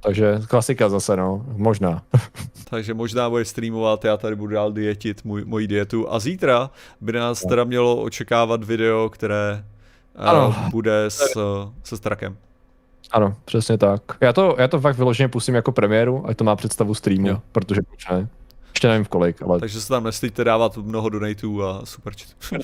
Takže 0.04 0.40
klasika 0.48 0.88
zase, 0.88 1.16
no, 1.16 1.44
možná. 1.56 2.02
Takže 2.70 2.94
možná 2.94 3.30
bude 3.30 3.44
streamovat, 3.44 4.04
já 4.04 4.16
tady 4.16 4.36
budu 4.36 4.54
dál 4.54 4.72
dietit 4.72 5.24
můj, 5.24 5.44
moji 5.44 5.66
dietu. 5.66 6.12
A 6.12 6.18
zítra 6.18 6.70
by 7.00 7.12
nás 7.12 7.40
teda 7.40 7.64
mělo 7.64 8.02
očekávat 8.02 8.64
video, 8.64 9.08
které 9.08 9.64
uh, 10.46 10.70
bude 10.70 11.04
s, 11.04 11.36
se 11.84 11.96
Strakem. 11.96 12.36
Ano, 13.10 13.36
přesně 13.44 13.78
tak. 13.78 14.02
Já 14.20 14.32
to, 14.32 14.56
já 14.58 14.68
to 14.68 14.80
fakt 14.80 14.96
vyloženě 14.96 15.28
pustím 15.28 15.54
jako 15.54 15.72
premiéru, 15.72 16.26
ať 16.26 16.36
to 16.36 16.44
má 16.44 16.56
představu 16.56 16.94
streamu, 16.94 17.28
jo. 17.28 17.40
protože 17.52 17.82
proč 17.82 18.08
ne? 18.08 18.28
Ještě 18.70 18.88
nevím 18.88 19.04
v 19.04 19.08
kolik, 19.08 19.42
ale... 19.42 19.60
Takže 19.60 19.80
se 19.80 19.88
tam 19.88 20.04
nestýďte 20.04 20.44
dávat 20.44 20.76
mnoho 20.76 21.08
donatů 21.08 21.64
a 21.64 21.86
super 21.86 22.12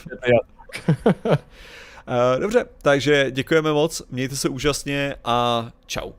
Dobře, 2.38 2.64
takže 2.82 3.30
děkujeme 3.30 3.72
moc, 3.72 4.02
mějte 4.10 4.36
se 4.36 4.48
úžasně 4.48 5.14
a 5.24 5.68
čau. 5.86 6.10